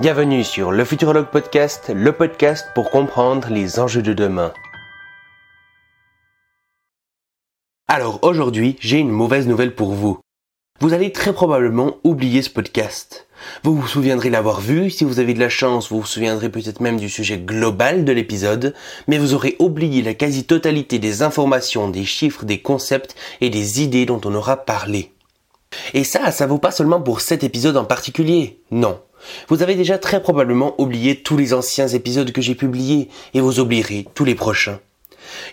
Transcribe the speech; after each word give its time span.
Bienvenue 0.00 0.44
sur 0.44 0.72
le 0.72 0.82
Futurologue 0.86 1.26
Podcast, 1.26 1.92
le 1.94 2.12
podcast 2.12 2.68
pour 2.74 2.88
comprendre 2.88 3.48
les 3.50 3.78
enjeux 3.78 4.00
de 4.00 4.14
demain. 4.14 4.54
Alors 7.86 8.18
aujourd'hui, 8.22 8.76
j'ai 8.80 8.96
une 8.96 9.10
mauvaise 9.10 9.46
nouvelle 9.46 9.74
pour 9.74 9.92
vous. 9.92 10.18
Vous 10.80 10.94
allez 10.94 11.12
très 11.12 11.34
probablement 11.34 11.98
oublier 12.02 12.40
ce 12.40 12.48
podcast. 12.48 13.28
Vous 13.62 13.76
vous 13.76 13.86
souviendrez 13.86 14.30
l'avoir 14.30 14.62
vu, 14.62 14.88
si 14.88 15.04
vous 15.04 15.20
avez 15.20 15.34
de 15.34 15.38
la 15.38 15.50
chance, 15.50 15.90
vous 15.90 16.00
vous 16.00 16.06
souviendrez 16.06 16.48
peut-être 16.48 16.80
même 16.80 16.98
du 16.98 17.10
sujet 17.10 17.36
global 17.36 18.06
de 18.06 18.12
l'épisode, 18.12 18.74
mais 19.06 19.18
vous 19.18 19.34
aurez 19.34 19.56
oublié 19.58 20.00
la 20.00 20.14
quasi-totalité 20.14 20.98
des 20.98 21.20
informations, 21.20 21.90
des 21.90 22.06
chiffres, 22.06 22.46
des 22.46 22.62
concepts 22.62 23.16
et 23.42 23.50
des 23.50 23.82
idées 23.82 24.06
dont 24.06 24.22
on 24.24 24.34
aura 24.34 24.56
parlé. 24.64 25.12
Et 25.94 26.04
ça, 26.04 26.30
ça 26.30 26.46
vaut 26.46 26.58
pas 26.58 26.70
seulement 26.70 27.00
pour 27.00 27.20
cet 27.20 27.44
épisode 27.44 27.76
en 27.76 27.84
particulier. 27.84 28.60
Non. 28.70 29.00
Vous 29.48 29.62
avez 29.62 29.74
déjà 29.74 29.98
très 29.98 30.22
probablement 30.22 30.74
oublié 30.80 31.22
tous 31.22 31.36
les 31.36 31.52
anciens 31.52 31.88
épisodes 31.88 32.32
que 32.32 32.40
j'ai 32.40 32.54
publiés 32.54 33.08
et 33.34 33.40
vous 33.40 33.60
oublierez 33.60 34.06
tous 34.14 34.24
les 34.24 34.34
prochains. 34.34 34.80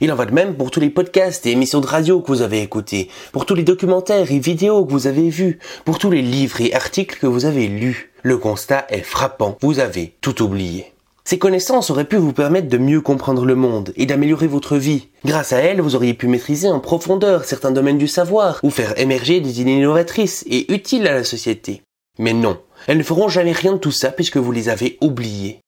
Il 0.01 0.11
en 0.11 0.15
va 0.15 0.25
de 0.25 0.33
même 0.33 0.55
pour 0.55 0.71
tous 0.71 0.79
les 0.79 0.89
podcasts 0.89 1.45
et 1.45 1.51
émissions 1.51 1.81
de 1.81 1.87
radio 1.87 2.21
que 2.21 2.27
vous 2.27 2.41
avez 2.41 2.61
écoutés, 2.61 3.09
pour 3.31 3.45
tous 3.45 3.55
les 3.55 3.63
documentaires 3.63 4.31
et 4.31 4.39
vidéos 4.39 4.85
que 4.85 4.91
vous 4.91 5.07
avez 5.07 5.29
vus, 5.29 5.59
pour 5.85 5.99
tous 5.99 6.09
les 6.09 6.21
livres 6.21 6.61
et 6.61 6.73
articles 6.73 7.19
que 7.19 7.27
vous 7.27 7.45
avez 7.45 7.67
lus. 7.67 8.11
Le 8.23 8.37
constat 8.37 8.87
est 8.89 9.03
frappant, 9.03 9.57
vous 9.61 9.79
avez 9.79 10.15
tout 10.21 10.41
oublié. 10.41 10.93
Ces 11.27 11.39
connaissances 11.39 11.89
auraient 11.89 12.07
pu 12.07 12.15
vous 12.15 12.31
permettre 12.31 12.69
de 12.69 12.77
mieux 12.77 13.01
comprendre 13.01 13.43
le 13.43 13.55
monde 13.55 13.91
et 13.97 14.05
d'améliorer 14.05 14.47
votre 14.47 14.77
vie. 14.77 15.09
Grâce 15.25 15.51
à 15.51 15.57
elles, 15.57 15.81
vous 15.81 15.93
auriez 15.93 16.13
pu 16.13 16.29
maîtriser 16.29 16.69
en 16.69 16.79
profondeur 16.79 17.43
certains 17.43 17.71
domaines 17.71 17.97
du 17.97 18.07
savoir 18.07 18.61
ou 18.63 18.69
faire 18.69 18.97
émerger 18.97 19.41
des 19.41 19.59
idées 19.59 19.73
innovatrices 19.73 20.45
et 20.47 20.71
utiles 20.71 21.05
à 21.05 21.13
la 21.13 21.25
société. 21.25 21.81
Mais 22.17 22.31
non, 22.31 22.57
elles 22.87 22.97
ne 22.97 23.03
feront 23.03 23.27
jamais 23.27 23.51
rien 23.51 23.73
de 23.73 23.77
tout 23.77 23.91
ça 23.91 24.11
puisque 24.11 24.37
vous 24.37 24.53
les 24.53 24.69
avez 24.69 24.97
oubliées. 25.01 25.59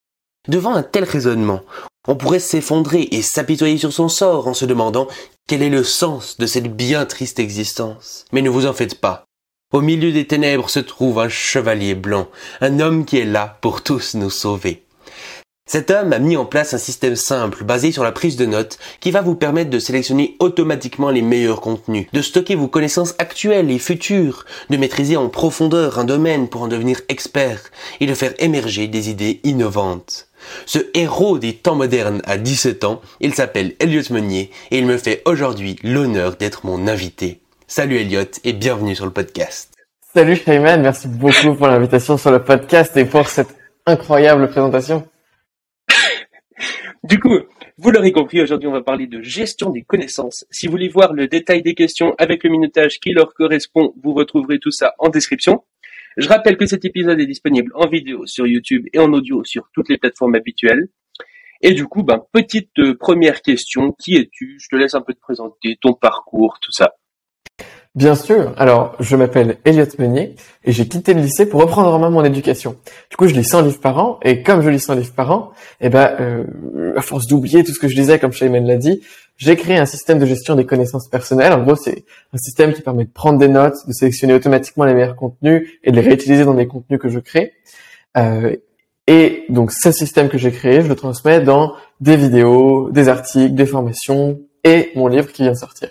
Devant 0.47 0.75
un 0.75 0.81
tel 0.81 1.03
raisonnement, 1.03 1.59
on 2.07 2.15
pourrait 2.15 2.39
s'effondrer 2.39 3.09
et 3.11 3.21
s'apitoyer 3.21 3.77
sur 3.77 3.91
son 3.91 4.07
sort 4.07 4.47
en 4.47 4.53
se 4.53 4.63
demandant 4.63 5.09
quel 5.45 5.61
est 5.61 5.69
le 5.69 5.83
sens 5.83 6.37
de 6.37 6.45
cette 6.45 6.73
bien 6.73 7.05
triste 7.05 7.37
existence. 7.37 8.23
Mais 8.31 8.41
ne 8.41 8.49
vous 8.49 8.65
en 8.65 8.71
faites 8.71 9.01
pas. 9.01 9.25
Au 9.73 9.81
milieu 9.81 10.13
des 10.13 10.25
ténèbres 10.25 10.69
se 10.69 10.79
trouve 10.79 11.19
un 11.19 11.27
chevalier 11.27 11.95
blanc, 11.95 12.29
un 12.61 12.79
homme 12.79 13.03
qui 13.03 13.17
est 13.17 13.25
là 13.25 13.57
pour 13.59 13.83
tous 13.83 14.15
nous 14.15 14.29
sauver. 14.29 14.85
Cet 15.71 15.91
homme 15.91 16.13
a 16.13 16.17
mis 16.17 16.35
en 16.35 16.45
place 16.45 16.73
un 16.73 16.79
système 16.79 17.15
simple 17.15 17.63
basé 17.63 17.91
sur 17.91 18.03
la 18.03 18.11
prise 18.11 18.37
de 18.37 18.47
notes 18.47 18.79
qui 18.99 19.11
va 19.11 19.21
vous 19.21 19.35
permettre 19.35 19.69
de 19.69 19.77
sélectionner 19.77 20.35
automatiquement 20.39 21.11
les 21.11 21.21
meilleurs 21.21 21.61
contenus, 21.61 22.07
de 22.11 22.23
stocker 22.23 22.55
vos 22.55 22.67
connaissances 22.67 23.13
actuelles 23.19 23.69
et 23.69 23.77
futures, 23.77 24.45
de 24.71 24.77
maîtriser 24.77 25.15
en 25.15 25.29
profondeur 25.29 25.99
un 25.99 26.05
domaine 26.05 26.47
pour 26.47 26.63
en 26.63 26.67
devenir 26.67 27.01
expert 27.07 27.61
et 27.99 28.07
de 28.07 28.15
faire 28.15 28.33
émerger 28.39 28.87
des 28.87 29.11
idées 29.11 29.41
innovantes. 29.43 30.29
Ce 30.65 30.79
héros 30.95 31.37
des 31.37 31.53
temps 31.53 31.75
modernes 31.75 32.23
a 32.25 32.39
17 32.39 32.83
ans, 32.83 32.99
il 33.19 33.35
s'appelle 33.35 33.75
Elliot 33.79 34.01
Meunier 34.09 34.49
et 34.71 34.79
il 34.79 34.87
me 34.87 34.97
fait 34.97 35.21
aujourd'hui 35.25 35.77
l'honneur 35.83 36.35
d'être 36.35 36.65
mon 36.65 36.87
invité. 36.87 37.41
Salut 37.67 37.97
Elliot 37.97 38.23
et 38.43 38.53
bienvenue 38.53 38.95
sur 38.95 39.05
le 39.05 39.11
podcast. 39.11 39.71
Salut 40.15 40.35
Shayman, 40.35 40.81
merci 40.81 41.07
beaucoup 41.07 41.53
pour 41.53 41.67
l'invitation 41.67 42.17
sur 42.17 42.31
le 42.31 42.41
podcast 42.41 42.97
et 42.97 43.05
pour 43.05 43.29
cette 43.29 43.55
incroyable 43.85 44.49
présentation. 44.49 45.07
Du 47.03 47.17
coup, 47.17 47.39
vous 47.77 47.91
l'aurez 47.91 48.11
compris, 48.11 48.41
aujourd'hui 48.41 48.67
on 48.67 48.73
va 48.73 48.81
parler 48.81 49.07
de 49.07 49.21
gestion 49.21 49.69
des 49.69 49.83
connaissances. 49.83 50.45
Si 50.51 50.67
vous 50.67 50.71
voulez 50.71 50.89
voir 50.89 51.13
le 51.13 51.27
détail 51.27 51.61
des 51.61 51.73
questions 51.73 52.13
avec 52.17 52.43
le 52.43 52.49
minutage 52.49 52.99
qui 52.99 53.11
leur 53.11 53.33
correspond, 53.33 53.93
vous 54.03 54.13
retrouverez 54.13 54.59
tout 54.59 54.71
ça 54.71 54.95
en 54.99 55.07
description. 55.07 55.63
Je 56.17 56.27
rappelle 56.27 56.57
que 56.57 56.65
cet 56.65 56.83
épisode 56.83 57.19
est 57.21 57.25
disponible 57.25 57.71
en 57.75 57.87
vidéo 57.87 58.25
sur 58.25 58.45
YouTube 58.45 58.85
et 58.91 58.99
en 58.99 59.13
audio 59.13 59.45
sur 59.45 59.69
toutes 59.73 59.87
les 59.87 59.97
plateformes 59.97 60.35
habituelles. 60.35 60.89
Et 61.61 61.73
du 61.73 61.85
coup, 61.85 62.03
ben, 62.03 62.21
petite 62.33 62.77
euh, 62.79 62.97
première 62.97 63.41
question, 63.41 63.93
qui 63.93 64.15
es-tu? 64.15 64.57
Je 64.59 64.67
te 64.69 64.75
laisse 64.75 64.93
un 64.93 65.01
peu 65.01 65.13
te 65.13 65.19
présenter, 65.19 65.77
ton 65.81 65.93
parcours, 65.93 66.57
tout 66.61 66.71
ça. 66.71 66.95
Bien 67.95 68.13
sûr. 68.13 68.53
Alors, 68.57 68.95
je 68.99 69.15
m'appelle 69.15 69.57
Elliot 69.65 69.85
Meunier 69.97 70.35
et 70.63 70.71
j'ai 70.71 70.87
quitté 70.87 71.15
le 71.15 71.21
lycée 71.21 71.47
pour 71.47 71.59
reprendre 71.59 71.91
en 71.91 71.97
main 71.97 72.11
mon 72.11 72.23
éducation. 72.23 72.75
Du 73.09 73.17
coup, 73.17 73.27
je 73.27 73.33
lis 73.33 73.43
100 73.43 73.63
livres 73.63 73.79
par 73.79 73.97
an 73.97 74.19
et 74.23 74.43
comme 74.43 74.61
je 74.61 74.69
lis 74.69 74.79
100 74.79 74.95
livres 74.95 75.13
par 75.13 75.31
an, 75.31 75.51
eh 75.81 75.89
ben, 75.89 76.15
euh, 76.19 76.93
à 76.95 77.01
force 77.01 77.25
d'oublier 77.25 77.63
tout 77.63 77.73
ce 77.73 77.79
que 77.79 77.87
je 77.87 77.95
disais, 77.95 78.19
comme 78.19 78.31
Shayman 78.31 78.65
l'a 78.65 78.77
dit, 78.77 79.01
j'ai 79.37 79.55
créé 79.55 79.77
un 79.77 79.87
système 79.87 80.19
de 80.19 80.25
gestion 80.27 80.55
des 80.55 80.67
connaissances 80.67 81.07
personnelles. 81.07 81.51
En 81.51 81.63
gros, 81.63 81.75
c'est 81.75 82.05
un 82.31 82.37
système 82.37 82.73
qui 82.73 82.81
permet 82.81 83.05
de 83.05 83.09
prendre 83.09 83.39
des 83.39 83.47
notes, 83.47 83.77
de 83.87 83.93
sélectionner 83.93 84.35
automatiquement 84.35 84.85
les 84.85 84.93
meilleurs 84.93 85.15
contenus 85.15 85.67
et 85.83 85.91
de 85.91 85.95
les 85.95 86.07
réutiliser 86.07 86.45
dans 86.45 86.53
les 86.53 86.67
contenus 86.67 86.99
que 86.99 87.09
je 87.09 87.19
crée. 87.19 87.53
Euh, 88.17 88.55
et 89.07 89.45
donc, 89.49 89.71
ce 89.71 89.91
système 89.91 90.29
que 90.29 90.37
j'ai 90.37 90.51
créé, 90.51 90.81
je 90.81 90.87
le 90.87 90.95
transmets 90.95 91.39
dans 91.41 91.73
des 92.01 92.17
vidéos, 92.17 92.91
des 92.91 93.09
articles, 93.09 93.55
des 93.55 93.65
formations 93.65 94.39
et 94.63 94.91
mon 94.95 95.07
livre 95.07 95.31
qui 95.31 95.41
vient 95.41 95.53
de 95.53 95.57
sortir. 95.57 95.89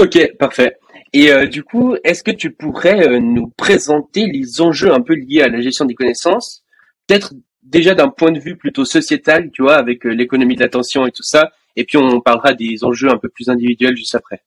Ok, 0.00 0.36
parfait. 0.38 0.78
Et 1.12 1.30
euh, 1.30 1.46
du 1.46 1.62
coup, 1.62 1.94
est-ce 2.04 2.22
que 2.22 2.30
tu 2.30 2.52
pourrais 2.52 3.06
euh, 3.06 3.18
nous 3.18 3.48
présenter 3.48 4.24
les 4.24 4.62
enjeux 4.62 4.94
un 4.94 5.02
peu 5.02 5.14
liés 5.14 5.42
à 5.42 5.48
la 5.48 5.60
gestion 5.60 5.84
des 5.84 5.94
connaissances 5.94 6.62
Peut-être 7.06 7.34
déjà 7.62 7.94
d'un 7.94 8.08
point 8.08 8.32
de 8.32 8.40
vue 8.40 8.56
plutôt 8.56 8.86
sociétal, 8.86 9.50
tu 9.52 9.60
vois, 9.62 9.74
avec 9.74 10.06
euh, 10.06 10.10
l'économie 10.10 10.56
de 10.56 10.62
l'attention 10.62 11.06
et 11.06 11.10
tout 11.10 11.22
ça. 11.22 11.50
Et 11.76 11.84
puis 11.84 11.98
on 11.98 12.22
parlera 12.22 12.54
des 12.54 12.82
enjeux 12.82 13.10
un 13.10 13.18
peu 13.18 13.28
plus 13.28 13.50
individuels 13.50 13.94
juste 13.94 14.14
après. 14.14 14.42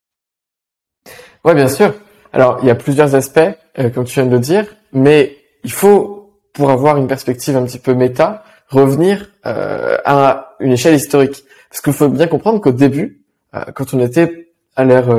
Ouais, 1.46 1.54
bien 1.54 1.68
sûr. 1.68 1.94
Alors, 2.32 2.58
il 2.64 2.68
y 2.68 2.72
a 2.72 2.76
plusieurs 2.76 3.14
aspects, 3.14 3.52
comme 3.94 4.06
tu 4.06 4.16
viens 4.16 4.26
de 4.26 4.32
le 4.32 4.40
dire, 4.40 4.66
mais 4.92 5.38
il 5.64 5.72
faut, 5.72 6.40
pour 6.52 6.72
avoir 6.72 6.98
une 6.98 7.08
perspective 7.08 7.56
un 7.56 7.64
petit 7.66 7.78
peu 7.78 7.94
méta, 7.94 8.44
revenir 8.70 9.30
à 9.44 10.56
une 10.60 10.72
échelle 10.72 10.96
historique. 10.96 11.44
Parce 11.70 11.82
qu'il 11.82 11.94
faut 11.94 12.10
bien 12.10 12.28
comprendre 12.28 12.60
qu'au 12.60 12.72
début, 12.72 13.22
quand 13.76 13.94
on 13.94 14.00
était 14.00 14.54
à 14.76 14.84
l'ère 14.84 15.10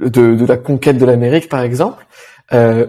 de, 0.00 0.08
de, 0.08 0.46
la 0.46 0.56
conquête 0.56 0.98
de 0.98 1.04
l'Amérique, 1.04 1.48
par 1.48 1.62
exemple, 1.62 2.06
euh, 2.52 2.86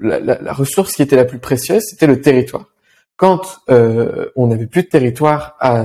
la, 0.00 0.52
ressource 0.52 0.92
qui 0.92 1.02
était 1.02 1.16
la 1.16 1.24
plus 1.24 1.38
précieuse, 1.38 1.82
c'était 1.90 2.06
le 2.06 2.20
territoire. 2.20 2.66
Quand 3.16 3.60
euh, 3.70 4.26
on 4.36 4.46
n'avait 4.46 4.66
plus 4.66 4.84
de 4.84 4.88
territoire 4.88 5.56
à, 5.58 5.84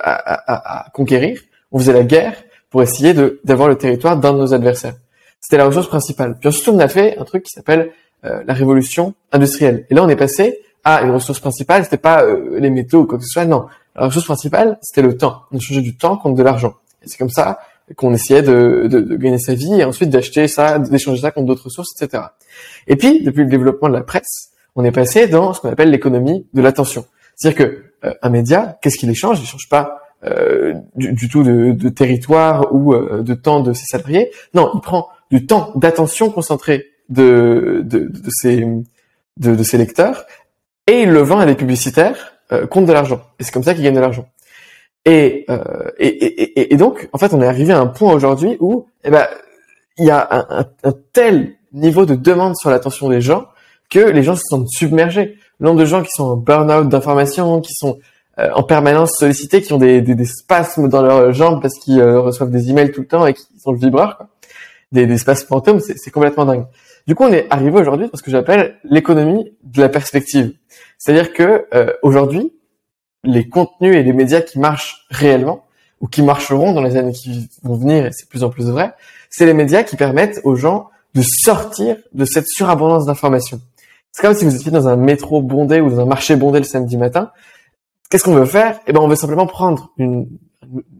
à, 0.00 0.90
conquérir, 0.94 1.40
on 1.70 1.78
faisait 1.78 1.92
la 1.92 2.04
guerre 2.04 2.34
pour 2.70 2.82
essayer 2.82 3.14
d'avoir 3.44 3.68
le 3.68 3.76
territoire 3.76 4.16
d'un 4.16 4.32
de 4.32 4.38
nos 4.38 4.54
adversaires. 4.54 4.94
C'était 5.40 5.58
la 5.58 5.66
ressource 5.66 5.88
principale. 5.88 6.38
Puis 6.38 6.48
ensuite, 6.48 6.68
on 6.68 6.78
a 6.78 6.88
fait 6.88 7.18
un 7.18 7.24
truc 7.24 7.42
qui 7.42 7.50
s'appelle 7.50 7.90
euh, 8.24 8.42
la 8.46 8.54
révolution 8.54 9.14
industrielle. 9.32 9.86
Et 9.90 9.94
là, 9.94 10.02
on 10.02 10.08
est 10.08 10.16
passé 10.16 10.60
à 10.84 11.02
une 11.02 11.10
ressource 11.10 11.40
principale. 11.40 11.84
C'était 11.84 11.98
pas 11.98 12.22
euh, 12.22 12.58
les 12.58 12.70
métaux 12.70 13.00
ou 13.00 13.06
quoi 13.06 13.18
que 13.18 13.24
ce 13.24 13.30
soit. 13.30 13.44
Non, 13.44 13.66
la 13.94 14.06
ressource 14.06 14.24
principale, 14.24 14.78
c'était 14.80 15.02
le 15.02 15.16
temps. 15.16 15.42
On 15.52 15.58
changeait 15.58 15.82
du 15.82 15.96
temps 15.96 16.16
contre 16.16 16.36
de 16.36 16.42
l'argent. 16.42 16.74
Et 17.02 17.08
c'est 17.08 17.18
comme 17.18 17.30
ça 17.30 17.58
qu'on 17.96 18.14
essayait 18.14 18.42
de, 18.42 18.86
de, 18.90 19.00
de, 19.00 19.16
gagner 19.16 19.38
sa 19.38 19.54
vie 19.54 19.74
et 19.74 19.84
ensuite 19.84 20.10
d'acheter 20.10 20.48
ça, 20.48 20.78
d'échanger 20.78 21.20
ça 21.20 21.30
contre 21.30 21.46
d'autres 21.46 21.64
ressources, 21.64 21.90
etc. 22.00 22.24
Et 22.86 22.96
puis, 22.96 23.22
depuis 23.22 23.44
le 23.44 23.50
développement 23.50 23.88
de 23.88 23.94
la 23.94 24.02
presse, 24.02 24.50
on 24.76 24.84
est 24.84 24.92
passé 24.92 25.26
dans 25.26 25.52
ce 25.52 25.60
qu'on 25.60 25.70
appelle 25.70 25.90
l'économie 25.90 26.46
de 26.54 26.62
l'attention. 26.62 27.04
C'est-à-dire 27.36 27.66
que 27.66 27.82
euh, 28.04 28.14
un 28.22 28.30
média, 28.30 28.78
qu'est-ce 28.80 28.98
qu'il 28.98 29.10
échange? 29.10 29.38
Il 29.40 29.44
échange 29.44 29.68
pas 29.68 30.02
euh, 30.24 30.74
du, 30.94 31.12
du, 31.12 31.28
tout 31.28 31.42
de, 31.42 31.72
de 31.72 31.88
territoire 31.88 32.72
ou 32.72 32.94
euh, 32.94 33.22
de 33.22 33.34
temps 33.34 33.60
de 33.60 33.72
ses 33.72 33.86
salariés. 33.86 34.30
Non, 34.54 34.70
il 34.74 34.80
prend 34.80 35.08
du 35.30 35.46
temps 35.46 35.72
d'attention 35.74 36.30
concentré 36.30 36.86
de, 37.08 37.82
de, 37.84 38.08
de, 38.08 38.30
ses, 38.30 38.66
de, 39.38 39.54
de 39.56 39.62
ses 39.62 39.78
lecteurs 39.78 40.24
et 40.86 41.02
il 41.02 41.10
le 41.10 41.20
vend 41.20 41.38
à 41.38 41.46
des 41.46 41.54
publicitaires 41.54 42.34
euh, 42.52 42.66
contre 42.66 42.86
de 42.86 42.92
l'argent. 42.92 43.20
Et 43.38 43.44
c'est 43.44 43.52
comme 43.52 43.62
ça 43.62 43.74
qu'il 43.74 43.82
gagne 43.82 43.94
de 43.94 44.00
l'argent. 44.00 44.26
Et, 45.04 45.44
euh, 45.50 45.90
et, 45.98 46.06
et, 46.06 46.72
et, 46.72 46.76
donc, 46.76 47.08
en 47.12 47.18
fait, 47.18 47.34
on 47.34 47.40
est 47.42 47.46
arrivé 47.46 47.72
à 47.72 47.80
un 47.80 47.86
point 47.86 48.12
aujourd'hui 48.12 48.56
où, 48.60 48.86
eh 49.04 49.10
ben, 49.10 49.26
il 49.98 50.06
y 50.06 50.10
a 50.10 50.28
un, 50.30 50.66
un, 50.84 50.94
tel 51.12 51.54
niveau 51.72 52.06
de 52.06 52.14
demande 52.14 52.56
sur 52.56 52.70
l'attention 52.70 53.08
des 53.08 53.20
gens 53.20 53.46
que 53.90 53.98
les 53.98 54.22
gens 54.22 54.36
se 54.36 54.44
sentent 54.48 54.68
submergés. 54.70 55.36
Le 55.58 55.66
nombre 55.66 55.80
de 55.80 55.84
gens 55.84 56.02
qui 56.02 56.10
sont 56.10 56.24
en 56.24 56.36
burn-out 56.36 56.88
d'informations, 56.88 57.60
qui 57.60 57.74
sont 57.74 57.98
euh, 58.38 58.48
en 58.54 58.62
permanence 58.62 59.12
sollicités, 59.18 59.60
qui 59.60 59.72
ont 59.72 59.78
des, 59.78 60.00
des, 60.00 60.14
des 60.14 60.24
spasmes 60.24 60.88
dans 60.88 61.02
leurs 61.02 61.32
jambes 61.32 61.60
parce 61.60 61.78
qu'ils 61.78 62.00
euh, 62.00 62.20
reçoivent 62.20 62.50
des 62.50 62.70
emails 62.70 62.92
tout 62.92 63.02
le 63.02 63.06
temps 63.06 63.26
et 63.26 63.34
qui 63.34 63.42
sont 63.58 63.72
le 63.72 63.78
vibreur, 63.78 64.16
quoi. 64.16 64.28
Des, 64.92 65.06
des 65.06 65.16
spasmes 65.16 65.46
fantômes, 65.46 65.80
c'est 65.80 66.10
complètement 66.10 66.44
dingue. 66.44 66.66
Du 67.06 67.14
coup, 67.14 67.24
on 67.24 67.32
est 67.32 67.46
arrivé 67.50 67.80
aujourd'hui 67.80 68.08
dans 68.08 68.16
ce 68.16 68.22
que 68.22 68.30
j'appelle 68.30 68.76
l'économie 68.84 69.52
de 69.64 69.80
la 69.80 69.88
perspective. 69.88 70.52
C'est-à-dire 70.98 71.32
que 71.32 71.64
euh, 71.74 71.92
aujourd'hui, 72.02 72.52
les 73.24 73.48
contenus 73.48 73.96
et 73.96 74.02
les 74.02 74.12
médias 74.12 74.40
qui 74.40 74.58
marchent 74.58 75.06
réellement 75.10 75.64
ou 76.00 76.08
qui 76.08 76.22
marcheront 76.22 76.72
dans 76.72 76.82
les 76.82 76.96
années 76.96 77.12
qui 77.12 77.48
vont 77.62 77.76
venir, 77.76 78.06
et 78.06 78.12
c'est 78.12 78.28
plus 78.28 78.42
en 78.42 78.50
plus 78.50 78.68
vrai, 78.68 78.92
c'est 79.30 79.46
les 79.46 79.54
médias 79.54 79.84
qui 79.84 79.96
permettent 79.96 80.40
aux 80.44 80.56
gens 80.56 80.90
de 81.14 81.22
sortir 81.22 81.96
de 82.12 82.24
cette 82.24 82.48
surabondance 82.48 83.06
d'informations. 83.06 83.60
C'est 84.10 84.22
comme 84.22 84.34
si 84.34 84.44
vous 84.44 84.54
étiez 84.54 84.70
dans 84.70 84.88
un 84.88 84.96
métro 84.96 85.40
bondé 85.40 85.80
ou 85.80 85.90
dans 85.90 86.00
un 86.00 86.06
marché 86.06 86.36
bondé 86.36 86.58
le 86.58 86.64
samedi 86.64 86.96
matin. 86.96 87.30
Qu'est-ce 88.10 88.24
qu'on 88.24 88.34
veut 88.34 88.44
faire? 88.44 88.80
Eh 88.86 88.92
ben, 88.92 89.00
on 89.00 89.08
veut 89.08 89.16
simplement 89.16 89.46
prendre 89.46 89.92
une, 89.96 90.26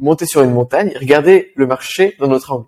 monter 0.00 0.26
sur 0.26 0.42
une 0.42 0.52
montagne 0.52 0.92
regarder 0.98 1.52
le 1.56 1.66
marché 1.66 2.16
dans 2.18 2.28
notre 2.28 2.52
angle, 2.52 2.66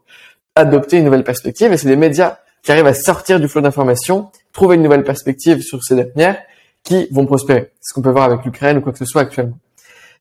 adopter 0.55 0.99
une 0.99 1.05
nouvelle 1.05 1.25
perspective. 1.25 1.73
Et 1.73 1.77
c'est 1.77 1.89
les 1.89 1.97
médias 1.97 2.39
qui 2.62 2.73
arrivent 2.73 2.87
à 2.87 2.95
sortir 2.95 3.41
du 3.41 3.49
flot 3.49 3.61
d'informations 3.61 4.31
trouver 4.53 4.77
une 4.77 4.83
nouvelle 4.83 5.05
perspective 5.05 5.62
sur 5.62 5.83
ces 5.83 5.97
dernières 5.97 6.39
qui 6.85 7.09
vont 7.11 7.27
prospérer. 7.27 7.73
Ce 7.81 7.93
qu'on 7.93 8.03
peut 8.03 8.11
voir 8.11 8.25
avec 8.25 8.45
l'Ukraine 8.45 8.79
ou 8.79 8.81
quoi 8.81 8.93
que 8.93 8.99
ce 8.99 9.05
soit 9.05 9.23
actuellement? 9.23 9.59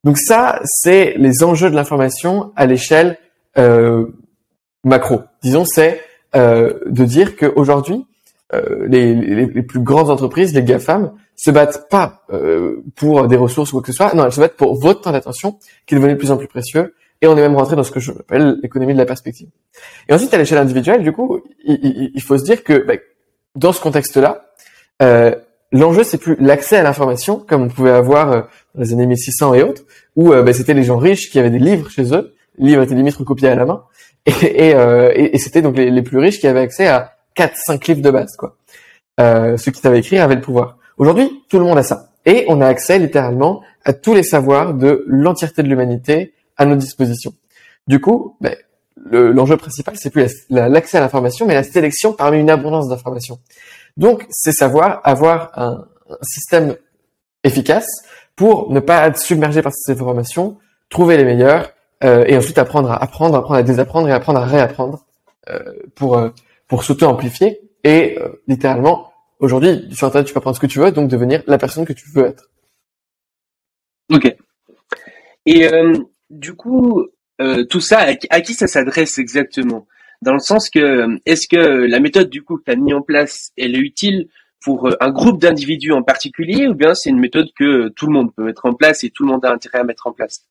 Donc 0.03 0.17
ça, 0.17 0.59
c'est 0.63 1.13
les 1.17 1.43
enjeux 1.43 1.69
de 1.69 1.75
l'information 1.75 2.51
à 2.55 2.65
l'échelle 2.65 3.17
euh, 3.57 4.07
macro. 4.83 5.21
Disons, 5.43 5.65
c'est 5.65 6.01
euh, 6.35 6.79
de 6.87 7.05
dire 7.05 7.35
qu'aujourd'hui, 7.35 8.05
euh, 8.53 8.85
les, 8.87 9.13
les, 9.15 9.45
les, 9.45 9.63
plus 9.63 9.79
grandes 9.79 10.09
entreprises, 10.09 10.53
les 10.53 10.63
GAFAM, 10.63 11.13
se 11.35 11.51
battent 11.51 11.89
pas 11.89 12.23
euh, 12.31 12.83
pour 12.95 13.27
des 13.27 13.35
ressources 13.35 13.71
ou 13.71 13.77
quoi 13.77 13.81
que 13.81 13.91
ce 13.91 13.93
soit. 13.93 14.13
Non, 14.13 14.25
elles 14.25 14.31
se 14.31 14.39
battent 14.39 14.57
pour 14.57 14.79
votre 14.79 15.01
temps 15.01 15.11
d'attention, 15.11 15.57
qui 15.85 15.95
devenu 15.95 16.13
de 16.13 16.17
plus 16.17 16.31
en 16.31 16.37
plus 16.37 16.47
précieux. 16.47 16.93
Et 17.21 17.27
on 17.27 17.37
est 17.37 17.41
même 17.41 17.55
rentré 17.55 17.75
dans 17.75 17.83
ce 17.83 17.91
que 17.91 18.01
je 18.01 18.11
appelle 18.11 18.59
l'économie 18.61 18.93
de 18.93 18.97
la 18.97 19.05
perspective. 19.05 19.47
Et 20.09 20.13
ensuite, 20.13 20.33
à 20.33 20.37
l'échelle 20.37 20.57
individuelle, 20.57 21.03
du 21.03 21.13
coup, 21.13 21.41
il, 21.63 22.11
il, 22.13 22.21
faut 22.21 22.37
se 22.37 22.43
dire 22.43 22.63
que 22.63 22.85
bah, 22.85 22.95
dans 23.55 23.71
ce 23.71 23.81
contexte-là, 23.81 24.45
euh, 25.01 25.33
l'enjeu 25.73 26.03
c'est 26.03 26.17
plus 26.17 26.37
l'accès 26.39 26.77
à 26.77 26.83
l'information 26.83 27.37
comme 27.37 27.63
on 27.63 27.67
pouvait 27.67 27.91
avoir 27.91 28.31
euh, 28.31 28.41
dans 28.75 28.81
les 28.81 28.93
années 28.93 29.07
1600 29.07 29.53
et 29.55 29.63
autres, 29.63 29.83
où 30.15 30.31
euh, 30.31 30.43
bah, 30.43 30.53
c'était 30.53 30.73
les 30.73 30.83
gens 30.83 30.97
riches 30.97 31.29
qui 31.29 31.39
avaient 31.39 31.49
des 31.49 31.59
livres 31.59 31.89
chez 31.89 32.13
eux, 32.13 32.33
les 32.57 32.69
livres 32.69 32.83
étaient 32.83 32.95
limite 32.95 33.15
recopiés 33.15 33.49
à 33.49 33.55
la 33.55 33.65
main, 33.65 33.83
euh, 34.43 35.11
et, 35.15 35.37
c'était 35.37 35.61
donc 35.61 35.75
les, 35.75 36.01
plus 36.01 36.19
riches 36.19 36.39
qui 36.39 36.47
avaient 36.47 36.61
accès 36.61 36.87
à 36.87 37.15
4-5 37.35 37.87
livres 37.89 38.01
de 38.01 38.11
base, 38.11 38.37
quoi. 38.37 38.55
ceux 39.17 39.71
qui 39.71 39.81
savaient 39.81 39.99
écrire 39.99 40.23
avaient 40.23 40.35
le 40.35 40.41
pouvoir. 40.41 40.77
Aujourd'hui, 40.97 41.43
tout 41.49 41.59
le 41.59 41.65
monde 41.65 41.77
a 41.77 41.83
ça. 41.83 42.09
Et 42.25 42.45
on 42.47 42.61
a 42.61 42.67
accès 42.67 42.99
littéralement 42.99 43.61
à 43.83 43.91
tous 43.91 44.13
les 44.13 44.23
savoirs 44.23 44.75
de 44.75 45.03
l'entièreté 45.07 45.61
de 45.61 45.67
l'humanité 45.67 46.33
à 46.55 46.65
notre 46.65 46.79
disposition. 46.79 47.33
Du 47.87 47.99
coup, 47.99 48.37
ben, 48.39 48.55
l'enjeu 49.11 49.57
principal, 49.57 49.95
c'est 49.97 50.09
plus 50.09 50.45
l'accès 50.49 50.97
à 50.97 51.01
l'information, 51.01 51.45
mais 51.45 51.53
la 51.53 51.63
sélection 51.63 52.13
parmi 52.13 52.39
une 52.39 52.49
abondance 52.49 52.87
d'informations. 52.87 53.39
Donc, 53.97 54.25
c'est 54.29 54.51
savoir 54.51 55.01
avoir 55.03 55.51
un, 55.55 55.85
système 56.21 56.75
efficace 57.43 57.87
pour 58.35 58.71
ne 58.71 58.79
pas 58.79 59.07
être 59.07 59.17
submergé 59.17 59.61
par 59.61 59.71
ces 59.73 59.93
informations, 59.93 60.57
trouver 60.89 61.17
les 61.17 61.23
meilleures, 61.23 61.71
euh, 62.03 62.25
et 62.27 62.37
ensuite 62.37 62.57
apprendre 62.57 62.91
à 62.91 63.01
apprendre, 63.01 63.35
apprendre 63.35 63.59
à 63.59 63.63
désapprendre 63.63 64.09
et 64.09 64.11
apprendre 64.11 64.39
à 64.39 64.45
réapprendre 64.45 65.05
euh, 65.49 65.59
pour 65.95 66.17
euh, 66.17 66.29
pour 66.67 66.83
s'auto-amplifier 66.83 67.61
et 67.83 68.17
euh, 68.19 68.41
littéralement 68.47 69.09
Aujourd'hui, 69.39 69.89
sur 69.93 70.07
Internet, 70.07 70.27
tu 70.27 70.33
peux 70.33 70.37
apprendre 70.37 70.55
ce 70.55 70.61
que 70.61 70.67
tu 70.67 70.79
veux, 70.79 70.93
donc 70.93 71.09
devenir 71.09 71.43
la 71.47 71.57
personne 71.57 71.85
que 71.85 71.91
tu 71.91 72.09
veux 72.09 72.27
être. 72.27 72.49
Ok. 74.09 74.33
Et 75.45 75.67
euh, 75.67 75.97
du 76.29 76.53
coup, 76.53 77.05
tout 77.69 77.81
ça, 77.81 78.05
à, 78.29 78.41
qui 78.41 78.53
ça 78.53 78.67
s'adresse 78.67 79.17
exactement? 79.17 79.85
Dans 80.23 80.33
le 80.33 80.39
sens 80.39 80.69
que, 80.69 81.19
est-ce 81.25 81.49
que 81.49 81.57
la 81.57 81.99
méthode 81.99 82.29
du 82.29 82.43
coup 82.43 82.57
que 82.57 82.63
tu 82.63 82.71
as 82.71 82.77
mis 82.77 82.93
en 82.93 83.01
place, 83.01 83.51
elle 83.57 83.75
est 83.75 83.79
utile 83.79 84.29
pour 84.63 84.87
euh, 84.87 84.95
un 85.01 85.11
groupe 85.11 85.41
d'individus 85.41 85.91
en 85.91 86.01
particulier, 86.01 86.67
ou 86.67 86.73
bien 86.73 86.95
c'est 86.95 87.09
une 87.09 87.19
méthode 87.19 87.47
que 87.59 87.89
tout 87.89 88.07
le 88.07 88.13
monde 88.13 88.33
peut 88.33 88.45
mettre 88.45 88.65
en 88.65 88.73
place 88.73 89.03
et 89.03 89.09
tout 89.09 89.25
le 89.25 89.31
monde 89.33 89.43
a 89.43 89.51
intérêt 89.51 89.79
à 89.79 89.83
mettre 89.83 90.07
en 90.07 90.13
place? 90.13 90.45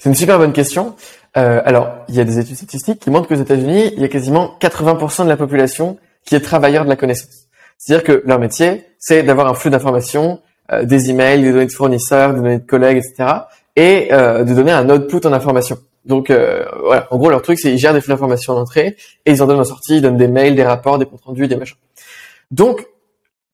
C'est 0.00 0.08
une 0.08 0.16
super 0.16 0.38
bonne 0.38 0.52
question. 0.52 0.96
Euh, 1.36 1.62
alors, 1.64 2.04
il 2.08 2.16
y 2.16 2.20
a 2.20 2.24
des 2.24 2.40
études 2.40 2.56
statistiques 2.56 2.98
qui 2.98 3.10
montrent 3.10 3.28
qu'aux 3.28 3.36
États-Unis, 3.36 3.92
il 3.94 4.02
y 4.02 4.04
a 4.04 4.08
quasiment 4.08 4.58
80% 4.60 5.22
de 5.22 5.28
la 5.28 5.36
population 5.36 5.96
qui 6.24 6.34
est 6.34 6.40
travailleur 6.40 6.82
de 6.82 6.88
la 6.88 6.96
connaissance. 6.96 7.46
C'est-à-dire 7.78 8.04
que 8.04 8.22
leur 8.26 8.40
métier, 8.40 8.84
c'est 8.98 9.22
d'avoir 9.22 9.46
un 9.46 9.54
flux 9.54 9.70
d'informations, 9.70 10.40
euh, 10.72 10.82
des 10.84 11.10
emails, 11.10 11.42
des 11.42 11.52
données 11.52 11.66
de 11.66 11.72
fournisseurs, 11.72 12.34
des 12.34 12.40
données 12.40 12.58
de 12.58 12.66
collègues, 12.66 12.96
etc., 12.96 13.32
et 13.76 14.12
euh, 14.12 14.42
de 14.42 14.52
donner 14.54 14.72
un 14.72 14.90
output 14.90 15.24
en 15.24 15.32
information. 15.32 15.78
Donc 16.04 16.30
euh, 16.30 16.64
voilà, 16.82 17.06
en 17.10 17.18
gros 17.18 17.30
leur 17.30 17.42
truc 17.42 17.58
c'est 17.58 17.72
ils 17.72 17.78
gèrent 17.78 17.94
des 17.94 18.00
flux 18.00 18.12
d'informations 18.12 18.54
en 18.54 18.60
entrée 18.60 18.96
et 19.24 19.32
ils 19.32 19.42
en 19.42 19.46
donnent 19.46 19.60
en 19.60 19.64
sortie, 19.64 19.96
ils 19.96 20.02
donnent 20.02 20.16
des 20.16 20.28
mails, 20.28 20.56
des 20.56 20.64
rapports, 20.64 20.98
des 20.98 21.06
comptes 21.06 21.22
rendus, 21.22 21.46
des 21.46 21.56
machins. 21.56 21.76
Donc 22.50 22.86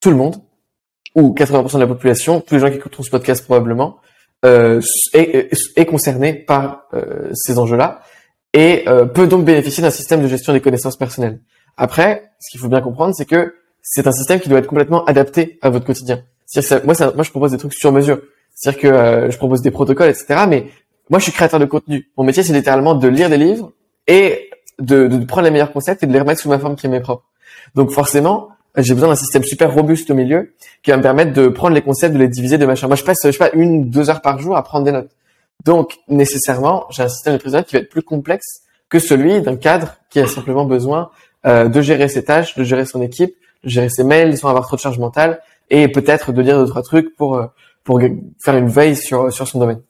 tout 0.00 0.10
le 0.10 0.16
monde 0.16 0.36
ou 1.14 1.34
80% 1.34 1.74
de 1.74 1.80
la 1.80 1.86
population, 1.86 2.40
tous 2.40 2.54
les 2.54 2.60
gens 2.60 2.70
qui 2.70 2.76
écouteront 2.76 3.02
ce 3.02 3.10
podcast 3.10 3.44
probablement, 3.44 3.98
euh, 4.44 4.80
est, 5.14 5.50
est, 5.76 5.86
concerné 5.86 6.32
par 6.32 6.84
euh, 6.94 7.30
ces 7.34 7.58
enjeux-là 7.58 8.02
et 8.52 8.88
euh, 8.88 9.04
peut 9.04 9.26
donc 9.26 9.44
bénéficier 9.44 9.82
d'un 9.82 9.90
système 9.90 10.22
de 10.22 10.28
gestion 10.28 10.52
des 10.52 10.60
connaissances 10.60 10.96
personnelles. 10.96 11.40
Après, 11.76 12.30
ce 12.40 12.50
qu'il 12.50 12.60
faut 12.60 12.68
bien 12.68 12.80
comprendre, 12.80 13.14
c'est 13.14 13.24
que 13.24 13.54
c'est 13.82 14.06
un 14.06 14.12
système 14.12 14.40
qui 14.40 14.48
doit 14.48 14.58
être 14.58 14.66
complètement 14.66 15.04
adapté 15.04 15.58
à 15.62 15.70
votre 15.70 15.86
quotidien. 15.86 16.22
Que 16.54 16.84
moi, 16.84 16.94
ça, 16.94 17.12
moi, 17.14 17.24
je 17.24 17.30
propose 17.30 17.52
des 17.52 17.58
trucs 17.58 17.74
sur 17.74 17.92
mesure. 17.92 18.20
C'est-à-dire 18.54 18.80
que 18.80 18.88
euh, 18.88 19.30
je 19.30 19.36
propose 19.36 19.62
des 19.62 19.70
protocoles, 19.70 20.10
etc. 20.10 20.44
Mais 20.48 20.66
moi, 21.10 21.19
je 21.19 21.25
suis 21.25 21.32
créateur 21.32 21.60
de 21.60 21.64
contenu. 21.64 22.08
Mon 22.16 22.25
métier, 22.25 22.43
c'est 22.43 22.52
littéralement 22.52 22.94
de 22.94 23.08
lire 23.08 23.31
des 23.31 23.38
livres 23.38 23.72
et 24.06 24.50
de, 24.78 25.06
de, 25.06 25.25
prendre 25.25 25.44
les 25.44 25.50
meilleurs 25.50 25.72
concepts 25.72 26.02
et 26.02 26.06
de 26.06 26.12
les 26.12 26.20
remettre 26.20 26.40
sous 26.40 26.49
ma 26.49 26.58
forme 26.58 26.76
qui 26.76 26.87
est 26.87 26.90
mes 26.90 27.00
propres. 27.00 27.25
Donc 27.75 27.90
forcément, 27.90 28.50
j'ai 28.76 28.94
besoin 28.94 29.08
d'un 29.08 29.16
système 29.16 29.43
super 29.43 29.72
robuste 29.72 30.10
au 30.10 30.14
milieu 30.14 30.55
qui 30.82 30.90
va 30.90 30.96
me 30.96 31.02
permettre 31.02 31.32
de 31.32 31.49
prendre 31.49 31.75
les 31.75 31.82
concepts, 31.82 32.14
de 32.14 32.19
les 32.19 32.28
diviser 32.28 32.58
de 32.58 32.66
machin. 32.66 32.87
Moi, 32.87 32.96
je 32.96 33.05
passe, 33.05 33.19
je 33.25 33.31
sais 33.31 33.38
pas, 33.38 33.50
une, 33.55 33.90
deux 33.90 34.10
heures 34.10 34.20
par 34.22 34.38
jour 34.38 34.56
à 34.56 34.62
prendre 34.62 34.84
des 34.84 34.93
notes. 34.93 35.10
Donc, 35.64 35.99
nécessairement, 36.08 36.87
j'ai 36.90 37.02
un 37.02 37.08
système 37.08 37.34
de 37.34 37.38
prise 37.38 37.52
de 37.52 37.58
notes 37.58 37.66
qui 37.66 37.75
va 37.75 37.82
être 37.82 37.90
plus 37.90 38.02
complexe 38.02 38.62
que 38.88 38.99
celui 38.99 39.43
d'un 39.43 39.56
cadre 39.56 39.96
qui 40.10 40.20
a 40.20 40.26
simplement 40.26 40.64
besoin 40.64 41.10
euh, 41.46 41.69
de 41.69 41.81
gérer 41.82 42.08
ses 42.08 42.25
tâches, 42.25 42.55
de 42.56 42.64
gérer 42.64 42.84
son 42.84 43.02
équipe, 43.02 43.34
de 43.64 43.69
gérer 43.69 43.88
ses 43.88 44.05
mails 44.05 44.37
sans 44.38 44.49
avoir 44.49 44.66
trop 44.66 44.76
de 44.76 44.81
charge 44.81 44.99
mentale 44.99 45.40
et 45.70 45.88
peut-être 45.88 46.32
de 46.32 46.40
lire 46.40 46.58
deux 46.58 46.69
trois 46.69 46.82
trucs 46.82 47.14
pour 47.16 47.37
euh, 47.37 47.46
pour 47.84 48.00
faire 48.38 48.56
une 48.56 48.69
veille 48.69 48.96
sur 48.96 49.32
sur 49.32 49.49
son 49.49 49.58
domaine. 49.58 49.81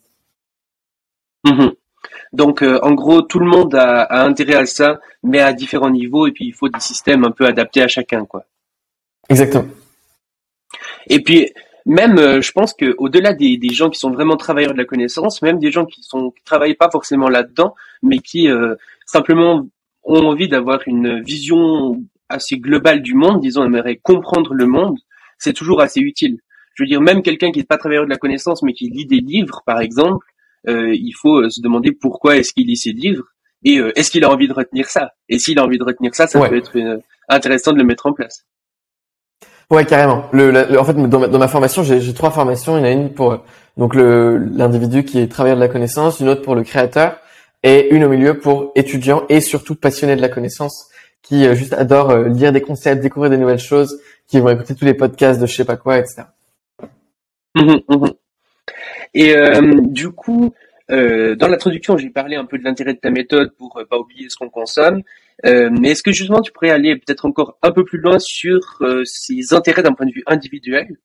Mhm. 1.44 1.72
Donc 2.32 2.62
euh, 2.62 2.78
en 2.82 2.92
gros 2.92 3.22
tout 3.22 3.38
le 3.38 3.46
monde 3.46 3.74
a, 3.74 4.02
a, 4.02 4.24
intérêt 4.24 4.54
à 4.54 4.66
ça, 4.66 5.00
mais 5.22 5.40
à 5.40 5.52
différents 5.52 5.90
niveaux 5.90 6.26
et 6.26 6.32
puis 6.32 6.46
il 6.46 6.52
faut 6.52 6.68
des 6.68 6.80
systèmes 6.80 7.24
un 7.24 7.30
peu 7.30 7.46
adaptés 7.46 7.82
à 7.82 7.88
chacun 7.88 8.24
quoi. 8.24 8.44
Exactement. 9.28 9.66
Et 11.08 11.22
puis 11.22 11.52
même 11.86 12.40
je 12.42 12.52
pense 12.52 12.74
que 12.74 12.94
au-delà 12.98 13.32
des, 13.32 13.56
des, 13.56 13.70
gens 13.70 13.88
qui 13.88 13.98
sont 13.98 14.10
vraiment 14.10 14.36
travailleurs 14.36 14.72
de 14.72 14.78
la 14.78 14.84
connaissance, 14.84 15.40
même 15.42 15.58
des 15.58 15.70
gens 15.70 15.86
qui 15.86 16.02
sont 16.02 16.30
qui 16.30 16.44
travaillent 16.44 16.74
pas 16.74 16.90
forcément 16.90 17.28
là-dedans, 17.28 17.74
mais 18.02 18.18
qui 18.18 18.48
simplement 19.06 19.66
ont 20.04 20.26
envie 20.26 20.48
d'avoir 20.48 20.80
une 20.86 21.22
vision 21.22 22.02
assez 22.28 22.58
globale 22.58 23.02
du 23.02 23.14
monde, 23.14 23.40
disons, 23.40 23.64
aimerait 23.64 23.96
comprendre 23.96 24.54
le 24.54 24.66
monde, 24.66 24.98
c'est 25.38 25.52
toujours 25.52 25.80
assez 25.80 26.00
utile. 26.00 26.38
Je 26.74 26.82
veux 26.82 26.88
dire, 26.88 27.00
même 27.00 27.22
quelqu'un 27.22 27.50
qui 27.50 27.58
n'est 27.58 27.64
pas 27.64 27.78
travailleur 27.78 28.04
de 28.04 28.10
la 28.10 28.16
connaissance, 28.16 28.62
mais 28.62 28.72
qui 28.72 28.88
lit 28.88 29.06
des 29.06 29.20
livres, 29.20 29.62
par 29.66 29.80
exemple, 29.80 30.26
euh, 30.26 30.37
il 30.66 31.12
faut 31.20 31.42
euh, 31.42 31.50
se 31.50 31.60
demander 31.60 31.92
pourquoi 31.92 32.36
est-ce 32.36 32.52
qu'il 32.52 32.66
lit 32.66 32.76
ces 32.76 32.92
livres 32.92 33.24
et 33.64 33.78
euh, 33.78 33.96
est-ce 33.98 34.10
qu'il 34.10 34.24
a 34.24 34.30
envie 34.30 34.48
de 34.48 34.52
retenir 34.52 34.88
ça. 34.88 35.10
Et 35.28 35.38
s'il 35.38 35.58
a 35.58 35.64
envie 35.64 35.78
de 35.78 35.84
retenir 35.84 36.14
ça, 36.14 36.26
ça 36.26 36.48
peut 36.48 36.56
être 36.56 36.76
intéressant 37.28 37.72
de 37.72 37.78
le 37.78 37.84
mettre 37.84 38.06
en 38.06 38.12
place. 38.12 38.44
Ouais, 39.70 39.84
carrément. 39.84 40.28
Le, 40.32 40.78
en 40.78 40.84
fait, 40.84 40.94
dans 40.94 41.20
ma, 41.20 41.28
dans 41.28 41.38
ma 41.38 41.48
formation, 41.48 41.82
j'ai 41.82 42.14
trois 42.14 42.30
formations. 42.30 42.76
Il 42.76 42.80
y 42.80 42.82
en 42.82 42.86
a 42.86 42.90
une 42.90 43.12
pour 43.12 43.44
donc 43.76 43.94
l'individu 43.94 45.04
qui 45.04 45.18
est 45.18 45.28
travailleur 45.28 45.56
de 45.56 45.62
la 45.62 45.68
connaissance, 45.68 46.20
une 46.20 46.28
autre 46.28 46.42
pour 46.42 46.54
le 46.54 46.62
créateur 46.62 47.18
et 47.62 47.94
une 47.94 48.04
au 48.04 48.08
milieu 48.08 48.38
pour 48.38 48.72
étudiants 48.74 49.24
et 49.28 49.40
surtout 49.40 49.74
passionnés 49.74 50.16
de 50.16 50.20
la 50.20 50.28
connaissance 50.28 50.88
qui 51.22 51.46
euh, 51.46 51.54
juste 51.54 51.72
adorent 51.74 52.10
euh, 52.10 52.28
lire 52.28 52.52
des 52.52 52.62
concepts, 52.62 53.02
découvrir 53.02 53.30
des 53.30 53.36
nouvelles 53.36 53.58
choses, 53.58 54.00
qui 54.26 54.40
vont 54.40 54.48
écouter 54.48 54.74
tous 54.74 54.84
les 54.84 54.94
podcasts 54.94 55.40
de 55.40 55.46
je 55.46 55.54
sais 55.54 55.64
pas 55.64 55.76
quoi, 55.76 55.98
etc. 55.98 56.22
Mmh 57.54 57.80
mmh 57.88 58.06
et 59.14 59.36
euh, 59.36 59.80
du 59.82 60.10
coup, 60.10 60.54
euh, 60.90 61.34
dans 61.36 61.48
l'introduction, 61.48 61.96
j'ai 61.96 62.10
parlé 62.10 62.36
un 62.36 62.44
peu 62.44 62.58
de 62.58 62.64
l'intérêt 62.64 62.94
de 62.94 62.98
ta 62.98 63.10
méthode 63.10 63.54
pour 63.56 63.80
pas 63.88 63.98
oublier 63.98 64.28
ce 64.28 64.36
qu'on 64.36 64.50
consomme. 64.50 65.02
mais 65.44 65.90
est-ce 65.90 66.02
que 66.02 66.12
justement 66.12 66.40
tu 66.40 66.52
pourrais 66.52 66.70
aller 66.70 66.96
peut-être 66.96 67.26
encore 67.26 67.58
un 67.62 67.70
peu 67.70 67.84
plus 67.84 67.98
loin 67.98 68.18
sur 68.18 68.82
ces 69.04 69.54
intérêts 69.54 69.82
d'un 69.82 69.92
point 69.92 70.06
de 70.06 70.12
vue 70.12 70.24
individuel? 70.26 70.96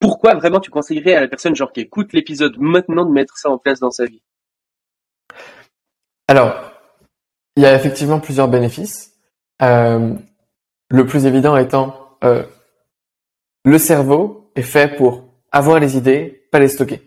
Pourquoi 0.00 0.34
vraiment 0.34 0.58
tu 0.58 0.70
conseillerais 0.70 1.14
à 1.14 1.20
la 1.20 1.28
personne 1.28 1.54
genre 1.54 1.72
qui 1.72 1.80
écoute 1.80 2.12
l'épisode 2.12 2.56
maintenant 2.58 3.04
de 3.04 3.12
mettre 3.12 3.36
ça 3.36 3.50
en 3.50 3.58
place 3.58 3.78
dans 3.78 3.92
sa 3.92 4.04
vie? 4.04 4.22
Alors, 6.26 6.72
il 7.56 7.62
y 7.62 7.66
a 7.66 7.74
effectivement 7.74 8.18
plusieurs 8.18 8.48
bénéfices. 8.48 9.12
Euh, 9.62 10.14
le 10.90 11.06
plus 11.06 11.26
évident 11.26 11.56
étant, 11.56 12.16
euh, 12.24 12.42
le 13.64 13.78
cerveau 13.78 14.50
est 14.56 14.62
fait 14.62 14.96
pour 14.96 15.31
avoir 15.52 15.78
les 15.78 15.96
idées, 15.96 16.42
pas 16.50 16.58
les 16.58 16.68
stocker. 16.68 17.02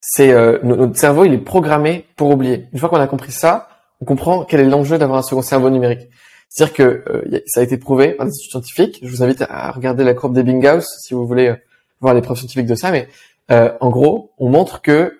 C'est 0.00 0.32
euh, 0.32 0.58
notre 0.62 0.96
cerveau, 0.96 1.24
il 1.24 1.34
est 1.34 1.38
programmé 1.38 2.06
pour 2.16 2.30
oublier. 2.30 2.66
Une 2.72 2.78
fois 2.78 2.88
qu'on 2.88 3.00
a 3.00 3.06
compris 3.06 3.32
ça, 3.32 3.68
on 4.00 4.04
comprend 4.04 4.44
quel 4.44 4.60
est 4.60 4.68
l'enjeu 4.68 4.98
d'avoir 4.98 5.18
un 5.18 5.22
second 5.22 5.42
cerveau 5.42 5.70
numérique. 5.70 6.08
C'est-à-dire 6.48 6.74
que 6.74 7.04
ça 7.46 7.60
a 7.60 7.62
été 7.62 7.76
prouvé 7.76 8.12
par 8.12 8.24
des 8.24 8.32
études 8.32 8.50
scientifiques. 8.50 9.00
Je 9.02 9.10
vous 9.10 9.22
invite 9.22 9.44
à 9.48 9.70
regarder 9.72 10.04
la 10.04 10.14
courbe 10.14 10.34
d'Ebbinghaus 10.34 10.80
si 11.00 11.12
vous 11.12 11.26
voulez 11.26 11.54
voir 12.00 12.14
les 12.14 12.22
preuves 12.22 12.38
scientifiques 12.38 12.66
de 12.66 12.74
ça. 12.74 12.90
Mais 12.90 13.08
en 13.50 13.90
gros, 13.90 14.30
on 14.38 14.48
montre 14.48 14.80
que 14.80 15.18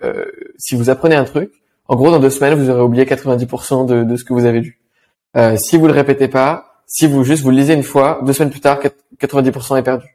si 0.56 0.74
vous 0.74 0.88
apprenez 0.88 1.16
un 1.16 1.24
truc, 1.24 1.52
en 1.88 1.96
gros, 1.96 2.10
dans 2.10 2.20
deux 2.20 2.30
semaines, 2.30 2.54
vous 2.54 2.68
aurez 2.68 2.82
oublié 2.82 3.04
90% 3.06 3.86
de, 3.86 4.04
de, 4.04 4.16
ce 4.16 4.24
que 4.24 4.34
vous 4.34 4.44
avez 4.44 4.60
lu. 4.60 4.78
Euh, 5.36 5.56
si 5.56 5.78
vous 5.78 5.86
le 5.86 5.92
répétez 5.94 6.28
pas, 6.28 6.82
si 6.86 7.06
vous 7.06 7.24
juste 7.24 7.42
vous 7.42 7.50
le 7.50 7.56
lisez 7.56 7.72
une 7.72 7.82
fois, 7.82 8.20
deux 8.22 8.34
semaines 8.34 8.50
plus 8.50 8.60
tard, 8.60 8.78
90% 9.18 9.78
est 9.78 9.82
perdu. 9.82 10.06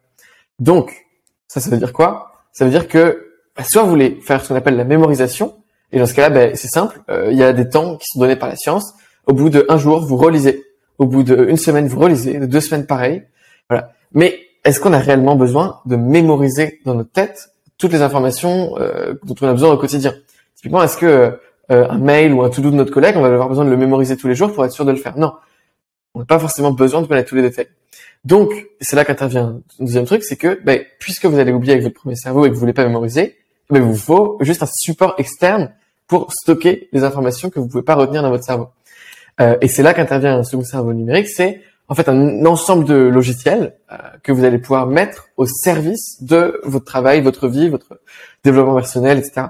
Donc, 0.60 1.06
ça, 1.48 1.60
ça 1.60 1.72
veut 1.72 1.78
dire 1.78 1.92
quoi? 1.92 2.33
Ça 2.54 2.66
veut 2.66 2.72
dire 2.72 2.88
que 2.88 3.32
bah, 3.58 3.64
soit 3.68 3.84
vous 3.84 3.90
voulez 3.90 4.20
faire 4.22 4.42
ce 4.42 4.48
qu'on 4.48 4.56
appelle 4.56 4.78
la 4.78 4.86
mémorisation, 4.86 5.56
et 5.92 6.00
dans 6.00 6.06
ce 6.06 6.14
cas-là, 6.14 6.30
bah, 6.30 6.56
c'est 6.56 6.70
simple, 6.70 7.02
euh, 7.10 7.30
il 7.32 7.38
y 7.38 7.44
a 7.44 7.54
des 7.54 7.68
temps 7.68 7.98
qui 7.98 8.08
sont 8.08 8.20
donnés 8.20 8.36
par 8.36 8.50
la 8.50 8.56
science. 8.56 8.94
Au 9.28 9.34
bout 9.34 9.50
de 9.50 9.66
un 9.70 9.78
jour, 9.78 10.00
vous 10.06 10.18
relisez 10.18 10.64
Au 10.98 11.06
bout 11.06 11.24
d'une 11.24 11.58
semaine, 11.58 11.88
vous 11.88 12.00
relisez. 12.00 12.40
De 12.40 12.46
deux 12.46 12.62
semaines, 12.62 12.86
pareil. 12.86 13.24
Voilà. 13.70 13.92
Mais 14.12 14.40
est-ce 14.64 14.80
qu'on 14.80 14.94
a 14.94 15.00
réellement 15.00 15.36
besoin 15.36 15.82
de 15.86 15.96
mémoriser 15.96 16.80
dans 16.86 16.96
notre 16.96 17.12
tête 17.12 17.50
toutes 17.78 17.92
les 17.92 18.02
informations 18.02 18.76
euh, 18.80 19.14
dont 19.24 19.36
on 19.42 19.48
a 19.48 19.52
besoin 19.52 19.72
au 19.72 19.78
quotidien? 19.78 20.14
Typiquement, 20.56 20.84
est-ce 20.84 20.98
que 20.98 21.38
euh, 21.72 21.90
un 21.90 21.98
mail 21.98 22.34
ou 22.34 22.44
un 22.44 22.50
to-do 22.50 22.72
de 22.72 22.76
notre 22.76 22.92
collègue, 22.92 23.16
on 23.18 23.22
va 23.22 23.28
avoir 23.28 23.50
besoin 23.50 23.66
de 23.66 23.70
le 23.70 23.78
mémoriser 23.78 24.18
tous 24.18 24.28
les 24.28 24.36
jours 24.36 24.52
pour 24.52 24.66
être 24.66 24.72
sûr 24.72 24.86
de 24.86 24.92
le 24.92 24.98
faire? 24.98 25.18
Non. 25.18 25.34
On 26.14 26.20
n'a 26.20 26.26
pas 26.26 26.40
forcément 26.40 26.72
besoin 26.72 27.02
de 27.02 27.08
connaître 27.08 27.30
tous 27.30 27.36
les 27.36 27.42
détails. 27.42 27.70
Donc, 28.24 28.52
c'est 28.80 28.96
là 28.96 29.04
qu'intervient 29.04 29.62
le 29.80 29.86
deuxième 29.86 30.06
truc, 30.06 30.24
c'est 30.24 30.38
que 30.38 30.60
ben, 30.64 30.82
puisque 31.00 31.26
vous 31.26 31.40
allez 31.40 31.52
oublier 31.52 31.74
avec 31.74 31.84
votre 31.84 31.96
premier 31.96 32.16
cerveau 32.16 32.46
et 32.46 32.50
que 32.50 32.54
vous 32.54 32.60
voulez 32.60 32.74
pas 32.74 32.86
mémoriser, 32.86 33.38
ben, 33.70 33.80
il 33.80 33.84
vous 33.84 33.96
faut 33.96 34.38
juste 34.42 34.64
un 34.64 34.68
support 34.68 35.16
externe 35.18 35.74
pour 36.08 36.32
stocker 36.32 36.90
les 36.94 37.04
informations 37.04 37.50
que 37.50 37.60
vous 37.60 37.68
pouvez 37.68 37.84
pas 37.84 37.96
retenir 37.96 38.22
dans 38.22 38.30
votre 38.30 38.44
cerveau. 38.44 38.70
Euh, 39.42 39.58
et 39.62 39.68
c'est 39.68 39.84
là 39.84 39.94
qu'intervient 39.94 40.38
un 40.38 40.44
second 40.44 40.64
cerveau 40.64 40.94
numérique, 40.94 41.28
c'est 41.28 41.62
en 41.88 41.96
fait 41.96 42.08
un 42.08 42.46
ensemble 42.46 42.86
de 42.86 42.96
logiciels 42.96 43.76
euh, 43.92 43.98
que 44.22 44.32
vous 44.32 44.46
allez 44.46 44.60
pouvoir 44.60 44.88
mettre 44.88 45.30
au 45.38 45.46
service 45.46 46.22
de 46.22 46.62
votre 46.64 46.86
travail, 46.86 47.22
votre 47.22 47.48
vie, 47.48 47.68
votre 47.68 48.00
développement 48.44 48.76
personnel, 48.76 49.18
etc. 49.18 49.48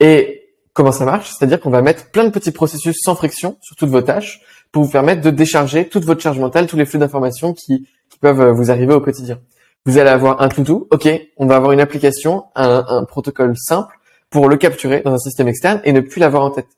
Et 0.00 0.48
comment 0.72 0.92
ça 0.92 1.04
marche? 1.04 1.30
C'est-à-dire 1.30 1.60
qu'on 1.60 1.70
va 1.70 1.82
mettre 1.82 2.10
plein 2.10 2.24
de 2.24 2.30
petits 2.30 2.50
processus 2.50 2.96
sans 3.02 3.14
friction 3.14 3.58
sur 3.60 3.76
toutes 3.76 3.90
vos 3.90 4.02
tâches 4.02 4.40
pour 4.72 4.84
vous 4.84 4.90
permettre 4.90 5.22
de 5.22 5.30
décharger 5.30 5.88
toute 5.88 6.04
votre 6.04 6.20
charge 6.20 6.38
mentale, 6.38 6.66
tous 6.66 6.76
les 6.76 6.84
flux 6.84 6.98
d'informations 6.98 7.54
qui, 7.54 7.88
qui 8.08 8.18
peuvent 8.18 8.40
euh, 8.40 8.52
vous 8.52 8.70
arriver 8.70 8.94
au 8.94 9.00
quotidien. 9.00 9.38
Vous 9.86 9.98
allez 9.98 10.10
avoir 10.10 10.42
un 10.42 10.48
to-do, 10.48 10.88
ok, 10.90 11.08
on 11.38 11.46
va 11.46 11.56
avoir 11.56 11.72
une 11.72 11.80
application, 11.80 12.44
un, 12.54 12.84
un, 12.86 13.04
protocole 13.04 13.54
simple 13.56 13.94
pour 14.28 14.48
le 14.48 14.56
capturer 14.56 15.00
dans 15.00 15.14
un 15.14 15.18
système 15.18 15.48
externe 15.48 15.80
et 15.84 15.92
ne 15.92 16.00
plus 16.00 16.20
l'avoir 16.20 16.44
en 16.44 16.50
tête. 16.50 16.68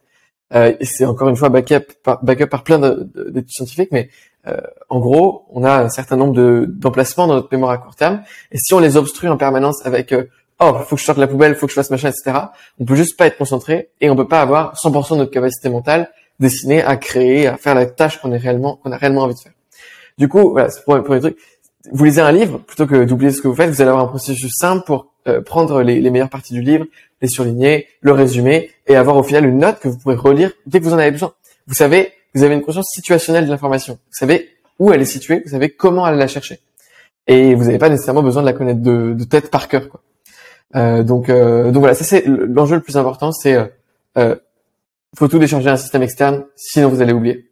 Euh, 0.55 0.75
c'est 0.83 1.05
encore 1.05 1.29
une 1.29 1.37
fois 1.37 1.49
backup 1.49 1.93
par, 2.05 2.23
backup 2.23 2.47
par 2.47 2.63
plein 2.63 2.79
d'études 2.79 3.51
scientifiques, 3.51 3.91
mais 3.91 4.11
euh, 4.47 4.61
en 4.89 5.01
gros, 5.01 5.47
on 5.51 5.65
a 5.65 5.83
un 5.83 5.89
certain 5.89 6.17
nombre 6.17 6.67
d'emplacements 6.67 7.27
dans 7.27 7.35
notre 7.35 7.49
mémoire 7.51 7.73
à 7.73 7.79
court 7.79 7.97
terme, 7.97 8.23
et 8.51 8.59
si 8.59 8.75
on 8.75 8.79
les 8.79 8.97
obstrue 8.97 9.29
en 9.29 9.37
permanence 9.37 9.85
avec 9.87 10.13
euh, 10.13 10.25
oh, 10.61 10.75
faut 10.87 10.97
que 10.97 11.01
je 11.01 11.07
sorte 11.07 11.19
la 11.19 11.27
poubelle, 11.27 11.55
faut 11.57 11.67
que 11.67 11.73
je 11.73 11.77
fasse 11.77 11.91
machin, 11.91 12.11
etc. 12.11 12.39
On 12.79 12.85
peut 12.85 12.95
juste 12.95 13.17
pas 13.17 13.27
être 13.27 13.39
concentré 13.39 13.91
et 14.01 14.11
on 14.11 14.17
peut 14.17 14.29
pas 14.29 14.41
avoir 14.41 14.75
100% 14.75 15.13
de 15.13 15.17
notre 15.19 15.31
capacité 15.31 15.69
mentale 15.69 16.11
destinée 16.41 16.83
à 16.83 16.97
créer, 16.97 17.47
à 17.47 17.57
faire 17.57 17.75
la 17.75 17.87
tâche 17.87 18.21
qu'on 18.21 18.33
est 18.33 18.39
réellement, 18.39 18.77
qu'on 18.77 18.93
a 18.93 18.97
réellement 18.97 19.23
envie 19.23 19.35
de 19.35 19.41
faire. 19.41 19.53
Du 20.19 20.29
coup, 20.29 20.51
voilà, 20.51 20.71
c'est 20.71 20.85
pour, 20.85 21.03
pour 21.03 21.15
les 21.15 21.21
trucs. 21.21 21.37
Vous 21.91 22.05
lisez 22.05 22.21
un 22.21 22.33
livre 22.33 22.59
plutôt 22.59 22.87
que 22.87 23.05
d'oublier 23.05 23.33
ce 23.33 23.43
que 23.43 23.49
vous 23.49 23.55
faites. 23.55 23.71
Vous 23.71 23.81
allez 23.81 23.91
avoir 23.91 24.05
un 24.05 24.09
processus 24.09 24.53
simple 24.55 24.85
pour 24.85 25.13
euh, 25.29 25.41
prendre 25.41 25.83
les, 25.83 26.01
les, 26.01 26.11
meilleures 26.11 26.31
parties 26.31 26.53
du 26.53 26.63
livre, 26.63 26.87
les 27.21 27.29
surligner, 27.29 27.89
le 28.01 28.13
résumer 28.13 28.71
et 28.87 28.97
avoir 28.97 29.17
au 29.17 29.23
final 29.23 29.47
une 29.47 29.59
note 29.59 29.81
que 29.81 29.89
vous 29.89 29.99
pourrez 29.99 30.17
relire 30.17 30.53
dès 30.67 30.81
que 30.81 30.85
vous 30.85 30.95
en 30.95 30.99
avez 30.99 31.11
besoin. 31.11 31.33
Vous 31.67 31.75
savez, 31.75 32.13
vous 32.35 32.43
avez 32.43 32.55
une 32.55 32.63
conscience 32.63 32.89
situationnelle 32.93 33.47
de 33.47 33.51
l'information. 33.51 33.95
Vous 33.95 34.17
savez 34.19 34.51
où 34.79 34.93
elle 34.93 35.03
est 35.03 35.07
située, 35.07 35.43
vous 35.45 35.53
savez 35.53 35.71
comment 35.71 36.05
aller 36.05 36.19
la 36.19 36.27
chercher. 36.27 36.61
Et 37.27 37.55
vous 37.55 37.65
n'avez 37.65 37.79
pas 37.79 37.89
nécessairement 37.89 38.23
besoin 38.23 38.43
de 38.43 38.47
la 38.47 38.53
connaître 38.53 38.81
de, 38.81 39.13
de 39.13 39.25
tête 39.25 39.51
par 39.51 39.69
cœur. 39.69 39.89
Quoi. 39.89 40.01
Euh, 40.75 41.03
donc, 41.03 41.29
euh, 41.29 41.71
donc 41.71 41.81
voilà, 41.81 41.95
ça 41.95 42.05
c'est 42.05 42.25
l'enjeu 42.27 42.77
le 42.77 42.83
plus 42.83 42.97
important, 42.97 43.33
c'est 43.33 43.55
euh, 43.55 43.67
euh, 44.19 44.37
faut 45.17 45.29
tout 45.29 45.39
décharger 45.39 45.69
un 45.69 45.77
système 45.77 46.03
externe, 46.03 46.45
sinon 46.57 46.89
vous 46.89 47.01
allez 47.01 47.13
oublier. 47.13 47.49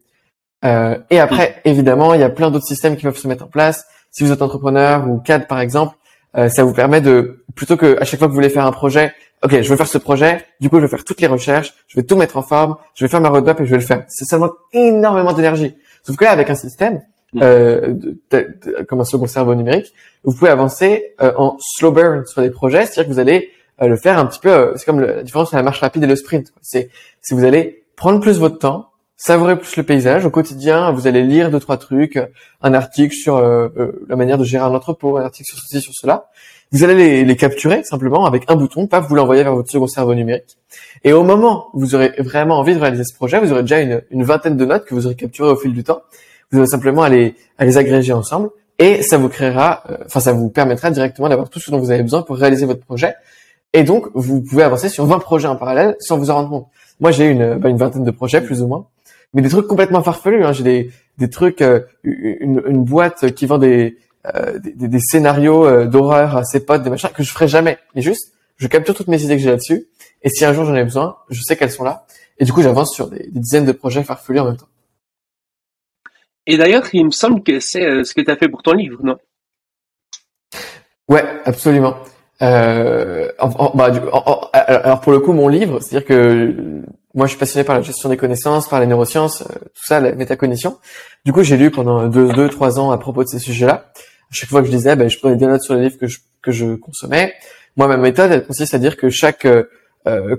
Euh, 0.65 0.99
et 1.11 1.21
après, 1.21 1.61
évidemment, 1.65 2.15
il 2.15 2.21
y 2.21 2.25
a 2.25 2.31
plein 2.31 2.51
d'autres 2.51 2.67
systèmes 2.67 2.97
qui 2.97 3.03
peuvent 3.05 3.17
se 3.17 3.29
mettre 3.29 3.45
en 3.45 3.49
place. 3.49 3.85
Si 4.11 4.25
vous 4.25 4.33
êtes 4.33 4.43
entrepreneur 4.43 5.09
ou 5.09 5.19
cadre 5.19 5.47
par 5.47 5.61
exemple, 5.61 5.97
euh, 6.37 6.49
ça 6.49 6.65
vous 6.65 6.75
permet 6.75 7.01
de 7.01 7.45
plutôt 7.55 7.77
que 7.77 7.99
à 8.01 8.05
chaque 8.05 8.19
fois 8.19 8.29
que 8.29 8.33
vous 8.33 8.37
voulez 8.37 8.51
faire 8.51 8.67
un 8.67 8.73
projet, 8.73 9.13
ok, 9.43 9.63
je 9.63 9.69
veux 9.69 9.77
faire 9.77 9.87
ce 9.87 9.99
projet, 9.99 10.45
du 10.61 10.69
coup 10.69 10.77
je 10.77 10.83
vais 10.83 10.89
faire 10.89 11.05
toutes 11.05 11.21
les 11.21 11.27
recherches, 11.27 11.73
je 11.89 11.99
vais 11.99 12.07
tout 12.07 12.17
mettre 12.17 12.37
en 12.37 12.43
forme, 12.43 12.77
je 12.95 13.05
vais 13.05 13.09
faire 13.09 13.21
ma 13.21 13.31
roadmap 13.31 13.61
et 13.61 13.67
je 13.67 13.71
vais 13.71 13.79
le 13.79 13.85
faire. 13.85 14.05
C'est 14.09 14.25
seulement 14.27 14.51
énormément 14.73 15.33
d'énergie. 15.33 15.75
Sauf 16.03 16.17
que 16.17 16.25
là, 16.25 16.33
avec 16.33 16.51
un 16.51 16.55
système, 16.55 17.01
Mm. 17.33 17.41
euh, 17.43 17.95
de, 18.31 18.85
comme 18.89 19.01
un 19.01 19.05
second 19.05 19.27
cerveau 19.27 19.55
numérique, 19.55 19.93
vous 20.25 20.35
pouvez 20.35 20.51
avancer 20.51 21.15
euh, 21.21 21.33
en 21.37 21.57
slow 21.61 21.93
burn 21.93 22.27
sur 22.27 22.43
des 22.43 22.51
projets, 22.51 22.87
c'est-à-dire 22.87 23.05
que 23.05 23.13
vous 23.13 23.21
allez 23.21 23.51
le 23.89 23.97
faire 23.97 24.19
un 24.19 24.27
petit 24.27 24.41
peu, 24.41 24.51
euh, 24.51 24.73
c'est 24.77 24.85
comme 24.85 25.01
la 25.01 25.23
différence 25.23 25.49
entre 25.49 25.57
la 25.57 25.63
marche 25.63 25.81
rapide 25.81 26.03
et 26.05 26.07
le 26.07 26.17
sprint. 26.17 26.53
C'est 26.61 26.91
si 27.23 27.35
vous 27.35 27.45
allez 27.45 27.85
prendre 27.97 28.21
plus 28.21 28.39
votre 28.39 28.59
temps, 28.59 28.91
savourer 29.17 29.59
plus 29.59 29.77
le 29.77 29.83
paysage 29.83 30.25
au 30.25 30.31
quotidien, 30.31 30.91
vous 30.93 31.07
allez 31.07 31.23
lire 31.23 31.51
deux 31.51 31.61
trois 31.61 31.77
trucs, 31.77 32.19
un 32.63 32.75
article 32.75 33.15
sur 33.15 33.41
la 33.41 34.17
manière 34.17 34.39
de 34.39 34.45
gérer 34.45 34.65
un 34.65 34.75
entrepôt, 34.75 35.19
un 35.19 35.25
article 35.25 35.51
sur 35.51 35.59
ceci 35.59 35.83
sur 35.83 35.93
cela. 35.95 36.31
Vous 36.73 36.85
allez 36.85 36.95
les, 36.95 37.25
les 37.25 37.37
capturer 37.37 37.83
simplement 37.83 38.25
avec 38.25 38.45
un 38.49 38.57
bouton, 38.57 38.87
pas 38.87 39.01
vous 39.01 39.15
l'envoyer 39.15 39.43
vers 39.43 39.55
votre 39.55 39.71
second 39.71 39.89
cerveau 39.89 40.15
numérique. 40.15 40.57
Et 41.05 41.13
au 41.13 41.23
moment 41.23 41.69
où 41.75 41.81
vous 41.81 41.95
aurez 41.95 42.15
vraiment 42.19 42.59
envie 42.59 42.75
de 42.75 42.81
réaliser 42.81 43.05
ce 43.05 43.15
projet, 43.15 43.41
vous 43.41 43.53
aurez 43.53 43.63
déjà 43.63 43.81
une, 43.81 44.03
une 44.11 44.23
vingtaine 44.23 44.57
de 44.57 44.65
notes 44.65 44.87
que 44.87 44.95
vous 44.95 45.05
aurez 45.05 45.17
capturées 45.17 45.51
au 45.51 45.57
fil 45.57 45.75
du 45.75 45.85
temps 45.85 46.01
vous 46.51 46.59
allez 46.59 46.69
simplement 46.69 47.03
à 47.03 47.09
les, 47.09 47.35
à 47.59 47.65
les 47.65 47.79
agréger 47.79 48.13
ensemble 48.13 48.51
et 48.79 49.03
ça 49.03 49.19
vous 49.19 49.29
créera, 49.29 49.85
euh, 49.91 49.99
enfin 50.07 50.21
ça 50.21 50.33
vous 50.33 50.49
permettra 50.49 50.91
directement 50.91 51.29
d'avoir 51.29 51.49
tout 51.49 51.61
ce 51.61 51.71
dont 51.71 51.79
vous 51.79 51.91
avez 51.91 52.03
besoin 52.03 52.23
pour 52.23 52.37
réaliser 52.37 52.67
votre 52.67 52.85
projet. 52.85 53.15
Et 53.73 53.85
donc 53.85 54.09
vous 54.15 54.43
pouvez 54.43 54.63
avancer 54.63 54.89
sur 54.89 55.07
20 55.07 55.19
projets 55.21 55.49
en 55.49 55.57
parallèle 55.57 55.97
sans 56.01 56.19
vous 56.19 56.31
en 56.31 56.35
rendre 56.35 56.49
compte. 56.51 56.67
Moi 56.99 57.13
j'ai 57.13 57.27
une, 57.27 57.57
bah, 57.57 57.69
une 57.69 57.77
vingtaine 57.77 58.05
de 58.05 58.11
projets 58.11 58.41
plus 58.41 58.63
ou 58.63 58.67
moins, 58.67 58.87
mais 59.33 59.43
des 59.43 59.49
trucs 59.49 59.67
complètement 59.67 60.03
farfelus. 60.03 60.45
Hein. 60.45 60.53
J'ai 60.53 60.65
des, 60.65 60.91
des 61.19 61.31
trucs, 61.31 61.63
euh, 61.63 61.81
une, 62.03 62.63
une, 62.67 62.85
boîte 62.85 63.33
qui 63.35 63.47
vend 63.47 63.59
des, 63.59 63.97
euh, 64.27 64.59
des, 64.59 64.89
des, 64.89 65.01
scénarios 65.01 65.67
euh, 65.67 65.87
d'horreur 65.87 66.37
à 66.37 66.45
ses 66.45 66.65
potes, 66.65 66.83
des 66.83 66.91
machins 66.91 67.11
que 67.15 67.23
je 67.23 67.31
ferai 67.31 67.49
jamais. 67.49 67.79
Mais 67.95 68.03
juste, 68.03 68.33
je 68.57 68.67
capture 68.67 68.95
toutes 68.95 69.09
mes 69.09 69.23
idées 69.23 69.37
que 69.37 69.43
j'ai 69.43 69.51
là-dessus. 69.51 69.87
Et 70.23 70.29
si 70.29 70.45
un 70.45 70.53
jour 70.53 70.65
j'en 70.65 70.75
ai 70.75 70.85
besoin, 70.85 71.17
je 71.31 71.41
sais 71.43 71.57
qu'elles 71.57 71.71
sont 71.71 71.85
là. 71.85 72.07
Et 72.39 72.45
du 72.45 72.53
coup, 72.53 72.63
j'avance 72.63 72.93
sur 72.93 73.09
des, 73.09 73.29
des 73.29 73.41
dizaines 73.41 73.67
de 73.67 73.73
projets 73.73 74.03
farfelus 74.03 74.41
en 74.41 74.47
même 74.47 74.57
temps. 74.57 74.69
Et 76.47 76.57
d'ailleurs, 76.57 76.85
il 76.93 77.07
me 77.07 77.11
semble 77.11 77.43
que 77.43 77.61
c'est 77.61 77.85
euh, 77.85 78.05
ce 78.05 78.15
que 78.15 78.21
tu 78.21 78.31
as 78.31 78.37
fait 78.37 78.49
pour 78.49 78.63
ton 78.63 78.73
livre, 78.73 78.99
non? 79.05 79.17
Ouais, 81.09 81.25
absolument. 81.45 81.97
Euh, 82.43 83.31
bah, 83.75 83.91
alors 84.55 85.01
pour 85.01 85.13
le 85.13 85.21
coup, 85.21 85.33
mon 85.33 85.49
livre, 85.49 85.81
c'est-à-dire 85.81 86.07
que 86.07 86.83
moi 87.15 87.27
je 87.27 87.31
suis 87.31 87.39
passionné 87.39 87.65
par 87.65 87.77
la 87.77 87.83
gestion 87.83 88.09
des 88.09 88.17
connaissances, 88.17 88.69
par 88.69 88.81
les 88.81 88.87
neurosciences, 88.87 89.43
euh, 89.43 89.55
tout 89.75 89.85
ça, 89.85 90.01
la 90.01 90.13
métacognition. 90.13 90.79
Du 91.25 91.33
coup, 91.33 91.43
j'ai 91.43 91.57
lu 91.57 91.71
pendant 91.71 92.09
deux, 92.09 92.33
deux, 92.33 92.49
trois 92.49 92.79
ans 92.79 92.91
à 92.91 92.99
propos 92.99 93.25
de 93.25 93.29
ces 93.29 93.39
sujets-là. 93.39 93.93
À 93.95 94.33
chaque 94.33 94.49
fois 94.49 94.61
que 94.63 94.69
je 94.69 94.73
lisais, 94.73 94.97
ben, 94.97 95.09
je 95.09 95.19
prenais 95.19 95.37
des 95.37 95.47
notes 95.47 95.63
sur 95.63 95.75
les 95.75 95.83
livres 95.83 95.99
que 95.99 96.07
je, 96.07 96.19
que 96.41 96.53
je 96.53 96.77
consommais. 96.77 97.35
Moi, 97.77 97.89
ma 97.89 97.97
méthode, 97.97 98.31
elle 98.33 98.47
consiste 98.47 98.75
à 98.75 98.79
dire 98.79 98.97
que 98.97 99.11
chaque 99.11 99.45
euh, 99.45 100.37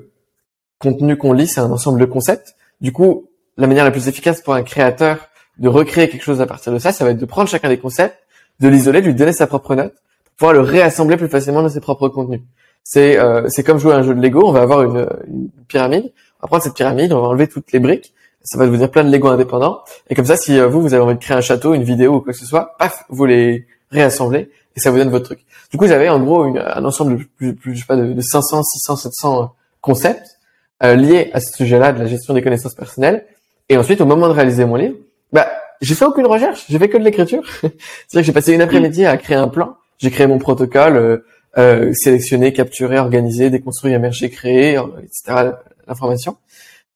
contenu 0.79 1.17
qu'on 1.17 1.33
lit, 1.33 1.47
c'est 1.47 1.61
un 1.61 1.71
ensemble 1.71 1.99
de 1.99 2.05
concepts. 2.05 2.55
Du 2.79 2.91
coup, 2.91 3.29
la 3.57 3.67
manière 3.67 3.85
la 3.85 3.91
plus 3.91 4.07
efficace 4.07 4.41
pour 4.41 4.53
un 4.53 4.63
créateur 4.63 5.29
de 5.59 5.69
recréer 5.69 6.09
quelque 6.09 6.23
chose 6.23 6.41
à 6.41 6.47
partir 6.47 6.73
de 6.73 6.79
ça, 6.79 6.91
ça 6.91 7.05
va 7.05 7.11
être 7.11 7.19
de 7.19 7.25
prendre 7.25 7.47
chacun 7.49 7.69
des 7.69 7.77
concepts, 7.77 8.17
de 8.59 8.67
l'isoler, 8.67 9.01
de 9.01 9.07
lui 9.07 9.15
donner 9.15 9.33
sa 9.33 9.45
propre 9.45 9.75
note, 9.75 9.93
pouvoir 10.41 10.53
le 10.53 10.61
réassembler 10.61 11.17
plus 11.17 11.27
facilement 11.27 11.61
dans 11.61 11.69
ses 11.69 11.81
propres 11.81 12.09
contenus. 12.09 12.41
C'est 12.83 13.19
euh, 13.19 13.47
c'est 13.49 13.63
comme 13.63 13.77
jouer 13.77 13.93
à 13.93 13.97
un 13.97 14.01
jeu 14.01 14.15
de 14.15 14.19
Lego, 14.19 14.41
on 14.43 14.51
va 14.51 14.63
avoir 14.63 14.81
une, 14.81 15.07
une, 15.27 15.49
pyramide, 15.67 16.11
on 16.39 16.45
va 16.45 16.47
prendre 16.47 16.63
cette 16.63 16.73
pyramide, 16.73 17.13
on 17.13 17.21
va 17.21 17.27
enlever 17.27 17.47
toutes 17.47 17.71
les 17.71 17.79
briques, 17.79 18.11
ça 18.41 18.57
va 18.57 18.65
devenir 18.65 18.89
plein 18.89 19.03
de 19.03 19.11
Lego 19.11 19.27
indépendants, 19.27 19.83
et 20.09 20.15
comme 20.15 20.25
ça, 20.25 20.35
si 20.35 20.59
euh, 20.59 20.67
vous, 20.67 20.81
vous 20.81 20.95
avez 20.95 21.03
envie 21.03 21.13
de 21.13 21.19
créer 21.19 21.37
un 21.37 21.41
château, 21.41 21.75
une 21.75 21.83
vidéo 21.83 22.15
ou 22.15 22.21
quoi 22.21 22.33
que 22.33 22.39
ce 22.39 22.47
soit, 22.47 22.75
paf, 22.79 23.05
vous 23.09 23.27
les 23.27 23.67
réassemblez, 23.91 24.49
et 24.75 24.79
ça 24.79 24.89
vous 24.89 24.97
donne 24.97 25.11
votre 25.11 25.25
truc. 25.25 25.45
Du 25.69 25.77
coup, 25.77 25.85
j'avais 25.85 26.09
en 26.09 26.19
gros 26.19 26.43
un 26.43 26.85
ensemble 26.85 27.19
de, 27.39 27.51
plus, 27.51 27.75
je 27.75 27.81
sais 27.81 27.85
pas, 27.85 27.95
de, 27.95 28.11
de 28.11 28.21
500, 28.21 28.63
600, 28.63 28.95
700 28.95 29.53
concepts 29.79 30.39
euh, 30.83 30.95
liés 30.95 31.29
à 31.33 31.39
ce 31.39 31.55
sujet-là 31.55 31.93
de 31.93 31.99
la 31.99 32.07
gestion 32.07 32.33
des 32.33 32.41
connaissances 32.41 32.73
personnelles, 32.73 33.27
et 33.69 33.77
ensuite, 33.77 34.01
au 34.01 34.07
moment 34.07 34.27
de 34.27 34.33
réaliser 34.33 34.65
mon 34.65 34.75
livre, 34.75 34.95
bah, 35.31 35.47
j'ai 35.81 35.93
fait 35.93 36.05
aucune 36.05 36.25
recherche, 36.25 36.65
j'ai 36.67 36.79
fait 36.79 36.89
que 36.89 36.97
de 36.97 37.03
l'écriture. 37.03 37.43
C'est-à-dire 37.61 37.71
que 38.11 38.23
j'ai 38.23 38.31
passé 38.31 38.53
une 38.53 38.61
après-midi 38.61 39.05
à 39.05 39.17
créer 39.17 39.37
un 39.37 39.47
plan. 39.47 39.75
J'ai 40.01 40.11
créé 40.11 40.27
mon 40.27 40.39
protocole, 40.39 40.97
euh, 40.97 41.17
euh, 41.57 41.93
sélectionné, 41.93 42.53
capturé, 42.53 42.97
organisé, 42.99 43.49
déconstruit, 43.49 43.93
émergé, 43.93 44.29
créé, 44.29 44.77
euh, 44.77 44.83
etc. 45.03 45.51
L'information. 45.87 46.37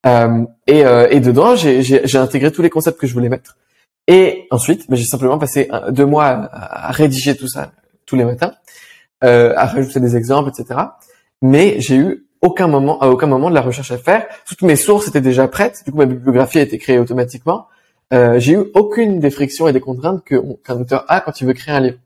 Euh, 0.05 0.45
et, 0.67 0.85
euh, 0.85 1.07
et, 1.09 1.19
dedans, 1.19 1.55
j'ai 1.55 2.17
intégré 2.17 2.51
tous 2.51 2.61
les 2.61 2.69
concepts 2.69 2.99
que 2.99 3.07
je 3.07 3.13
voulais 3.13 3.29
mettre. 3.29 3.57
Et 4.07 4.47
ensuite, 4.51 4.89
bah, 4.89 4.95
j'ai 4.95 5.05
simplement 5.05 5.37
passé 5.37 5.69
deux 5.89 6.05
mois 6.05 6.25
à, 6.25 6.89
à, 6.89 6.91
rédiger 6.91 7.35
tout 7.35 7.47
ça 7.47 7.71
tous 8.05 8.15
les 8.15 8.23
matins, 8.23 8.53
à 9.21 9.65
rajouter 9.65 9.99
des 9.99 10.15
exemples, 10.15 10.51
etc. 10.51 10.79
Mais 11.41 11.79
j'ai 11.79 11.95
eu 11.95 12.27
aucun 12.41 12.67
moment, 12.67 13.01
à 13.01 13.09
aucun 13.09 13.25
moment 13.25 13.49
de 13.49 13.55
la 13.55 13.61
recherche 13.61 13.91
à 13.91 13.97
faire. 13.97 14.27
Toutes 14.47 14.61
mes 14.61 14.75
sources 14.75 15.07
étaient 15.07 15.21
déjà 15.21 15.47
prêtes. 15.47 15.81
Du 15.85 15.91
coup, 15.91 15.97
ma 15.97 16.05
bibliographie 16.05 16.59
a 16.59 16.61
été 16.61 16.77
créée 16.77 16.99
automatiquement 16.99 17.67
euh, 18.13 18.39
j'ai 18.39 18.53
eu 18.53 18.65
aucune 18.75 19.19
des 19.19 19.31
frictions 19.31 19.67
et 19.67 19.73
des 19.73 19.79
contraintes 19.79 20.23
qu'un 20.23 20.79
auteur 20.79 21.05
a 21.07 21.21
quand 21.21 21.41
il 21.41 21.47
veut 21.47 21.53
créer 21.53 21.73
un 21.73 21.79
livre. 21.79 21.97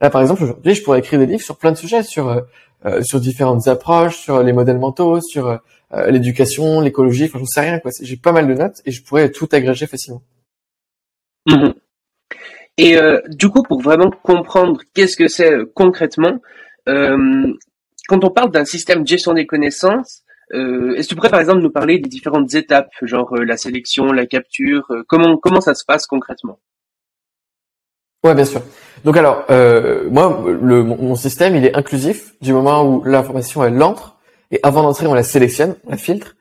Là, 0.00 0.10
par 0.10 0.20
exemple, 0.20 0.42
aujourd'hui, 0.42 0.74
je 0.74 0.82
pourrais 0.82 1.00
écrire 1.00 1.18
des 1.18 1.26
livres 1.26 1.42
sur 1.42 1.56
plein 1.56 1.72
de 1.72 1.76
sujets, 1.76 2.02
sur 2.02 2.28
euh, 2.28 2.40
euh 2.86 3.02
sur 3.02 3.20
différentes 3.20 3.66
approches, 3.68 4.16
sur 4.16 4.42
les 4.42 4.52
modèles 4.52 4.78
mentaux, 4.78 5.20
sur 5.20 5.48
euh, 5.48 6.10
l'éducation, 6.10 6.80
l'écologie. 6.80 7.24
Enfin, 7.24 7.38
j'en 7.38 7.46
sais 7.46 7.60
rien. 7.60 7.78
Quoi. 7.80 7.90
J'ai 8.00 8.16
pas 8.16 8.32
mal 8.32 8.46
de 8.46 8.54
notes 8.54 8.80
et 8.84 8.90
je 8.90 9.02
pourrais 9.02 9.30
tout 9.30 9.48
agréger 9.52 9.86
facilement. 9.86 10.22
Mhm. 11.46 11.74
Et 12.76 12.96
euh, 12.96 13.20
du 13.28 13.48
coup, 13.48 13.62
pour 13.62 13.80
vraiment 13.80 14.10
comprendre 14.10 14.82
qu'est-ce 14.94 15.16
que 15.16 15.28
c'est 15.28 15.52
concrètement, 15.74 16.40
quand 16.86 18.24
on 18.24 18.30
parle 18.30 18.50
d'un 18.50 18.64
système 18.64 19.02
de 19.02 19.08
gestion 19.08 19.34
des 19.34 19.46
connaissances, 19.46 20.22
Euh, 20.54 20.94
Est-ce 20.94 21.08
que 21.08 21.10
tu 21.10 21.16
pourrais 21.16 21.30
par 21.30 21.40
exemple 21.40 21.60
nous 21.60 21.70
parler 21.70 21.98
des 21.98 22.08
différentes 22.08 22.54
étapes, 22.54 22.90
genre 23.02 23.34
euh, 23.34 23.44
la 23.44 23.56
sélection, 23.56 24.12
la 24.12 24.26
capture, 24.26 24.86
euh, 24.90 25.02
comment 25.06 25.36
comment 25.36 25.60
ça 25.60 25.74
se 25.74 25.84
passe 25.84 26.06
concrètement? 26.06 26.58
Ouais, 28.24 28.34
bien 28.34 28.44
sûr. 28.44 28.62
Donc 29.04 29.16
alors, 29.16 29.44
euh, 29.50 30.08
moi, 30.10 30.44
le, 30.46 30.82
mon, 30.82 31.14
système, 31.16 31.56
il 31.56 31.64
est 31.64 31.76
inclusif 31.76 32.34
du 32.40 32.52
moment 32.52 32.84
où 32.84 33.04
l'information 33.04 33.64
elle 33.64 33.82
entre 33.82 34.16
et 34.50 34.60
avant 34.62 34.82
d'entrer, 34.82 35.06
on 35.06 35.14
la 35.14 35.22
sélectionne, 35.22 35.76
on 35.86 35.90
la 35.90 35.96
filtre, 35.96 36.36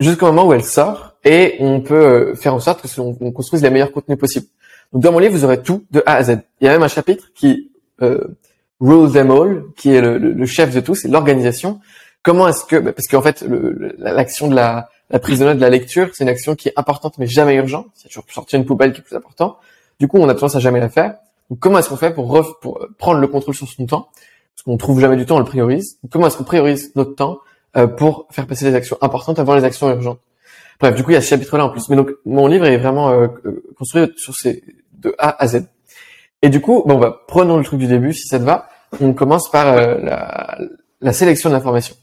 jusqu'au 0.00 0.26
moment 0.26 0.46
où 0.46 0.52
elle 0.52 0.64
sort 0.64 1.14
et 1.24 1.56
on 1.60 1.80
peut 1.80 1.94
euh, 1.94 2.34
faire 2.34 2.54
en 2.54 2.60
sorte 2.60 2.82
que 2.82 3.00
on, 3.00 3.16
on 3.20 3.30
construise 3.30 3.62
les 3.62 3.70
meilleurs 3.70 3.92
contenus 3.92 4.18
possibles. 4.18 4.46
Donc 4.92 5.02
dans 5.02 5.12
mon 5.12 5.20
livre, 5.20 5.32
vous 5.32 5.44
aurez 5.44 5.62
tout 5.62 5.84
de 5.90 6.02
A 6.06 6.16
à 6.16 6.24
Z. 6.24 6.38
Il 6.60 6.66
y 6.66 6.68
a 6.68 6.72
même 6.72 6.82
un 6.82 6.88
chapitre 6.88 7.28
qui 7.34 7.70
euh, 8.02 8.36
rule 8.80 9.10
them 9.12 9.30
all, 9.30 9.62
qui 9.76 9.94
est 9.94 10.00
le, 10.00 10.18
le, 10.18 10.32
le 10.32 10.46
chef 10.46 10.74
de 10.74 10.80
tout, 10.80 10.94
c'est 10.94 11.08
l'organisation. 11.08 11.80
Comment 12.22 12.48
est-ce 12.48 12.64
que, 12.64 12.76
bah, 12.76 12.92
parce 12.92 13.08
qu'en 13.08 13.22
fait, 13.22 13.44
l'action 13.98 14.48
de 14.48 14.54
la, 14.54 14.88
la 15.10 15.18
prise 15.18 15.38
de 15.38 15.44
notes, 15.44 15.56
de 15.56 15.60
la 15.60 15.70
lecture, 15.70 16.10
c'est 16.12 16.24
une 16.24 16.30
action 16.30 16.54
qui 16.54 16.68
est 16.68 16.74
importante 16.76 17.18
mais 17.18 17.26
jamais 17.26 17.54
urgente. 17.54 17.86
C'est 17.94 18.08
toujours 18.08 18.24
sortir 18.28 18.58
une 18.58 18.66
poubelle 18.66 18.92
qui 18.92 19.00
est 19.00 19.04
plus 19.04 19.16
important. 19.16 19.58
Du 20.00 20.08
coup, 20.08 20.18
on 20.18 20.28
a 20.28 20.34
tendance 20.34 20.56
à 20.56 20.58
jamais 20.58 20.80
la 20.80 20.88
faire. 20.88 21.16
Comment 21.60 21.78
est-ce 21.78 21.88
qu'on 21.88 21.96
fait 21.96 22.14
pour, 22.14 22.36
euh, 22.36 22.42
prendre 22.98 23.20
le 23.20 23.26
contrôle 23.26 23.54
sur 23.54 23.68
son 23.68 23.86
temps? 23.86 24.08
Parce 24.54 24.62
qu'on 24.64 24.76
trouve 24.76 25.00
jamais 25.00 25.16
du 25.16 25.26
temps, 25.26 25.36
on 25.36 25.40
le 25.40 25.44
priorise. 25.44 25.98
Comment 26.10 26.26
est-ce 26.26 26.36
qu'on 26.36 26.44
priorise 26.44 26.92
notre 26.94 27.14
temps 27.14 27.38
euh, 27.76 27.86
pour 27.86 28.26
faire 28.30 28.46
passer 28.46 28.64
les 28.66 28.74
actions 28.74 28.96
importantes 29.00 29.38
avant 29.38 29.54
les 29.54 29.64
actions 29.64 29.88
urgentes? 29.90 30.20
Bref, 30.80 30.94
du 30.94 31.02
coup, 31.02 31.10
il 31.10 31.14
y 31.14 31.16
a 31.16 31.20
ce 31.20 31.28
chapitre-là 31.28 31.66
en 31.66 31.70
plus. 31.70 31.88
Mais 31.88 31.96
donc, 31.96 32.10
mon 32.24 32.46
livre 32.46 32.66
est 32.66 32.76
vraiment 32.76 33.10
euh, 33.10 33.28
construit 33.76 34.12
sur 34.16 34.34
ces 34.34 34.62
de 34.92 35.14
A 35.18 35.42
à 35.42 35.48
Z. 35.48 35.64
Et 36.42 36.48
du 36.48 36.60
coup, 36.60 36.82
bon, 36.86 36.98
bah, 36.98 37.22
prenons 37.26 37.56
le 37.58 37.64
truc 37.64 37.80
du 37.80 37.86
début, 37.86 38.12
si 38.12 38.26
ça 38.28 38.38
te 38.38 38.44
va. 38.44 38.68
On 39.00 39.14
commence 39.14 39.50
par 39.50 39.74
la, 39.74 41.12
sélection 41.12 41.48
de 41.48 41.54
l'information. 41.54 41.96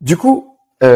Du 0.00 0.16
coup, 0.16 0.56
comme 0.80 0.88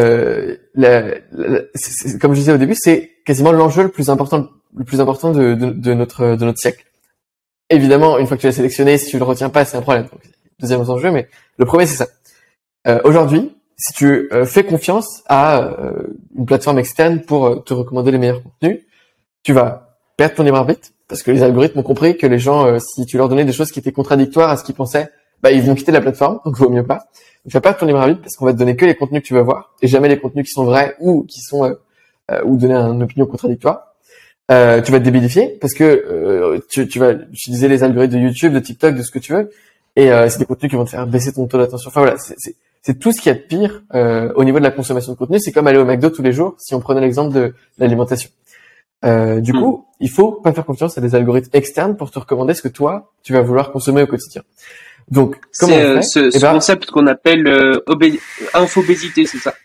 je 0.73 2.33
disais 2.33 2.53
au 2.53 2.57
début, 2.57 2.75
c'est 2.75 3.11
quasiment 3.25 3.51
l'enjeu 3.51 3.83
le 3.83 3.89
plus 3.89 4.09
important, 4.09 4.47
le 4.75 4.85
plus 4.85 5.01
important 5.01 5.31
de 5.31 5.93
notre 5.93 6.35
de 6.37 6.45
notre 6.45 6.59
siècle. 6.59 6.85
Évidemment, 7.69 8.17
une 8.19 8.27
fois 8.27 8.37
que 8.37 8.41
tu 8.41 8.47
l'as 8.47 8.53
sélectionné, 8.53 8.97
si 8.97 9.09
tu 9.09 9.17
le 9.17 9.23
retiens 9.23 9.49
pas, 9.49 9.65
c'est 9.65 9.77
un 9.77 9.81
problème. 9.81 10.03
Donc, 10.03 10.21
deuxième 10.59 10.81
enjeu, 10.81 11.11
mais 11.11 11.27
le 11.57 11.65
premier, 11.65 11.87
c'est 11.87 11.95
ça. 11.95 12.07
Euh, 12.87 12.99
Aujourd'hui, 13.03 13.55
si 13.77 13.93
tu 13.93 14.29
euh, 14.31 14.45
fais 14.45 14.63
confiance 14.63 15.23
à 15.27 15.63
euh, 15.63 16.07
une 16.37 16.45
plateforme 16.45 16.79
externe 16.79 17.21
pour 17.21 17.45
euh, 17.47 17.55
te 17.57 17.73
recommander 17.73 18.11
les 18.11 18.17
meilleurs 18.17 18.43
contenus, 18.43 18.81
tu 19.43 19.53
vas 19.53 19.97
perdre 20.17 20.35
ton 20.35 20.43
libre 20.43 20.57
arbitre 20.57 20.89
parce 21.07 21.23
que 21.23 21.31
les 21.31 21.43
algorithmes 21.43 21.79
ont 21.79 21.83
compris 21.83 22.17
que 22.17 22.27
les 22.27 22.39
gens, 22.39 22.65
euh, 22.65 22.79
si 22.79 23.05
tu 23.05 23.17
leur 23.17 23.29
donnais 23.29 23.45
des 23.45 23.51
choses 23.51 23.71
qui 23.71 23.79
étaient 23.79 23.91
contradictoires 23.91 24.49
à 24.49 24.57
ce 24.57 24.63
qu'ils 24.63 24.75
pensaient, 24.75 25.09
bah 25.41 25.51
ils 25.51 25.61
vont 25.61 25.75
quitter 25.75 25.91
la 25.91 26.01
plateforme, 26.01 26.39
donc 26.45 26.55
vaut 26.57 26.69
mieux 26.69 26.85
pas. 26.85 26.95
Donc, 26.95 27.49
tu 27.49 27.51
vas 27.51 27.61
perdre 27.61 27.79
ton 27.79 27.85
libre 27.85 27.99
arbitre 27.99 28.21
parce 28.21 28.35
qu'on 28.35 28.45
va 28.45 28.53
te 28.53 28.57
donner 28.57 28.75
que 28.75 28.85
les 28.85 28.95
contenus 28.95 29.21
que 29.21 29.27
tu 29.27 29.33
veux 29.33 29.41
voir 29.41 29.73
et 29.81 29.87
jamais 29.87 30.07
les 30.07 30.19
contenus 30.19 30.45
qui 30.45 30.51
sont 30.51 30.65
vrais 30.65 30.95
ou 30.99 31.23
qui 31.23 31.41
sont 31.41 31.63
euh, 31.63 32.41
ou 32.43 32.57
donner 32.57 32.75
une 32.75 33.03
opinion 33.03 33.25
contradictoire. 33.25 33.94
Euh, 34.51 34.79
tu 34.81 34.91
vas 34.91 34.99
te 34.99 35.03
débilifier 35.03 35.57
parce 35.59 35.73
que 35.73 35.83
euh, 35.83 36.59
tu, 36.69 36.87
tu 36.87 36.99
vas 36.99 37.13
utiliser 37.13 37.67
les 37.67 37.83
algorithmes 37.83 38.13
de 38.15 38.19
YouTube, 38.19 38.53
de 38.53 38.59
TikTok, 38.59 38.95
de 38.95 39.01
ce 39.01 39.09
que 39.09 39.17
tu 39.17 39.33
veux, 39.33 39.49
et 39.95 40.11
euh, 40.11 40.29
c'est 40.29 40.37
des 40.37 40.45
contenus 40.45 40.69
qui 40.69 40.75
vont 40.75 40.85
te 40.85 40.91
faire 40.91 41.07
baisser 41.07 41.33
ton 41.33 41.47
taux 41.47 41.57
d'attention. 41.57 41.87
Enfin 41.89 42.01
voilà, 42.01 42.17
c'est- 42.17 42.55
tout 42.99 43.11
ce 43.11 43.19
qu'il 43.19 43.31
y 43.31 43.35
a 43.35 43.39
de 43.39 43.43
pire 43.43 43.81
euh, 43.95 44.31
au 44.35 44.43
niveau 44.43 44.59
de 44.59 44.63
la 44.63 44.69
consommation 44.69 45.11
de 45.13 45.17
contenu. 45.17 45.39
C'est 45.39 45.51
comme 45.51 45.65
aller 45.65 45.79
au 45.79 45.85
McDo 45.85 46.11
tous 46.11 46.21
les 46.21 46.31
jours, 46.31 46.53
si 46.59 46.75
on 46.75 46.79
prenait 46.79 47.01
l'exemple 47.01 47.33
de 47.33 47.55
l'alimentation. 47.79 48.29
Euh, 49.03 49.39
du 49.39 49.53
Mm. 49.53 49.59
coup, 49.59 49.85
il 49.99 50.09
faut 50.11 50.31
pas 50.33 50.53
faire 50.53 50.65
confiance 50.65 50.95
à 50.95 51.01
des 51.01 51.15
algorithmes 51.15 51.49
externes 51.53 51.97
pour 51.97 52.11
te 52.11 52.19
recommander 52.19 52.53
ce 52.53 52.61
que 52.61 52.67
toi 52.67 53.11
tu 53.23 53.33
vas 53.33 53.41
vouloir 53.41 53.71
consommer 53.71 54.03
au 54.03 54.07
quotidien. 54.07 54.43
Donc, 55.09 55.37
comment 55.59 55.73
on 55.75 55.95
fait 55.95 56.01
ce, 56.03 56.29
ce 56.29 56.37
Eh 56.37 56.39
ben, 56.39 56.53
concept 56.53 56.85
qu'on 56.91 57.07
appelle 57.07 57.47
euh, 57.47 57.79
obé- 57.87 58.19
infobésité, 58.53 59.25
c'est 59.25 59.39
ça? 59.39 59.55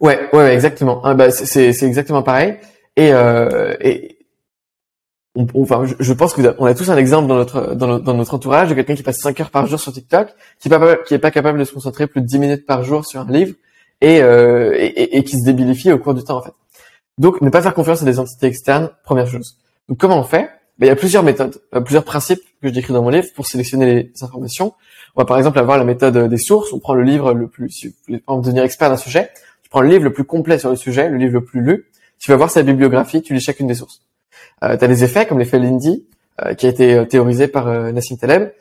Ouais, 0.00 0.28
ouais, 0.34 0.52
exactement. 0.52 1.00
Ah, 1.04 1.14
bah, 1.14 1.30
c'est 1.30 1.68
exactement 1.82 2.22
pareil. 2.22 2.56
Et, 2.96 3.12
euh, 3.12 3.76
et 3.80 4.18
on, 5.34 5.46
enfin, 5.62 5.84
je, 5.98 6.12
pense 6.14 6.32
que 6.32 6.40
vous 6.40 6.46
avez- 6.46 6.56
on 6.58 6.64
a 6.64 6.74
tous 6.74 6.90
un 6.90 6.96
exemple 6.96 7.28
dans 7.28 7.36
notre 7.36 7.74
dans 7.74 8.14
notre, 8.14 8.34
entourage 8.34 8.70
de 8.70 8.74
quelqu'un 8.74 8.94
qui 8.94 9.02
passe 9.02 9.18
5 9.18 9.38
heures 9.40 9.50
par 9.50 9.66
jour 9.66 9.78
sur 9.78 9.92
TikTok, 9.92 10.28
qui 10.58 10.68
est 10.68 10.70
pas 10.70 10.96
est 11.10 11.18
pas 11.18 11.30
capable 11.30 11.58
de 11.58 11.64
se 11.64 11.74
concentrer 11.74 12.06
plus 12.06 12.22
de 12.22 12.26
10 12.26 12.38
minutes 12.38 12.66
par 12.66 12.82
jour 12.84 13.04
sur 13.04 13.20
un 13.20 13.30
livre 13.30 13.54
et, 14.00 14.22
euh, 14.22 14.74
et, 14.78 15.24
qui 15.24 15.38
se 15.38 15.44
débilifie 15.44 15.92
au 15.92 15.98
cours 15.98 16.14
du 16.14 16.24
temps 16.24 16.38
en 16.38 16.42
fait. 16.42 16.52
Donc, 17.18 17.40
ne 17.40 17.50
pas 17.50 17.62
faire 17.62 17.74
confiance 17.74 18.02
à 18.02 18.04
des 18.04 18.18
entités 18.18 18.46
externes, 18.46 18.90
première 19.04 19.26
chose. 19.26 19.58
Donc, 19.88 19.98
comment 19.98 20.18
on 20.18 20.22
fait? 20.22 20.50
Ben, 20.78 20.86
Il 20.86 20.88
y 20.88 20.90
a 20.90 20.96
plusieurs 20.96 21.22
méthodes, 21.22 21.60
euh, 21.74 21.80
plusieurs 21.80 22.04
principes 22.04 22.40
que 22.60 22.68
je 22.68 22.74
décris 22.74 22.92
dans 22.92 23.02
mon 23.02 23.08
livre 23.08 23.28
pour 23.34 23.46
sélectionner 23.46 23.86
les 23.86 24.12
informations. 24.22 24.74
On 25.14 25.22
va 25.22 25.24
par 25.24 25.38
exemple 25.38 25.58
avoir 25.58 25.78
la 25.78 25.84
méthode 25.84 26.28
des 26.28 26.36
sources. 26.38 26.72
On 26.74 26.78
prend 26.78 26.94
le 26.94 27.02
livre 27.02 27.32
le 27.32 27.48
plus, 27.48 27.70
si 27.70 27.88
vous 27.88 27.94
voulez 28.06 28.22
devenir 28.42 28.64
expert 28.64 28.90
d'un 28.90 28.98
sujet, 28.98 29.30
tu 29.62 29.70
prends 29.70 29.80
le 29.80 29.88
livre 29.88 30.04
le 30.04 30.12
plus 30.12 30.24
complet 30.24 30.58
sur 30.58 30.68
le 30.68 30.76
sujet, 30.76 31.08
le 31.08 31.16
livre 31.16 31.32
le 31.32 31.44
plus 31.44 31.62
lu, 31.62 31.86
tu 32.18 32.30
vas 32.30 32.36
voir 32.36 32.50
sa 32.50 32.62
bibliographie, 32.62 33.22
tu 33.22 33.34
lis 33.34 33.40
chacune 33.40 33.66
des 33.66 33.74
sources. 33.74 34.02
Euh, 34.64 34.76
tu 34.76 34.84
as 34.84 34.88
des 34.88 35.04
effets 35.04 35.26
comme 35.26 35.38
l'effet 35.38 35.58
Lindy, 35.58 36.06
euh, 36.44 36.52
qui 36.52 36.66
a 36.66 36.68
été 36.68 36.92
euh, 36.92 37.06
théorisé 37.06 37.48
par 37.48 37.66
euh, 37.66 37.92
Nassim 37.92 38.18
Taleb, 38.18 38.52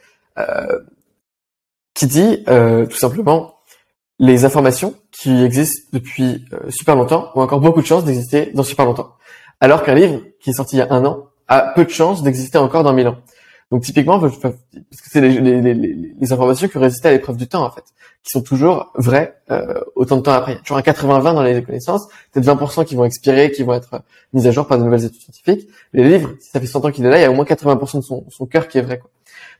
qui 1.94 2.08
dit 2.08 2.44
tout 2.46 2.98
simplement 2.98 3.56
les 4.20 4.44
informations 4.44 4.96
qui 5.12 5.46
existent 5.46 5.88
depuis 5.94 6.44
super 6.68 6.98
longtemps 6.98 7.32
ont 7.36 7.42
encore 7.42 7.62
beaucoup 7.62 7.82
de 7.82 7.86
chances 7.86 8.04
d'exister 8.04 8.52
dans 8.54 8.64
super 8.64 8.86
longtemps. 8.86 9.14
Alors 9.62 9.82
qu'un 9.82 9.96
livre 9.96 10.20
qui 10.42 10.50
est 10.50 10.54
sorti 10.54 10.76
il 10.76 10.80
y 10.80 10.82
a 10.82 10.92
un 10.92 11.06
an 11.06 11.30
a 11.48 11.72
peu 11.74 11.86
de 11.86 11.90
chances 11.90 12.22
d'exister 12.22 12.58
encore 12.58 12.84
dans 12.84 12.92
mille 12.92 13.08
ans. 13.08 13.18
Donc 13.72 13.84
typiquement, 13.84 14.20
parce 14.20 14.38
que 14.38 14.50
c'est 14.92 15.22
les, 15.22 15.40
les, 15.40 15.62
les, 15.62 15.74
les 15.74 16.34
informations 16.34 16.68
qui 16.68 16.78
résistent 16.78 17.06
à 17.06 17.12
l'épreuve 17.12 17.36
du 17.36 17.48
temps 17.48 17.66
en 17.66 17.72
fait, 17.72 17.84
qui 18.24 18.30
sont 18.30 18.42
toujours 18.42 18.92
vraies 18.96 19.36
euh, 19.50 19.82
autant 19.96 20.18
de 20.18 20.22
temps 20.22 20.34
après. 20.34 20.54
Il 20.54 20.56
y 20.56 20.58
a 20.60 20.62
toujours 20.62 20.78
un 20.78 20.82
80-20 20.82 21.34
dans 21.34 21.42
les 21.44 21.64
connaissances, 21.64 22.08
peut-être 22.32 22.46
20% 22.46 22.86
qui 22.86 22.96
vont 22.96 23.06
expirer, 23.06 23.52
qui 23.52 23.64
vont 23.64 23.74
être 23.74 24.02
mises 24.34 24.46
à 24.46 24.52
jour 24.52 24.68
par 24.68 24.78
de 24.78 24.84
nouvelles 24.84 25.06
études 25.06 25.22
scientifiques. 25.22 25.68
Les 25.94 26.04
livres, 26.04 26.34
si 26.40 26.52
ça 26.52 26.60
fait 26.60 26.68
100 26.68 26.86
ans 26.86 26.92
qu'il 26.92 27.06
est 27.06 27.10
là, 27.10 27.18
il 27.18 27.22
y 27.22 27.26
a 27.26 27.32
au 27.32 27.34
moins 27.34 27.46
80% 27.46 27.98
de 27.98 28.02
son, 28.02 28.26
son 28.30 28.46
cœur 28.46 28.68
qui 28.68 28.78
est 28.78 28.82
vrai. 28.84 29.00
Quoi. 29.00 29.10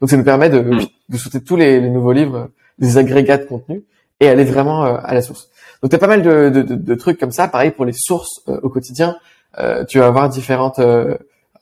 Donc 0.02 0.10
ça 0.10 0.18
nous 0.18 0.24
permet 0.24 0.50
de, 0.50 0.60
Mm. 0.60 0.86
de 1.10 1.18
sauter 1.18 1.42
tous 1.42 1.56
les, 1.56 1.80
les 1.80 1.90
nouveaux 1.90 2.12
livres, 2.12 2.50
des 2.78 2.98
agrégats 2.98 3.38
de 3.38 3.46
contenu, 3.46 3.84
et 4.20 4.28
aller 4.28 4.44
vraiment 4.44 4.86
euh, 4.86 4.98
à 5.04 5.14
la 5.14 5.22
source. 5.22 5.50
Donc 5.82 5.90
tu 5.90 5.96
as 5.96 6.00
pas 6.00 6.08
mal 6.08 6.22
de, 6.22 6.50
de, 6.50 6.62
de, 6.62 6.76
de 6.76 6.96
trucs 6.96 7.20
comme 7.20 7.32
ça. 7.32 7.48
Pareil 7.48 7.72
pour 7.72 7.86
les 7.86 7.94
sources 7.94 8.42
euh, 8.48 8.60
au 8.64 8.70
quotidien. 8.70 9.18
Euh, 9.58 9.84
tu 9.86 10.00
vas 10.00 10.08
avoir 10.08 10.30
différentes 10.30 10.80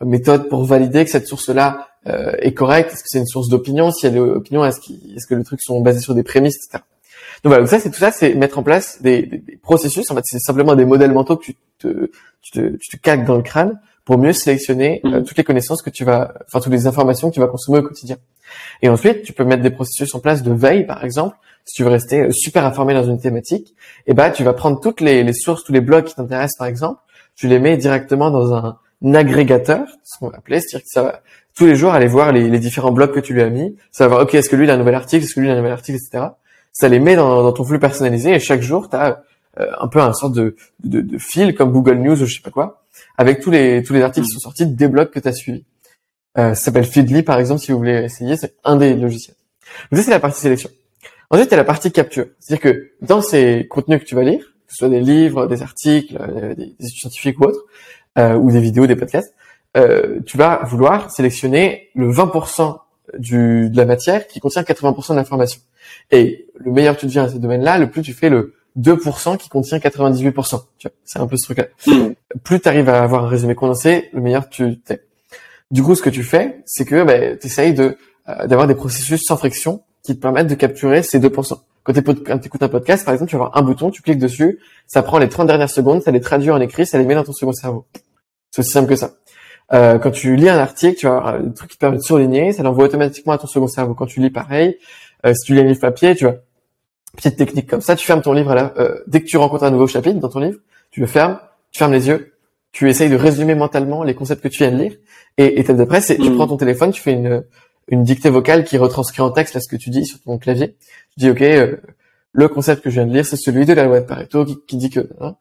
méthodes 0.06 0.50
pour 0.50 0.64
valider 0.66 1.04
que 1.06 1.12
cette 1.12 1.28
source-là 1.28 1.88
euh, 2.08 2.34
est 2.40 2.54
correcte? 2.54 2.92
Est-ce 2.94 3.04
que 3.04 3.08
c'est 3.10 3.20
une 3.20 3.26
source 3.28 3.50
d'opinion? 3.50 3.92
Si 3.92 4.06
elle 4.06 4.16
est 4.18 4.20
opinion, 4.20 4.64
est-ce 4.66 4.80
qu'il- 4.80 5.14
est-ce 5.16 5.28
que 5.28 5.36
les 5.36 5.44
trucs 5.44 5.62
sont 5.62 5.82
basés 5.82 6.00
sur 6.02 6.16
des 6.16 6.24
prémices, 6.24 6.56
etc. 6.58 6.84
Donc 7.44 7.52
voilà, 7.52 7.60
donc 7.60 7.70
ça 7.70 7.80
c'est 7.80 7.90
tout 7.92 8.00
ça, 8.00 8.12
c'est 8.12 8.34
mettre 8.36 8.58
en 8.60 8.64
place 8.64 9.02
des, 9.02 9.24
des- 9.24 9.38
des 9.38 9.58
processus. 9.58 10.10
En 10.12 10.16
fait, 10.16 10.22
c'est 10.26 10.40
simplement 10.40 10.76
des 10.76 10.86
modèles 10.86 11.12
mentaux 11.12 11.38
que 11.38 11.44
tu 11.46 11.56
te, 11.80 12.10
tu 12.42 12.52
te, 12.52 12.78
tu 12.78 12.98
te 12.98 13.02
calques 13.02 13.26
dans 13.26 13.36
le 13.36 13.42
crâne 13.44 13.80
pour 14.06 14.18
mieux 14.18 14.34
sélectionner 14.34 15.02
euh, 15.06 15.20
Mhm. 15.20 15.24
toutes 15.26 15.38
les 15.38 15.44
connaissances 15.44 15.82
que 15.82 15.90
tu 15.90 16.04
vas, 16.04 16.34
enfin 16.48 16.60
toutes 16.60 16.74
les 16.74 16.88
informations 16.88 17.30
que 17.30 17.34
tu 17.36 17.40
vas 17.40 17.48
consommer 17.48 17.80
au 17.80 17.84
quotidien. 17.84 18.18
Et 18.82 18.90
ensuite, 18.90 19.24
tu 19.24 19.34
peux 19.34 19.46
mettre 19.46 19.64
des 19.64 19.72
processus 19.72 20.14
en 20.14 20.20
place 20.20 20.44
de 20.44 20.52
veille, 20.54 20.86
par 20.86 21.04
exemple, 21.06 21.38
si 21.66 21.76
tu 21.76 21.84
veux 21.84 21.90
rester 21.90 22.20
euh, 22.22 22.32
super 22.32 22.66
informé 22.66 22.94
dans 22.94 23.06
une 23.06 23.20
thématique. 23.20 23.74
Et 24.08 24.14
ben, 24.14 24.30
tu 24.32 24.44
vas 24.44 24.54
prendre 24.54 24.80
toutes 24.82 25.00
les, 25.02 25.24
les 25.24 25.34
sources, 25.34 25.64
tous 25.64 25.72
les 25.74 25.82
blogs 25.82 26.04
qui 26.04 26.16
t'intéressent, 26.16 26.58
par 26.58 26.68
exemple, 26.68 27.00
tu 27.36 27.48
les 27.48 27.60
mets 27.60 27.78
directement 27.78 28.30
dans 28.30 28.54
un 28.54 28.78
agrégateur, 29.04 29.88
ce 30.04 30.18
qu'on 30.18 30.30
va 30.30 30.38
appeler, 30.38 30.60
c'est-à-dire 30.60 30.86
que 30.86 30.92
ça 30.92 31.04
va 31.04 31.22
tous 31.56 31.66
les 31.66 31.76
jours 31.76 31.94
aller 31.94 32.08
voir 32.08 32.32
les, 32.32 32.50
les 32.50 32.60
différents 32.60 32.92
blogs 32.92 33.12
que 33.12 33.20
tu 33.20 33.34
lui 33.34 33.42
as 33.42 33.50
mis, 33.50 33.76
ça 33.92 34.06
va 34.06 34.16
voir, 34.16 34.24
ok, 34.24 34.34
est-ce 34.36 34.50
que 34.50 34.56
lui 34.56 34.66
il 34.66 34.70
a 34.72 34.74
un 34.74 34.78
nouvel 34.78 34.96
article, 34.96 35.24
est-ce 35.24 35.36
que 35.36 35.40
lui 35.40 35.48
il 35.48 35.52
a 35.52 35.54
un 35.54 35.58
nouvel 35.58 35.74
article, 35.74 35.98
etc. 35.98 36.26
Ça 36.72 36.90
les 36.90 37.00
met 37.00 37.16
dans, 37.16 37.44
dans 37.44 37.52
ton 37.52 37.64
flux 37.64 37.80
personnalisé 37.80 38.32
et 38.34 38.40
chaque 38.40 38.62
jour, 38.62 38.90
tu 38.90 38.96
as 38.96 39.22
un 39.58 39.88
peu 39.88 40.00
un 40.00 40.14
sorte 40.14 40.34
de, 40.34 40.56
de, 40.84 41.02
de 41.02 41.18
fil 41.18 41.54
comme 41.56 41.72
Google 41.72 41.98
News 42.00 42.22
ou 42.22 42.26
je 42.26 42.36
sais 42.36 42.42
pas 42.42 42.50
quoi, 42.50 42.84
avec 43.18 43.40
tous 43.40 43.52
les 43.52 43.84
tous 43.84 43.94
les 43.94 44.02
articles 44.02 44.26
qui 44.26 44.34
sont 44.34 44.40
sortis 44.40 44.66
des 44.66 44.88
blogs 44.88 45.10
que 45.10 45.20
tu 45.20 45.28
as 45.28 45.34
suivis. 45.34 45.66
Euh, 46.38 46.56
ça 46.56 46.66
s'appelle 46.66 46.86
Feedly 46.86 47.22
par 47.22 47.40
exemple 47.40 47.62
si 47.62 47.72
vous 47.72 47.78
voulez 47.78 48.04
essayer, 48.04 48.36
c'est 48.38 48.56
un 48.64 48.78
des 48.78 48.96
logiciels. 48.96 49.36
Donc 49.92 50.00
ça 50.00 50.06
c'est 50.06 50.12
la 50.12 50.20
partie 50.20 50.40
sélection. 50.42 50.70
Ensuite, 51.30 51.50
il 51.50 51.52
y 51.52 51.56
a 51.56 51.58
la 51.58 51.64
partie 51.64 51.92
capture. 51.92 52.28
C'est-à-dire 52.40 52.72
que 52.72 52.92
dans 53.02 53.22
ces 53.22 53.68
contenus 53.68 54.00
que 54.00 54.06
tu 54.06 54.14
vas 54.14 54.24
lire, 54.24 54.40
que 54.68 54.74
ce 54.74 54.78
soit 54.78 54.90
des 54.90 55.00
livres, 55.00 55.48
des 55.48 55.62
articles, 55.64 56.16
euh, 56.20 56.54
des, 56.54 56.76
des 56.80 56.88
études 56.88 57.00
scientifiques 57.00 57.40
ou 57.40 57.46
autres, 57.46 57.66
euh, 58.18 58.36
ou 58.36 58.52
des 58.52 58.60
vidéos, 58.60 58.88
des 58.88 58.96
podcasts, 58.96 59.34
euh, 59.76 60.20
tu 60.26 60.38
vas 60.38 60.64
vouloir 60.64 61.10
sélectionner 61.12 61.90
le 61.96 62.12
20% 62.12 62.78
du, 63.18 63.70
de 63.70 63.78
la 63.78 63.86
matière 63.86 64.28
qui 64.28 64.40
contient 64.40 64.62
80% 64.62 65.12
de 65.12 65.16
l'information. 65.16 65.62
Et 66.12 66.48
le 66.58 66.72
meilleur 66.72 66.96
tu 66.98 67.06
deviens 67.06 67.26
à 67.26 67.30
ce 67.30 67.38
domaine-là, 67.38 67.78
le 67.78 67.90
plus 67.90 68.02
tu 68.02 68.14
fais 68.14 68.30
le 68.30 68.54
2% 68.80 69.38
qui 69.38 69.50
contient 69.50 69.78
98%. 69.78 70.64
Tu 70.78 70.88
vois, 70.88 70.96
c'est 71.04 71.20
un 71.20 71.28
peu 71.28 71.38
ce 71.38 71.46
truc-là. 71.46 71.68
Mm. 71.88 72.14
Plus 72.44 72.60
tu 72.60 72.68
arrives 72.68 72.90
à 72.90 73.04
avoir 73.04 73.26
un 73.26 73.28
résumé 73.28 73.56
condensé, 73.56 74.10
le 74.14 74.22
meilleur 74.22 74.50
tu 74.50 74.80
t'es. 74.80 75.02
Du 75.72 75.82
coup, 75.82 75.96
ce 75.96 76.04
que 76.04 76.10
tu 76.10 76.24
fais, 76.24 76.62
c'est 76.66 76.86
que 76.86 77.04
bah, 77.04 77.36
tu 77.36 77.48
essayes 77.48 77.74
de, 77.74 77.98
euh, 78.30 78.48
d'avoir 78.48 78.68
des 78.68 78.76
processus 78.76 79.24
sans 79.26 79.38
friction 79.38 79.84
qui 80.04 80.16
te 80.16 80.22
permettent 80.22 80.48
de 80.48 80.56
capturer 80.56 81.02
ces 81.02 81.20
2%. 81.20 81.60
Quand 81.84 81.94
tu 81.94 82.00
écoutes 82.00 82.64
un 82.64 82.70
podcast, 82.70 83.04
par 83.04 83.14
exemple, 83.14 83.30
tu 83.30 83.36
vas 83.36 83.46
avoir 83.46 83.58
un 83.58 83.62
bouton, 83.62 83.92
tu 83.92 84.02
cliques 84.02 84.20
dessus, 84.20 84.60
ça 84.88 85.04
prend 85.04 85.18
les 85.18 85.28
30 85.28 85.48
dernières 85.48 85.70
secondes, 85.70 86.02
ça 86.02 86.12
les 86.12 86.22
traduit 86.22 86.52
en 86.52 86.62
écrit, 86.62 86.86
ça 86.86 86.98
les 86.98 87.06
met 87.06 87.16
dans 87.16 87.24
ton 87.24 87.34
second 87.34 87.52
cerveau. 87.54 87.86
C'est 88.52 88.62
aussi 88.62 88.72
simple 88.72 88.88
que 88.88 88.96
ça. 88.96 89.12
Euh, 89.74 89.98
quand 89.98 90.12
tu 90.12 90.36
lis 90.36 90.50
un 90.50 90.58
article, 90.60 90.98
tu 90.98 91.08
vas 91.08 91.18
avoir 91.18 91.36
un 91.36 91.50
truc 91.50 91.72
qui 91.72 91.78
te 91.78 91.82
permet 91.82 91.98
de 91.98 92.02
surligner, 92.04 92.54
ça 92.54 92.64
l'envoie 92.64 92.86
automatiquement 92.86 93.34
à 93.34 93.38
ton 93.38 93.48
second 93.48 93.68
cerveau. 93.68 93.96
Quand 93.96 94.06
tu 94.06 94.20
lis 94.22 94.30
pareil, 94.30 94.78
euh, 95.26 95.34
si 95.34 95.46
tu 95.46 95.54
lis 95.56 95.62
un 95.62 95.64
livre 95.64 95.80
papier, 95.80 96.16
tu 96.16 96.26
vas 96.26 96.36
petite 97.16 97.38
technique 97.38 97.70
comme 97.70 97.82
ça. 97.82 97.96
Tu 97.96 98.06
fermes 98.06 98.22
ton 98.22 98.34
livre 98.34 98.52
à 98.52 98.56
la, 98.56 98.74
euh, 98.78 99.00
dès 99.08 99.22
que 99.22 99.26
tu 99.26 99.38
rencontres 99.38 99.64
un 99.64 99.72
nouveau 99.72 99.88
chapitre 99.88 100.20
dans 100.20 100.30
ton 100.30 100.40
livre, 100.40 100.60
tu 100.92 101.00
le 101.00 101.08
fermes, 101.08 101.40
tu 101.72 101.80
fermes 101.80 101.94
les 101.94 102.08
yeux, 102.08 102.34
tu 102.72 102.90
essayes 102.90 103.10
de 103.10 103.16
résumer 103.16 103.56
mentalement 103.56 104.04
les 104.04 104.16
concepts 104.16 104.42
que 104.42 104.48
tu 104.48 104.60
viens 104.60 104.72
de 104.72 104.78
lire. 104.78 104.94
Et 105.38 105.60
étape 105.60 105.78
d'après, 105.78 106.02
c'est 106.02 106.18
tu 106.18 106.30
Mm. 106.30 106.36
prends 106.36 106.48
ton 106.48 106.58
téléphone, 106.58 106.92
tu 106.92 107.02
fais 107.02 107.14
une 107.14 107.44
une 107.88 108.04
dictée 108.04 108.30
vocale 108.30 108.64
qui 108.64 108.78
retranscrit 108.78 109.22
en 109.22 109.32
texte 109.32 109.54
là 109.54 109.62
ce 109.62 109.68
que 109.68 109.76
tu 109.76 109.90
dis 109.90 110.06
sur 110.06 110.20
ton 110.22 110.38
clavier. 110.38 110.76
Tu 111.12 111.20
dis 111.20 111.30
ok, 111.30 111.42
euh, 111.42 111.78
le 112.32 112.48
concept 112.48 112.84
que 112.84 112.90
je 112.90 112.96
viens 112.96 113.06
de 113.06 113.14
lire, 113.14 113.26
c'est 113.26 113.38
celui 113.38 113.66
de 113.66 113.74
la 113.74 113.86
loi 113.86 114.00
de 114.00 114.06
Pareto 114.06 114.46
qui, 114.46 114.58
qui 114.66 114.78
dit 114.78 114.90
que 114.90 115.10
hein. 115.20 115.36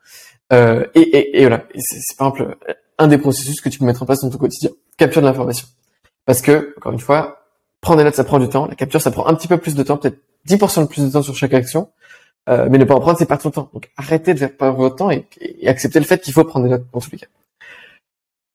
Euh, 0.52 0.84
et, 0.94 1.00
et, 1.00 1.40
et 1.40 1.46
voilà. 1.46 1.64
C'est 1.74 2.16
par 2.18 2.28
exemple 2.28 2.56
un 2.98 3.08
des 3.08 3.18
processus 3.18 3.60
que 3.60 3.68
tu 3.68 3.78
peux 3.78 3.86
mettre 3.86 4.02
en 4.02 4.06
place 4.06 4.20
dans 4.20 4.30
ton 4.30 4.38
quotidien. 4.38 4.70
Capture 4.98 5.22
de 5.22 5.26
l'information. 5.26 5.66
Parce 6.26 6.42
que 6.42 6.74
encore 6.76 6.92
une 6.92 7.00
fois, 7.00 7.46
prendre 7.80 7.98
des 7.98 8.04
notes 8.04 8.14
ça 8.14 8.24
prend 8.24 8.38
du 8.38 8.48
temps. 8.48 8.66
La 8.66 8.74
capture 8.74 9.00
ça 9.00 9.10
prend 9.10 9.26
un 9.26 9.34
petit 9.34 9.48
peu 9.48 9.56
plus 9.56 9.74
de 9.74 9.82
temps, 9.82 9.96
peut-être 9.96 10.18
10% 10.48 10.82
de 10.82 10.88
plus 10.88 11.04
de 11.04 11.10
temps 11.10 11.22
sur 11.22 11.34
chaque 11.34 11.54
action. 11.54 11.88
Euh, 12.48 12.68
mais 12.68 12.78
ne 12.78 12.84
pas 12.84 12.94
en 12.94 13.00
prendre, 13.00 13.18
c'est 13.18 13.26
perdre 13.26 13.42
son 13.42 13.50
temps. 13.52 13.70
Donc 13.72 13.90
arrêtez 13.96 14.34
de 14.34 14.38
faire 14.40 14.56
perdre 14.56 14.76
votre 14.76 14.96
temps 14.96 15.10
et, 15.10 15.26
et 15.40 15.68
acceptez 15.68 16.00
le 16.00 16.04
fait 16.04 16.20
qu'il 16.20 16.32
faut 16.34 16.44
prendre 16.44 16.64
des 16.66 16.70
notes 16.70 16.86
dans 16.92 17.00
tous 17.00 17.12
les 17.12 17.18
cas. 17.18 17.26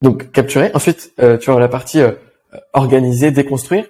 Donc 0.02 0.32
capturer. 0.32 0.72
Ensuite, 0.74 1.14
euh, 1.20 1.38
tu 1.38 1.50
as 1.50 1.60
la 1.60 1.68
partie 1.68 2.02
euh, 2.02 2.12
organiser, 2.74 3.32
déconstruire. 3.32 3.86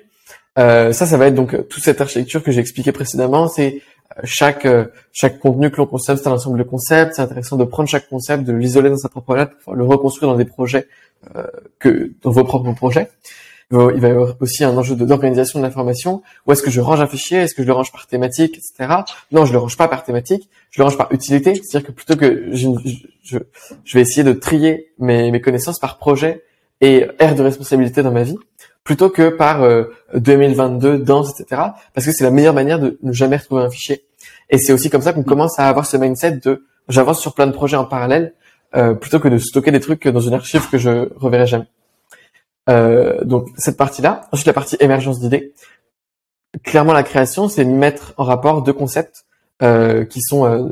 Euh, 0.58 0.92
ça, 0.92 1.06
ça 1.06 1.18
va 1.18 1.28
être 1.28 1.36
donc 1.36 1.54
euh, 1.54 1.62
toute 1.64 1.84
cette 1.84 2.02
architecture 2.02 2.42
que 2.44 2.52
j'ai 2.52 2.62
expliqué 2.62 2.92
précédemment. 2.92 3.48
C'est 3.48 3.82
euh, 4.18 4.22
chaque 4.24 4.66
euh, 4.66 4.86
chaque 5.12 5.40
contenu 5.40 5.70
que 5.70 5.78
l'on 5.78 5.86
consomme, 5.86 6.18
c'est 6.18 6.28
un 6.28 6.32
ensemble 6.32 6.58
de 6.58 6.64
concepts. 6.64 7.14
C'est 7.16 7.22
intéressant 7.22 7.58
de 7.58 7.64
prendre 7.64 7.88
chaque 7.88 8.10
concept, 8.10 8.44
de 8.44 8.54
l'isoler 8.54 8.90
dans 8.90 8.98
sa 8.98 9.10
propre 9.10 9.36
lettre, 9.36 9.54
pour 9.64 9.76
le 9.76 9.84
reconstruire 9.86 10.32
dans 10.32 10.38
des 10.38 10.46
projets 10.46 10.88
euh, 11.36 11.44
que 11.80 12.12
dans 12.24 12.32
vos 12.32 12.44
propres 12.44 12.72
projets. 12.74 13.10
Il 13.70 13.78
va 13.78 14.08
y 14.08 14.12
avoir 14.12 14.36
aussi 14.40 14.64
un 14.64 14.78
enjeu 14.78 14.96
de- 14.96 15.04
d'organisation 15.04 15.60
de 15.60 15.66
l'information. 15.66 16.24
Où 16.46 16.54
est-ce 16.54 16.64
que 16.64 16.72
je 16.72 16.80
range 16.80 17.02
un 17.02 17.08
fichier? 17.08 17.40
Est-ce 17.40 17.54
que 17.54 17.64
je 17.64 17.68
le 17.68 17.74
range 17.74 17.92
par 17.92 18.08
thématique, 18.08 18.58
etc. 18.58 19.02
Non, 19.34 19.44
je 19.44 19.52
le 19.52 19.58
range 19.60 19.76
pas 19.76 19.90
par 19.90 20.06
thématique. 20.06 20.50
Je 20.72 20.80
le 20.80 20.86
range 20.86 20.98
par 20.98 21.12
utilité. 21.12 21.54
C'est-à-dire 21.56 21.86
que 21.88 21.92
plutôt 21.92 22.16
que 22.16 22.48
je, 22.54 22.70
je, 23.26 23.38
je 23.84 23.94
vais 23.94 24.00
essayer 24.02 24.24
de 24.24 24.32
trier 24.32 24.94
mes, 25.00 25.32
mes 25.32 25.42
connaissances 25.42 25.80
par 25.80 25.98
projet 25.98 26.44
et 26.82 27.08
aire 27.20 27.36
de 27.36 27.44
responsabilité 27.44 28.04
dans 28.04 28.12
ma 28.12 28.24
vie, 28.24 28.38
plutôt 28.84 29.10
que 29.10 29.30
par 29.30 29.64
euh, 29.64 29.86
2022, 30.16 31.00
danse, 31.00 31.40
etc. 31.40 31.62
Parce 31.94 32.06
que 32.06 32.12
c'est 32.12 32.24
la 32.24 32.32
meilleure 32.32 32.54
manière 32.54 32.80
de 32.80 32.98
ne 33.04 33.12
jamais 33.12 33.38
retrouver 33.38 33.64
un 33.64 33.70
fichier. 33.70 34.06
Et 34.50 34.58
c'est 34.58 34.74
aussi 34.74 34.90
comme 34.90 35.02
ça 35.02 35.14
qu'on 35.14 35.24
commence 35.24 35.60
à 35.60 35.68
avoir 35.68 35.86
ce 35.86 35.98
mindset 35.98 36.40
de 36.44 36.66
j'avance 36.88 37.20
sur 37.20 37.34
plein 37.34 37.48
de 37.48 37.52
projets 37.52 37.78
en 37.78 37.86
parallèle, 37.86 38.34
euh, 38.76 38.94
plutôt 38.94 39.20
que 39.20 39.28
de 39.28 39.38
stocker 39.38 39.72
des 39.72 39.80
trucs 39.80 40.08
dans 40.08 40.20
une 40.20 40.34
archive 40.34 40.70
que 40.70 40.78
je 40.78 41.10
reverrai 41.16 41.48
jamais. 41.48 41.68
Euh, 42.70 43.24
donc 43.24 43.48
cette 43.58 43.78
partie-là. 43.78 44.22
Ensuite 44.32 44.48
la 44.48 44.54
partie 44.54 44.78
émergence 44.80 45.20
d'idées. 45.20 45.54
Clairement 46.64 46.94
la 46.94 47.04
création, 47.04 47.50
c'est 47.50 47.66
mettre 47.66 48.14
en 48.18 48.24
rapport 48.24 48.62
deux 48.62 48.74
concepts 48.74 49.26
euh, 49.62 50.06
qui 50.06 50.22
sont 50.22 50.46
euh, 50.46 50.70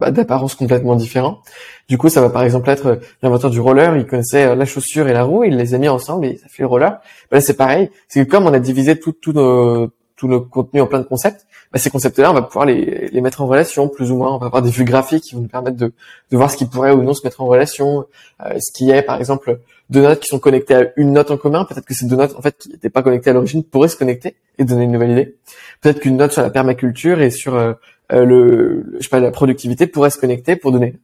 d'apparence 0.00 0.54
complètement 0.54 0.94
différents. 0.94 1.40
Du 1.88 1.98
coup, 1.98 2.08
ça 2.08 2.20
va 2.20 2.30
par 2.30 2.44
exemple 2.44 2.70
être 2.70 2.86
euh, 2.86 2.96
l'inventeur 3.22 3.50
du 3.50 3.60
roller, 3.60 3.96
il 3.96 4.06
connaissait 4.06 4.44
euh, 4.44 4.54
la 4.54 4.64
chaussure 4.64 5.08
et 5.08 5.12
la 5.12 5.24
roue, 5.24 5.44
il 5.44 5.56
les 5.56 5.74
a 5.74 5.78
mis 5.78 5.88
ensemble 5.88 6.26
et 6.26 6.36
ça 6.36 6.46
fait 6.48 6.62
le 6.62 6.68
roller. 6.68 6.90
Bah, 7.30 7.36
là, 7.38 7.40
c'est 7.40 7.56
pareil, 7.56 7.90
c'est 8.06 8.24
que 8.24 8.30
comme 8.30 8.46
on 8.46 8.52
a 8.52 8.60
divisé 8.60 8.98
tout- 8.98 9.12
tout 9.12 9.32
nos, 9.32 9.88
tous 10.16 10.28
nos 10.28 10.40
contenus 10.40 10.82
en 10.82 10.86
plein 10.86 11.00
de 11.00 11.04
concepts, 11.04 11.46
bah, 11.72 11.78
ces 11.78 11.90
concepts-là, 11.90 12.30
on 12.30 12.34
va 12.34 12.42
pouvoir 12.42 12.64
les, 12.64 13.08
les 13.08 13.20
mettre 13.20 13.42
en 13.42 13.46
relation 13.46 13.88
plus 13.88 14.10
ou 14.12 14.16
moins. 14.16 14.32
On 14.34 14.38
va 14.38 14.46
avoir 14.46 14.62
des 14.62 14.70
vues 14.70 14.84
graphiques 14.84 15.24
qui 15.24 15.34
vont 15.34 15.42
nous 15.42 15.48
permettre 15.48 15.76
de, 15.76 15.92
de 16.30 16.36
voir 16.36 16.50
ce 16.50 16.56
qui 16.56 16.64
pourrait 16.66 16.92
ou 16.92 17.02
non 17.02 17.12
se 17.12 17.24
mettre 17.24 17.40
en 17.40 17.46
relation, 17.46 18.06
euh, 18.46 18.56
ce 18.58 18.72
qui 18.72 18.90
est 18.90 19.02
par 19.02 19.18
exemple 19.18 19.60
deux 19.90 20.02
notes 20.02 20.20
qui 20.20 20.28
sont 20.28 20.38
connectées 20.38 20.74
à 20.74 20.86
une 20.96 21.12
note 21.12 21.30
en 21.30 21.36
commun. 21.36 21.64
Peut-être 21.64 21.84
que 21.84 21.94
ces 21.94 22.06
deux 22.06 22.16
notes 22.16 22.34
en 22.38 22.42
fait 22.42 22.56
qui 22.56 22.70
n'étaient 22.70 22.88
pas 22.90 23.02
connectées 23.02 23.30
à 23.30 23.32
l'origine 23.32 23.64
pourraient 23.64 23.88
se 23.88 23.96
connecter 23.96 24.36
et 24.58 24.64
donner 24.64 24.84
une 24.84 24.92
nouvelle 24.92 25.10
idée. 25.10 25.36
Peut-être 25.80 26.00
qu'une 26.00 26.16
note 26.16 26.32
sur 26.32 26.42
la 26.42 26.50
permaculture 26.50 27.20
et 27.20 27.30
sur 27.30 27.54
euh, 27.54 27.72
le, 28.10 28.24
le- 28.24 28.96
je 28.98 29.02
sais 29.02 29.08
pas 29.08 29.20
la 29.20 29.30
productivité 29.30 29.86
pourrait 29.86 30.10
se 30.10 30.18
connecter 30.18 30.56
pour 30.56 30.72
donner 30.72 30.98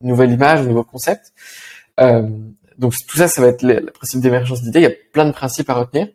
une 0.00 0.08
nouvelle 0.08 0.32
image, 0.32 0.60
un 0.60 0.64
nouveau 0.64 0.84
concept. 0.84 1.32
Euh, 2.00 2.22
donc 2.78 2.94
tout 3.06 3.16
ça, 3.16 3.28
ça 3.28 3.40
va 3.42 3.48
être 3.48 3.62
le, 3.62 3.86
principe 3.86 4.20
d'émergence 4.20 4.62
d'idées. 4.62 4.80
Il 4.80 4.84
y 4.84 4.86
a 4.86 4.92
plein 5.12 5.24
de 5.24 5.32
principes 5.32 5.68
à 5.70 5.74
retenir. 5.74 6.08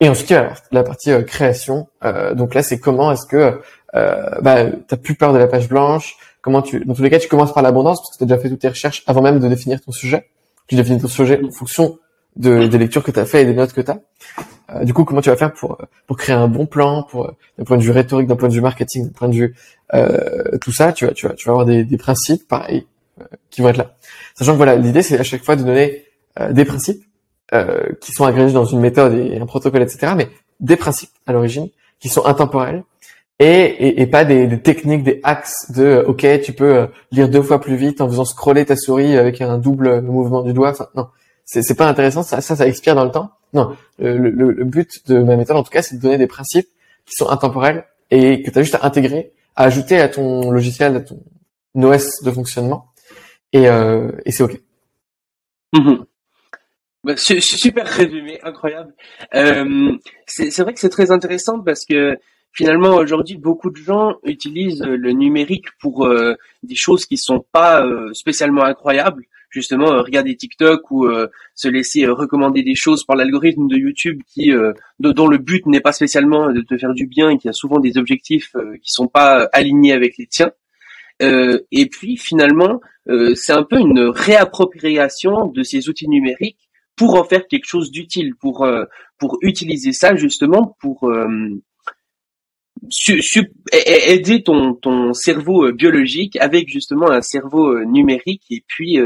Et 0.00 0.08
ensuite, 0.08 0.28
il 0.30 0.34
y 0.34 0.36
a 0.36 0.52
la, 0.72 0.82
partie 0.82 1.10
euh, 1.10 1.22
création. 1.22 1.88
Euh, 2.04 2.34
donc 2.34 2.54
là, 2.54 2.62
c'est 2.62 2.78
comment 2.78 3.10
est-ce 3.12 3.26
que 3.26 3.60
euh, 3.94 4.30
bah, 4.42 4.66
t'as 4.86 4.96
plus 4.98 5.14
peur 5.14 5.32
de 5.32 5.38
la 5.38 5.46
page 5.46 5.68
blanche? 5.68 6.16
Comment 6.42 6.60
tu, 6.60 6.84
dans 6.84 6.94
tous 6.94 7.02
les 7.02 7.10
cas, 7.10 7.18
tu 7.18 7.28
commences 7.28 7.54
par 7.54 7.62
l'abondance 7.62 8.00
parce 8.00 8.12
que 8.12 8.18
tu 8.18 8.24
as 8.24 8.26
déjà 8.26 8.40
fait 8.40 8.50
toutes 8.50 8.60
tes 8.60 8.68
recherches 8.68 9.02
avant 9.06 9.22
même 9.22 9.40
de 9.40 9.48
définir 9.48 9.80
ton 9.80 9.90
sujet. 9.90 10.28
Tu 10.66 10.76
définis 10.76 11.00
ton 11.00 11.08
sujet 11.08 11.40
en 11.42 11.50
fonction 11.50 11.98
de, 12.36 12.66
des 12.66 12.78
lectures 12.78 13.02
que 13.02 13.10
tu 13.10 13.18
as 13.18 13.24
fait 13.26 13.42
et 13.42 13.44
des 13.44 13.54
notes 13.54 13.72
que 13.72 13.80
tu 13.80 13.90
as. 13.90 14.84
du 14.84 14.92
coup, 14.92 15.04
comment 15.04 15.20
tu 15.20 15.30
vas 15.30 15.36
faire 15.36 15.52
pour 15.52 15.78
pour 16.06 16.16
créer 16.16 16.36
un 16.36 16.48
bon 16.48 16.66
plan, 16.66 17.02
pour 17.02 17.32
d'un 17.58 17.64
point 17.64 17.76
de 17.76 17.82
vue 17.82 17.90
rhétorique, 17.90 18.26
d'un 18.26 18.36
point 18.36 18.48
de 18.48 18.54
vue 18.54 18.60
marketing, 18.60 19.06
d'un 19.06 19.12
point 19.12 19.28
de 19.28 19.34
vue 19.34 19.54
euh, 19.94 20.58
tout 20.60 20.72
ça, 20.72 20.92
tu 20.92 21.06
vas 21.06 21.12
tu 21.12 21.26
vas 21.26 21.34
tu 21.34 21.46
vas 21.46 21.52
avoir 21.52 21.66
des, 21.66 21.84
des 21.84 21.96
principes 21.96 22.46
pareil 22.48 22.86
euh, 23.20 23.24
qui 23.50 23.62
vont 23.62 23.68
être 23.68 23.78
là. 23.78 23.96
Sachant 24.34 24.52
que 24.52 24.56
voilà, 24.58 24.76
l'idée 24.76 25.02
c'est 25.02 25.18
à 25.18 25.22
chaque 25.22 25.44
fois 25.44 25.56
de 25.56 25.62
donner 25.62 26.04
euh, 26.40 26.52
des 26.52 26.64
principes 26.64 27.02
euh, 27.54 27.92
qui 28.00 28.10
sont 28.10 28.24
agrégés 28.24 28.52
dans 28.52 28.64
une 28.64 28.80
méthode 28.80 29.14
et 29.14 29.38
un 29.38 29.46
protocole, 29.46 29.82
etc. 29.82 30.14
Mais 30.16 30.28
des 30.58 30.74
principes 30.74 31.12
à 31.26 31.32
l'origine 31.32 31.68
qui 32.00 32.08
sont 32.08 32.26
intemporels 32.26 32.82
et, 33.38 33.46
et, 33.46 34.02
et 34.02 34.06
pas 34.06 34.24
des, 34.24 34.48
des 34.48 34.60
techniques, 34.60 35.04
des 35.04 35.20
hacks 35.22 35.70
de 35.74 35.84
euh, 35.84 36.04
ok, 36.06 36.26
tu 36.42 36.52
peux 36.52 36.74
euh, 36.74 36.86
lire 37.12 37.28
deux 37.28 37.42
fois 37.42 37.60
plus 37.60 37.76
vite 37.76 38.00
en 38.00 38.08
faisant 38.08 38.24
scroller 38.24 38.64
ta 38.64 38.74
souris 38.74 39.16
avec 39.16 39.40
un 39.40 39.58
double 39.58 40.00
mouvement 40.00 40.42
du 40.42 40.54
doigt. 40.54 40.70
Enfin, 40.70 40.88
non, 40.96 41.06
c'est 41.46 41.76
pas 41.76 41.88
intéressant. 41.88 42.22
Ça, 42.22 42.40
ça, 42.40 42.66
expire 42.66 42.94
dans 42.94 43.04
le 43.04 43.10
temps? 43.10 43.30
Non, 43.54 43.76
le, 43.98 44.16
le, 44.18 44.64
but 44.64 45.06
de 45.08 45.22
ma 45.22 45.36
méthode, 45.36 45.56
en 45.56 45.62
tout 45.62 45.70
cas, 45.70 45.80
c'est 45.80 45.96
de 45.96 46.02
donner 46.02 46.18
des 46.18 46.26
principes 46.26 46.68
qui 47.06 47.14
sont 47.14 47.28
intemporels 47.28 47.86
et 48.10 48.42
que 48.42 48.50
tu 48.50 48.58
as 48.58 48.62
juste 48.62 48.74
à 48.74 48.84
intégrer, 48.84 49.32
à 49.54 49.64
ajouter 49.64 49.98
à 49.98 50.08
ton 50.08 50.50
logiciel, 50.50 50.96
à 50.96 51.00
ton 51.00 51.22
OS 51.76 52.22
de 52.22 52.30
fonctionnement, 52.30 52.92
et, 53.52 53.68
euh, 53.68 54.10
et 54.24 54.32
c'est 54.32 54.42
ok. 54.42 54.60
Mhm. 55.72 56.04
Bah, 57.04 57.16
su- 57.16 57.40
super 57.40 57.86
résumé, 57.86 58.40
incroyable. 58.42 58.92
Euh, 59.34 59.92
c'est 60.26 60.58
vrai 60.62 60.74
que 60.74 60.80
c'est 60.80 60.88
très 60.88 61.10
intéressant 61.12 61.60
parce 61.60 61.84
que 61.84 62.16
finalement 62.52 62.96
aujourd'hui 62.96 63.36
beaucoup 63.36 63.70
de 63.70 63.76
gens 63.76 64.16
utilisent 64.24 64.82
le 64.82 65.12
numérique 65.12 65.66
pour 65.80 66.06
euh, 66.06 66.34
des 66.62 66.74
choses 66.74 67.06
qui 67.06 67.16
sont 67.16 67.44
pas 67.52 67.84
euh, 67.86 68.12
spécialement 68.12 68.64
incroyables. 68.64 69.24
Justement, 69.56 69.90
euh, 69.90 70.02
regarder 70.02 70.36
TikTok 70.36 70.90
ou 70.90 71.06
euh, 71.06 71.28
se 71.54 71.66
laisser 71.66 72.04
euh, 72.04 72.12
recommander 72.12 72.62
des 72.62 72.74
choses 72.74 73.06
par 73.06 73.16
l'algorithme 73.16 73.68
de 73.68 73.78
YouTube 73.78 74.20
qui 74.26 74.52
dont 74.98 75.28
le 75.28 75.38
but 75.38 75.64
n'est 75.64 75.80
pas 75.80 75.92
spécialement 75.92 76.52
de 76.52 76.60
te 76.60 76.76
faire 76.76 76.92
du 76.92 77.06
bien 77.06 77.30
et 77.30 77.38
qui 77.38 77.48
a 77.48 77.54
souvent 77.54 77.80
des 77.80 77.96
objectifs 77.96 78.52
qui 78.82 78.90
sont 78.92 79.08
pas 79.08 79.48
alignés 79.54 79.92
avec 79.92 80.18
les 80.18 80.26
tiens. 80.26 80.52
Et 81.20 81.86
puis 81.90 82.18
finalement, 82.18 82.80
c'est 83.34 83.52
un 83.52 83.62
peu 83.62 83.78
une 83.78 84.10
réappropriation 84.14 85.46
de 85.46 85.62
ces 85.62 85.88
outils 85.88 86.08
numériques 86.08 86.68
pour 86.96 87.14
en 87.14 87.24
faire 87.24 87.46
quelque 87.46 87.66
chose 87.66 87.90
d'utile, 87.90 88.34
pour 88.38 88.66
pour 89.18 89.38
utiliser 89.40 89.92
ça 89.92 90.16
justement 90.16 90.76
pour 90.80 91.10
aider 93.72 94.42
ton 94.42 94.74
ton 94.74 95.14
cerveau 95.14 95.72
biologique 95.72 96.36
avec 96.36 96.68
justement 96.68 97.10
un 97.10 97.22
cerveau 97.22 97.82
numérique 97.84 98.44
et 98.50 98.62
puis 98.66 98.98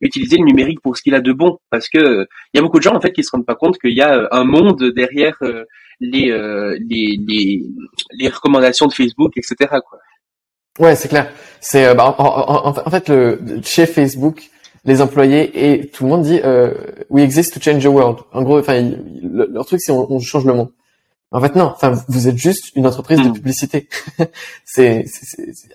utiliser 0.00 0.36
le 0.38 0.44
numérique 0.44 0.80
pour 0.80 0.96
ce 0.96 1.02
qu'il 1.02 1.14
a 1.14 1.20
de 1.20 1.32
bon 1.32 1.58
parce 1.70 1.88
que 1.88 1.98
euh, 1.98 2.24
il 2.52 2.56
y 2.56 2.60
a 2.60 2.62
beaucoup 2.62 2.78
de 2.78 2.82
gens 2.82 2.94
en 2.94 3.00
fait 3.00 3.12
qui 3.12 3.22
se 3.24 3.30
rendent 3.32 3.46
pas 3.46 3.54
compte 3.54 3.78
qu'il 3.78 3.92
y 3.96 4.00
a 4.02 4.14
euh, 4.16 4.28
un 4.30 4.44
monde 4.44 4.82
derrière 4.94 5.36
euh, 5.42 5.64
les, 6.00 6.30
euh, 6.30 6.78
les 6.88 7.18
les 7.28 7.62
les 8.18 8.28
recommandations 8.28 8.86
de 8.86 8.92
Facebook 8.92 9.32
etc 9.36 9.56
quoi. 9.88 9.98
Ouais, 10.78 10.94
c'est 10.96 11.08
clair. 11.08 11.30
C'est 11.60 11.94
bah, 11.94 12.14
en, 12.18 12.24
en- 12.24 12.68
en- 12.86 12.90
fait 12.90 13.08
le 13.10 13.38
chez 13.62 13.84
Facebook, 13.86 14.48
les 14.86 15.02
employés 15.02 15.50
et 15.72 15.88
tout 15.88 16.04
le 16.04 16.10
monde 16.10 16.22
dit 16.22 16.40
euh, 16.42 16.72
we 17.10 17.22
exist 17.22 17.52
to 17.52 17.60
change 17.60 17.82
the 17.82 17.88
world. 17.88 18.18
En 18.32 18.42
gros, 18.42 18.58
enfin 18.60 18.80
le- 18.80 19.48
leur 19.52 19.66
truc 19.66 19.80
c'est 19.82 19.92
on, 19.92 20.10
on 20.10 20.18
change 20.20 20.46
le 20.46 20.54
monde. 20.54 20.70
En 21.32 21.40
fait 21.40 21.54
non, 21.54 21.64
enfin 21.74 21.92
vous 22.08 22.28
êtes 22.28 22.38
juste 22.38 22.72
une 22.76 22.86
entreprise 22.86 23.20
de 23.20 23.28
Mm. 23.28 23.32
publicité. 23.34 23.88
c'est 24.64 25.04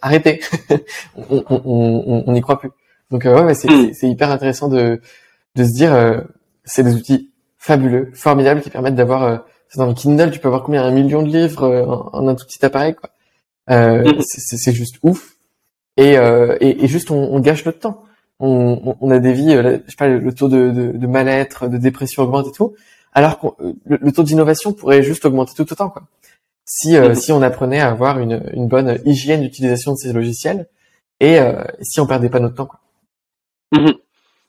arrêtez. 0.01 0.39
on, 1.15 1.43
on, 1.49 1.61
on, 1.65 2.23
on 2.25 2.31
n'y 2.33 2.41
croit 2.41 2.59
plus. 2.59 2.71
Donc 3.11 3.25
euh, 3.25 3.35
ouais, 3.35 3.43
ouais, 3.43 3.53
c'est 3.93 4.09
hyper 4.09 4.31
intéressant 4.31 4.67
de 4.67 5.01
de 5.55 5.63
se 5.63 5.71
dire 5.73 5.93
euh, 5.93 6.21
c'est 6.65 6.83
des 6.83 6.95
outils 6.95 7.31
fabuleux, 7.57 8.11
formidables 8.13 8.61
qui 8.61 8.69
permettent 8.69 8.95
d'avoir 8.95 9.23
euh, 9.23 9.37
dans 9.77 9.85
le 9.87 9.93
Kindle, 9.93 10.31
tu 10.31 10.39
peux 10.39 10.47
avoir 10.47 10.63
combien 10.63 10.83
un 10.83 10.91
million 10.91 11.21
de 11.21 11.27
livres 11.27 11.63
euh, 11.63 11.85
en, 11.85 12.09
en 12.13 12.27
un 12.27 12.35
tout 12.35 12.45
petit 12.45 12.63
appareil 12.65 12.95
quoi. 12.95 13.09
Euh, 13.69 14.03
Mhm. 14.03 14.21
c'est- 14.21 14.71
juste 14.71 14.97
ouf. 15.03 15.33
Et, 15.97 16.17
euh, 16.17 16.55
et, 16.61 16.83
et 16.83 16.87
juste, 16.87 17.09
on, 17.11 17.15
on 17.33 17.39
gâche 17.39 17.65
notre 17.65 17.79
temps. 17.79 18.03
On, 18.39 18.81
on- 18.85 18.97
on 19.01 19.11
a 19.11 19.19
des 19.19 19.33
vies, 19.33 19.53
euh, 19.55 19.79
je 19.85 19.91
sais 19.91 19.95
pas, 19.97 20.07
le 20.07 20.33
taux 20.33 20.49
de, 20.49 20.69
de, 20.71 20.91
de 20.97 21.07
mal-être, 21.07 21.67
de 21.67 21.77
dépression 21.77 22.23
augmente 22.23 22.47
et 22.47 22.51
tout, 22.51 22.75
alors 23.13 23.39
que 23.39 23.47
le, 23.85 23.97
le 24.01 24.11
taux 24.11 24.23
d'innovation 24.23 24.73
pourrait 24.73 25.03
juste 25.03 25.25
augmenter 25.25 25.53
tout 25.55 25.71
autant. 25.71 25.89
Quoi. 25.89 26.03
Si, 26.65 26.95
euh, 26.97 27.09
Mhm. 27.09 27.15
si 27.15 27.31
on 27.31 27.41
apprenait 27.41 27.79
à 27.79 27.89
avoir 27.89 28.19
une, 28.19 28.43
une 28.53 28.67
bonne 28.67 28.99
hygiène 29.05 29.41
d'utilisation 29.41 29.93
de 29.93 29.97
ces 29.97 30.13
logiciels 30.13 30.67
et 31.21 31.39
euh, 31.39 31.63
si 31.81 31.99
on 32.01 32.07
perdait 32.07 32.29
pas 32.29 32.39
notre 32.39 32.55
temps. 32.55 32.65
Quoi. 32.67 32.79
Mhm. 33.75 33.93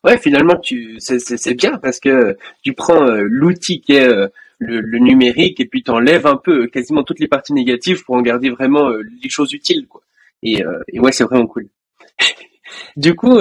Ouais, 0.04 0.18
finalement, 0.18 0.56
tu, 0.56 0.96
c'est, 0.98 1.18
c'est, 1.18 1.54
bien 1.54 1.78
parce 1.78 1.98
que 1.98 2.36
tu 2.62 2.74
prends 2.74 3.02
euh, 3.02 3.22
l'outil 3.22 3.80
qui 3.80 3.94
est 3.94 4.08
euh, 4.08 4.28
le, 4.58 4.98
numérique 4.98 5.58
et 5.60 5.66
puis 5.66 5.82
t'enlèves 5.82 6.26
un 6.26 6.36
peu 6.36 6.68
quasiment 6.68 7.02
toutes 7.02 7.18
les 7.18 7.28
parties 7.28 7.52
négatives 7.52 8.04
pour 8.04 8.14
en 8.14 8.22
garder 8.22 8.50
vraiment 8.50 8.88
les 8.90 9.28
choses 9.28 9.52
utiles 9.52 9.86
quoi. 9.88 10.02
Et, 10.42 10.62
et 10.92 11.00
ouais, 11.00 11.12
c'est 11.12 11.24
vraiment 11.24 11.46
cool. 11.46 11.68
du 12.96 13.14
coup, 13.14 13.36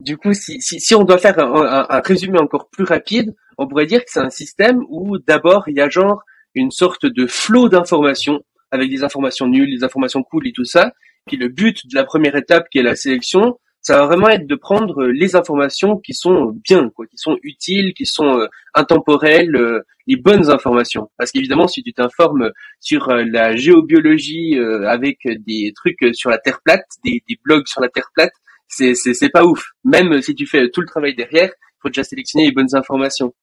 du 0.00 0.16
coup, 0.16 0.32
si, 0.32 0.60
si, 0.60 0.80
si 0.80 0.94
on 0.94 1.04
doit 1.04 1.18
faire 1.18 1.38
un, 1.38 1.86
un, 1.90 2.00
résumé 2.00 2.38
encore 2.38 2.68
plus 2.70 2.84
rapide, 2.84 3.34
on 3.58 3.68
pourrait 3.68 3.86
dire 3.86 4.00
que 4.00 4.10
c'est 4.10 4.20
un 4.20 4.30
système 4.30 4.82
où 4.88 5.18
d'abord 5.18 5.68
il 5.68 5.76
y 5.76 5.80
a 5.80 5.90
genre 5.90 6.22
une 6.54 6.70
sorte 6.70 7.04
de 7.04 7.26
flot 7.26 7.68
d'informations 7.68 8.40
avec 8.70 8.90
des 8.90 9.04
informations 9.04 9.46
nulles, 9.46 9.70
des 9.70 9.84
informations 9.84 10.22
cool 10.22 10.48
et 10.48 10.52
tout 10.52 10.64
ça. 10.64 10.92
Puis 11.26 11.36
le 11.36 11.48
but 11.48 11.86
de 11.86 11.94
la 11.94 12.04
première 12.04 12.34
étape 12.36 12.68
qui 12.70 12.78
est 12.78 12.82
la 12.82 12.96
sélection, 12.96 13.58
ça 13.82 13.98
va 13.98 14.06
vraiment 14.06 14.28
être 14.28 14.46
de 14.46 14.54
prendre 14.54 15.06
les 15.06 15.36
informations 15.36 15.96
qui 15.96 16.12
sont 16.14 16.54
bien, 16.64 16.90
quoi, 16.90 17.06
qui 17.06 17.16
sont 17.16 17.38
utiles, 17.42 17.94
qui 17.94 18.06
sont 18.06 18.40
euh, 18.40 18.46
intemporelles, 18.74 19.56
euh, 19.56 19.80
les 20.06 20.16
bonnes 20.16 20.50
informations. 20.50 21.10
Parce 21.16 21.30
qu'évidemment, 21.32 21.66
si 21.66 21.82
tu 21.82 21.92
t'informes 21.92 22.50
sur 22.78 23.08
euh, 23.08 23.24
la 23.26 23.56
géobiologie 23.56 24.58
avec 24.86 25.18
des 25.24 25.72
trucs 25.74 26.14
sur 26.14 26.30
la 26.30 26.38
Terre 26.38 26.60
plate, 26.64 26.86
des, 27.04 27.22
des 27.28 27.38
blogs 27.44 27.66
sur 27.66 27.80
la 27.80 27.88
Terre 27.88 28.10
plate, 28.14 28.32
c'est 28.68 28.94
c'est 28.94 29.30
pas 29.30 29.44
ouf. 29.44 29.64
Même 29.84 30.22
si 30.22 30.34
tu 30.34 30.46
fais 30.46 30.68
tout 30.70 30.80
le 30.80 30.86
travail 30.86 31.14
derrière, 31.14 31.50
il 31.50 31.78
faut 31.82 31.88
déjà 31.88 32.04
sélectionner 32.04 32.46
les 32.46 32.52
bonnes 32.52 32.74
informations. 32.74 33.34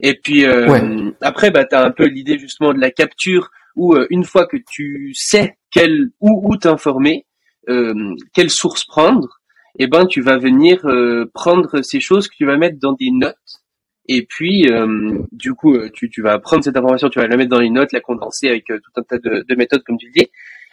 Et 0.00 0.14
puis 0.14 0.44
euh, 0.44 1.10
après, 1.20 1.50
bah 1.50 1.64
t'as 1.64 1.84
un 1.84 1.90
peu 1.90 2.06
l'idée 2.06 2.38
justement 2.38 2.72
de 2.72 2.80
la 2.80 2.90
capture 2.90 3.50
où 3.74 3.94
euh, 3.94 4.06
une 4.10 4.24
fois 4.24 4.46
que 4.46 4.56
tu 4.56 5.12
sais 5.14 5.56
quel 5.70 6.10
où 6.20 6.48
où 6.48 6.56
t'informer, 6.56 7.26
euh, 7.68 8.14
quelle 8.34 8.50
source 8.50 8.84
prendre, 8.84 9.40
eh 9.78 9.86
ben 9.86 10.06
tu 10.06 10.20
vas 10.20 10.38
venir 10.38 10.86
euh, 10.86 11.30
prendre 11.34 11.82
ces 11.82 12.00
choses 12.00 12.28
que 12.28 12.36
tu 12.36 12.46
vas 12.46 12.56
mettre 12.56 12.78
dans 12.80 12.92
des 12.92 13.10
notes. 13.10 13.34
Et 14.10 14.24
puis, 14.24 14.66
du 15.32 15.52
coup, 15.52 15.76
tu, 15.90 16.08
tu 16.08 16.22
vas 16.22 16.38
prendre 16.38 16.64
cette 16.64 16.78
information, 16.78 17.10
tu 17.10 17.18
vas 17.18 17.26
la 17.26 17.36
mettre 17.36 17.50
dans 17.50 17.60
les 17.60 17.68
notes, 17.68 17.92
la 17.92 18.00
condenser 18.00 18.48
avec 18.48 18.64
tout 18.64 18.90
un 18.96 19.02
tas 19.02 19.18
de, 19.18 19.44
de 19.46 19.54
méthodes, 19.54 19.82
comme 19.84 19.98
tu 19.98 20.10
dis. 20.16 20.28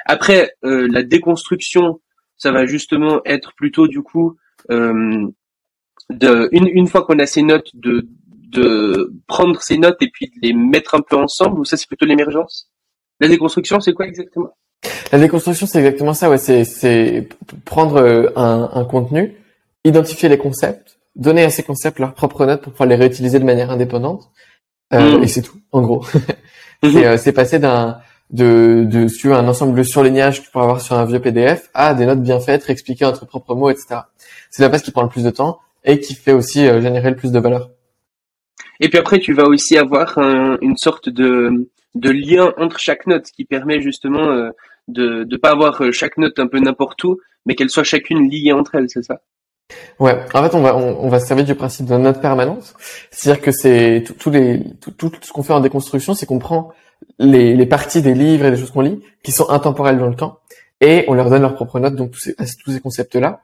Après, 0.05 0.53
la 0.63 1.03
déconstruction 1.03 1.99
ça 2.38 2.51
va 2.51 2.65
justement 2.65 3.21
être 3.25 3.53
plutôt 3.55 3.88
du 3.88 4.01
coup 4.01 4.38
euh, 4.71 5.27
de 6.10 6.49
une, 6.51 6.67
une 6.67 6.88
fois 6.88 7.03
qu'on 7.03 7.19
a 7.19 7.25
ces 7.25 7.43
notes 7.43 7.71
de 7.73 8.08
de 8.49 9.12
prendre 9.27 9.62
ces 9.62 9.77
notes 9.77 10.01
et 10.01 10.10
puis 10.10 10.27
de 10.27 10.39
les 10.41 10.53
mettre 10.53 10.95
un 10.95 11.01
peu 11.01 11.15
ensemble 11.15 11.60
ou 11.60 11.65
ça 11.65 11.77
c'est 11.77 11.88
plutôt 11.88 12.05
l'émergence? 12.05 12.69
La 13.19 13.27
déconstruction 13.27 13.79
c'est 13.79 13.93
quoi 13.93 14.08
exactement? 14.08 14.55
La 15.12 15.20
déconstruction 15.20 15.68
c'est 15.68 15.80
exactement 15.80 16.14
ça 16.14 16.30
ouais 16.30 16.38
c'est 16.38 17.28
prendre 17.64 17.98
euh, 17.98 18.30
un, 18.36 18.70
un 18.74 18.86
contenu 18.86 19.36
identifier 19.84 20.30
les 20.30 20.38
concepts 20.38 20.98
donner 21.16 21.44
à 21.44 21.50
ces 21.50 21.64
concepts 21.64 22.00
leurs 22.00 22.14
propres 22.14 22.46
notes 22.46 22.62
pour 22.62 22.74
pouvoir 22.74 22.90
les 22.90 22.96
réutiliser 22.96 23.40
de 23.40 23.46
manière 23.46 23.72
indépendante 23.72 24.30
euh, 24.94 25.20
mmh. 25.20 25.24
et 25.24 25.28
c'est 25.28 25.42
tout 25.42 25.58
en 25.72 25.82
gros 25.82 26.06
mmh. 26.84 26.98
euh, 26.98 27.18
c'est 27.18 27.32
passer 27.32 27.60
d'un 27.60 28.00
de, 28.32 29.30
un 29.32 29.48
ensemble 29.48 29.78
de 29.78 29.84
surlignages 29.84 30.40
que 30.40 30.46
tu 30.46 30.52
pourrais 30.52 30.66
avoir 30.66 30.82
sur 30.82 30.96
un 30.96 31.06
vieux 31.06 31.20
PDF 31.20 31.70
à 31.76 31.94
des 31.94 32.08
notes 32.08 32.24
bien 32.24 32.40
faites, 32.40 32.64
réexpliquer 32.64 33.06
entre 33.06 33.26
propres 33.26 33.54
mots, 33.54 33.70
etc. 33.70 33.98
C'est 34.50 34.64
la 34.64 34.70
base 34.70 34.82
qui 34.82 34.90
prend 34.90 35.04
le 35.04 35.10
plus 35.10 35.24
de 35.24 35.30
temps 35.30 35.60
et 35.84 36.00
qui 36.00 36.16
fait 36.16 36.32
aussi 36.32 36.66
générer 36.66 37.12
le 37.12 37.16
plus 37.16 37.32
de 37.32 37.38
valeur. 37.38 37.70
Et 38.80 38.90
puis 38.90 38.98
après, 38.98 39.20
tu 39.20 39.34
vas 39.34 39.46
aussi 39.46 39.78
avoir 39.78 40.18
une 40.18 40.76
sorte 40.76 41.08
de, 41.08 41.70
de 41.95 42.10
lien 42.10 42.53
entre 42.58 42.79
chaque 42.79 43.08
note 43.08 43.25
qui 43.25 43.45
permet 43.45 43.81
justement 43.81 44.29
euh, 44.29 44.51
de 44.88 45.25
ne 45.29 45.38
pas 45.38 45.51
avoir 45.51 45.81
euh, 45.81 45.91
chaque 45.91 46.17
note 46.17 46.38
un 46.39 46.47
peu 46.47 46.60
n'importe 46.60 47.03
où, 47.03 47.19
mais 47.45 47.55
qu'elles 47.55 47.69
soient 47.69 47.84
chacune 47.84 48.29
liées 48.29 48.51
entre 48.51 48.75
elles, 48.75 48.89
c'est 48.89 49.03
ça? 49.03 49.21
Ouais, 49.99 50.19
en 50.34 50.43
fait, 50.43 50.55
on 50.55 50.62
va 50.62 50.75
on, 50.75 51.10
va 51.10 51.19
se 51.19 51.25
servir 51.25 51.43
du 51.43 51.55
principe 51.55 51.88
de 51.88 51.97
note 51.97 52.21
permanente, 52.21 52.75
c'est-à-dire 53.10 53.41
que 53.41 53.51
c'est 53.51 54.03
tout, 54.19 54.29
les 54.29 54.62
tout, 54.79 54.91
tout 54.91 55.12
ce 55.21 55.31
qu'on 55.31 55.41
fait 55.41 55.53
en 55.53 55.60
déconstruction, 55.60 56.13
c'est 56.13 56.27
qu'on 56.27 56.38
prend 56.38 56.71
les, 57.17 57.55
les, 57.55 57.65
parties 57.65 58.03
des 58.03 58.13
livres 58.13 58.45
et 58.45 58.51
des 58.51 58.58
choses 58.58 58.69
qu'on 58.69 58.81
lit 58.81 59.01
qui 59.23 59.31
sont 59.31 59.49
intemporelles 59.49 59.97
dans 59.97 60.08
le 60.08 60.15
temps 60.15 60.39
et 60.81 61.05
on 61.08 61.13
leur 61.13 61.29
donne 61.29 61.41
leurs 61.41 61.55
propres 61.55 61.79
notes 61.79 61.95
donc 61.95 62.12
tous 62.12 62.19
ces, 62.19 62.36
tous 62.36 62.71
ces 62.71 62.79
concepts 62.79 63.15
là 63.15 63.41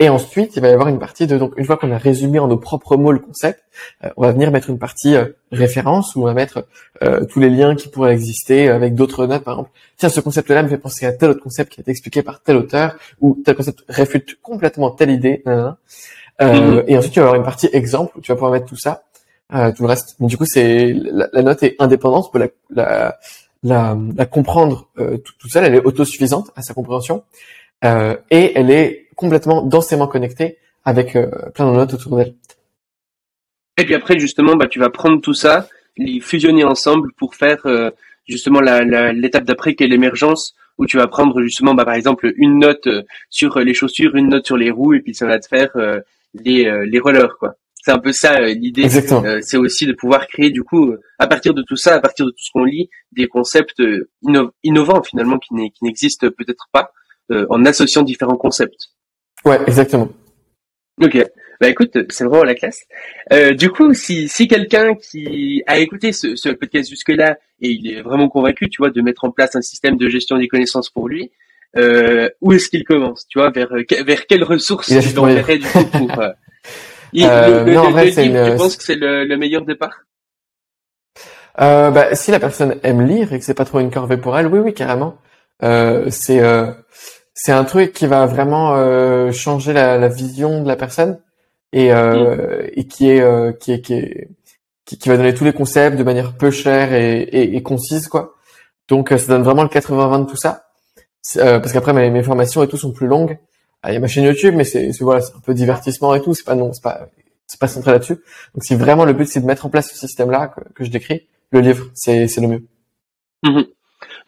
et 0.00 0.08
ensuite 0.08 0.56
il 0.56 0.62
va 0.62 0.68
y 0.68 0.72
avoir 0.72 0.88
une 0.88 0.98
partie 0.98 1.28
de 1.28 1.38
donc 1.38 1.52
une 1.56 1.64
fois 1.64 1.76
qu'on 1.76 1.92
a 1.92 1.98
résumé 1.98 2.40
en 2.40 2.48
nos 2.48 2.56
propres 2.56 2.96
mots 2.96 3.12
le 3.12 3.20
concept 3.20 3.62
euh, 4.04 4.08
on 4.16 4.22
va 4.22 4.32
venir 4.32 4.50
mettre 4.50 4.68
une 4.68 4.78
partie 4.78 5.14
euh, 5.14 5.26
référence 5.52 6.16
où 6.16 6.22
on 6.22 6.24
va 6.24 6.34
mettre 6.34 6.66
euh, 7.02 7.24
tous 7.24 7.38
les 7.38 7.50
liens 7.50 7.76
qui 7.76 7.88
pourraient 7.88 8.12
exister 8.12 8.68
avec 8.68 8.94
d'autres 8.94 9.26
notes 9.26 9.44
par 9.44 9.54
exemple 9.54 9.70
tiens 9.96 10.08
ce 10.08 10.20
concept 10.20 10.50
là 10.50 10.64
me 10.64 10.68
fait 10.68 10.78
penser 10.78 11.06
à 11.06 11.12
tel 11.12 11.30
autre 11.30 11.42
concept 11.42 11.72
qui 11.72 11.80
a 11.80 11.82
été 11.82 11.92
expliqué 11.92 12.22
par 12.22 12.42
tel 12.42 12.56
auteur 12.56 12.96
ou 13.20 13.38
tel 13.44 13.54
concept 13.54 13.84
réfute 13.88 14.40
complètement 14.42 14.90
telle 14.90 15.10
idée 15.10 15.42
mm-hmm. 15.46 16.84
et 16.88 16.98
ensuite 16.98 17.12
tu 17.12 17.20
vas 17.20 17.26
avoir 17.26 17.36
une 17.36 17.44
partie 17.44 17.68
exemple 17.72 18.18
où 18.18 18.20
tu 18.20 18.32
vas 18.32 18.36
pouvoir 18.36 18.52
mettre 18.52 18.66
tout 18.66 18.78
ça 18.78 19.04
euh, 19.52 19.72
tout 19.72 19.82
le 19.82 19.88
reste. 19.88 20.14
du 20.20 20.36
coup, 20.36 20.44
c'est 20.46 20.94
la, 20.94 21.42
note 21.42 21.62
est 21.64 21.74
indépendante, 21.80 22.26
on 22.28 22.30
peut 22.30 22.50
la, 22.70 23.18
la, 23.64 23.98
la, 24.16 24.26
comprendre 24.26 24.88
euh, 24.98 25.18
tout, 25.18 25.48
seul, 25.48 25.64
elle 25.64 25.74
est 25.74 25.84
autosuffisante 25.84 26.52
à 26.54 26.62
sa 26.62 26.72
compréhension 26.72 27.24
euh, 27.84 28.16
et 28.30 28.52
elle 28.54 28.70
est 28.70 29.08
complètement 29.16 29.62
densément 29.62 30.06
connectée 30.06 30.58
avec 30.84 31.16
euh, 31.16 31.28
plein 31.54 31.70
de 31.70 31.76
notes 31.76 31.94
autour 31.94 32.16
d'elle. 32.16 32.34
Et 33.78 33.84
puis 33.84 33.94
après, 33.94 34.18
justement, 34.18 34.56
bah, 34.56 34.66
tu 34.66 34.78
vas 34.78 34.90
prendre 34.90 35.20
tout 35.20 35.34
ça, 35.34 35.68
les 35.96 36.20
fusionner 36.20 36.64
ensemble 36.64 37.12
pour 37.14 37.34
faire 37.34 37.64
euh, 37.66 37.90
justement 38.28 38.60
l'étape 38.60 39.44
d'après 39.44 39.74
qui 39.74 39.84
est 39.84 39.88
l'émergence, 39.88 40.54
où 40.78 40.86
tu 40.86 40.96
vas 40.96 41.06
prendre 41.06 41.42
justement, 41.42 41.74
bah, 41.74 41.84
par 41.84 41.94
exemple, 41.94 42.32
une 42.36 42.58
note 42.58 42.88
sur 43.28 43.58
les 43.58 43.74
chaussures, 43.74 44.14
une 44.16 44.28
note 44.28 44.46
sur 44.46 44.56
les 44.56 44.70
roues, 44.70 44.94
et 44.94 45.00
puis 45.00 45.14
ça 45.14 45.26
va 45.26 45.38
te 45.38 45.46
faire 45.46 45.70
les, 46.34 46.86
les 46.86 46.98
rollers, 46.98 47.36
quoi 47.38 47.56
c'est 47.82 47.92
un 47.92 47.98
peu 47.98 48.12
ça 48.12 48.40
l'idée. 48.40 48.90
C'est 49.40 49.56
aussi 49.56 49.86
de 49.86 49.94
pouvoir 49.94 50.26
créer 50.26 50.50
du 50.50 50.62
coup 50.62 50.94
à 51.18 51.26
partir 51.26 51.54
de 51.54 51.62
tout 51.62 51.76
ça, 51.76 51.94
à 51.94 52.00
partir 52.00 52.26
de 52.26 52.30
tout 52.30 52.44
ce 52.44 52.50
qu'on 52.52 52.64
lit, 52.64 52.90
des 53.12 53.26
concepts 53.26 53.82
innovants 54.62 55.02
finalement 55.02 55.38
qui 55.38 55.54
n'existent 55.82 56.28
peut-être 56.36 56.68
pas 56.72 56.92
en 57.48 57.64
associant 57.64 58.02
différents 58.02 58.36
concepts. 58.36 58.90
Ouais, 59.44 59.58
exactement. 59.66 60.08
Ok. 61.02 61.16
Bah 61.60 61.68
écoute, 61.68 61.96
c'est 62.08 62.24
vraiment 62.24 62.44
la 62.44 62.54
classe. 62.54 62.80
du 63.56 63.70
coup, 63.70 63.92
si, 63.92 64.28
si 64.28 64.48
quelqu'un 64.48 64.94
qui 64.94 65.62
a 65.66 65.78
écouté 65.78 66.12
ce, 66.12 66.34
ce 66.34 66.48
podcast 66.48 66.88
jusque-là 66.88 67.36
et 67.60 67.68
il 67.68 67.92
est 67.92 68.00
vraiment 68.00 68.28
convaincu, 68.28 68.70
tu 68.70 68.78
vois, 68.78 68.90
de 68.90 69.00
mettre 69.02 69.24
en 69.24 69.30
place 69.30 69.54
un 69.56 69.60
système 69.60 69.96
de 69.96 70.08
gestion 70.08 70.38
des 70.38 70.48
connaissances 70.48 70.88
pour 70.88 71.08
lui, 71.08 71.30
où 71.76 72.52
est-ce 72.52 72.68
qu'il 72.68 72.84
commence 72.84 73.26
Tu 73.28 73.38
vois, 73.38 73.50
vers 73.50 73.68
vers 74.04 74.26
quelles 74.26 74.44
ressources 74.44 74.88
il 74.88 75.18
enverrait 75.18 75.58
du 75.58 75.66
coup 75.66 75.84
pour 75.84 76.10
euh, 77.14 77.64
non, 77.64 77.80
en 77.80 77.90
vrai, 77.90 78.10
c'est 78.12 78.24
Tu 78.24 78.56
penses 78.56 78.76
que 78.76 78.82
c'est 78.82 78.96
le, 78.96 79.36
meilleur 79.36 79.64
départ? 79.64 80.04
Euh, 81.60 81.90
bah, 81.90 82.14
si 82.14 82.30
la 82.30 82.40
personne 82.40 82.78
aime 82.82 83.02
lire 83.02 83.32
et 83.32 83.38
que 83.38 83.44
c'est 83.44 83.54
pas 83.54 83.64
trop 83.64 83.80
une 83.80 83.90
corvée 83.90 84.16
pour 84.16 84.38
elle, 84.38 84.46
oui, 84.46 84.60
oui, 84.60 84.72
carrément. 84.72 85.18
Euh, 85.62 86.06
c'est 86.10 86.40
euh, 86.40 86.72
c'est 87.42 87.52
un 87.52 87.64
truc 87.64 87.92
qui 87.92 88.06
va 88.06 88.26
vraiment 88.26 88.74
euh, 88.76 89.32
changer 89.32 89.72
la, 89.72 89.96
la, 89.96 90.08
vision 90.08 90.62
de 90.62 90.68
la 90.68 90.76
personne 90.76 91.20
et, 91.72 91.92
euh, 91.92 92.66
et 92.74 92.86
qui 92.86 93.08
est 93.08 93.58
qui 93.58 93.72
est 93.72 93.80
qui 93.80 93.94
est 93.94 94.28
qui, 94.84 95.08
va 95.08 95.16
donner 95.16 95.32
tous 95.32 95.44
les 95.44 95.52
concepts 95.52 95.96
de 95.96 96.02
manière 96.02 96.36
peu 96.36 96.50
chère 96.50 96.92
et, 96.92 97.22
et, 97.22 97.56
et 97.56 97.62
concise 97.62 98.08
quoi. 98.08 98.34
Donc 98.88 99.08
ça 99.10 99.26
donne 99.26 99.42
vraiment 99.42 99.62
le 99.62 99.68
80-20 99.68 100.26
de 100.26 100.30
tout 100.30 100.36
ça. 100.36 100.64
parce 101.36 101.72
qu'après 101.72 101.92
mes, 101.94 102.10
mes 102.10 102.22
formations 102.22 102.62
et 102.62 102.68
tout 102.68 102.76
sont 102.76 102.92
plus 102.92 103.06
longues 103.06 103.38
ah, 103.82 103.90
il 103.90 103.94
y 103.94 103.96
a 103.96 104.00
ma 104.00 104.08
chaîne 104.08 104.24
YouTube, 104.24 104.54
mais 104.54 104.64
c'est 104.64 104.90
voilà, 105.00 105.22
c'est 105.22 105.34
un 105.34 105.40
peu 105.40 105.54
divertissement 105.54 106.14
et 106.14 106.20
tout. 106.22 106.34
C'est 106.34 106.44
pas 106.44 106.54
non, 106.54 106.72
c'est 106.72 106.82
pas 106.82 107.08
c'est 107.46 107.58
pas 107.58 107.68
centré 107.68 107.92
là-dessus. 107.92 108.16
Donc 108.54 108.62
si 108.62 108.74
vraiment 108.74 109.04
le 109.04 109.14
but 109.14 109.26
c'est 109.26 109.40
de 109.40 109.46
mettre 109.46 109.64
en 109.66 109.70
place 109.70 109.90
ce 109.90 109.96
système-là 109.96 110.48
que, 110.48 110.60
que 110.74 110.84
je 110.84 110.90
décris, 110.90 111.28
le 111.50 111.60
livre 111.60 111.86
c'est 111.94 112.28
c'est 112.28 112.40
le 112.42 112.48
mieux. 112.48 112.66
Mhm. 113.42 113.64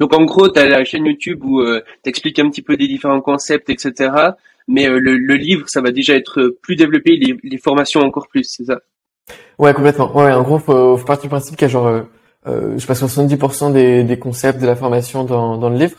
Donc 0.01 0.15
en 0.15 0.25
gros, 0.25 0.49
tu 0.49 0.59
as 0.59 0.67
la 0.67 0.85
chaîne 0.85 1.07
YouTube 1.07 1.45
où 1.45 1.61
euh, 1.61 1.83
tu 2.03 2.11
expliques 2.11 2.39
un 2.39 2.49
petit 2.51 2.63
peu 2.63 2.77
des 2.77 2.87
différents 2.87 3.21
concepts, 3.21 3.71
etc. 3.71 4.11
Mais 4.69 4.89
euh, 4.89 4.99
le, 4.99 5.17
le, 5.17 5.35
livre, 5.35 5.69
ça 5.69 5.81
va 5.81 5.91
déjà 5.91 6.15
être 6.15 6.55
plus 6.63 6.77
développé, 6.77 7.17
les, 7.17 7.37
les 7.43 7.59
formations 7.59 8.01
encore 8.01 8.29
plus, 8.29 8.45
c'est 8.45 8.65
ça? 8.65 8.81
Ouais, 9.59 9.73
complètement. 9.75 10.15
Ouais, 10.17 10.33
en 10.33 10.43
gros, 10.43 10.59
faut, 10.59 10.97
faut 10.97 11.07
partir 11.07 11.25
du 11.25 11.29
principe 11.31 11.57
qu'il 11.57 11.67
y 11.67 11.71
a 11.71 11.73
genre, 11.73 11.87
euh, 11.87 12.03
euh 12.47 12.79
je 12.79 12.87
passe 12.87 13.03
70% 13.03 13.73
des, 13.73 14.05
des 14.05 14.19
concepts 14.19 14.61
de 14.61 14.67
la 14.67 14.77
formation 14.77 15.25
dans, 15.25 15.57
dans 15.57 15.69
le 15.69 15.77
livre, 15.77 15.99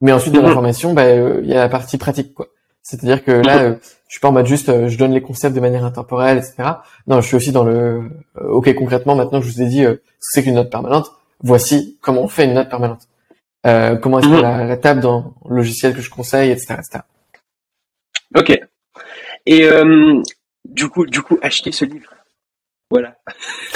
mais 0.00 0.12
ensuite 0.12 0.34
dans 0.34 0.42
la 0.42 0.48
mhm. 0.48 0.54
formation, 0.54 0.92
bah, 0.92 1.10
il 1.10 1.46
y 1.46 1.54
a 1.54 1.58
la 1.60 1.68
partie 1.68 1.98
pratique, 1.98 2.34
quoi. 2.34 2.48
C'est-à-dire 2.82 3.22
que 3.24 3.30
là, 3.30 3.62
euh, 3.62 3.74
je 4.08 4.14
suis 4.14 4.20
pas 4.20 4.28
en 4.28 4.32
mode 4.32 4.46
juste, 4.46 4.68
euh, 4.68 4.88
je 4.88 4.98
donne 4.98 5.12
les 5.12 5.20
concepts 5.20 5.54
de 5.54 5.60
manière 5.60 5.84
intemporelle, 5.84 6.38
etc. 6.38 6.70
Non, 7.06 7.20
je 7.20 7.26
suis 7.26 7.36
aussi 7.36 7.52
dans 7.52 7.64
le, 7.64 8.10
euh, 8.40 8.48
ok, 8.48 8.74
concrètement, 8.74 9.14
maintenant 9.14 9.40
que 9.40 9.46
je 9.46 9.52
vous 9.52 9.62
ai 9.62 9.66
dit 9.66 9.82
ce 9.82 9.92
que 9.92 10.00
c'est 10.20 10.42
qu'une 10.42 10.54
note 10.54 10.70
permanente, 10.70 11.10
voici 11.42 11.98
comment 12.00 12.22
on 12.22 12.28
fait 12.28 12.44
une 12.44 12.54
note 12.54 12.68
permanente. 12.68 13.02
Comment 13.62 14.18
est-ce 14.18 14.28
qu'on 14.28 14.36
mhm. 14.36 14.42
la, 14.42 14.64
la 14.64 14.76
table 14.76 15.00
dans 15.00 15.34
le 15.48 15.56
logiciel 15.56 15.94
que 15.94 16.00
je 16.00 16.10
conseille, 16.10 16.50
etc., 16.50 16.74
etc. 16.78 17.04
Ok. 18.34 18.58
Et 19.46 19.68
du 20.64 20.88
coup, 20.88 21.06
du 21.06 21.22
coup, 21.22 21.38
achetez 21.42 21.72
ce 21.72 21.84
livre. 21.84 22.14
Voilà. 22.90 23.16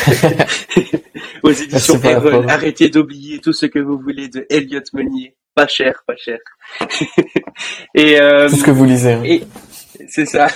Aux 1.42 1.50
éditions 1.50 2.00
arrêtez 2.48 2.88
d'oublier 2.88 3.38
tout 3.38 3.52
ce 3.52 3.66
que 3.66 3.78
vous 3.78 3.98
voulez 3.98 4.28
de 4.28 4.44
Elliot 4.50 4.82
Meunier 4.92 5.36
pas 5.54 5.66
cher, 5.66 6.02
pas 6.06 6.16
cher. 6.16 6.38
et 7.94 8.20
euh, 8.20 8.48
tout 8.48 8.56
ce 8.56 8.64
que 8.64 8.70
vous 8.70 8.84
lisez. 8.84 9.12
Hein. 9.12 9.22
Et 9.24 9.42
c'est 10.08 10.26
ça. 10.26 10.48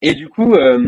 Et 0.00 0.14
du 0.14 0.28
coup, 0.28 0.54
euh, 0.54 0.78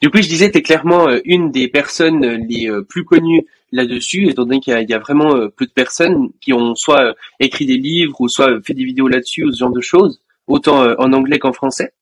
Du 0.00 0.10
coup, 0.10 0.18
je 0.18 0.28
disais, 0.28 0.50
tu 0.50 0.58
es 0.58 0.62
clairement 0.62 1.08
euh, 1.08 1.20
une 1.24 1.50
des 1.50 1.68
personnes 1.68 2.24
les 2.48 2.68
euh, 2.68 2.82
plus 2.82 3.04
connues 3.04 3.46
là-dessus, 3.72 4.28
étant 4.28 4.44
donné 4.44 4.60
qu'il 4.60 4.72
y, 4.88 4.94
a 4.94 4.98
vraiment 4.98 5.30
peu 5.56 5.66
de 5.66 5.72
personnes 5.72 6.28
qui 6.40 6.52
ont 6.52 6.74
soit 6.74 7.14
écrit 7.40 7.66
des 7.66 7.76
livres 7.76 8.20
ou 8.20 8.28
soit 8.28 8.60
fait 8.64 8.74
des 8.74 8.84
vidéos 8.84 9.08
là-dessus 9.08 9.44
ou 9.44 9.52
ce 9.52 9.58
genre 9.58 9.72
de 9.72 9.80
choses, 9.80 10.22
autant 10.46 10.94
en 10.98 11.12
anglais 11.12 11.38
qu'en 11.38 11.52
français. 11.52 11.92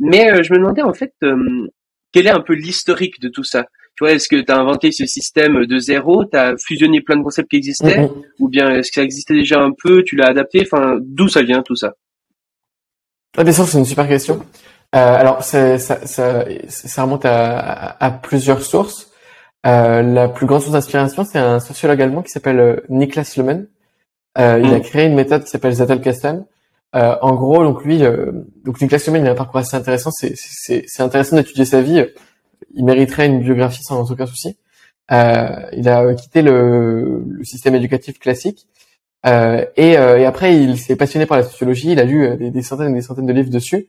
Mais 0.00 0.42
je 0.42 0.52
me 0.52 0.58
demandais 0.58 0.82
en 0.82 0.92
fait, 0.92 1.14
quel 2.12 2.26
est 2.26 2.30
un 2.30 2.40
peu 2.40 2.54
l'historique 2.54 3.20
de 3.20 3.28
tout 3.28 3.44
ça? 3.44 3.66
Tu 3.96 4.04
vois, 4.04 4.12
est-ce 4.12 4.28
que 4.28 4.36
tu 4.36 4.52
as 4.52 4.58
inventé 4.58 4.92
ce 4.92 5.06
système 5.06 5.64
de 5.64 5.78
zéro, 5.78 6.24
tu 6.26 6.36
as 6.36 6.54
fusionné 6.58 7.00
plein 7.00 7.16
de 7.16 7.22
concepts 7.22 7.50
qui 7.50 7.56
existaient, 7.56 8.00
mm-hmm. 8.00 8.24
ou 8.40 8.48
bien 8.48 8.70
est-ce 8.70 8.90
que 8.90 8.96
ça 8.96 9.02
existait 9.02 9.34
déjà 9.34 9.62
un 9.62 9.72
peu, 9.72 10.02
tu 10.02 10.16
l'as 10.16 10.26
adapté, 10.26 10.60
enfin, 10.62 10.98
d'où 11.00 11.28
ça 11.28 11.42
vient 11.42 11.62
tout 11.62 11.76
ça? 11.76 11.94
Ah, 13.38 13.44
Bien 13.44 13.52
sûr, 13.52 13.66
c'est 13.66 13.78
une 13.78 13.86
super 13.86 14.06
question. 14.06 14.42
Euh, 14.94 14.98
alors, 14.98 15.42
ça, 15.42 15.78
ça, 15.78 16.06
ça, 16.06 16.44
ça, 16.68 17.02
remonte 17.02 17.24
à, 17.24 17.96
à, 17.98 18.10
plusieurs 18.10 18.62
sources. 18.62 19.10
Euh, 19.66 20.02
la 20.02 20.28
plus 20.28 20.46
grande 20.46 20.60
source 20.60 20.72
d'inspiration, 20.72 21.24
c'est 21.24 21.38
un 21.38 21.60
sociologue 21.60 22.00
allemand 22.00 22.22
qui 22.22 22.30
s'appelle 22.30 22.60
euh, 22.60 22.76
Niklas 22.88 23.34
Luhmann. 23.36 23.66
Euh, 24.38 24.60
Il 24.62 24.72
a 24.72 24.78
mm. 24.78 24.82
créé 24.82 25.06
une 25.06 25.14
méthode 25.14 25.44
qui 25.44 25.50
s'appelle 25.50 25.72
Zettelkasten. 25.72 26.46
Euh, 26.94 27.16
en 27.20 27.34
gros, 27.34 27.64
donc 27.64 27.84
lui, 27.84 28.04
euh, 28.04 28.30
donc 28.64 28.80
Niklas 28.80 29.02
Luhmann, 29.06 29.22
il 29.22 29.28
a 29.28 29.32
un 29.32 29.34
parcours 29.34 29.58
assez 29.58 29.76
intéressant. 29.76 30.10
C'est 30.12 31.00
intéressant 31.00 31.36
d'étudier 31.36 31.64
sa 31.64 31.82
vie 31.82 32.06
il 32.74 32.84
mériterait 32.84 33.26
une 33.26 33.40
biographie 33.40 33.82
sans 33.82 34.10
aucun 34.10 34.26
souci. 34.26 34.56
Euh, 35.12 35.48
il 35.72 35.88
a 35.88 36.14
quitté 36.14 36.42
le, 36.42 37.24
le 37.26 37.44
système 37.44 37.74
éducatif 37.74 38.18
classique 38.18 38.66
euh, 39.24 39.64
et, 39.76 39.96
euh, 39.96 40.18
et, 40.18 40.24
après 40.24 40.56
il 40.56 40.78
s'est 40.78 40.96
passionné 40.96 41.26
par 41.26 41.38
la 41.38 41.44
sociologie. 41.44 41.92
Il 41.92 42.00
a 42.00 42.04
lu 42.04 42.36
des, 42.36 42.50
des, 42.50 42.62
centaines 42.62 42.92
et 42.92 42.94
des 42.94 43.02
centaines 43.02 43.26
de 43.26 43.32
livres 43.32 43.50
dessus. 43.50 43.88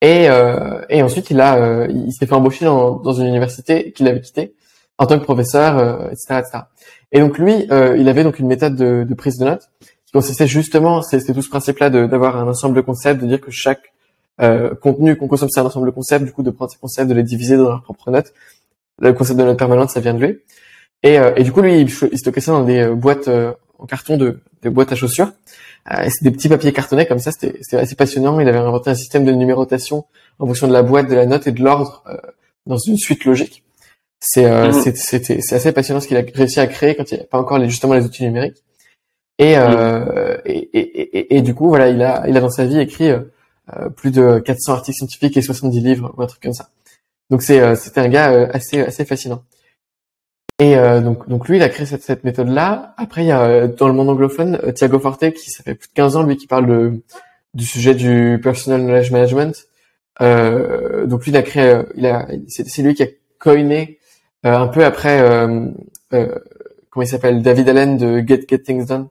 Et, 0.00 0.28
euh, 0.28 0.82
et 0.88 1.02
ensuite 1.02 1.30
il 1.30 1.40
a 1.40 1.86
il 1.88 2.12
s'est 2.12 2.26
fait 2.26 2.34
embaucher 2.34 2.64
dans, 2.64 2.96
dans 2.96 3.12
une 3.12 3.26
université 3.26 3.92
qu'il 3.92 4.08
avait 4.08 4.20
quittée 4.20 4.54
en 5.00 5.06
tant 5.06 5.18
que 5.18 5.24
professeur, 5.24 6.10
etc., 6.12 6.40
etc. 6.40 6.58
Et 7.10 7.18
donc 7.18 7.38
lui, 7.38 7.66
il 7.70 8.08
avait 8.08 8.22
donc 8.22 8.38
une 8.38 8.46
méthode 8.46 8.76
de, 8.76 9.04
de 9.08 9.14
prise 9.14 9.38
de 9.38 9.46
notes 9.46 9.68
qui 10.10 10.12
consistait 10.12 10.48
justement, 10.48 11.02
c'est 11.02 11.32
tout 11.32 11.40
ce 11.40 11.48
principe-là 11.48 11.88
d'avoir 11.88 12.36
un 12.36 12.48
ensemble 12.48 12.74
de 12.74 12.80
concepts, 12.80 13.20
de 13.22 13.28
dire 13.28 13.40
que 13.40 13.52
chaque 13.52 13.92
euh, 14.40 14.74
contenu 14.74 15.16
qu'on 15.16 15.28
consomme, 15.28 15.50
c'est 15.50 15.60
un 15.60 15.66
ensemble 15.66 15.86
de 15.86 15.92
concepts, 15.92 16.24
du 16.24 16.32
coup 16.32 16.42
de 16.42 16.50
prendre 16.50 16.70
ces 16.70 16.78
concepts, 16.78 17.08
de 17.08 17.14
les 17.14 17.22
diviser 17.22 17.56
dans 17.56 17.68
leurs 17.68 17.82
propres 17.82 18.10
notes. 18.10 18.32
Le 18.98 19.12
concept 19.12 19.38
de 19.38 19.44
note 19.44 19.58
permanente, 19.58 19.90
ça 19.90 20.00
vient 20.00 20.14
de 20.14 20.24
lui. 20.24 20.38
Et, 21.04 21.18
euh, 21.18 21.32
et 21.36 21.44
du 21.44 21.52
coup, 21.52 21.60
lui, 21.60 21.80
il, 21.80 21.90
stockait 21.90 22.40
ça 22.40 22.50
dans 22.50 22.64
des 22.64 22.80
euh, 22.80 22.94
boîtes 22.94 23.30
en 23.78 23.86
carton, 23.86 24.16
de, 24.16 24.40
des 24.62 24.70
boîtes 24.70 24.90
à 24.90 24.96
chaussures. 24.96 25.32
c'est 25.86 26.22
des 26.22 26.30
petits 26.30 26.48
papiers 26.48 26.72
cartonnés 26.72 27.06
comme 27.06 27.18
ça, 27.18 27.30
c'était 27.30 27.76
assez 27.76 27.94
passionnant. 27.94 28.40
Il 28.40 28.48
avait 28.48 28.58
inventé 28.58 28.90
un 28.90 28.94
système 28.94 29.24
de 29.24 29.32
numérotation 29.32 30.06
en 30.40 30.46
fonction 30.46 30.66
de 30.66 30.72
la 30.72 30.82
boîte, 30.82 31.08
de 31.08 31.14
la 31.14 31.26
note 31.26 31.46
et 31.46 31.52
de 31.52 31.62
l'ordre 31.62 32.02
dans 32.66 32.78
une 32.78 32.96
suite 32.96 33.24
logique. 33.24 33.62
C'est 34.20 34.44
mmh. 34.44 34.72
c'est 34.96 35.52
assez 35.52 35.72
passionnant 35.72 36.00
ce 36.00 36.06
qu'il 36.06 36.16
a 36.16 36.22
réussi 36.34 36.60
à 36.60 36.66
créer 36.66 36.94
quand 36.94 37.10
il 37.10 37.14
n'y 37.14 37.20
avait 37.20 37.28
pas 37.28 37.38
encore 37.38 37.58
les, 37.58 37.68
justement 37.68 37.94
les 37.94 38.04
outils 38.04 38.24
numériques. 38.24 38.62
Et, 39.38 39.56
mmh. 39.56 40.40
et, 40.44 40.58
et, 40.78 41.18
et, 41.18 41.36
et, 41.36 41.42
du 41.42 41.54
coup, 41.54 41.68
voilà, 41.68 41.88
il 41.88 42.02
a, 42.02 42.28
il 42.28 42.36
a 42.36 42.40
dans 42.40 42.50
sa 42.50 42.66
vie 42.66 42.78
écrit 42.78 43.10
euh, 43.76 43.88
plus 43.88 44.10
de 44.10 44.38
400 44.40 44.72
articles 44.72 44.96
scientifiques 44.96 45.36
et 45.36 45.42
70 45.42 45.80
livres 45.80 46.12
ou 46.16 46.22
un 46.22 46.26
truc 46.26 46.42
comme 46.42 46.54
ça. 46.54 46.70
Donc 47.28 47.42
c'est 47.42 47.60
euh, 47.60 47.76
c'était 47.76 48.00
un 48.00 48.08
gars 48.08 48.32
euh, 48.32 48.48
assez 48.52 48.80
assez 48.80 49.04
fascinant. 49.04 49.44
Et 50.58 50.74
donc 51.00 51.26
donc 51.26 51.48
lui 51.48 51.56
il 51.56 51.62
a 51.62 51.70
créé 51.70 51.86
cette, 51.86 52.02
cette 52.02 52.22
méthode 52.22 52.48
là. 52.48 52.94
Après 52.98 53.22
il 53.24 53.28
y 53.28 53.32
a 53.32 53.66
dans 53.66 53.88
le 53.88 53.94
monde 53.94 54.10
anglophone 54.10 54.60
Thiago 54.74 54.98
Forte 54.98 55.30
qui 55.32 55.50
ça 55.50 55.62
fait 55.62 55.74
plus 55.74 55.88
de 55.88 55.94
15 55.94 56.16
ans 56.16 56.22
lui 56.22 56.36
qui 56.36 56.46
parle 56.46 56.66
de 56.66 57.02
du 57.54 57.64
sujet 57.64 57.94
du 57.94 58.38
personal 58.42 58.82
knowledge 58.82 59.10
management. 59.10 59.66
Euh, 60.20 61.06
donc 61.06 61.24
lui 61.24 61.30
il 61.30 61.36
a 61.38 61.42
créé 61.42 61.80
il 61.96 62.04
a 62.04 62.28
c'est 62.48 62.82
lui 62.82 62.92
qui 62.92 63.04
a 63.04 63.06
coiné 63.38 63.99
un 64.42 64.68
peu 64.68 64.84
après 64.84 65.20
comment 66.08 67.04
il 67.04 67.08
s'appelle 67.08 67.42
David 67.42 67.68
Allen 67.68 67.96
de 67.96 68.24
Get 68.26 68.46
Get 68.48 68.60
Things 68.60 68.86
Done. 68.86 69.08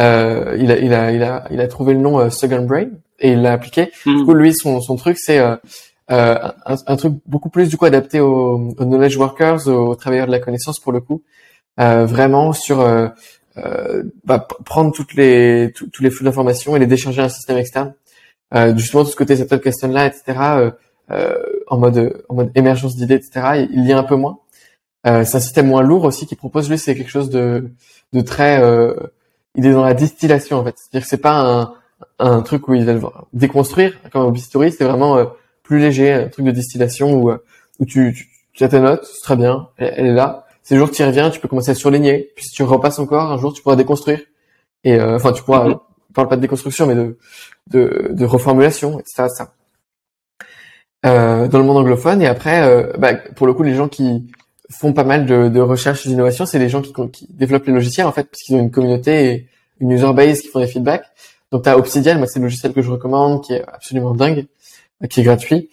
Euh, 0.00 0.56
il, 0.58 0.70
a, 0.70 0.78
il, 0.78 0.94
a, 0.94 1.12
il, 1.12 1.22
a, 1.22 1.46
il 1.50 1.60
a 1.60 1.68
trouvé 1.68 1.92
le 1.92 2.00
nom 2.00 2.30
Second 2.30 2.64
Brain 2.64 2.88
et 3.18 3.32
il 3.32 3.42
l'a 3.42 3.52
appliqué. 3.52 3.90
Du 4.06 4.12
hmm. 4.12 4.24
coup, 4.24 4.34
lui, 4.34 4.54
son, 4.54 4.80
son 4.80 4.96
truc, 4.96 5.18
c'est 5.18 5.38
euh, 5.38 5.56
euh, 6.10 6.36
un, 6.66 6.74
un, 6.86 6.96
truc 6.96 7.14
beaucoup 7.26 7.48
plus 7.48 7.68
du 7.68 7.76
coup 7.76 7.84
adapté 7.84 8.20
aux, 8.20 8.74
knowledge 8.78 9.16
workers, 9.16 9.68
aux 9.68 9.94
travailleurs 9.94 10.26
de 10.26 10.32
la 10.32 10.40
connaissance 10.40 10.80
pour 10.80 10.92
le 10.92 11.00
coup, 11.00 11.22
euh, 11.80 12.04
vraiment 12.06 12.52
sur 12.52 12.80
euh, 12.80 13.08
euh 13.56 14.02
bah, 14.24 14.46
prendre 14.64 14.92
toutes 14.92 15.14
les 15.14 15.72
tous 15.72 16.02
les 16.02 16.10
flux 16.10 16.24
d'informations 16.24 16.74
et 16.76 16.78
les 16.78 16.86
décharger 16.86 17.22
à 17.22 17.26
un 17.26 17.28
système 17.28 17.56
externe. 17.56 17.94
Euh, 18.54 18.76
justement, 18.76 19.04
tout 19.04 19.10
ce 19.10 19.16
côté 19.16 19.36
cette 19.36 19.62
question 19.62 19.88
là, 19.88 20.06
etc. 20.06 20.72
en 21.68 21.78
mode 21.78 22.24
en 22.28 22.34
mode 22.34 22.50
émergence 22.54 22.96
d'idées, 22.96 23.14
etc. 23.14 23.66
Il 23.70 23.86
y 23.86 23.92
a 23.92 23.98
un 23.98 24.04
peu 24.04 24.16
moins. 24.16 24.38
C'est 25.04 25.36
un 25.36 25.40
système 25.40 25.66
moins 25.66 25.82
lourd 25.82 26.04
aussi 26.04 26.26
qui 26.26 26.36
propose 26.36 26.70
lui, 26.70 26.78
c'est 26.78 26.94
quelque 26.94 27.10
chose 27.10 27.30
de 27.30 27.70
de 28.12 28.20
très 28.20 28.62
il 29.54 29.66
est 29.66 29.72
dans 29.72 29.84
la 29.84 29.94
distillation 29.94 30.58
en 30.58 30.64
fait. 30.64 30.74
C'est-à-dire 30.76 31.04
que 31.04 31.08
c'est 31.08 31.18
pas 31.18 31.38
un 31.38 31.74
un 32.18 32.42
truc 32.42 32.68
où 32.68 32.74
ils 32.74 32.84
veulent 32.84 33.02
déconstruire, 33.32 33.94
comme 34.10 34.26
au 34.26 34.34
Story, 34.36 34.72
c'est 34.72 34.84
vraiment 34.84 35.16
euh, 35.16 35.26
plus 35.62 35.78
léger, 35.78 36.12
un 36.12 36.28
truc 36.28 36.44
de 36.44 36.50
distillation 36.50 37.14
où, 37.14 37.30
euh, 37.30 37.44
où 37.78 37.84
tu, 37.84 38.12
tu, 38.12 38.28
tu 38.52 38.64
as 38.64 38.68
tes 38.68 38.80
notes, 38.80 39.04
c'est 39.04 39.22
très 39.22 39.36
bien, 39.36 39.68
elle, 39.76 40.06
est 40.06 40.12
là. 40.12 40.46
C'est 40.62 40.74
le 40.74 40.80
jour 40.80 40.90
que 40.90 40.94
tu 40.94 41.02
y 41.02 41.04
reviens, 41.04 41.30
tu 41.30 41.40
peux 41.40 41.48
commencer 41.48 41.70
à 41.70 41.74
surligner, 41.74 42.30
puis 42.36 42.44
si 42.44 42.52
tu 42.52 42.62
repasses 42.62 42.98
encore, 42.98 43.32
un 43.32 43.38
jour 43.38 43.52
tu 43.52 43.62
pourras 43.62 43.76
déconstruire. 43.76 44.20
Et 44.84 44.98
euh, 44.98 45.16
enfin, 45.16 45.32
tu 45.32 45.42
pourras, 45.42 45.68
mm 45.68 45.80
parle 46.14 46.28
pas 46.28 46.36
de 46.36 46.42
déconstruction, 46.42 46.86
mais 46.86 46.94
de, 46.94 47.16
de, 47.70 48.08
de 48.10 48.24
reformulation, 48.26 49.00
etc. 49.00 49.28
Ça. 49.34 49.54
Euh, 51.06 51.48
dans 51.48 51.56
le 51.56 51.64
monde 51.64 51.78
anglophone, 51.78 52.20
et 52.20 52.26
après, 52.26 52.92
bah, 52.98 53.14
pour 53.14 53.46
le 53.46 53.54
coup, 53.54 53.62
les 53.62 53.74
gens 53.74 53.88
qui 53.88 54.30
font 54.72 54.92
pas 54.92 55.04
mal 55.04 55.26
de, 55.26 55.48
de 55.48 55.60
recherche 55.60 56.06
et 56.06 56.08
d'innovation, 56.08 56.46
c'est 56.46 56.58
les 56.58 56.68
gens 56.68 56.82
qui, 56.82 56.92
qui 57.12 57.28
développent 57.30 57.66
les 57.66 57.72
logiciels, 57.72 58.06
en 58.06 58.12
fait, 58.12 58.24
parce 58.24 58.42
qu'ils 58.42 58.56
ont 58.56 58.60
une 58.60 58.70
communauté 58.70 59.26
et 59.26 59.48
une 59.80 59.90
user 59.90 60.12
base 60.12 60.40
qui 60.40 60.48
font 60.48 60.60
des 60.60 60.66
feedbacks. 60.66 61.04
Donc 61.50 61.66
as 61.66 61.76
Obsidian, 61.76 62.16
moi 62.16 62.26
c'est 62.26 62.38
le 62.38 62.46
logiciel 62.46 62.72
que 62.72 62.80
je 62.80 62.90
recommande, 62.90 63.44
qui 63.44 63.52
est 63.52 63.64
absolument 63.68 64.14
dingue, 64.14 64.46
euh, 65.02 65.06
qui 65.06 65.20
est 65.20 65.22
gratuit, 65.22 65.68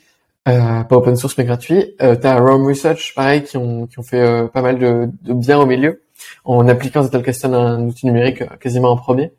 euh, 0.48 0.84
pas 0.84 0.98
open 0.98 1.16
source 1.16 1.38
mais 1.38 1.46
gratuit. 1.46 1.96
Euh, 2.02 2.18
as 2.22 2.40
Rome 2.40 2.68
Research, 2.68 3.14
pareil, 3.16 3.44
qui 3.44 3.56
ont 3.56 3.88
qui 3.88 3.98
ont 3.98 4.04
fait 4.04 4.20
euh, 4.20 4.48
pas 4.48 4.62
mal 4.62 4.78
de, 4.78 5.10
de, 5.22 5.34
bien 5.34 5.58
au 5.58 5.66
milieu, 5.66 6.02
en 6.44 6.68
appliquant 6.68 7.02
Zettelkasten 7.02 7.54
à 7.54 7.60
un 7.60 7.88
outil 7.88 8.08
numérique 8.08 8.44
quasiment 8.60 8.92
en 8.92 8.98
premier. 8.98 9.32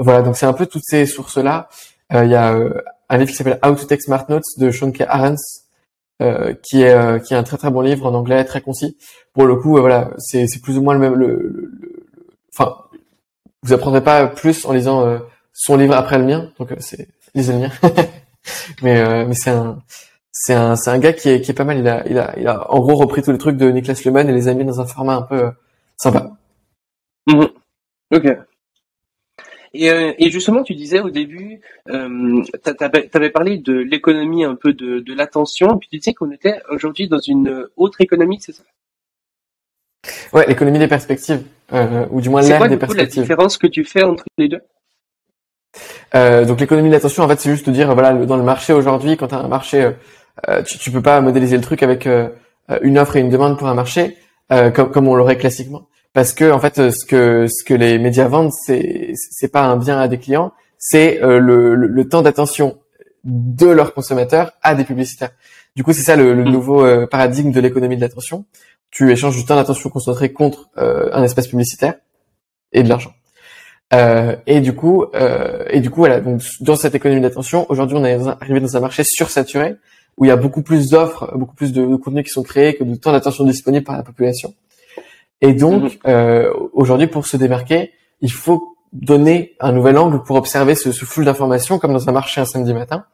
voilà, 0.00 0.22
donc 0.22 0.36
c'est 0.36 0.46
un 0.46 0.52
peu 0.52 0.66
toutes 0.66 0.84
ces 0.84 1.06
sources 1.06 1.38
là. 1.38 1.68
Il 2.12 2.30
y 2.30 2.34
a 2.34 2.54
un 3.08 3.18
livre 3.18 3.30
qui 3.30 3.36
s'appelle 3.36 3.58
How 3.64 3.74
to 3.74 3.86
Take 3.86 4.02
Smart 4.02 4.26
Notes 4.28 4.44
de 4.58 4.70
Sean 4.70 4.92
K. 4.92 5.04
Arens, 6.22 6.54
qui 6.62 6.82
est 6.82 7.22
qui 7.24 7.34
est 7.34 7.36
un 7.36 7.42
très 7.42 7.56
très 7.56 7.70
bon 7.70 7.80
livre 7.80 8.06
en 8.06 8.14
anglais, 8.14 8.44
très 8.44 8.60
concis. 8.60 8.96
Pour 9.32 9.46
le 9.46 9.56
coup, 9.56 9.78
voilà, 9.78 10.10
c'est 10.18 10.46
c'est 10.46 10.60
plus 10.60 10.78
ou 10.78 10.82
moins 10.82 10.94
le 10.94 11.00
même 11.00 11.14
le, 11.14 11.70
enfin 12.52 12.76
vous 13.62 13.72
apprendrez 13.72 14.02
pas 14.02 14.26
plus 14.26 14.64
en 14.66 14.72
lisant 14.72 15.06
euh, 15.06 15.18
son 15.52 15.76
livre 15.76 15.94
après 15.94 16.18
le 16.18 16.24
mien, 16.24 16.50
donc 16.58 16.72
euh, 16.72 16.76
c'est 16.78 17.08
lisez 17.34 17.52
le 17.52 17.58
mien. 17.60 17.70
mais 18.82 18.98
euh, 18.98 19.24
mais 19.26 19.34
c'est 19.34 19.50
un 19.50 19.82
c'est 20.32 20.54
un 20.54 20.76
c'est 20.76 20.90
un 20.90 20.98
gars 20.98 21.12
qui 21.12 21.28
est 21.28 21.40
qui 21.40 21.50
est 21.52 21.54
pas 21.54 21.64
mal. 21.64 21.78
Il 21.78 21.88
a 21.88 22.06
il 22.08 22.18
a 22.18 22.34
il 22.38 22.48
a 22.48 22.70
en 22.72 22.80
gros 22.80 22.96
repris 22.96 23.22
tous 23.22 23.32
les 23.32 23.38
trucs 23.38 23.56
de 23.56 23.70
Niklas 23.70 24.02
Luhmann 24.04 24.28
et 24.28 24.32
les 24.32 24.48
a 24.48 24.54
mis 24.54 24.64
dans 24.64 24.80
un 24.80 24.86
format 24.86 25.16
un 25.16 25.22
peu 25.22 25.50
sympa. 25.96 26.32
Mhm. 27.28 27.48
Ok. 28.12 28.26
Et, 29.74 29.88
et, 30.18 30.30
justement, 30.30 30.62
tu 30.62 30.74
disais 30.74 31.00
au 31.00 31.10
début, 31.10 31.60
euh, 31.88 32.42
tu 32.62 33.16
avais 33.16 33.30
parlé 33.30 33.58
de 33.58 33.72
l'économie 33.72 34.44
un 34.44 34.54
peu 34.54 34.74
de, 34.74 35.00
de 35.00 35.14
l'attention, 35.14 35.78
puis 35.78 35.88
tu 35.90 35.96
disais 35.98 36.12
qu'on 36.12 36.30
était 36.30 36.60
aujourd'hui 36.68 37.08
dans 37.08 37.20
une 37.20 37.68
autre 37.76 38.00
économie, 38.00 38.38
c'est 38.40 38.52
ça? 38.52 38.64
Ouais, 40.32 40.46
l'économie 40.46 40.78
des 40.78 40.88
perspectives, 40.88 41.42
euh, 41.72 42.06
ou 42.10 42.20
du 42.20 42.28
moins 42.28 42.42
l'ère 42.42 42.68
des 42.68 42.76
perspectives. 42.76 42.86
C'est 42.86 43.14
quoi 43.14 43.20
la 43.20 43.22
différence 43.22 43.56
que 43.56 43.66
tu 43.66 43.84
fais 43.84 44.02
entre 44.02 44.24
les 44.36 44.48
deux? 44.48 44.60
Euh, 46.14 46.44
Donc 46.44 46.60
l'économie 46.60 46.88
de 46.88 46.94
l'attention, 46.94 47.22
en 47.22 47.28
fait, 47.28 47.40
c'est 47.40 47.50
juste 47.50 47.66
de 47.66 47.72
dire, 47.72 47.94
voilà, 47.94 48.12
dans 48.12 48.36
le 48.36 48.42
marché 48.42 48.72
aujourd'hui, 48.72 49.16
quand 49.16 49.28
tu 49.28 49.34
as 49.34 49.38
un 49.38 49.48
marché, 49.48 49.82
euh, 49.82 49.92
euh, 50.48 50.62
tu, 50.62 50.76
tu 50.78 50.90
peux 50.90 51.02
pas 51.02 51.20
modéliser 51.20 51.56
le 51.56 51.62
truc 51.62 51.82
avec 51.82 52.06
euh, 52.06 52.28
une 52.82 52.98
offre 52.98 53.16
et 53.16 53.20
une 53.20 53.30
demande 53.30 53.58
pour 53.58 53.68
un 53.68 53.74
marché, 53.74 54.16
comme, 54.48 54.90
comme 54.90 55.08
on 55.08 55.14
l'aurait 55.14 55.38
classiquement, 55.38 55.88
parce 56.12 56.32
que 56.32 56.50
en 56.50 56.60
fait, 56.60 56.90
ce 56.90 57.06
que 57.06 57.46
ce 57.48 57.64
que 57.64 57.74
les 57.74 57.98
médias 57.98 58.28
vendent, 58.28 58.52
c'est 58.52 59.12
c'est 59.14 59.48
pas 59.48 59.64
un 59.64 59.76
bien 59.76 59.98
à 60.00 60.08
des 60.08 60.18
clients, 60.18 60.52
c'est 60.78 61.18
le, 61.20 61.38
le, 61.38 61.74
le, 61.74 62.08
temps 62.08 62.22
d'attention 62.22 62.78
de 63.24 63.66
leurs 63.66 63.94
consommateurs 63.94 64.52
à 64.62 64.74
des 64.74 64.84
publicitaires. 64.84 65.30
Du 65.76 65.84
coup, 65.84 65.92
c'est 65.92 66.02
ça 66.02 66.16
le, 66.16 66.34
le 66.34 66.44
mm. 66.44 66.48
nouveau 66.48 67.06
paradigme 67.06 67.52
de 67.52 67.60
l'économie 67.60 67.96
de 67.96 68.00
l'attention 68.00 68.44
tu 68.92 69.10
échanges 69.10 69.36
du 69.36 69.44
temps 69.44 69.56
d'attention 69.56 69.90
concentré 69.90 70.32
contre 70.32 70.70
euh, 70.78 71.08
un 71.12 71.24
espace 71.24 71.48
publicitaire 71.48 71.94
et 72.72 72.84
de 72.84 72.88
l'argent. 72.88 73.12
Euh, 73.94 74.36
et 74.46 74.60
du 74.60 74.74
coup, 74.74 75.06
euh, 75.14 75.64
et 75.70 75.80
du 75.80 75.90
coup, 75.90 76.00
voilà. 76.00 76.20
Donc, 76.20 76.42
dans 76.60 76.76
cette 76.76 76.94
économie 76.94 77.20
d'attention, 77.20 77.66
aujourd'hui, 77.70 77.96
on 77.98 78.04
est 78.04 78.18
arrivé 78.40 78.60
dans 78.60 78.76
un 78.76 78.80
marché 78.80 79.02
sursaturé 79.04 79.76
où 80.18 80.26
il 80.26 80.28
y 80.28 80.30
a 80.30 80.36
beaucoup 80.36 80.62
plus 80.62 80.90
d'offres, 80.90 81.36
beaucoup 81.36 81.54
plus 81.54 81.72
de, 81.72 81.96
contenus 81.96 82.24
qui 82.24 82.30
sont 82.30 82.42
créés 82.42 82.74
que 82.74 82.84
de 82.84 82.94
temps 82.94 83.12
d'attention 83.12 83.44
disponible 83.44 83.84
par 83.84 83.96
la 83.96 84.02
population. 84.02 84.54
Et 85.42 85.52
donc, 85.52 85.82
mhm. 85.82 85.90
euh, 86.06 86.52
aujourd'hui, 86.72 87.08
pour 87.08 87.26
se 87.26 87.36
démarquer, 87.36 87.92
il 88.22 88.32
faut 88.32 88.76
donner 88.92 89.54
un 89.60 89.72
nouvel 89.72 89.98
angle 89.98 90.22
pour 90.22 90.36
observer 90.36 90.74
ce, 90.74 90.92
ce 90.92 91.04
flux 91.04 91.24
d'informations, 91.24 91.78
comme 91.78 91.92
dans 91.92 92.08
un 92.08 92.12
marché 92.12 92.40
un 92.40 92.46
samedi 92.46 92.72
matin, 92.72 93.04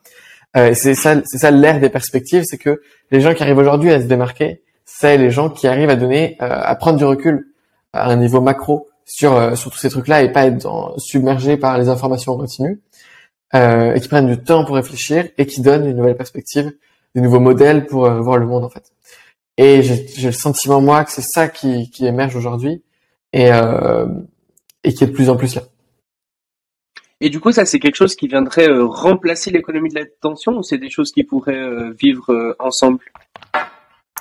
Euh, 0.56 0.72
c'est 0.72 0.94
ça, 0.94 1.10
c'est 1.26 1.36
ça 1.36 1.50
l'ère 1.50 1.78
des 1.78 1.90
perspectives, 1.90 2.42
c'est 2.46 2.56
que 2.56 2.80
les 3.10 3.20
gens 3.20 3.34
qui 3.34 3.42
arrivent 3.42 3.58
aujourd'hui 3.58 3.92
à 3.92 4.00
se 4.00 4.06
démarquer, 4.06 4.62
c'est 4.86 5.18
les 5.18 5.30
gens 5.30 5.50
qui 5.50 5.66
arrivent 5.68 5.90
à 5.90 5.96
donner, 5.96 6.38
euh, 6.40 6.72
à 6.72 6.74
prendre 6.74 6.96
du 6.96 7.04
recul 7.04 7.48
à 7.92 8.10
un 8.10 8.16
niveau 8.16 8.40
macro 8.40 8.88
sur 9.04 9.32
euh, 9.34 9.54
sur 9.56 9.70
tous 9.70 9.78
ces 9.78 9.90
trucs-là 9.90 10.22
et 10.22 10.32
pas 10.32 10.46
être 10.46 10.58
dans, 10.62 10.96
submergé 10.98 11.56
par 11.56 11.76
les 11.78 11.88
informations 11.88 12.32
en 12.32 12.38
continu, 12.38 12.80
euh, 13.54 13.94
et 13.94 14.00
qui 14.00 14.08
prennent 14.08 14.26
du 14.26 14.38
temps 14.38 14.64
pour 14.64 14.76
réfléchir 14.76 15.28
et 15.38 15.46
qui 15.46 15.60
donnent 15.60 15.86
une 15.86 15.96
nouvelle 15.96 16.16
perspective, 16.16 16.72
des 17.14 17.20
nouveaux 17.20 17.40
modèles 17.40 17.86
pour 17.86 18.06
euh, 18.06 18.20
voir 18.20 18.36
le 18.38 18.46
monde 18.46 18.64
en 18.64 18.70
fait. 18.70 18.92
Et 19.58 19.82
j'ai 19.82 20.26
le 20.26 20.32
sentiment 20.32 20.80
moi 20.80 21.04
que 21.04 21.12
c'est 21.12 21.20
ça 21.20 21.48
qui, 21.48 21.90
qui 21.90 22.06
émerge 22.06 22.36
aujourd'hui 22.36 22.82
et 23.32 23.52
euh, 23.52 24.06
et 24.84 24.94
qui 24.94 25.04
est 25.04 25.08
de 25.08 25.12
plus 25.12 25.28
en 25.28 25.36
plus 25.36 25.56
là. 25.56 25.62
Et 27.20 27.30
du 27.30 27.40
coup, 27.40 27.50
ça, 27.50 27.64
c'est 27.64 27.80
quelque 27.80 27.96
chose 27.96 28.14
qui 28.14 28.28
viendrait 28.28 28.68
euh, 28.68 28.86
remplacer 28.86 29.50
l'économie 29.50 29.88
de 29.88 29.96
l'attention 29.96 30.52
ou 30.52 30.62
c'est 30.62 30.78
des 30.78 30.90
choses 30.90 31.10
qui 31.10 31.24
pourraient 31.24 31.56
euh, 31.56 31.92
vivre 31.98 32.32
euh, 32.32 32.54
ensemble? 32.60 33.00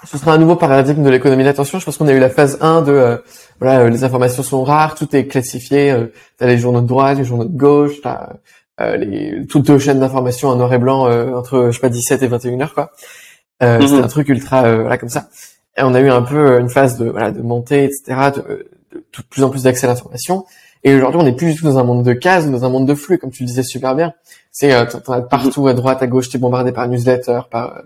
Ce 0.04 0.18
sera 0.18 0.34
un 0.34 0.38
nouveau 0.38 0.56
paradigme 0.56 1.04
de 1.04 1.10
l'économie 1.10 1.44
de 1.44 1.48
l'attention. 1.48 1.80
Je 1.80 1.86
pense 1.86 1.98
qu'on 1.98 2.08
a 2.08 2.14
eu 2.14 2.20
la 2.20 2.30
phase 2.30 2.58
1 2.62 2.82
de 2.84 3.22
voilà, 3.60 3.90
les 3.90 4.04
informations 4.04 4.44
sont 4.44 4.64
rares, 4.64 4.96
tout 4.96 5.16
est 5.16 5.28
classifié. 5.28 5.92
Euh, 5.92 6.08
t'as 6.38 6.48
les 6.48 6.58
journaux 6.58 6.82
de 6.82 6.88
droite, 6.88 7.18
les 7.18 7.24
journaux 7.24 7.46
de 7.46 7.58
gauche, 7.58 8.02
t'as 8.02 8.34
les 8.80 9.46
toutes 9.48 9.66
deux 9.66 9.80
chaînes 9.80 10.00
d'information 10.00 10.50
en 10.50 10.56
noir 10.56 10.72
et 10.72 10.78
blanc 10.78 11.10
entre 11.36 11.68
je 11.68 11.72
sais 11.72 11.80
pas 11.80 11.90
17 11.90 12.22
et 12.22 12.28
21 12.28 12.62
heures 12.62 12.74
quoi. 12.76 12.92
Euh, 13.64 13.80
C'est 13.82 13.96
mhm. 13.96 14.04
un 14.04 14.08
truc 14.08 14.30
ultra 14.30 14.76
voilà 14.76 14.98
comme 14.98 15.10
ça. 15.10 15.30
Et 15.78 15.84
on 15.84 15.94
a 15.94 16.02
eu 16.02 16.10
un 16.10 16.22
peu 16.22 16.60
une 16.60 16.70
phase 16.70 16.98
de 16.98 17.10
voilà 17.10 17.32
de 17.32 17.42
montée 17.42 17.86
etc. 17.86 18.32
De, 18.36 18.42
de, 18.42 18.98
de 18.98 19.24
plus 19.30 19.44
en 19.44 19.50
plus 19.50 19.64
d'accès 19.64 19.86
à 19.86 19.90
l'information. 19.90 20.46
Et 20.84 20.96
aujourd'hui, 20.96 21.20
on 21.20 21.24
n'est 21.24 21.36
plus 21.36 21.54
du 21.54 21.60
tout 21.60 21.66
dans 21.66 21.80
un 21.80 21.84
monde 21.84 22.06
de 22.06 22.14
cases, 22.14 22.50
dans 22.50 22.64
un 22.64 22.70
monde 22.70 22.88
de 22.88 22.96
flux, 22.96 23.18
comme 23.18 23.32
tu 23.32 23.44
le 23.44 23.48
disais 23.48 23.64
super 23.64 23.96
bien. 23.96 24.14
C'est 24.52 24.74
euh, 24.74 24.86
t'en 24.86 25.14
as 25.14 25.22
partout, 25.22 25.68
à 25.68 25.74
droite, 25.74 26.02
à 26.02 26.08
gauche, 26.08 26.30
t'es 26.30 26.38
bombardé 26.38 26.72
par 26.72 26.88
newsletter, 26.88 27.42
par 27.50 27.78
euh, 27.78 27.82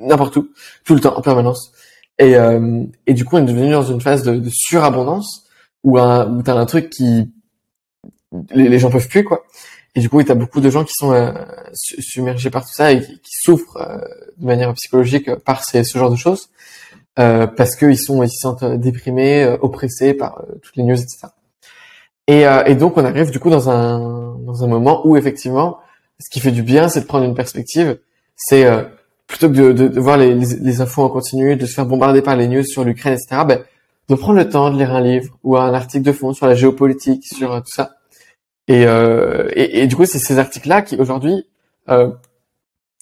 n'importe 0.00 0.36
où, 0.36 0.48
tout 0.84 0.94
le 0.94 1.00
temps, 1.00 1.16
en 1.16 1.22
permanence. 1.22 1.72
Et, 2.18 2.36
euh, 2.36 2.82
et 3.06 3.14
du 3.14 3.24
coup, 3.24 3.36
on 3.36 3.40
est 3.40 3.52
devenu 3.52 3.70
dans 3.70 3.84
une 3.84 4.00
phase 4.00 4.22
de, 4.22 4.34
de 4.34 4.50
surabondance 4.50 5.44
où, 5.84 5.98
un, 5.98 6.28
où 6.28 6.42
t'as 6.42 6.54
un 6.54 6.66
truc 6.66 6.90
qui 6.90 7.30
les, 8.50 8.68
les, 8.68 8.78
gens 8.78 8.90
peuvent 8.90 9.08
plus 9.08 9.24
quoi. 9.24 9.44
Et 9.98 10.00
du 10.00 10.08
coup, 10.08 10.22
t'as 10.22 10.34
beaucoup 10.34 10.60
de 10.60 10.70
gens 10.70 10.84
qui 10.84 10.92
sont 10.94 11.12
euh, 11.12 11.32
submergés 11.72 12.50
par 12.50 12.64
tout 12.64 12.72
ça 12.72 12.92
et 12.92 13.00
qui, 13.00 13.32
souffrent 13.32 13.78
euh, 13.78 13.98
de 14.36 14.46
manière 14.46 14.72
psychologique 14.74 15.34
par 15.44 15.64
ces, 15.64 15.82
ce 15.82 15.98
genre 15.98 16.10
de 16.10 16.16
choses 16.16 16.50
parce 17.16 17.74
qu'ils 17.74 17.98
sont 17.98 18.22
ils 18.22 18.30
se 18.30 18.38
sentent 18.38 18.64
déprimés, 18.64 19.44
oppressés 19.60 20.14
par 20.14 20.40
toutes 20.62 20.76
les 20.76 20.84
news, 20.84 20.94
etc. 20.94 21.26
Et, 22.28 22.46
euh, 22.46 22.62
et, 22.66 22.74
donc 22.74 22.96
on 22.96 23.04
arrive 23.04 23.30
du 23.30 23.40
coup 23.40 23.50
dans 23.50 23.70
un 23.70 24.36
dans 24.40 24.62
un 24.62 24.66
moment 24.66 25.06
où 25.06 25.16
effectivement, 25.16 25.78
ce 26.20 26.28
qui 26.30 26.40
fait 26.40 26.52
du 26.52 26.62
bien, 26.62 26.88
c'est 26.88 27.00
de 27.00 27.06
prendre 27.06 27.24
une 27.24 27.34
perspective. 27.34 27.98
C'est 28.36 28.66
euh, 28.66 28.82
plutôt 29.26 29.48
que 29.48 29.54
de, 29.54 29.72
de, 29.72 29.88
de 29.88 30.00
voir 30.00 30.18
les, 30.18 30.34
les, 30.34 30.80
infos 30.82 31.02
en 31.02 31.08
continu, 31.08 31.56
de 31.56 31.66
se 31.66 31.72
faire 31.72 31.86
bombarder 31.86 32.20
par 32.20 32.36
les 32.36 32.46
news 32.46 32.64
sur 32.64 32.84
l'Ukraine, 32.84 33.14
etc. 33.14 33.42
Ben, 33.48 33.60
de 34.10 34.14
prendre 34.14 34.38
le 34.38 34.48
temps 34.48 34.70
de 34.70 34.76
lire 34.76 34.94
un 34.94 35.00
livre 35.00 35.38
ou 35.42 35.56
un 35.56 35.72
article 35.72 36.04
de 36.04 36.12
fond 36.12 36.34
sur 36.34 36.46
la 36.46 36.54
géopolitique, 36.54 37.24
sur 37.26 37.52
euh, 37.52 37.60
tout 37.60 37.74
ça. 37.74 37.92
Et, 38.68 38.86
euh, 38.86 39.48
et, 39.54 39.82
et, 39.82 39.86
du 39.86 39.96
coup, 39.96 40.04
c'est 40.04 40.18
ces 40.18 40.38
articles-là 40.38 40.82
qui 40.82 40.96
aujourd'hui 40.96 41.46
euh, 41.88 42.10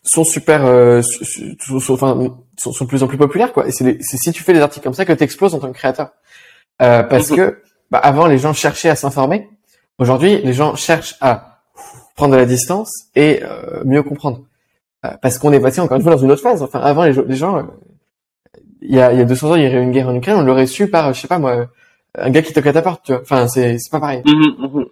sont 0.03 0.25
super, 0.25 0.65
euh, 0.65 1.03
sont, 1.03 1.93
enfin, 1.93 2.37
sont, 2.57 2.73
sont, 2.73 2.85
de 2.85 2.89
plus 2.89 3.03
en 3.03 3.09
plus 3.09 3.19
populaires, 3.19 3.53
quoi. 3.53 3.67
Et 3.67 3.73
c'est 3.73 3.99
si 4.01 4.33
tu 4.33 4.43
fais 4.43 4.53
des 4.53 4.61
articles 4.61 4.85
comme 4.85 4.95
ça 4.95 5.05
que 5.05 5.13
tu 5.13 5.25
exploses 5.25 5.55
en 5.55 5.59
tant 5.59 5.69
que 5.69 5.77
créateur, 5.77 6.11
parce 6.79 7.31
que 7.31 7.61
bah, 7.91 7.99
avant 7.99 8.27
les 8.27 8.39
gens 8.39 8.53
cherchaient 8.53 8.89
à 8.89 8.97
s'informer. 8.97 9.49
Aujourd'hui, 9.99 10.41
les 10.43 10.53
gens 10.53 10.75
cherchent 10.75 11.17
à 11.21 11.63
prendre 12.17 12.33
de 12.33 12.39
la 12.39 12.47
distance 12.47 12.91
et 13.15 13.43
euh, 13.43 13.83
mieux 13.85 14.03
comprendre. 14.03 14.43
Euh, 15.05 15.11
parce 15.23 15.39
qu'on 15.39 15.53
est 15.53 15.61
passé 15.61 15.81
encore 15.81 15.97
une 15.97 16.03
fois 16.03 16.13
dans 16.13 16.23
une 16.23 16.31
autre 16.31 16.43
phase. 16.43 16.63
Enfin, 16.63 16.81
avant 16.81 17.05
les, 17.05 17.13
les 17.13 17.37
gens, 17.37 17.59
euh, 17.59 17.63
il 18.83 18.95
y, 18.95 19.01
a, 19.01 19.13
il 19.13 19.19
y 19.19 19.23
a 19.23 19.25
200 19.25 19.51
ans, 19.51 19.55
il 19.55 19.63
y 19.63 19.67
aurait 19.67 19.79
eu 19.79 19.83
une 19.83 19.93
guerre 19.93 20.09
en 20.09 20.15
Ukraine, 20.15 20.37
on 20.37 20.43
l'aurait 20.43 20.67
su 20.67 20.89
par, 20.89 21.13
je 21.13 21.21
sais 21.21 21.29
pas 21.29 21.39
moi, 21.39 21.67
un 22.19 22.31
gars 22.31 22.43
qui 22.43 22.53
toque 22.53 22.67
à 22.67 22.73
ta 22.73 22.83
porte. 22.83 23.05
Tu 23.05 23.13
vois. 23.13 23.23
Enfin, 23.23 23.47
c'est 23.49 23.79
c'est 23.79 23.91
pas 23.91 24.01
pareil. 24.01 24.23
Mmh, 24.25 24.67
mmh. 24.67 24.85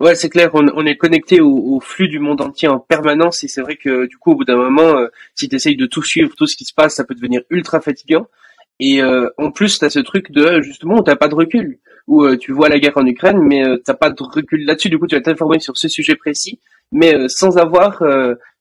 Ouais, 0.00 0.14
c'est 0.14 0.28
clair, 0.28 0.50
on, 0.54 0.66
on, 0.74 0.86
est 0.86 0.96
connecté 0.96 1.40
au, 1.40 1.50
au, 1.50 1.80
flux 1.80 2.08
du 2.08 2.20
monde 2.20 2.40
entier 2.40 2.68
en 2.68 2.78
permanence 2.78 3.42
et 3.42 3.48
c'est 3.48 3.62
vrai 3.62 3.76
que 3.76 4.06
du 4.06 4.16
coup, 4.16 4.32
au 4.32 4.36
bout 4.36 4.44
d'un 4.44 4.56
moment, 4.56 4.94
si 5.34 5.48
tu 5.48 5.56
essayes 5.56 5.76
de 5.76 5.86
tout 5.86 6.04
suivre, 6.04 6.34
tout 6.36 6.46
ce 6.46 6.56
qui 6.56 6.64
se 6.64 6.72
passe, 6.72 6.94
ça 6.94 7.04
peut 7.04 7.16
devenir 7.16 7.42
ultra 7.50 7.80
fatigant. 7.80 8.26
Et 8.80 9.02
euh, 9.02 9.28
en 9.38 9.50
plus, 9.50 9.78
t'as 9.78 9.90
ce 9.90 9.98
truc 9.98 10.30
de 10.30 10.60
justement 10.60 10.98
où 10.98 11.02
t'as 11.02 11.16
pas 11.16 11.28
de 11.28 11.34
recul, 11.34 11.78
où 12.06 12.22
euh, 12.22 12.36
tu 12.36 12.52
vois 12.52 12.68
la 12.68 12.78
guerre 12.78 12.96
en 12.96 13.06
Ukraine, 13.06 13.40
mais 13.40 13.66
euh, 13.66 13.76
t'as 13.84 13.94
pas 13.94 14.10
de 14.10 14.22
recul 14.22 14.64
là-dessus. 14.64 14.88
Du 14.88 14.98
coup, 14.98 15.06
tu 15.06 15.16
vas 15.16 15.20
t'informer 15.20 15.58
sur 15.58 15.76
ce 15.76 15.88
sujet 15.88 16.14
précis, 16.14 16.60
mais 16.92 17.14
euh, 17.14 17.28
sans 17.28 17.58
avoir 17.58 18.02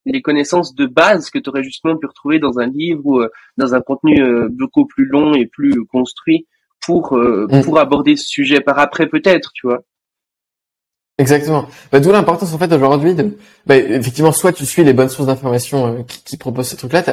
les 0.05 0.21
connaissances 0.21 0.73
de 0.73 0.85
base 0.85 1.29
que 1.29 1.37
tu 1.37 1.49
aurais 1.49 1.63
justement 1.63 1.97
pu 1.97 2.07
retrouver 2.07 2.39
dans 2.39 2.59
un 2.59 2.67
livre 2.67 3.05
ou 3.05 3.21
dans 3.57 3.75
un 3.75 3.81
contenu 3.81 4.23
beaucoup 4.49 4.85
plus 4.85 5.05
long 5.05 5.33
et 5.33 5.45
plus 5.45 5.85
construit 5.85 6.47
pour 6.85 7.17
mm. 7.17 7.61
pour 7.63 7.77
aborder 7.77 8.15
ce 8.15 8.25
sujet 8.25 8.61
par 8.61 8.79
après 8.79 9.07
peut-être, 9.07 9.51
tu 9.53 9.67
vois. 9.67 9.83
Exactement. 11.17 11.65
Bah, 11.91 11.99
D'où 11.99 12.11
l'importance 12.11 12.53
en 12.53 12.57
fait 12.57 12.71
aujourd'hui 12.71 13.15
de, 13.15 13.37
bah, 13.65 13.75
effectivement, 13.75 14.31
soit 14.31 14.53
tu 14.53 14.65
suis 14.65 14.83
les 14.83 14.93
bonnes 14.93 15.09
sources 15.09 15.27
d'information 15.27 16.03
qui, 16.03 16.23
qui, 16.23 16.37
proposent 16.37 16.69
ce 16.69 16.75
truc-là, 16.75 17.03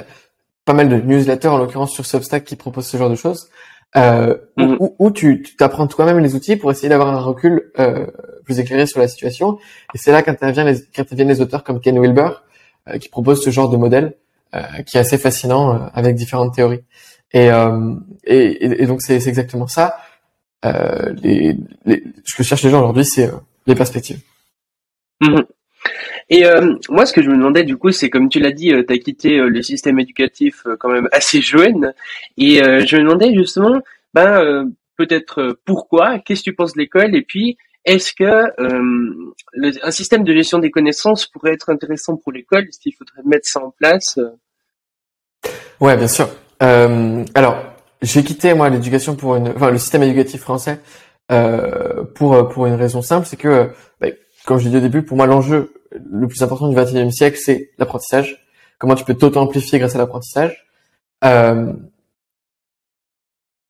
pas 0.64 0.74
mal 0.74 0.88
de 0.88 0.96
newsletters 0.96 1.48
en 1.48 1.58
l'occurrence 1.58 1.92
sur 1.92 2.04
Substack 2.04 2.44
qui 2.44 2.56
proposent 2.56 2.86
ce 2.86 2.96
genre 2.96 3.10
de 3.10 3.14
choses, 3.14 3.48
euh, 3.96 4.36
mm. 4.56 4.76
où, 4.98 5.10
tu 5.10 5.42
t'apprends 5.56 5.86
toi-même 5.86 6.18
les 6.18 6.34
outils 6.34 6.56
pour 6.56 6.70
essayer 6.70 6.88
d'avoir 6.88 7.08
un 7.08 7.20
recul 7.20 7.70
euh, 7.78 8.06
plus 8.44 8.58
éclairé 8.58 8.86
sur 8.86 9.00
la 9.00 9.08
situation. 9.08 9.58
Et 9.94 9.98
c'est 9.98 10.12
là 10.12 10.22
qu'interviennent 10.22 10.66
les, 10.66 10.84
qu'interviennent 10.84 11.28
les 11.28 11.40
auteurs 11.40 11.64
comme 11.64 11.80
Ken 11.80 11.98
Wilber 11.98 12.30
euh, 12.88 12.98
qui 12.98 13.08
proposent 13.08 13.42
ce 13.42 13.50
genre 13.50 13.70
de 13.70 13.76
modèle 13.76 14.14
euh, 14.54 14.82
qui 14.86 14.98
est 14.98 15.00
assez 15.00 15.18
fascinant 15.18 15.74
euh, 15.74 15.78
avec 15.94 16.14
différentes 16.14 16.54
théories. 16.54 16.84
Et, 17.32 17.50
euh, 17.50 17.94
et, 18.22 18.82
et, 18.82 18.86
donc 18.86 19.02
c'est, 19.02 19.18
c'est 19.18 19.28
exactement 19.28 19.66
ça. 19.66 19.96
les, 20.62 21.56
les, 21.84 22.04
ce 22.24 22.36
que 22.36 22.44
cherchent 22.44 22.62
les 22.62 22.70
gens 22.70 22.78
aujourd'hui, 22.78 23.04
c'est 23.04 23.30
les 23.66 23.74
perspectives. 23.74 24.20
Mm. 25.20 25.42
Et 26.30 26.46
euh, 26.46 26.74
moi, 26.88 27.06
ce 27.06 27.12
que 27.12 27.22
je 27.22 27.28
me 27.28 27.36
demandais 27.36 27.64
du 27.64 27.76
coup, 27.76 27.90
c'est 27.92 28.08
comme 28.08 28.28
tu 28.28 28.40
l'as 28.40 28.52
dit, 28.52 28.72
euh, 28.72 28.82
tu 28.86 28.94
as 28.94 28.98
quitté 28.98 29.38
euh, 29.38 29.48
le 29.48 29.62
système 29.62 29.98
éducatif 29.98 30.66
quand 30.78 30.88
même 30.88 31.08
assez 31.12 31.40
jeune, 31.42 31.92
et 32.38 32.56
je 32.56 32.96
me 32.96 33.02
demandais 33.02 33.34
justement, 33.34 33.80
ben 34.14 34.70
peut-être 34.96 35.58
pourquoi, 35.64 36.18
qu'est-ce 36.20 36.40
que 36.40 36.50
tu 36.50 36.54
penses 36.54 36.74
de 36.74 36.78
l'école, 36.78 37.14
et 37.14 37.22
puis 37.22 37.58
est-ce 37.84 38.14
que 38.14 39.84
un 39.84 39.90
système 39.90 40.24
de 40.24 40.32
gestion 40.32 40.58
des 40.58 40.70
connaissances 40.70 41.26
pourrait 41.26 41.52
être 41.52 41.68
intéressant 41.68 42.16
pour 42.16 42.32
l'école, 42.32 42.64
est-ce 42.68 42.78
qu'il 42.78 42.94
faudrait 42.94 43.22
mettre 43.24 43.46
ça 43.46 43.62
en 43.62 43.70
place 43.70 44.18
Ouais, 45.80 45.96
bien 45.96 46.08
sûr. 46.08 46.28
alors, 46.60 47.62
j'ai 48.00 48.22
quitté 48.22 48.54
moi 48.54 48.70
l'éducation 48.70 49.16
pour 49.16 49.36
une, 49.36 49.48
enfin 49.48 49.70
le 49.70 49.78
système 49.78 50.02
éducatif 50.02 50.40
français 50.40 50.80
pour 51.28 52.48
pour 52.48 52.66
une 52.66 52.74
raison 52.74 53.02
simple, 53.02 53.26
c'est 53.26 53.36
que, 53.36 53.70
ben, 54.00 54.12
comme 54.46 54.58
je 54.58 54.64
l'ai 54.64 54.70
dit 54.70 54.76
au 54.76 54.80
début, 54.80 55.02
pour 55.02 55.16
moi 55.16 55.26
l'enjeu 55.26 55.72
le 56.10 56.26
plus 56.26 56.42
important 56.42 56.68
du 56.68 56.76
XXIe 56.76 57.12
siècle, 57.12 57.38
c'est 57.38 57.70
l'apprentissage. 57.78 58.46
Comment 58.78 58.94
tu 58.94 59.04
peux 59.04 59.14
t'auto-amplifier 59.14 59.78
grâce 59.78 59.94
à 59.94 59.98
l'apprentissage. 59.98 60.66
Euh, 61.24 61.72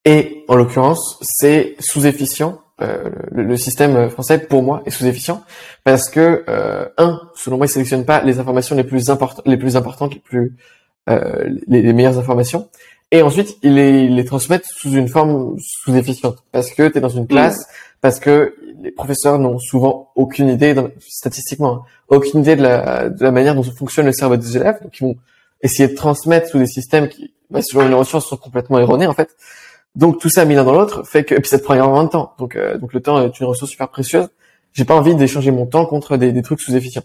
et 0.05 0.45
en 0.49 0.57
l'occurrence, 0.57 1.19
c'est 1.23 1.77
sous-efficient. 1.79 2.61
Euh, 2.81 3.11
le, 3.31 3.57
système 3.57 4.11
français, 4.11 4.39
pour 4.39 4.63
moi, 4.63 4.83
est 4.85 4.91
sous-efficient 4.91 5.45
parce 5.85 6.11
que 6.11 6.45
euh, 6.49 6.89
un, 6.99 7.21
selon 7.37 7.57
moi, 7.57 7.67
il 7.67 7.69
sélectionne 7.69 8.05
pas 8.05 8.23
les 8.23 8.41
informations 8.41 8.75
les 8.75 8.85
plus 8.85 9.11
importantes, 9.11 9.47
les 9.47 9.57
plus 9.57 9.77
importantes, 9.77 10.15
les 10.15 10.21
plus 10.21 10.57
euh, 11.09 11.49
les, 11.69 11.93
meilleures 11.93 12.19
informations. 12.19 12.69
Et 13.11 13.23
ensuite, 13.23 13.59
il 13.63 13.75
les, 13.75 14.05
il 14.05 14.17
les 14.17 14.25
transmet 14.25 14.61
sous 14.65 14.93
une 14.93 15.09
forme 15.09 15.57
sous-efficiente 15.59 16.39
parce 16.51 16.71
que 16.71 16.89
tu 16.89 16.99
es 16.99 17.01
dans 17.01 17.09
une 17.09 17.27
classe, 17.27 17.67
parce 18.01 18.19
que 18.19 18.55
les 18.83 18.91
professeurs 18.91 19.39
n'ont 19.39 19.59
souvent 19.59 20.11
aucune 20.15 20.49
idée, 20.49 20.75
statistiquement, 21.01 21.75
hein, 21.75 21.83
aucune 22.09 22.41
idée 22.41 22.57
de 22.57 22.63
la, 22.63 23.09
de 23.09 23.23
la 23.23 23.31
manière 23.31 23.55
dont 23.55 23.63
fonctionne 23.63 24.07
le 24.07 24.13
cerveau 24.13 24.37
des 24.37 24.57
élèves. 24.57 24.83
Donc, 24.83 24.99
ils 24.99 25.05
vont 25.05 25.17
essayer 25.63 25.89
de 25.89 25.95
transmettre 25.95 26.49
sous 26.49 26.59
des 26.59 26.67
systèmes 26.67 27.09
qui, 27.09 27.33
bah, 27.51 27.63
selon 27.63 27.85
une 27.85 27.91
neurosciences, 27.91 28.27
sont 28.27 28.37
complètement 28.37 28.79
erronés, 28.79 29.07
en 29.07 29.15
fait. 29.15 29.31
Donc, 29.95 30.19
tout 30.21 30.29
ça 30.29 30.45
mis 30.45 30.55
l'un 30.55 30.65
dans 30.65 30.73
l'autre 30.75 31.05
fait 31.07 31.25
que, 31.25 31.35
et 31.35 31.41
puis 31.41 31.49
ça 31.49 31.59
te 31.59 31.65
prend 31.65 31.75
énormément 31.75 32.05
de 32.05 32.09
temps. 32.11 32.35
Donc, 32.39 32.57
euh, 32.57 32.77
donc 32.79 32.93
le 32.93 33.01
temps 33.01 33.23
est 33.23 33.39
une 33.41 33.47
ressource 33.47 33.71
super 33.71 33.89
précieuse. 33.89 34.29
J'ai 34.73 34.85
pas 34.85 34.97
envie 34.97 35.15
d'échanger 35.15 35.53
mon 35.53 35.67
temps 35.67 35.87
contre 35.87 36.17
des, 36.17 36.33
des 36.33 36.43
trucs 36.43 36.61
sous-efficients. 36.61 37.05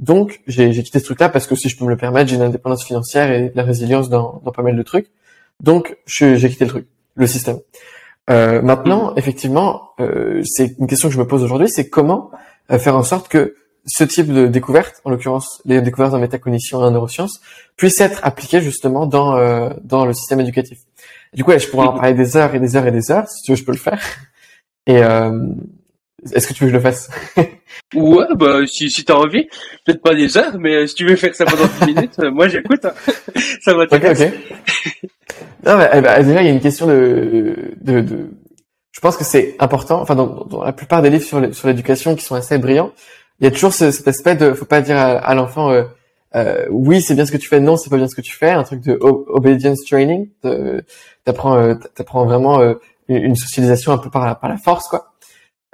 Donc, 0.00 0.42
j'ai 0.48 0.70
quitté 0.82 0.98
ce 0.98 1.04
truc-là 1.04 1.28
parce 1.28 1.46
que 1.46 1.54
si 1.54 1.68
je 1.68 1.78
peux 1.78 1.84
me 1.84 1.90
le 1.90 1.96
permettre, 1.96 2.28
j'ai 2.28 2.36
une 2.36 2.42
indépendance 2.42 2.84
financière 2.84 3.30
et 3.30 3.50
de 3.50 3.56
la 3.56 3.62
résilience 3.62 4.10
dans, 4.10 4.42
dans 4.44 4.50
pas 4.50 4.62
mal 4.62 4.76
de 4.76 4.82
trucs. 4.82 5.10
Donc, 5.62 5.96
j'ai 6.06 6.36
quitté 6.48 6.64
le 6.64 6.70
truc, 6.70 6.86
le 7.16 7.26
système. 7.26 7.58
Euh, 8.30 8.62
maintenant, 8.62 9.10
mhm. 9.10 9.18
effectivement, 9.18 9.90
euh, 10.00 10.42
c'est 10.44 10.76
une 10.78 10.86
question 10.86 11.08
que 11.08 11.14
je 11.14 11.18
me 11.18 11.26
pose 11.26 11.42
aujourd'hui, 11.42 11.68
c'est 11.68 11.88
comment 11.88 12.30
euh, 12.70 12.78
faire 12.78 12.96
en 12.96 13.02
sorte 13.02 13.28
que 13.28 13.54
ce 13.86 14.02
type 14.02 14.32
de 14.32 14.46
découverte, 14.46 15.02
en 15.04 15.10
l'occurrence 15.10 15.60
les 15.66 15.82
découvertes 15.82 16.14
en 16.14 16.18
métacognition 16.18 16.80
et 16.80 16.84
en 16.84 16.90
neurosciences, 16.90 17.40
puisse 17.76 18.00
être 18.00 18.20
appliqué 18.22 18.62
justement 18.62 19.06
dans 19.06 19.36
euh, 19.36 19.70
dans 19.82 20.06
le 20.06 20.14
système 20.14 20.40
éducatif. 20.40 20.78
Du 21.34 21.44
coup, 21.44 21.52
je 21.58 21.68
pourrais 21.68 21.88
en 21.88 21.92
mhm. 21.92 22.00
parler 22.00 22.14
des 22.14 22.36
heures 22.36 22.54
et 22.54 22.60
des 22.60 22.76
heures 22.76 22.86
et 22.86 22.92
des 22.92 23.10
heures, 23.10 23.28
si 23.28 23.42
tu 23.42 23.52
veux, 23.52 23.56
je 23.56 23.64
peux 23.64 23.72
le 23.72 23.78
faire. 23.78 24.00
Et 24.86 25.00
Est-ce 26.32 26.46
que 26.48 26.52
tu 26.54 26.64
veux 26.64 26.70
que 26.70 26.72
je 26.72 26.76
le 26.78 26.82
fasse? 26.82 27.10
Ouais, 27.94 28.24
bah 28.36 28.60
si, 28.66 28.88
si 28.90 29.04
t'as 29.04 29.14
envie, 29.14 29.46
peut-être 29.84 30.00
pas 30.00 30.14
des 30.14 30.36
heures, 30.36 30.56
mais 30.58 30.86
si 30.86 30.94
tu 30.94 31.06
veux 31.06 31.16
faire 31.16 31.34
ça 31.34 31.44
pendant 31.44 31.66
10 31.80 31.86
minutes, 31.94 32.18
moi 32.32 32.48
j'écoute. 32.48 32.84
Hein. 32.84 32.92
Ça 33.62 33.74
va 33.74 33.82
Ok, 33.84 33.92
ok. 33.92 34.32
non, 35.66 35.76
ben, 35.78 36.22
déjà, 36.24 36.40
il 36.42 36.46
y 36.46 36.50
a 36.50 36.52
une 36.52 36.60
question 36.60 36.86
de, 36.86 37.54
de, 37.80 38.00
de... 38.00 38.30
Je 38.92 39.00
pense 39.00 39.16
que 39.16 39.24
c'est 39.24 39.56
important. 39.58 40.00
Enfin, 40.00 40.14
dans, 40.14 40.44
dans, 40.44 40.62
la 40.64 40.72
plupart 40.72 41.02
des 41.02 41.10
livres 41.10 41.24
sur 41.24 41.40
l'é- 41.40 41.52
sur 41.52 41.68
l'éducation 41.68 42.14
qui 42.14 42.24
sont 42.24 42.34
assez 42.36 42.58
brillants, 42.58 42.92
il 43.40 43.44
y 43.44 43.46
a 43.46 43.50
toujours 43.50 43.72
ce- 43.72 43.90
cet 43.90 44.06
aspect 44.08 44.36
de, 44.36 44.52
faut 44.54 44.64
pas 44.66 44.80
dire 44.80 44.96
à, 44.96 45.16
à 45.18 45.34
l'enfant, 45.34 45.70
euh, 45.70 45.84
euh, 46.36 46.64
oui, 46.70 47.00
c'est 47.02 47.14
bien 47.14 47.26
ce 47.26 47.32
que 47.32 47.36
tu 47.36 47.48
fais, 47.48 47.60
non, 47.60 47.76
c'est 47.76 47.90
pas 47.90 47.96
bien 47.96 48.08
ce 48.08 48.14
que 48.14 48.20
tu 48.22 48.34
fais. 48.36 48.50
Un 48.50 48.62
truc 48.64 48.80
de 48.80 48.96
obedience 49.00 49.84
training. 49.84 50.28
T'apprends, 51.24 51.56
euh, 51.58 51.74
t'apprends 51.94 52.24
vraiment 52.24 52.60
euh, 52.60 52.74
une 53.08 53.16
une 53.24 53.36
socialisation 53.36 53.92
un 53.92 53.98
peu 53.98 54.10
par 54.10 54.26
la, 54.26 54.34
par 54.34 54.48
la 54.50 54.56
force, 54.56 54.88
quoi. 54.88 55.13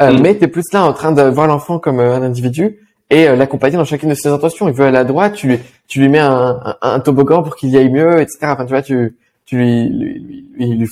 Euh, 0.00 0.12
Mm. 0.12 0.20
Mais 0.22 0.34
t'es 0.34 0.48
plus 0.48 0.64
là 0.72 0.84
en 0.84 0.92
train 0.92 1.12
de 1.12 1.22
voir 1.22 1.46
l'enfant 1.46 1.78
comme 1.78 2.00
euh, 2.00 2.14
un 2.14 2.22
individu 2.22 2.78
et 3.10 3.28
euh, 3.28 3.36
l'accompagner 3.36 3.76
dans 3.76 3.84
chacune 3.84 4.08
de 4.10 4.14
ses 4.14 4.28
intentions. 4.28 4.68
Il 4.68 4.74
veut 4.74 4.86
aller 4.86 4.98
à 4.98 5.04
droite, 5.04 5.34
tu 5.34 5.46
lui, 5.48 5.58
tu 5.88 6.00
lui 6.00 6.08
mets 6.08 6.18
un, 6.20 6.58
un, 6.64 6.76
un 6.80 7.00
toboggan 7.00 7.42
pour 7.42 7.56
qu'il 7.56 7.68
y 7.70 7.76
aille 7.76 7.90
mieux, 7.90 8.20
etc. 8.20 8.38
Enfin, 8.42 8.64
tu 8.64 8.70
vois, 8.70 8.82
tu, 8.82 9.16
tu 9.44 9.56
lui, 9.56 9.88
lui, 9.90 10.46
lui, 10.54 10.76
lui- 10.78 10.88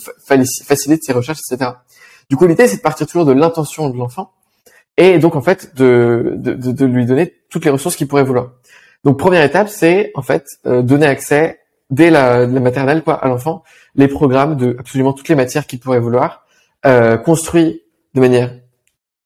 facilites 0.66 1.04
ses 1.04 1.12
recherches, 1.12 1.38
etc. 1.50 1.70
Du 2.28 2.36
coup, 2.36 2.46
l'idée, 2.46 2.66
c'est 2.68 2.76
de 2.78 2.82
partir 2.82 3.06
toujours 3.06 3.24
de 3.24 3.32
l'intention 3.32 3.88
de 3.88 3.96
l'enfant 3.96 4.32
et 4.98 5.18
donc, 5.18 5.36
en 5.36 5.40
fait, 5.42 5.74
de, 5.76 6.34
de, 6.36 6.54
de, 6.54 6.72
de 6.72 6.84
lui 6.84 7.06
donner 7.06 7.32
toutes 7.50 7.64
les 7.64 7.70
ressources 7.70 7.94
qu'il 7.96 8.08
pourrait 8.08 8.24
vouloir. 8.24 8.50
Donc, 9.04 9.16
première 9.18 9.44
étape, 9.44 9.68
c'est, 9.68 10.10
en 10.16 10.22
fait, 10.22 10.44
euh, 10.66 10.82
donner 10.82 11.06
accès 11.06 11.60
dès 11.88 12.10
la, 12.10 12.46
la 12.46 12.60
maternelle, 12.60 13.02
quoi, 13.04 13.14
à 13.14 13.28
l'enfant, 13.28 13.62
les 13.94 14.08
programmes 14.08 14.56
de 14.56 14.76
absolument 14.78 15.12
toutes 15.12 15.28
les 15.28 15.36
matières 15.36 15.66
qu'il 15.66 15.78
pourrait 15.78 16.00
vouloir, 16.00 16.44
euh, 16.84 17.16
construits 17.16 17.82
de 18.14 18.20
manière 18.20 18.50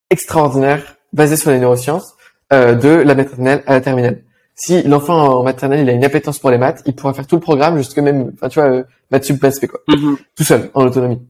extraordinaire, 0.09 0.97
basés 1.11 1.37
sur 1.37 1.51
les 1.51 1.59
neurosciences, 1.59 2.15
euh, 2.51 2.75
de 2.75 2.89
la 2.89 3.15
maternelle 3.15 3.63
à 3.65 3.73
la 3.73 3.81
terminale. 3.81 4.21
Si 4.55 4.83
l'enfant 4.83 5.39
en 5.39 5.43
maternelle, 5.43 5.79
il 5.81 5.89
a 5.89 5.93
une 5.93 6.03
appétence 6.05 6.37
pour 6.39 6.51
les 6.51 6.57
maths, 6.59 6.83
il 6.85 6.95
pourra 6.95 7.13
faire 7.13 7.25
tout 7.25 7.35
le 7.35 7.41
programme 7.41 7.77
jusque 7.77 7.97
même, 7.97 8.31
enfin, 8.35 8.49
tu 8.49 8.59
vois, 8.59 8.69
euh, 8.69 8.83
maths 9.09 9.23
sup, 9.23 9.41
maths 9.41 9.65
quoi 9.67 9.79
Mhm. 9.87 10.17
tout 10.35 10.43
seul, 10.43 10.69
en 10.73 10.85
autonomie. 10.85 11.21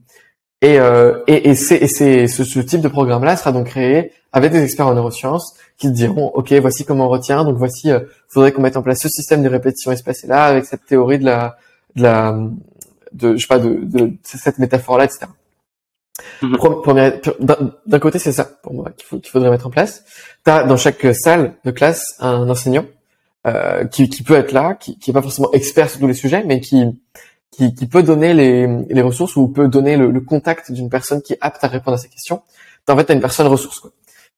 Et, 0.60 0.78
euh, 0.78 1.18
et, 1.26 1.50
et, 1.50 1.54
c'est, 1.54 1.76
et 1.76 1.88
c'est, 1.88 2.26
ce, 2.26 2.44
ce 2.44 2.60
type 2.60 2.80
de 2.80 2.88
programme-là 2.88 3.36
sera 3.36 3.52
donc 3.52 3.66
créé 3.66 4.12
avec 4.32 4.52
des 4.52 4.62
experts 4.62 4.86
en 4.86 4.94
neurosciences 4.94 5.54
qui 5.78 5.88
te 5.88 5.92
diront, 5.92 6.28
OK, 6.34 6.52
voici 6.54 6.84
comment 6.84 7.06
on 7.06 7.08
retient, 7.08 7.44
donc 7.44 7.56
voici, 7.56 7.90
euh, 7.90 8.00
faudrait 8.28 8.52
qu'on 8.52 8.62
mette 8.62 8.76
en 8.76 8.82
place 8.82 9.00
ce 9.00 9.08
système 9.08 9.42
de 9.42 9.48
répétition 9.48 9.92
espacée-là, 9.92 10.44
avec 10.44 10.64
cette 10.64 10.84
théorie 10.86 11.18
de 11.18 11.24
la, 11.24 11.56
de 11.96 12.02
la, 12.02 12.38
de, 13.12 13.36
je 13.36 13.40
sais 13.40 13.46
pas, 13.46 13.58
de, 13.58 13.78
de, 13.82 14.12
cette 14.22 14.58
métaphore-là, 14.58 15.04
etc. 15.04 15.26
Mhm. 16.42 16.56
D'un, 17.86 17.98
côté, 17.98 18.18
c'est 18.18 18.32
ça, 18.32 18.44
pour 18.44 18.74
moi, 18.74 18.90
qu'il, 18.96 19.28
faudrait 19.28 19.50
mettre 19.50 19.66
en 19.66 19.70
place. 19.70 20.04
T'as 20.44 20.64
dans 20.64 20.76
chaque 20.76 21.04
salle 21.14 21.54
de 21.64 21.70
classe 21.70 22.14
un 22.20 22.48
enseignant 22.48 22.86
euh, 23.46 23.84
qui, 23.86 24.08
qui 24.08 24.22
peut 24.22 24.34
être 24.34 24.52
là, 24.52 24.74
qui, 24.74 24.98
qui 24.98 25.10
est 25.10 25.14
pas 25.14 25.22
forcément 25.22 25.52
expert 25.52 25.90
sur 25.90 26.00
tous 26.00 26.06
les 26.06 26.14
sujets, 26.14 26.44
mais 26.44 26.60
qui, 26.60 26.84
qui, 27.50 27.74
qui 27.74 27.86
peut 27.86 28.02
donner 28.02 28.32
les, 28.32 28.66
les 28.88 29.02
ressources 29.02 29.36
ou 29.36 29.48
peut 29.48 29.68
donner 29.68 29.96
le, 29.96 30.10
le 30.10 30.20
contact 30.20 30.70
d'une 30.72 30.88
personne 30.88 31.20
qui 31.20 31.34
est 31.34 31.38
apte 31.40 31.62
à 31.64 31.68
répondre 31.68 31.96
à 31.96 31.98
ces 31.98 32.08
questions. 32.08 32.42
En 32.88 32.96
fait, 32.96 33.04
t'as 33.04 33.14
une 33.14 33.20
personne 33.20 33.46
ressource 33.46 33.80
quoi, 33.80 33.90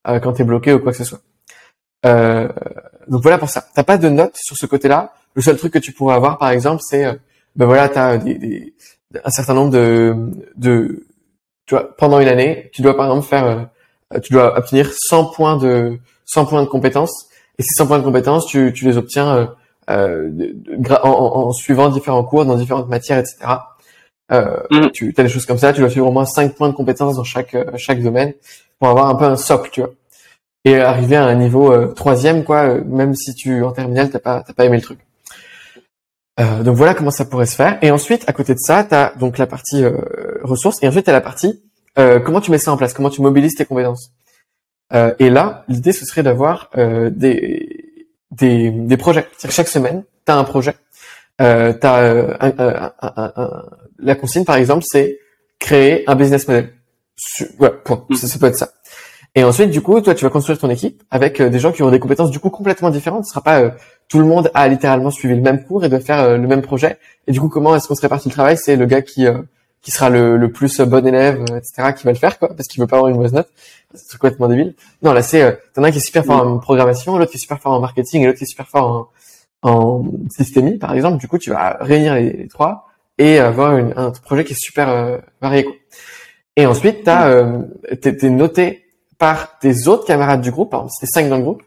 euh, 0.09 0.21
quand 0.21 0.33
t'es 0.33 0.45
bloqué 0.45 0.73
ou 0.73 0.79
quoi 0.79 0.93
que 0.93 0.99
ce 0.99 1.05
soit. 1.05 1.21
Euh, 2.05 2.49
donc 3.09 3.23
voilà 3.23 3.39
pour 3.39 3.51
ça. 3.51 3.67
T'as 3.75 3.83
pas 3.83 3.99
de 3.99 4.09
notes 4.09 4.37
sur 4.37 4.57
ce 4.57 4.67
côté-là. 4.67 5.13
Le 5.35 5.43
seul 5.43 5.57
truc 5.57 5.73
que 5.73 5.79
tu 5.79 5.93
pourrais 5.93 6.15
avoir, 6.15 6.39
par 6.39 6.51
exemple, 6.51 6.83
c'est 6.85 7.05
euh, 7.05 7.15
ben 7.57 7.67
voilà, 7.67 7.89
t'as 7.89 8.17
des, 8.19 8.35
des, 8.35 8.75
un 9.25 9.31
certain 9.31 9.55
nombre 9.55 9.73
de, 9.73 10.31
de 10.57 11.06
tu 11.67 11.75
vois, 11.75 11.97
pendant 11.97 12.21
une 12.21 12.29
année, 12.29 12.71
tu 12.73 12.83
dois 12.83 12.97
par 12.97 13.07
exemple 13.07 13.27
faire, 13.27 13.69
euh, 14.15 14.21
tu 14.21 14.33
dois 14.33 14.57
obtenir 14.59 14.91
100 14.93 15.27
points 15.27 15.57
de 15.57 15.99
100 16.27 16.47
points 16.47 16.63
de 16.63 16.69
compétences. 16.69 17.27
Et 17.59 17.63
ces 17.63 17.75
100 17.77 17.87
points 17.87 17.99
de 17.99 18.05
compétences, 18.05 18.47
tu, 18.47 18.73
tu 18.75 18.85
les 18.85 18.97
obtiens 18.99 19.37
euh, 19.37 19.47
euh, 19.91 20.53
en, 21.03 21.11
en- 21.11 21.53
suivant 21.53 21.89
différents 21.89 22.25
cours 22.25 22.45
dans 22.45 22.57
différentes 22.57 22.89
matières, 22.89 23.19
etc. 23.19 23.37
Euh, 24.33 24.57
Mhm. 24.71 24.91
Tu 24.93 25.15
as 25.17 25.23
des 25.23 25.29
choses 25.29 25.47
comme 25.47 25.59
ça. 25.59 25.73
Tu 25.73 25.81
dois 25.81 25.91
suivre 25.91 26.09
au 26.09 26.13
moins 26.13 26.25
5 26.27 26.55
points 26.55 26.69
de 26.69 26.75
compétences 26.75 27.17
dans 27.17 27.25
chaque 27.25 27.55
euh, 27.55 27.65
chaque 27.77 28.03
domaine 28.03 28.35
pour 28.79 28.89
avoir 28.89 29.09
un 29.09 29.15
peu 29.15 29.25
un 29.25 29.37
socle, 29.37 29.71
tu 29.71 29.81
vois. 29.81 29.91
Et 30.65 30.77
arriver 30.81 31.17
à 31.17 31.25
un 31.25 31.35
niveau 31.37 31.73
euh, 31.73 31.87
troisième, 31.95 32.43
quoi. 32.45 32.75
même 32.85 33.15
si 33.15 33.35
tu 33.35 33.63
en 33.63 33.71
terminale, 33.73 34.11
t'as 34.11 34.19
pas 34.19 34.43
t'as 34.45 34.53
pas 34.53 34.65
aimé 34.65 34.77
le 34.79 34.83
truc. 34.83 34.99
Euh, 36.39 36.63
donc 36.63 36.77
voilà 36.77 36.95
comment 36.95 37.11
ça 37.11 37.25
pourrait 37.25 37.47
se 37.47 37.57
faire. 37.57 37.79
Et 37.83 37.91
ensuite, 37.91 38.25
à 38.27 38.33
côté 38.33 38.53
de 38.55 38.59
ça, 38.59 38.85
tu 38.85 38.95
as 38.95 39.13
donc 39.19 39.39
la 39.39 39.47
partie 39.47 39.83
euh, 39.83 39.97
ressources, 40.43 40.83
et 40.83 40.89
ensuite 40.89 41.05
tu 41.05 41.11
as 41.11 41.15
la 41.15 41.21
partie 41.21 41.63
euh, 41.99 42.21
comment 42.21 42.41
tu 42.43 42.51
mets 42.51 42.59
ça 42.59 42.73
en 42.73 42.77
place, 42.77 42.93
comment 42.93 43.11
tu 43.11 43.23
mobilises 43.23 43.55
tes 43.55 43.65
compétences? 43.65 44.11
Et 45.19 45.31
là, 45.31 45.65
l'idée 45.67 45.93
ce 45.93 46.05
serait 46.05 46.23
d'avoir 46.23 46.71
des, 46.77 48.05
des 48.31 48.71
des 48.71 48.97
projets. 48.97 49.27
Chaque 49.49 49.67
semaine, 49.67 50.05
tu 50.25 50.31
as 50.33 50.37
un 50.37 50.45
projet. 50.45 50.75
Euh, 51.41 51.73
la 53.99 54.15
consigne, 54.15 54.45
par 54.45 54.57
exemple, 54.57 54.85
c'est 54.87 55.19
créer 55.59 56.09
un 56.09 56.15
business 56.15 56.47
model. 56.47 56.73
Point. 57.85 58.07
Ça 58.15 58.39
peut 58.39 58.47
être 58.47 58.59
ça. 58.59 58.71
Et 59.37 59.45
ensuite, 59.45 59.71
du 59.71 59.83
coup, 59.83 60.01
toi, 60.01 60.15
tu 60.15 60.25
vas 60.25 60.31
construire 60.31 60.59
ton 60.59 60.71
équipe 60.71 61.03
avec 61.11 61.41
euh, 61.41 61.49
des 61.51 61.61
gens 61.61 61.71
qui 61.71 61.83
ont 61.83 61.91
des 61.91 62.01
compétences 62.01 62.31
du 62.31 62.41
coup 62.41 62.51
complètement 62.51 62.91
différentes. 62.91 63.27
Ce 63.27 63.31
sera 63.31 63.43
pas 63.43 63.61
euh, 63.61 63.71
tout 64.09 64.19
le 64.19 64.25
monde 64.25 64.51
a 64.55 64.67
littéralement 64.67 65.11
suivi 65.11 65.35
le 65.37 65.43
même 65.43 65.63
cours 65.63 65.85
et 65.85 65.89
doit 65.89 66.01
faire 66.01 66.21
euh, 66.21 66.37
le 66.39 66.49
même 66.49 66.63
projet. 66.63 66.99
Et 67.29 67.33
du 67.33 67.41
coup, 67.41 67.49
comment 67.49 67.77
est-ce 67.77 67.87
qu'on 67.87 67.95
se 67.95 68.03
répartit 68.03 68.29
le 68.31 68.35
travail? 68.35 68.57
C'est 68.57 68.77
le 68.77 68.87
gars 68.87 69.03
qui 69.03 69.27
euh, 69.27 69.43
qui 69.87 69.93
sera 69.93 70.11
le, 70.11 70.37
le 70.37 70.51
plus 70.51 70.81
bon 70.81 71.07
élève, 71.07 71.43
etc., 71.43 71.93
qui 71.97 72.03
va 72.03 72.11
le 72.11 72.19
faire, 72.19 72.41
quoi, 72.41 72.49
parce 72.49 72.67
qu'il 72.67 72.81
veut 72.81 72.89
pas 72.89 72.97
avoir 72.97 73.09
une 73.09 73.17
mauvaise 73.19 73.35
note. 73.35 73.49
C'est 73.95 74.19
complètement 74.19 74.49
débile. 74.49 74.75
Non, 75.03 75.13
là, 75.13 75.23
c'est 75.23 75.43
euh, 75.43 75.53
t'en 75.75 75.85
as 75.85 75.89
un 75.89 75.91
qui 75.93 75.99
est 75.99 76.01
super 76.01 76.25
fort 76.25 76.45
en 76.45 76.59
programmation, 76.59 77.17
l'autre 77.17 77.31
qui 77.31 77.37
est 77.37 77.41
super 77.41 77.61
fort 77.61 77.73
en 77.73 77.81
marketing 77.81 78.23
et 78.23 78.27
l'autre 78.27 78.39
qui 78.39 78.45
est 78.45 78.49
super 78.49 78.67
fort 78.67 79.13
en, 79.63 79.71
en 79.71 80.05
systémie, 80.29 80.79
par 80.79 80.93
exemple. 80.93 81.19
Du 81.19 81.29
coup, 81.29 81.39
tu 81.39 81.51
vas 81.51 81.77
réunir 81.81 82.17
les, 82.17 82.33
les 82.33 82.49
trois 82.49 82.89
et 83.19 83.39
avoir 83.39 83.77
une, 83.77 83.93
un 83.97 84.11
projet 84.11 84.45
qui 84.45 84.55
est 84.55 84.61
super 84.61 84.89
euh, 84.89 85.19
varié. 85.41 85.63
Quoi. 85.63 85.75
Et 86.57 86.67
ensuite, 86.67 87.05
t'as, 87.05 87.29
euh, 87.29 87.63
t'es, 88.01 88.17
t'es 88.17 88.31
noté 88.31 88.86
par 89.19 89.59
tes 89.59 89.89
autres 89.89 90.05
camarades 90.07 90.41
du 90.43 90.51
groupe, 90.51 90.71
par 90.71 90.81
exemple, 90.81 90.97
t'es 91.01 91.07
cinq 91.07 91.29
dans 91.29 91.37
le 91.39 91.43
groupe, 91.43 91.63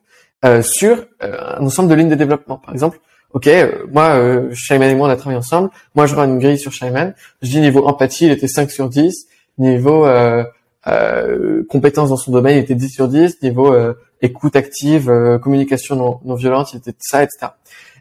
euh, 0.45 0.61
sur 0.61 1.05
euh, 1.23 1.55
un 1.57 1.65
ensemble 1.65 1.89
de 1.89 1.95
lignes 1.95 2.09
de 2.09 2.15
développement. 2.15 2.57
Par 2.57 2.73
exemple, 2.73 2.99
ok, 3.33 3.47
euh, 3.47 3.85
moi, 3.91 4.09
euh, 4.15 4.49
Shaiman 4.53 4.89
et 4.89 4.95
moi, 4.95 5.07
on 5.07 5.11
a 5.11 5.15
travaillé 5.15 5.37
ensemble. 5.37 5.69
Moi, 5.95 6.05
je 6.05 6.15
rends 6.15 6.23
une 6.25 6.39
grille 6.39 6.57
sur 6.59 6.71
Shaiman. 6.71 7.13
Je 7.41 7.49
dis 7.49 7.59
niveau 7.59 7.85
empathie, 7.87 8.25
il 8.27 8.31
était 8.31 8.47
5 8.47 8.71
sur 8.71 8.89
10. 8.89 9.27
Niveau 9.57 10.05
euh, 10.05 10.43
euh, 10.87 11.63
compétences 11.69 12.09
dans 12.09 12.17
son 12.17 12.31
domaine, 12.31 12.57
il 12.57 12.59
était 12.59 12.75
10 12.75 12.89
sur 12.89 13.07
10. 13.07 13.41
Niveau 13.41 13.73
euh, 13.73 13.93
écoute 14.21 14.55
active, 14.55 15.11
communication 15.41 15.95
non, 15.95 16.19
non 16.23 16.35
violente, 16.35 16.73
il 16.73 16.77
était 16.77 16.93
ça, 16.99 17.23
etc. 17.23 17.47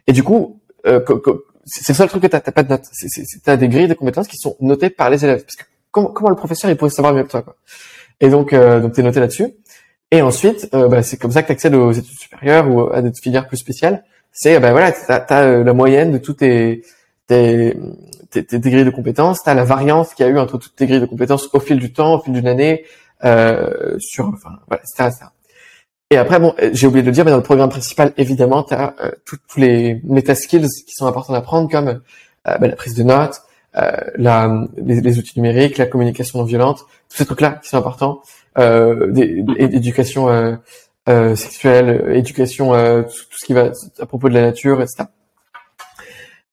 Et 0.07 0.13
du 0.13 0.23
coup, 0.23 0.59
co- 1.05 1.17
co- 1.19 1.43
c'est 1.65 1.93
c'est 1.93 2.03
le 2.03 2.09
truc 2.09 2.23
que 2.23 2.27
t'as, 2.27 2.39
t'as 2.39 2.51
pas 2.51 2.63
de 2.63 2.69
notes. 2.69 2.85
C'est- 2.91 3.43
t'as 3.43 3.57
des 3.57 3.67
grilles 3.69 3.87
de 3.87 3.93
compétences 3.93 4.27
qui 4.27 4.37
sont 4.37 4.55
notées 4.61 4.89
par 4.89 5.09
les 5.09 5.23
élèves. 5.23 5.43
Parce 5.43 5.55
que 5.55 5.63
comment, 5.91 6.07
comment 6.07 6.29
le 6.29 6.35
professeur 6.35 6.71
il 6.71 6.77
pourrait 6.77 6.89
savoir 6.91 7.13
mieux 7.13 7.23
que 7.23 7.29
toi, 7.31 7.41
quoi. 7.41 7.55
Et 8.21 8.29
donc, 8.29 8.53
euh, 8.53 8.79
donc 8.81 8.93
t'es 8.93 9.03
noté 9.03 9.19
là-dessus. 9.19 9.53
Et 10.11 10.21
ensuite, 10.21 10.69
euh, 10.73 10.87
bah, 10.87 11.03
c'est 11.03 11.17
comme 11.17 11.31
ça 11.31 11.41
que 11.41 11.47
tu 11.47 11.53
accèdes 11.53 11.75
aux 11.75 11.91
études 11.91 12.17
supérieures 12.17 12.69
ou 12.69 12.91
à 12.91 13.01
des 13.01 13.11
filières 13.21 13.47
plus 13.47 13.57
spéciales. 13.57 14.03
C'est, 14.31 14.59
bah 14.59 14.71
voilà, 14.71 14.91
t'as, 14.91 15.19
t'as 15.19 15.43
euh, 15.45 15.63
la 15.63 15.73
moyenne 15.73 16.11
de 16.11 16.17
tous 16.17 16.33
tes, 16.33 16.83
tes, 17.27 17.77
tes, 18.31 18.43
tes- 18.43 18.59
grilles 18.59 18.85
de 18.85 18.89
compétences. 18.89 19.43
T'as 19.43 19.53
la 19.53 19.63
variance 19.63 20.13
qu'il 20.13 20.25
y 20.25 20.29
a 20.29 20.31
eu 20.31 20.39
entre 20.39 20.57
toutes 20.57 20.75
tes 20.75 20.87
grilles 20.87 20.99
de 21.01 21.05
compétences 21.05 21.49
au 21.53 21.59
fil 21.59 21.77
du 21.79 21.93
temps, 21.93 22.15
au 22.15 22.21
fil 22.21 22.33
d'une 22.33 22.47
année, 22.47 22.85
euh, 23.23 23.95
sur, 23.99 24.25
enfin, 24.27 24.57
voilà, 24.67 24.83
etc., 24.83 25.09
etc. 25.09 25.25
Et 26.11 26.17
après, 26.17 26.39
bon, 26.39 26.55
euh, 26.61 26.71
j'ai 26.73 26.87
oublié 26.87 27.03
de 27.03 27.07
le 27.07 27.13
dire, 27.13 27.23
mais 27.25 27.31
dans 27.31 27.37
le 27.37 27.43
programme 27.43 27.69
principal, 27.69 28.13
évidemment, 28.17 28.63
tu 28.63 28.73
as 28.73 28.95
tous 29.25 29.37
tous 29.47 29.59
les 29.59 30.01
meta 30.03 30.33
skills 30.33 30.67
qui 30.87 30.93
sont 30.95 31.05
importants 31.05 31.33
d'apprendre, 31.33 31.69
comme 31.69 31.87
euh, 31.87 32.57
bah, 32.57 32.67
la 32.67 32.75
prise 32.75 32.95
de 32.95 33.03
notes, 33.03 33.35
euh, 33.35 33.45
la, 33.73 34.65
les, 34.77 35.01
les 35.01 35.19
outils 35.19 35.39
numériques, 35.39 35.77
la 35.77 35.85
communication 35.85 36.39
non 36.39 36.45
violente, 36.45 36.79
tous 37.09 37.17
ces 37.17 37.25
trucs-là 37.25 37.59
qui 37.61 37.69
sont 37.69 37.77
importants, 37.77 38.21
euh, 38.57 39.11
des- 39.11 39.43
éducation 39.59 40.29
euh, 40.29 40.55
euh, 41.07 41.35
sexuelle, 41.35 41.89
euh, 42.05 42.15
éducation, 42.15 42.73
euh, 42.73 43.03
tout, 43.03 43.09
tout 43.09 43.37
ce 43.39 43.45
qui 43.45 43.53
va 43.53 43.71
à 43.99 44.05
propos 44.05 44.29
de 44.29 44.33
la 44.33 44.41
nature, 44.41 44.81
etc. 44.81 45.05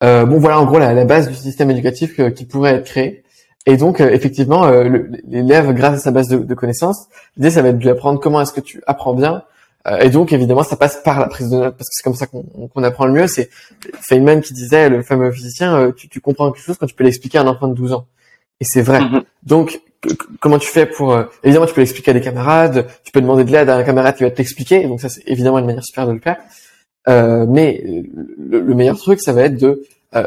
Euh, 0.05 0.27
bon, 0.27 0.39
voilà, 0.39 0.61
en 0.61 0.67
gros, 0.67 0.79
la, 0.79 0.93
la 0.93 1.05
base 1.05 1.29
du 1.29 1.35
système 1.35 1.71
éducatif 1.71 2.21
euh, 2.21 2.31
qui 2.31 2.45
pourrait 2.45 2.75
être 2.75 2.85
créé. 2.85 3.23
Et 3.64 3.77
donc, 3.77 4.01
euh, 4.01 4.11
effectivement, 4.11 4.64
euh, 4.67 5.05
l'élève, 5.27 5.73
grâce 5.73 5.95
à 5.95 5.99
sa 5.99 6.11
base 6.11 6.29
de, 6.29 6.39
de 6.39 6.55
connaissances, 6.55 7.09
l'idée, 7.37 7.51
ça 7.51 7.62
va 7.62 7.69
être 7.71 7.79
de 7.79 7.83
lui 7.83 7.91
apprendre 7.91 8.21
comment 8.21 8.41
est-ce 8.41 8.53
que 8.53 8.61
tu 8.61 8.83
apprends 8.87 9.14
bien. 9.14 9.43
Euh, 9.87 9.99
et 9.99 10.11
donc, 10.11 10.32
évidemment, 10.32 10.62
ça 10.62 10.76
passe 10.76 11.01
par 11.05 11.20
la 11.20 11.28
prise 11.28 11.51
de 11.51 11.57
notes, 11.57 11.76
parce 11.76 11.89
que 11.89 11.93
c'est 11.93 12.03
comme 12.03 12.14
ça 12.14 12.26
qu'on 12.26 12.82
apprend 12.82 13.07
le 13.07 13.12
mieux. 13.12 13.26
C'est 13.26 13.51
Feynman 14.01 14.41
qui 14.41 14.53
disait, 14.53 14.89
le 14.89 15.03
fameux 15.03 15.30
physicien, 15.30 15.76
euh, 15.76 15.93
tu, 15.93 16.09
tu 16.09 16.20
comprends 16.20 16.51
quelque 16.51 16.64
chose 16.64 16.76
quand 16.78 16.87
tu 16.87 16.95
peux 16.95 17.05
l'expliquer 17.05 17.39
à 17.39 17.43
un 17.43 17.47
enfant 17.47 17.68
de 17.68 17.74
12 17.74 17.93
ans. 17.93 18.07
Et 18.61 18.64
c'est 18.64 18.82
vrai. 18.82 19.01
Mhm. 19.01 19.22
Donc, 19.43 19.80
comment 20.41 20.59
tu 20.59 20.68
fais 20.68 20.87
pour... 20.87 21.12
euh, 21.12 21.24
évidemment, 21.43 21.66
tu 21.66 21.74
peux 21.74 21.80
l'expliquer 21.80 22.11
à 22.11 22.14
des 22.14 22.20
camarades, 22.20 22.87
tu 23.05 23.12
peux 23.12 23.20
demander 23.20 23.45
de 23.45 23.53
l'aide 23.53 23.68
à 23.68 23.76
un 23.76 23.82
camarade 23.82 24.16
qui 24.16 24.22
va 24.22 24.30
te 24.30 24.39
l'expliquer. 24.39 24.87
Donc 24.87 25.01
ça, 25.01 25.09
c'est 25.09 25.22
évidemment 25.26 25.59
une 25.59 25.66
manière 25.66 25.84
super 25.84 26.07
de 26.07 26.12
le 26.12 26.20
faire. 26.20 26.37
Euh, 27.09 27.47
mais 27.49 27.82
le, 28.39 28.61
le 28.61 28.74
meilleur 28.74 28.99
truc, 28.99 29.20
ça 29.20 29.32
va 29.32 29.43
être 29.43 29.57
de 29.57 29.82
euh, 30.14 30.26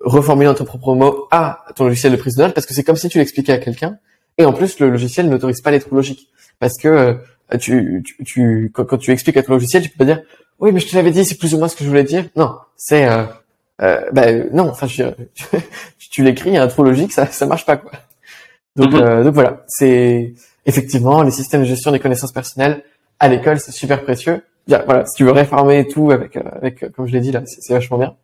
reformuler 0.00 0.46
dans 0.46 0.54
ton 0.54 0.64
propre 0.64 0.94
mot 0.94 1.26
à 1.30 1.64
ton 1.76 1.84
logiciel 1.84 2.12
de 2.12 2.16
prise 2.16 2.36
de 2.36 2.42
notes, 2.42 2.54
parce 2.54 2.66
que 2.66 2.74
c'est 2.74 2.84
comme 2.84 2.96
si 2.96 3.08
tu 3.08 3.18
l'expliquais 3.18 3.52
à 3.52 3.58
quelqu'un. 3.58 3.98
Et 4.38 4.44
en 4.44 4.52
plus, 4.52 4.78
le 4.78 4.90
logiciel 4.90 5.28
n'autorise 5.28 5.60
pas 5.60 5.70
les 5.70 5.80
trous 5.80 5.94
logiques. 5.94 6.28
parce 6.58 6.78
que 6.78 7.18
tu, 7.58 8.02
tu, 8.04 8.24
tu 8.24 8.70
quand, 8.74 8.96
tu 8.98 9.10
expliques 9.10 9.36
à 9.36 9.42
ton 9.42 9.52
logiciel, 9.54 9.82
tu 9.82 9.88
peux 9.90 9.98
pas 9.98 10.04
dire 10.04 10.22
oui, 10.58 10.72
mais 10.72 10.80
je 10.80 10.88
te 10.88 10.94
l'avais 10.94 11.10
dit, 11.10 11.24
c'est 11.24 11.38
plus 11.38 11.54
ou 11.54 11.58
moins 11.58 11.68
ce 11.68 11.76
que 11.76 11.84
je 11.84 11.88
voulais 11.88 12.04
dire. 12.04 12.26
Non, 12.36 12.54
c'est 12.76 13.08
euh, 13.08 13.24
euh, 13.82 14.02
ben 14.12 14.48
non, 14.52 14.68
enfin, 14.68 14.86
je, 14.86 15.04
tu, 15.98 16.08
tu 16.10 16.22
l'écris, 16.22 16.50
il 16.50 16.54
y 16.54 16.58
a 16.58 16.62
un 16.62 16.68
trou 16.68 16.82
logique, 16.84 17.12
ça 17.12 17.26
ça 17.26 17.46
marche 17.46 17.64
pas 17.66 17.76
quoi. 17.76 17.92
Donc 18.76 18.92
Mhm. 18.92 19.00
euh, 19.02 19.24
donc 19.24 19.34
voilà, 19.34 19.64
c'est 19.68 20.34
effectivement 20.66 21.22
les 21.22 21.30
systèmes 21.30 21.62
de 21.62 21.66
gestion 21.66 21.90
des 21.92 21.98
connaissances 22.00 22.32
personnelles 22.32 22.82
à 23.18 23.28
l'école, 23.28 23.58
c'est 23.58 23.72
super 23.72 24.02
précieux. 24.02 24.42
Bien, 24.66 24.82
voilà, 24.84 25.04
si 25.06 25.16
tu 25.16 25.24
veux 25.24 25.32
réformer 25.32 25.88
tout 25.88 26.10
avec 26.10 26.36
euh, 26.36 26.42
avec 26.52 26.82
euh, 26.82 26.88
comme 26.94 27.06
je 27.06 27.12
l'ai 27.12 27.20
dit 27.20 27.32
là, 27.32 27.42
c'est 27.46 27.72
vachement 27.72 27.98
bien. 27.98 28.14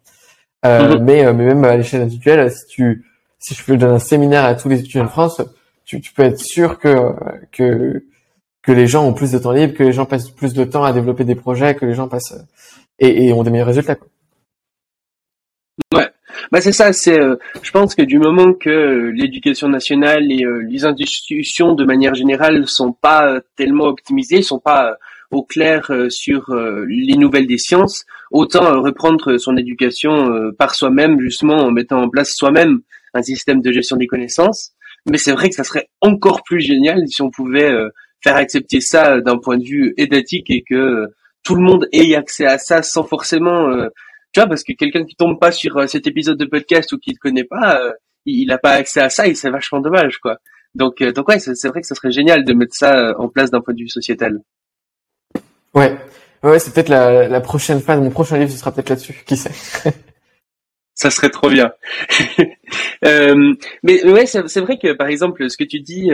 Euh, 0.65 0.97
Mhm. 0.99 1.05
Mais 1.05 1.33
mais 1.33 1.45
même 1.47 1.65
à 1.65 1.77
l'échelle 1.77 2.03
individuelle, 2.03 2.51
si 2.53 2.67
tu 2.67 3.05
si 3.39 3.55
je 3.55 3.63
peux 3.65 3.77
donner 3.77 3.95
un 3.95 3.99
séminaire 3.99 4.45
à 4.45 4.55
tous 4.55 4.69
les 4.69 4.81
étudiants 4.81 5.05
de 5.05 5.09
France, 5.11 5.41
tu, 5.85 6.01
tu 6.01 6.13
peux 6.13 6.23
être 6.23 6.39
sûr 6.39 6.79
que 6.79 7.13
que 7.53 8.05
que 8.67 8.73
les 8.73 8.89
gens 8.89 9.07
ont 9.07 9.15
plus 9.15 9.31
de 9.31 9.39
temps 9.39 9.53
libre, 9.53 9.75
que 9.75 9.85
les 9.85 9.93
gens 9.93 10.07
passent 10.07 10.31
plus 10.31 10.53
de 10.53 10.65
temps 10.65 10.83
à 10.83 10.93
développer 10.93 11.25
des 11.25 11.37
projets, 11.37 11.77
que 11.77 11.87
les 11.87 11.95
gens 11.95 12.09
passent 12.09 12.33
euh, 12.33 13.07
et, 13.07 13.33
ont 13.33 13.45
des 13.45 13.51
meilleurs 13.51 13.69
résultats. 13.69 13.95
Quoi. 13.95 14.09
Bah 16.53 16.61
c'est 16.61 16.73
ça, 16.73 16.93
c'est 16.93 17.19
euh, 17.19 17.37
je 17.63 17.71
pense 17.73 17.95
que 17.95 18.03
du 18.03 18.19
moment 18.19 18.53
que 18.53 18.71
euh, 18.71 19.11
l'éducation 19.11 19.69
nationale 19.69 20.31
et 20.31 20.45
les 20.69 20.85
institutions 20.85 21.75
de 21.75 21.85
manière 21.85 22.15
générale 22.15 22.69
sont 22.69 22.93
pas 22.93 23.41
tellement 23.57 23.85
optimisées, 23.85 24.43
sont 24.43 24.61
pas 24.61 24.97
au 25.33 25.43
clair 25.43 25.91
sur 26.09 26.55
les 26.87 27.17
nouvelles 27.17 27.49
des 27.49 27.59
sciences, 27.59 28.05
autant 28.31 28.81
reprendre 28.81 29.39
son 29.39 29.57
éducation 29.57 30.53
par 30.57 30.77
soi-même 30.77 31.19
justement 31.19 31.57
en 31.57 31.73
mettant 31.73 32.01
en 32.01 32.09
place 32.09 32.31
soi-même 32.33 32.79
un 33.13 33.23
système 33.23 33.61
de 33.61 33.73
gestion 33.73 33.97
des 33.97 34.07
connaissances. 34.07 34.71
Mais 35.11 35.19
c'est 35.19 35.33
vrai 35.33 35.49
que 35.49 35.57
ça 35.57 35.65
serait 35.65 35.89
encore 36.01 36.45
plus 36.45 36.61
génial 36.61 37.09
si 37.09 37.23
on 37.23 37.31
pouvait 37.31 37.73
faire 38.23 38.37
accepter 38.37 38.81
ça 38.81 39.15
euh, 39.15 39.21
d'un 39.21 39.39
point 39.39 39.59
de 39.59 39.65
vue 39.65 39.95
étatique 39.97 40.51
et 40.51 40.63
que 40.63 40.75
euh, 40.75 41.15
tout 41.43 41.55
le 41.55 41.63
monde 41.63 41.89
ait 41.93 42.15
accès 42.15 42.47
à 42.47 42.59
ça 42.59 42.83
sans 42.83 43.05
forcément 43.05 43.69
euh, 43.69 43.89
tu 44.33 44.41
vois, 44.41 44.49
parce 44.49 44.65
que 44.65 44.73
quelqu'un 44.73 45.05
qui 45.05 45.15
tombe 45.15 45.39
pas 45.39 45.53
sur 45.53 45.89
cet 45.89 46.07
épisode 46.07 46.37
de 46.37 46.45
podcast 46.45 46.93
ou 46.93 46.99
qui 46.99 47.13
ne 47.13 47.17
connaît 47.17 47.45
pas, 47.45 47.81
il 48.27 48.43
il 48.43 48.53
a 48.53 48.59
pas 48.59 48.73
accès 48.73 49.01
à 49.01 49.09
ça 49.09 49.27
et 49.27 49.35
c'est 49.35 49.49
vachement 49.49 49.81
dommage, 49.81 50.19
quoi. 50.19 50.37
Donc, 50.75 51.03
donc 51.03 51.29
ouais, 51.29 51.39
c'est 51.39 51.69
vrai 51.69 51.81
que 51.81 51.87
ça 51.87 51.95
serait 51.95 52.11
génial 52.11 52.45
de 52.45 52.53
mettre 52.53 52.75
ça 52.75 53.15
en 53.19 53.29
place 53.29 53.51
d'un 53.51 53.63
point 53.63 53.73
de 53.73 53.79
vue 53.79 53.89
sociétal. 53.89 54.43
Ouais, 55.73 55.97
ouais, 56.43 56.59
c'est 56.59 56.75
peut-être 56.75 56.91
la, 56.91 57.29
la 57.29 57.41
prochaine 57.41 57.81
phase. 57.81 57.99
Mon 57.99 58.11
prochain 58.11 58.37
livre, 58.37 58.51
ce 58.51 58.59
sera 58.59 58.73
peut-être 58.73 58.91
là-dessus. 58.91 59.23
Qui 59.25 59.39
sait? 59.39 59.91
Ça 60.97 61.11
serait 61.11 61.31
trop 61.31 61.51
bien. 61.51 61.73
Euh, 63.05 63.53
mais 63.83 64.03
ouais, 64.05 64.25
c'est 64.27 64.61
vrai 64.61 64.79
que 64.79 64.93
par 64.95 65.07
exemple, 65.09 65.49
ce 65.51 65.57
que 65.57 65.65
tu 65.65 65.81
dis 65.81 66.11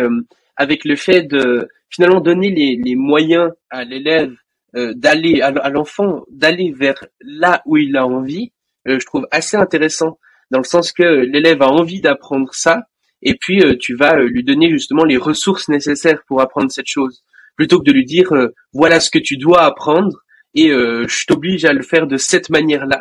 avec 0.62 0.84
le 0.84 0.96
fait 0.96 1.22
de 1.22 1.68
finalement 1.90 2.20
donner 2.20 2.50
les, 2.50 2.78
les 2.82 2.94
moyens 2.96 3.50
à 3.70 3.84
l'élève 3.84 4.32
euh, 4.76 4.94
d'aller 4.94 5.42
à, 5.42 5.48
à 5.48 5.70
l'enfant 5.70 6.22
d'aller 6.30 6.72
vers 6.82 7.04
là 7.20 7.62
où 7.66 7.76
il 7.76 7.94
a 7.96 8.06
envie, 8.06 8.52
euh, 8.88 8.98
je 8.98 9.04
trouve 9.06 9.26
assez 9.30 9.56
intéressant 9.56 10.18
dans 10.50 10.58
le 10.58 10.64
sens 10.64 10.92
que 10.92 11.02
l'élève 11.32 11.60
a 11.62 11.68
envie 11.68 12.00
d'apprendre 12.00 12.48
ça 12.52 12.84
et 13.22 13.34
puis 13.40 13.60
euh, 13.62 13.76
tu 13.78 13.94
vas 13.94 14.14
lui 14.34 14.42
donner 14.44 14.70
justement 14.70 15.04
les 15.04 15.18
ressources 15.18 15.68
nécessaires 15.68 16.22
pour 16.26 16.40
apprendre 16.40 16.70
cette 16.70 16.86
chose 16.88 17.22
plutôt 17.56 17.78
que 17.80 17.84
de 17.84 17.92
lui 17.92 18.06
dire 18.06 18.30
voilà 18.72 18.98
ce 18.98 19.10
que 19.10 19.18
tu 19.18 19.36
dois 19.36 19.62
apprendre 19.62 20.16
et 20.54 20.68
je 20.68 21.26
t'oblige 21.26 21.64
à 21.66 21.72
le 21.72 21.82
faire 21.82 22.06
de 22.06 22.16
cette 22.16 22.48
manière-là. 22.50 23.00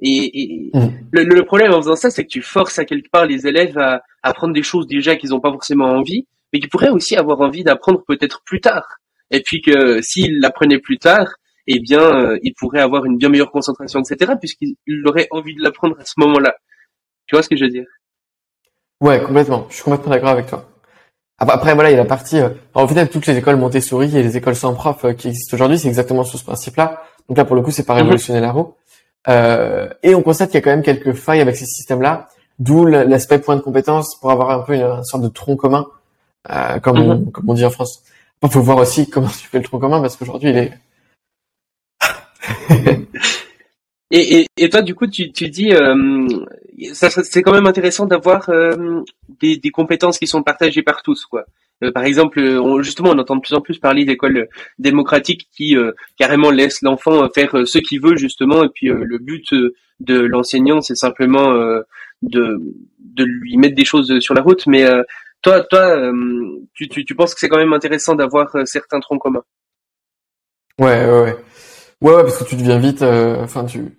Et, 0.00 0.30
et 0.40 0.70
Mhm. 0.74 0.90
le, 1.12 1.22
le 1.24 1.44
problème 1.44 1.72
en 1.72 1.80
faisant 1.82 1.94
ça, 1.96 2.10
c'est 2.10 2.24
que 2.24 2.28
tu 2.28 2.42
forces 2.42 2.78
à 2.80 2.84
quelque 2.84 3.08
part 3.10 3.26
les 3.26 3.46
élèves 3.46 3.78
à 3.78 4.02
apprendre 4.22 4.52
des 4.52 4.62
choses 4.64 4.86
déjà 4.88 5.14
qu'ils 5.16 5.30
n'ont 5.30 5.40
pas 5.40 5.52
forcément 5.52 5.86
envie, 5.86 6.26
mais 6.54 6.60
qui 6.60 6.68
pourraient 6.68 6.88
aussi 6.88 7.16
avoir 7.16 7.40
envie 7.40 7.64
d'apprendre 7.64 8.04
peut-être 8.06 8.42
plus 8.46 8.60
tard. 8.60 8.86
Et 9.32 9.42
puis 9.42 9.60
que 9.60 10.00
s'ils 10.00 10.38
l'apprenaient 10.38 10.78
plus 10.78 10.98
tard, 10.98 11.26
eh 11.66 11.80
bien, 11.80 12.00
euh, 12.00 12.38
ils 12.44 12.54
pourraient 12.54 12.80
avoir 12.80 13.04
une 13.06 13.16
bien 13.16 13.28
meilleure 13.28 13.50
concentration, 13.50 14.00
etc., 14.00 14.34
puisqu'ils 14.38 14.76
auraient 15.04 15.26
envie 15.32 15.56
de 15.56 15.62
l'apprendre 15.62 15.96
à 15.98 16.04
ce 16.04 16.12
moment-là. 16.18 16.54
Tu 17.26 17.34
vois 17.34 17.42
ce 17.42 17.48
que 17.48 17.56
je 17.56 17.64
veux 17.64 17.70
dire? 17.70 17.86
Ouais, 19.00 19.20
complètement. 19.20 19.66
Je 19.68 19.74
suis 19.74 19.82
complètement 19.82 20.12
d'accord 20.12 20.28
avec 20.28 20.46
toi. 20.46 20.70
Après, 21.38 21.74
voilà, 21.74 21.90
il 21.90 21.94
y 21.94 21.96
a 21.96 22.02
la 22.02 22.04
partie. 22.04 22.38
Euh, 22.38 22.50
en 22.74 22.86
fait, 22.86 23.08
toutes 23.08 23.26
les 23.26 23.36
écoles 23.36 23.56
Montessori 23.56 24.16
et 24.16 24.22
les 24.22 24.36
écoles 24.36 24.54
sans 24.54 24.74
prof 24.74 25.04
euh, 25.04 25.12
qui 25.12 25.26
existent 25.28 25.56
aujourd'hui, 25.56 25.78
c'est 25.78 25.88
exactement 25.88 26.22
sur 26.22 26.38
ce 26.38 26.44
principe-là. 26.44 27.02
Donc 27.28 27.36
là, 27.36 27.44
pour 27.44 27.56
le 27.56 27.62
coup, 27.62 27.72
c'est 27.72 27.84
pas 27.84 27.94
Mhm. 27.94 28.02
révolutionner 28.02 28.40
la 28.40 28.52
roue. 28.52 28.74
Euh, 29.26 29.88
et 30.04 30.14
on 30.14 30.22
constate 30.22 30.50
qu'il 30.50 30.58
y 30.58 30.62
a 30.62 30.64
quand 30.64 30.70
même 30.70 30.84
quelques 30.84 31.14
failles 31.14 31.40
avec 31.40 31.56
ces 31.56 31.64
systèmes-là, 31.64 32.28
d'où 32.60 32.84
l'aspect 32.86 33.40
point 33.40 33.56
de 33.56 33.62
compétence 33.62 34.16
pour 34.20 34.30
avoir 34.30 34.50
un 34.50 34.60
peu 34.60 34.74
une, 34.74 34.82
une 34.82 35.02
sorte 35.02 35.24
de 35.24 35.28
tronc 35.28 35.56
commun, 35.56 35.86
euh, 36.50 36.78
comme, 36.80 36.98
on, 36.98 37.24
comme 37.30 37.48
on 37.48 37.54
dit 37.54 37.64
en 37.64 37.70
France. 37.70 38.02
Il 38.42 38.50
faut 38.50 38.60
voir 38.60 38.78
aussi 38.78 39.08
comment 39.08 39.28
tu 39.28 39.48
fais 39.48 39.58
le 39.58 39.64
tronc 39.64 39.78
commun 39.78 40.00
parce 40.00 40.16
qu'aujourd'hui, 40.16 40.50
il 40.50 40.56
est. 40.56 40.72
Et, 44.10 44.40
et, 44.40 44.46
et 44.58 44.68
toi, 44.68 44.82
du 44.82 44.94
coup, 44.94 45.08
tu, 45.08 45.32
tu 45.32 45.48
dis, 45.48 45.72
euh, 45.72 46.28
c'est 46.92 47.42
quand 47.42 47.52
même 47.52 47.66
intéressant 47.66 48.06
d'avoir 48.06 48.48
euh, 48.48 49.00
des, 49.40 49.56
des 49.56 49.70
compétences 49.70 50.18
qui 50.18 50.28
sont 50.28 50.44
partagées 50.44 50.82
par 50.82 51.02
tous, 51.02 51.24
quoi. 51.26 51.46
Euh, 51.82 51.90
par 51.90 52.04
exemple, 52.04 52.38
on, 52.38 52.80
justement, 52.80 53.10
on 53.10 53.18
entend 53.18 53.34
de 53.34 53.40
plus 53.40 53.54
en 53.54 53.60
plus 53.60 53.78
parler 53.78 54.04
d'écoles 54.04 54.48
démocratiques 54.78 55.48
qui 55.56 55.74
carrément 56.16 56.52
laissent 56.52 56.82
l'enfant 56.82 57.28
faire 57.34 57.66
ce 57.66 57.78
qu'il 57.78 58.00
veut, 58.00 58.16
justement, 58.16 58.62
et 58.62 58.68
puis 58.68 58.86
le 58.86 59.18
but 59.18 59.52
de 59.98 60.20
l'enseignant, 60.20 60.80
c'est 60.80 60.94
simplement 60.94 61.52
de, 62.22 62.60
de 63.14 63.24
lui 63.24 63.56
mettre 63.56 63.74
des 63.74 63.84
choses 63.84 64.18
sur 64.20 64.34
la 64.34 64.42
route. 64.42 64.66
Mais 64.66 64.84
euh, 64.84 65.02
toi, 65.44 65.62
toi, 65.70 65.80
euh, 65.96 66.12
tu, 66.74 66.88
tu, 66.88 67.04
tu 67.04 67.14
penses 67.14 67.34
que 67.34 67.40
c'est 67.40 67.48
quand 67.48 67.58
même 67.64 67.72
intéressant 67.72 68.14
d'avoir 68.16 68.48
euh, 68.56 68.64
certains 68.64 69.00
troncs 69.00 69.20
communs? 69.20 69.44
Ouais, 70.80 71.04
ouais, 71.06 71.22
ouais. 71.22 71.36
Ouais, 72.02 72.14
ouais, 72.16 72.22
parce 72.24 72.38
que 72.38 72.44
tu 72.44 72.56
deviens 72.56 72.78
vite. 72.78 73.02
euh, 73.02 73.42
Enfin, 73.42 73.64
tu. 73.64 73.98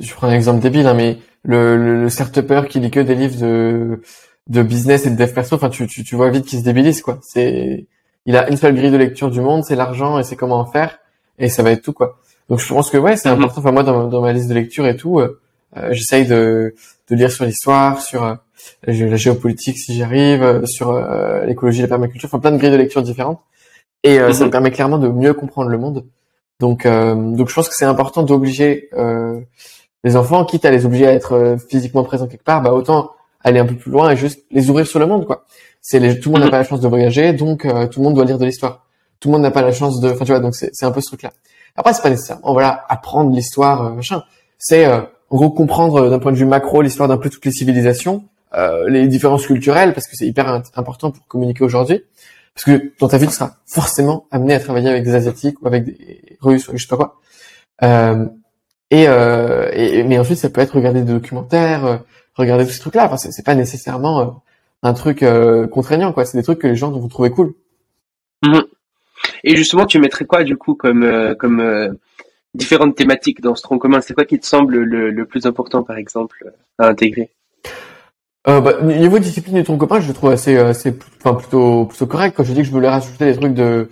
Je 0.00 0.14
prends 0.14 0.28
un 0.28 0.32
exemple 0.34 0.60
débile, 0.60 0.86
hein, 0.86 0.94
mais 0.94 1.18
le, 1.44 1.76
le, 1.76 2.02
le 2.02 2.08
start-upper 2.10 2.62
qui 2.68 2.80
lit 2.80 2.90
que 2.90 3.00
des 3.00 3.14
livres 3.14 3.38
de 3.40 4.00
de 4.48 4.62
business 4.62 5.06
et 5.06 5.10
de 5.10 5.16
dev 5.16 5.32
perso, 5.34 5.56
enfin, 5.56 5.70
tu, 5.70 5.86
tu, 5.86 6.04
tu 6.04 6.16
vois 6.16 6.30
vite 6.30 6.46
qu'il 6.46 6.58
se 6.58 6.64
débilise, 6.64 7.02
quoi. 7.02 7.18
C'est, 7.22 7.86
il 8.26 8.36
a 8.36 8.48
une 8.50 8.56
seule 8.56 8.74
grille 8.74 8.90
de 8.90 8.96
lecture 8.96 9.30
du 9.30 9.40
monde, 9.42 9.64
c'est 9.64 9.76
l'argent 9.76 10.18
et 10.18 10.24
c'est 10.24 10.36
comment 10.36 10.58
en 10.60 10.66
faire, 10.66 10.98
et 11.38 11.50
ça 11.50 11.62
va 11.62 11.70
être 11.72 11.82
tout, 11.82 11.92
quoi. 11.92 12.18
Donc, 12.48 12.58
je 12.60 12.68
pense 12.68 12.90
que 12.90 12.98
ouais, 12.98 13.16
c'est 13.16 13.28
Mhm. 13.30 13.36
important. 13.44 13.60
Enfin, 13.60 13.72
moi, 13.72 13.82
dans, 13.84 14.08
dans 14.08 14.22
ma 14.22 14.32
liste 14.32 14.48
de 14.48 14.54
lecture 14.54 14.86
et 14.86 14.96
tout, 14.96 15.20
euh, 15.20 15.40
euh, 15.76 15.90
j'essaye 15.92 16.26
de 16.26 16.74
de 17.10 17.16
lire 17.16 17.30
sur 17.32 17.44
l'histoire, 17.46 18.00
sur 18.02 18.24
euh, 18.24 18.34
la 18.84 18.92
gé- 18.92 19.08
la 19.08 19.16
géopolitique 19.16 19.78
si 19.78 19.94
j'y 19.94 20.02
arrive, 20.02 20.42
euh, 20.42 20.66
sur 20.66 20.90
euh, 20.90 21.44
l'écologie, 21.44 21.82
la 21.82 21.88
permaculture, 21.88 22.28
enfin 22.28 22.38
plein 22.38 22.50
de 22.52 22.56
grilles 22.58 22.70
de 22.70 22.76
lecture 22.76 23.02
différentes. 23.02 23.40
Et 24.04 24.20
euh, 24.20 24.32
ça 24.32 24.40
Mhm. 24.40 24.46
me 24.46 24.50
permet 24.52 24.70
clairement 24.70 24.98
de 24.98 25.08
mieux 25.08 25.34
comprendre 25.34 25.70
le 25.70 25.78
monde. 25.78 26.04
Donc, 26.60 26.86
euh, 26.86 27.14
donc 27.14 27.48
je 27.48 27.54
pense 27.54 27.68
que 27.68 27.74
c'est 27.74 27.84
important 27.84 28.22
d'obliger 28.22 28.88
euh, 28.96 29.40
les 30.04 30.16
enfants, 30.16 30.44
quitte 30.44 30.64
à 30.64 30.70
les 30.70 30.86
obliger 30.86 31.06
à 31.06 31.12
être 31.12 31.56
physiquement 31.68 32.04
présents 32.04 32.26
quelque 32.26 32.44
part, 32.44 32.62
bah 32.62 32.72
autant 32.72 33.10
aller 33.42 33.58
un 33.60 33.66
peu 33.66 33.74
plus 33.76 33.90
loin 33.90 34.10
et 34.10 34.16
juste 34.16 34.44
les 34.50 34.68
ouvrir 34.70 34.86
sur 34.86 34.98
le 34.98 35.06
monde, 35.06 35.26
quoi. 35.26 35.44
C'est 35.80 35.98
les, 36.00 36.18
tout 36.18 36.28
le 36.30 36.32
monde 36.34 36.40
n'a 36.40 36.46
Mhm. 36.46 36.50
pas 36.50 36.58
la 36.58 36.64
chance 36.64 36.80
de 36.80 36.88
voyager, 36.88 37.32
donc 37.32 37.64
euh, 37.64 37.86
tout 37.86 38.00
le 38.00 38.04
monde 38.04 38.14
doit 38.14 38.24
lire 38.24 38.38
de 38.38 38.44
l'histoire. 38.44 38.84
Tout 39.20 39.28
le 39.28 39.32
monde 39.32 39.42
n'a 39.42 39.50
pas 39.50 39.62
la 39.62 39.72
chance 39.72 40.00
de, 40.00 40.10
enfin 40.10 40.24
tu 40.24 40.32
vois, 40.32 40.40
donc 40.40 40.54
c'est 40.54 40.70
un 40.84 40.90
peu 40.90 41.00
ce 41.00 41.06
truc-là. 41.08 41.30
Après, 41.76 41.92
c'est 41.92 42.02
pas 42.02 42.10
nécessairement, 42.10 42.52
voilà, 42.52 42.84
apprendre 42.88 43.32
l'histoire, 43.34 43.86
euh, 43.86 43.90
machin. 43.90 44.22
C'est 44.58 44.86
euh, 44.86 45.00
en 45.30 45.36
gros 45.36 45.50
comprendre 45.50 46.08
d'un 46.10 46.18
point 46.18 46.32
de 46.32 46.36
vue 46.36 46.44
macro 46.46 46.82
l'histoire 46.82 47.08
d'un 47.08 47.16
peu 47.18 47.30
toutes 47.30 47.44
les 47.44 47.52
civilisations, 47.52 48.24
euh, 48.54 48.88
les 48.88 49.08
différences 49.08 49.46
culturelles, 49.46 49.92
parce 49.94 50.06
que 50.06 50.16
c'est 50.16 50.26
hyper 50.26 50.62
important 50.74 51.10
pour 51.10 51.26
communiquer 51.26 51.64
aujourd'hui. 51.64 52.02
Parce 52.54 52.64
que 52.64 52.92
dans 52.98 53.08
ta 53.08 53.18
vie, 53.18 53.26
tu 53.26 53.32
seras 53.32 53.56
forcément 53.66 54.26
amené 54.30 54.54
à 54.54 54.60
travailler 54.60 54.88
avec 54.88 55.04
des 55.04 55.14
Asiatiques 55.14 55.62
ou 55.62 55.68
avec 55.68 55.84
des 55.84 56.36
Russes 56.40 56.66
ou 56.68 56.76
je 56.76 56.82
sais 56.82 56.88
pas 56.88 56.96
quoi. 56.96 57.20
Euh, 57.84 58.26
et, 58.90 59.06
euh, 59.06 59.70
et- 59.72 60.02
mais 60.02 60.18
ensuite, 60.18 60.38
ça 60.38 60.50
peut 60.50 60.60
être 60.60 60.74
regarder 60.74 61.02
des 61.02 61.12
documentaires, 61.12 61.84
euh, 61.84 61.98
regarder 62.34 62.64
tous 62.66 62.72
ces 62.72 62.80
trucs-là. 62.80 63.06
Enfin, 63.06 63.16
c'est 63.16 63.44
pas 63.44 63.54
nécessairement 63.54 64.20
euh, 64.20 64.26
un 64.82 64.92
truc 64.92 65.24
contraignant, 65.70 66.12
quoi. 66.12 66.24
C'est 66.24 66.38
des 66.38 66.42
trucs 66.42 66.58
que 66.58 66.66
les 66.66 66.76
gens 66.76 66.90
vont 66.90 67.06
trouver 67.08 67.30
cool. 67.30 67.54
Et 69.44 69.56
justement, 69.56 69.86
tu 69.86 69.98
mettrais 69.98 70.24
quoi 70.24 70.42
du 70.44 70.56
coup 70.56 70.74
comme 70.74 71.34
comme 71.38 71.96
différentes 72.54 72.96
thématiques 72.96 73.40
dans 73.40 73.54
ce 73.54 73.62
tronc 73.62 73.78
commun? 73.78 74.00
C'est 74.00 74.14
quoi 74.14 74.24
qui 74.24 74.38
te 74.40 74.46
semble 74.46 74.78
le, 74.78 75.10
le 75.10 75.24
plus 75.26 75.46
important, 75.46 75.82
par 75.82 75.96
exemple, 75.96 76.52
à 76.78 76.88
intégrer? 76.88 77.30
Euh, 78.46 78.60
bah, 78.60 78.80
niveau 78.82 79.18
discipline 79.18 79.56
du 79.56 79.64
tronc 79.64 79.76
commun, 79.76 80.00
je 80.00 80.08
le 80.08 80.14
trouve 80.14 80.30
assez, 80.30 80.56
euh, 80.56 80.68
assez, 80.70 80.96
enfin 81.18 81.34
plutôt, 81.34 81.86
plutôt 81.86 82.06
correct. 82.06 82.34
Quand 82.36 82.44
je 82.44 82.52
dis 82.52 82.60
que 82.60 82.66
je 82.66 82.70
voulais 82.70 82.88
rajouter 82.88 83.26
des 83.26 83.36
trucs 83.36 83.54
de, 83.54 83.88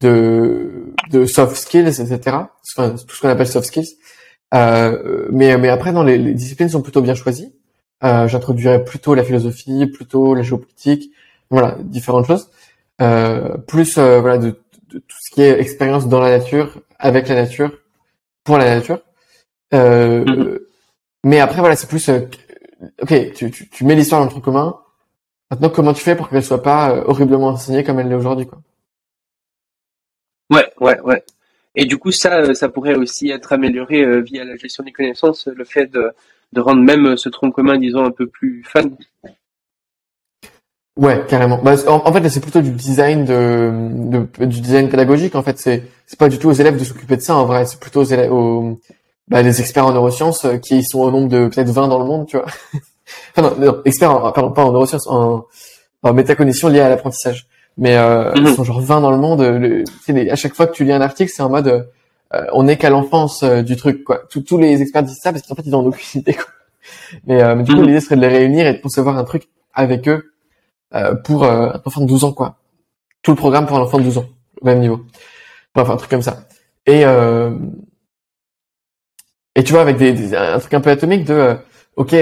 de, 0.00 0.94
de 1.10 1.24
soft 1.26 1.56
skills, 1.56 1.88
etc. 1.88 2.20
Enfin, 2.76 2.90
tout 2.90 3.14
ce 3.14 3.20
qu'on 3.20 3.28
appelle 3.28 3.48
soft 3.48 3.66
skills. 3.66 3.96
Euh, 4.54 5.26
mais, 5.32 5.56
mais 5.58 5.68
après, 5.68 5.92
non, 5.92 6.02
les, 6.02 6.18
les 6.18 6.34
disciplines 6.34 6.68
sont 6.68 6.82
plutôt 6.82 7.02
bien 7.02 7.14
choisies. 7.14 7.52
Euh, 8.04 8.26
J'introduirais 8.28 8.84
plutôt 8.84 9.14
la 9.14 9.24
philosophie, 9.24 9.86
plutôt 9.86 10.34
la 10.34 10.42
géopolitique, 10.42 11.12
voilà, 11.50 11.76
différentes 11.82 12.26
choses. 12.26 12.50
Euh, 13.02 13.56
plus, 13.58 13.98
euh, 13.98 14.20
voilà, 14.20 14.38
de, 14.38 14.50
de 14.92 14.98
tout 14.98 15.16
ce 15.20 15.30
qui 15.30 15.42
est 15.42 15.60
expérience 15.60 16.08
dans 16.08 16.20
la 16.20 16.38
nature, 16.38 16.80
avec 16.98 17.28
la 17.28 17.34
nature, 17.34 17.72
pour 18.44 18.56
la 18.58 18.76
nature. 18.76 19.00
Euh, 19.74 20.24
Mhm. 20.24 20.58
Mais 21.24 21.38
après, 21.40 21.60
voilà, 21.60 21.76
c'est 21.76 21.88
plus 21.88 22.08
euh, 22.08 22.20
ok, 23.02 23.32
tu, 23.34 23.50
tu, 23.50 23.68
tu 23.68 23.84
mets 23.84 23.94
l'histoire 23.94 24.20
dans 24.20 24.26
le 24.26 24.30
tronc 24.30 24.40
commun. 24.40 24.78
Maintenant, 25.50 25.68
comment 25.70 25.92
tu 25.92 26.02
fais 26.02 26.16
pour 26.16 26.28
qu'elle 26.28 26.44
soit 26.44 26.62
pas 26.62 26.92
euh, 26.92 27.04
horriblement 27.06 27.48
enseignée 27.48 27.84
comme 27.84 27.98
elle 27.98 28.08
l'est 28.08 28.14
aujourd'hui, 28.14 28.46
quoi? 28.46 28.60
Ouais, 30.50 30.72
ouais, 30.80 31.00
ouais. 31.00 31.24
Et 31.74 31.84
du 31.84 31.98
coup, 31.98 32.10
ça, 32.10 32.54
ça 32.54 32.68
pourrait 32.68 32.96
aussi 32.96 33.30
être 33.30 33.52
amélioré 33.52 34.22
via 34.22 34.44
la 34.44 34.56
gestion 34.56 34.82
des 34.82 34.92
connaissances, 34.92 35.46
le 35.46 35.64
fait 35.64 35.86
de, 35.86 36.12
de 36.52 36.60
rendre 36.60 36.82
même 36.82 37.16
ce 37.16 37.28
tronc 37.28 37.52
commun, 37.52 37.78
disons, 37.78 38.04
un 38.04 38.10
peu 38.10 38.26
plus 38.26 38.64
fun. 38.64 38.90
Ouais, 40.96 41.24
carrément. 41.28 41.58
Bah, 41.62 41.76
en, 41.86 42.12
fait, 42.12 42.28
c'est 42.28 42.40
plutôt 42.40 42.60
du 42.60 42.72
design 42.72 43.24
de, 43.24 44.26
du 44.44 44.60
design 44.60 44.90
pédagogique. 44.90 45.34
En 45.34 45.42
fait, 45.42 45.58
c'est 45.58 45.84
c'est 46.06 46.18
pas 46.18 46.28
du 46.28 46.38
tout 46.38 46.48
aux 46.48 46.52
élèves 46.52 46.78
de 46.78 46.84
s'occuper 46.84 47.16
de 47.16 47.22
ça. 47.22 47.36
En 47.36 47.46
vrai, 47.46 47.64
c'est 47.64 47.80
plutôt 47.80 48.00
aux 48.00 48.04
élèves, 48.04 48.32
aux 48.32 48.78
bah, 49.30 49.42
les 49.42 49.60
experts 49.60 49.86
en 49.86 49.92
neurosciences 49.92 50.44
euh, 50.44 50.56
qui 50.58 50.82
sont 50.84 51.00
au 51.00 51.10
nombre 51.10 51.28
de 51.28 51.48
peut-être 51.48 51.70
20 51.70 51.88
dans 51.88 51.98
le 51.98 52.04
monde, 52.04 52.26
tu 52.26 52.36
vois. 52.36 52.46
enfin, 53.36 53.42
non, 53.42 53.56
non, 53.58 53.82
experts, 53.84 54.10
en, 54.10 54.32
pardon, 54.32 54.52
pas 54.52 54.64
en 54.64 54.72
neurosciences, 54.72 55.06
en, 55.06 55.46
en 56.02 56.12
métacognition 56.12 56.68
liée 56.68 56.80
à 56.80 56.88
l'apprentissage. 56.88 57.46
Mais 57.78 57.96
euh, 57.96 58.32
mhm. 58.32 58.46
ils 58.46 58.54
sont 58.54 58.64
genre 58.64 58.80
20 58.80 59.00
dans 59.00 59.10
le 59.10 59.16
monde. 59.16 59.40
Le, 59.40 59.84
à 60.30 60.36
chaque 60.36 60.54
fois 60.54 60.66
que 60.66 60.72
tu 60.72 60.84
lis 60.84 60.92
un 60.92 61.00
article, 61.00 61.32
c'est 61.34 61.42
en 61.42 61.48
mode 61.48 61.88
euh, 62.32 62.44
on 62.52 62.64
n'est 62.64 62.76
qu'à 62.76 62.90
l'enfance 62.90 63.42
euh, 63.42 63.62
du 63.62 63.76
truc, 63.76 64.04
quoi. 64.04 64.22
tous 64.28 64.58
les 64.58 64.82
experts 64.82 65.02
disent 65.02 65.18
ça 65.20 65.32
parce 65.32 65.46
qu'en 65.46 65.54
fait, 65.54 65.62
ils 65.64 65.74
ont 65.74 65.84
aucune 65.84 66.04
idée, 66.20 66.34
quoi. 66.34 66.46
Mais, 67.26 67.54
mais 67.54 67.62
du 67.62 67.72
coup, 67.72 67.80
mhm. 67.80 67.86
l'idée 67.86 68.00
serait 68.00 68.16
de 68.16 68.20
les 68.20 68.28
réunir 68.28 68.66
et 68.66 68.74
de 68.74 68.80
concevoir 68.80 69.16
un 69.16 69.24
truc 69.24 69.48
avec 69.74 70.08
eux 70.08 70.32
euh, 70.94 71.14
pour 71.14 71.44
euh, 71.44 71.70
un 71.70 71.82
enfant 71.84 72.00
de 72.00 72.06
12 72.06 72.24
ans, 72.24 72.32
quoi. 72.32 72.56
Tout 73.22 73.30
le 73.30 73.36
programme 73.36 73.66
pour 73.66 73.76
un 73.76 73.82
enfant 73.82 73.98
de 73.98 74.04
12 74.04 74.18
ans, 74.18 74.24
au 74.60 74.66
même 74.66 74.80
niveau. 74.80 75.04
Enfin, 75.74 75.94
un 75.94 75.96
truc 75.96 76.10
comme 76.10 76.22
ça. 76.22 76.40
Et 76.86 77.04
euh, 77.04 77.54
et 79.56 79.64
tu 79.64 79.72
vois, 79.72 79.82
avec 79.82 79.96
des, 79.96 80.34
un 80.34 80.58
truc 80.58 80.74
un 80.74 80.80
peu 80.80 80.90
atomique 80.90 81.24
de, 81.24 81.56
ok, 81.96 82.14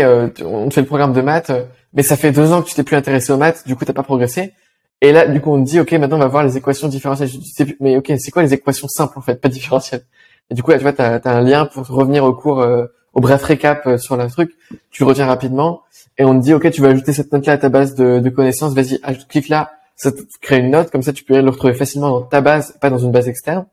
on 0.45 0.69
te 0.69 0.75
fait 0.75 0.81
le 0.81 0.87
programme 0.87 1.13
de 1.13 1.21
maths, 1.21 1.53
mais 1.93 2.03
ça 2.03 2.17
fait 2.17 2.33
deux 2.33 2.53
ans 2.53 2.63
que 2.63 2.69
tu 2.69 2.75
t'es 2.75 2.83
plus 2.83 2.97
intéressé 2.97 3.33
aux 3.33 3.37
maths, 3.37 3.67
du 3.67 3.77
coup 3.77 3.85
t'as 3.85 3.93
pas 3.93 4.03
progressé. 4.03 4.53
Et 5.01 5.13
là, 5.13 5.29
du 5.29 5.41
coup, 5.41 5.53
on 5.53 5.63
te 5.63 5.69
dit, 5.69 5.79
ok, 5.79 5.93
maintenant 5.93 6.17
on 6.17 6.21
va 6.21 6.27
voir 6.27 6.43
les 6.43 6.57
équations 6.57 6.89
différentielles. 6.89 7.31
mais 7.79 7.97
ok, 7.97 8.13
c'est 8.19 8.33
quoi 8.33 8.43
les 8.43 8.53
équations 8.53 8.89
simples 8.89 9.17
en 9.19 9.23
fait, 9.23 9.41
pas 9.41 9.49
différentielles? 9.49 10.05
Et 10.51 10.55
du 10.55 10.63
coup, 10.65 10.73
là, 10.73 10.79
tu 10.79 10.83
vois, 10.83 10.93
t'as 10.93 11.21
as 11.23 11.31
un 11.31 11.41
lien 11.41 11.67
pour 11.67 11.87
revenir 11.87 12.25
au 12.25 12.35
cours, 12.35 12.67
au 13.13 13.21
bref 13.21 13.45
récap 13.45 13.99
sur 13.99 14.17
le 14.17 14.29
truc. 14.29 14.51
Tu 14.91 15.05
le 15.05 15.09
retiens 15.09 15.27
rapidement 15.27 15.83
et 16.19 16.25
on 16.25 16.39
te 16.39 16.45
dit 16.45 16.53
ok 16.53 16.71
tu 16.71 16.83
vas 16.83 16.89
ajouter 16.89 17.13
cette 17.13 17.33
note 17.33 17.47
là 17.47 17.55
à 17.55 17.59
ta 17.59 17.69
base 17.69 17.95
de, 17.95 18.19
de 18.19 18.29
connaissances 18.29 18.75
vas-y 18.75 18.99
ajoute 19.03 19.27
clique 19.29 19.49
là 19.49 19.73
ça 19.97 20.13
te 20.13 20.21
crée 20.41 20.59
une 20.59 20.71
note 20.71 20.91
comme 20.91 21.03
ça 21.03 21.13
tu 21.13 21.25
peux 21.25 21.41
le 21.41 21.51
retrouver 21.51 21.75
facilement 21.75 22.11
dans 22.11 22.23
ta 22.23 22.41
base 22.41 22.77
pas 22.81 22.91
dans 22.91 22.99
une 22.99 23.13
base 23.13 23.29
externe 23.29 23.67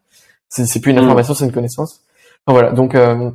c'est, 0.48 0.66
c'est 0.66 0.80
plus 0.80 0.92
une 0.92 0.98
mm. 0.98 1.04
information 1.04 1.34
c'est 1.34 1.46
une 1.46 1.52
connaissance 1.52 2.04
enfin, 2.46 2.58
voilà 2.58 2.72
donc 2.72 2.96
euh, 2.96 3.32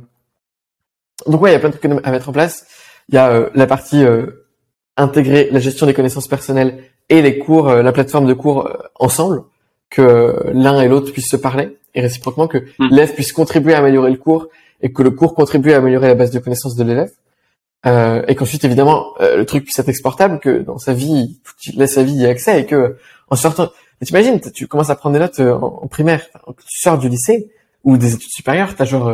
donc 1.27 1.41
ouais 1.41 1.51
il 1.51 1.53
y 1.53 1.55
a 1.55 1.59
plein 1.59 1.69
de 1.69 1.77
trucs 1.77 1.91
à 2.03 2.11
mettre 2.11 2.29
en 2.29 2.31
place 2.31 2.65
il 3.09 3.15
y 3.15 3.17
a 3.17 3.29
euh, 3.29 3.49
la 3.55 3.67
partie 3.67 4.03
euh, 4.03 4.47
intégrer 4.97 5.49
la 5.51 5.59
gestion 5.59 5.85
des 5.85 5.93
connaissances 5.93 6.27
personnelles 6.27 6.83
et 7.09 7.21
les 7.21 7.39
cours 7.39 7.73
la 7.73 7.91
plateforme 7.91 8.27
de 8.27 8.33
cours 8.33 8.69
ensemble 8.95 9.43
que 9.89 10.51
l'un 10.53 10.81
et 10.81 10.87
l'autre 10.87 11.11
puissent 11.11 11.29
se 11.29 11.37
parler 11.37 11.77
et 11.95 12.01
réciproquement 12.01 12.47
que 12.47 12.57
mm. 12.57 12.87
l'élève 12.89 13.13
puisse 13.13 13.33
contribuer 13.33 13.73
à 13.73 13.79
améliorer 13.79 14.11
le 14.11 14.17
cours 14.17 14.47
et 14.81 14.91
que 14.91 15.01
le 15.01 15.11
cours 15.11 15.33
contribue 15.33 15.71
à 15.73 15.77
améliorer 15.77 16.07
la 16.07 16.15
base 16.15 16.31
de 16.31 16.39
connaissances 16.39 16.75
de 16.75 16.83
l'élève 16.83 17.11
euh, 17.85 18.21
et 18.27 18.35
qu'ensuite 18.35 18.63
évidemment 18.63 19.13
euh, 19.21 19.37
le 19.37 19.45
truc 19.45 19.63
puisse 19.63 19.79
être 19.79 19.89
exportable, 19.89 20.39
que 20.39 20.59
dans 20.59 20.77
sa 20.77 20.93
vie, 20.93 21.39
tu 21.59 21.71
laisses 21.71 21.95
sa 21.95 22.03
vie 22.03 22.13
y 22.13 22.25
accès 22.27 22.61
et 22.61 22.65
que 22.65 22.97
en 23.29 23.35
sortant, 23.35 23.69
t'imagines, 24.03 24.39
tu 24.39 24.67
commences 24.67 24.91
à 24.91 24.95
prendre 24.95 25.13
des 25.13 25.19
notes 25.19 25.39
euh, 25.39 25.53
en, 25.53 25.87
primaire, 25.87 26.27
tu 26.47 26.79
sors 26.79 26.99
du 26.99 27.09
lycée 27.09 27.51
ou 27.83 27.97
des 27.97 28.13
études 28.13 28.29
supérieures, 28.29 28.75
t'as 28.75 28.85
genre 28.85 29.11